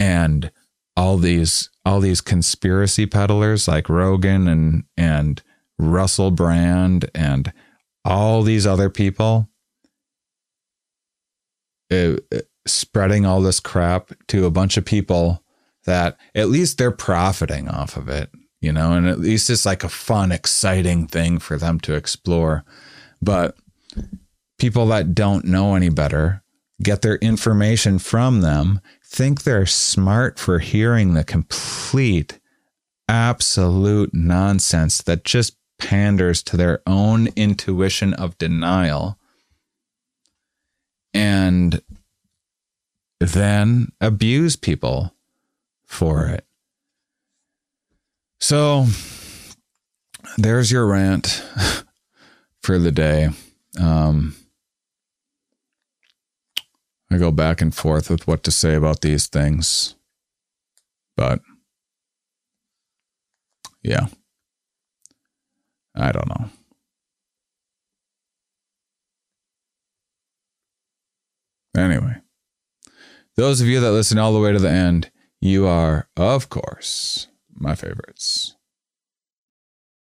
And 0.00 0.50
all 0.96 1.16
these 1.16 1.70
all 1.84 2.00
these 2.00 2.20
conspiracy 2.20 3.06
peddlers 3.06 3.68
like 3.68 3.88
Rogan 3.88 4.48
and 4.48 4.84
and 4.96 5.40
Russell 5.78 6.30
Brand 6.32 7.10
and 7.14 7.52
all 8.04 8.42
these 8.42 8.66
other 8.66 8.90
people 8.90 9.48
uh, 11.90 12.16
spreading 12.66 13.24
all 13.24 13.40
this 13.40 13.60
crap 13.60 14.12
to 14.28 14.46
a 14.46 14.50
bunch 14.50 14.76
of 14.76 14.84
people 14.84 15.41
that 15.84 16.18
at 16.34 16.48
least 16.48 16.78
they're 16.78 16.90
profiting 16.90 17.68
off 17.68 17.96
of 17.96 18.08
it, 18.08 18.30
you 18.60 18.72
know, 18.72 18.92
and 18.92 19.06
at 19.06 19.18
least 19.20 19.50
it's 19.50 19.66
like 19.66 19.84
a 19.84 19.88
fun, 19.88 20.32
exciting 20.32 21.06
thing 21.06 21.38
for 21.38 21.56
them 21.56 21.80
to 21.80 21.94
explore. 21.94 22.64
But 23.20 23.56
people 24.58 24.86
that 24.86 25.14
don't 25.14 25.44
know 25.44 25.74
any 25.74 25.88
better 25.88 26.42
get 26.82 27.02
their 27.02 27.16
information 27.16 27.98
from 27.98 28.40
them, 28.40 28.80
think 29.04 29.42
they're 29.42 29.66
smart 29.66 30.38
for 30.38 30.58
hearing 30.58 31.14
the 31.14 31.24
complete, 31.24 32.40
absolute 33.08 34.12
nonsense 34.14 35.02
that 35.02 35.24
just 35.24 35.56
panders 35.78 36.42
to 36.44 36.56
their 36.56 36.80
own 36.86 37.28
intuition 37.36 38.14
of 38.14 38.38
denial. 38.38 39.18
And 41.14 41.82
then 43.20 43.92
abuse 44.00 44.56
people 44.56 45.14
for 45.92 46.26
it. 46.26 46.46
So 48.40 48.86
there's 50.38 50.72
your 50.72 50.86
rant 50.86 51.44
for 52.62 52.78
the 52.78 52.90
day. 52.90 53.28
Um, 53.78 54.34
I 57.10 57.18
go 57.18 57.30
back 57.30 57.60
and 57.60 57.74
forth 57.74 58.08
with 58.08 58.26
what 58.26 58.42
to 58.44 58.50
say 58.50 58.74
about 58.74 59.02
these 59.02 59.26
things. 59.26 59.94
But 61.16 61.40
yeah, 63.82 64.06
I 65.94 66.10
don't 66.10 66.28
know. 66.28 66.50
Anyway, 71.76 72.16
those 73.36 73.60
of 73.60 73.66
you 73.66 73.80
that 73.80 73.92
listen 73.92 74.18
all 74.18 74.32
the 74.32 74.40
way 74.40 74.52
to 74.52 74.58
the 74.58 74.70
end, 74.70 75.11
you 75.42 75.66
are, 75.66 76.08
of 76.16 76.48
course, 76.48 77.26
my 77.52 77.74
favorites. 77.74 78.54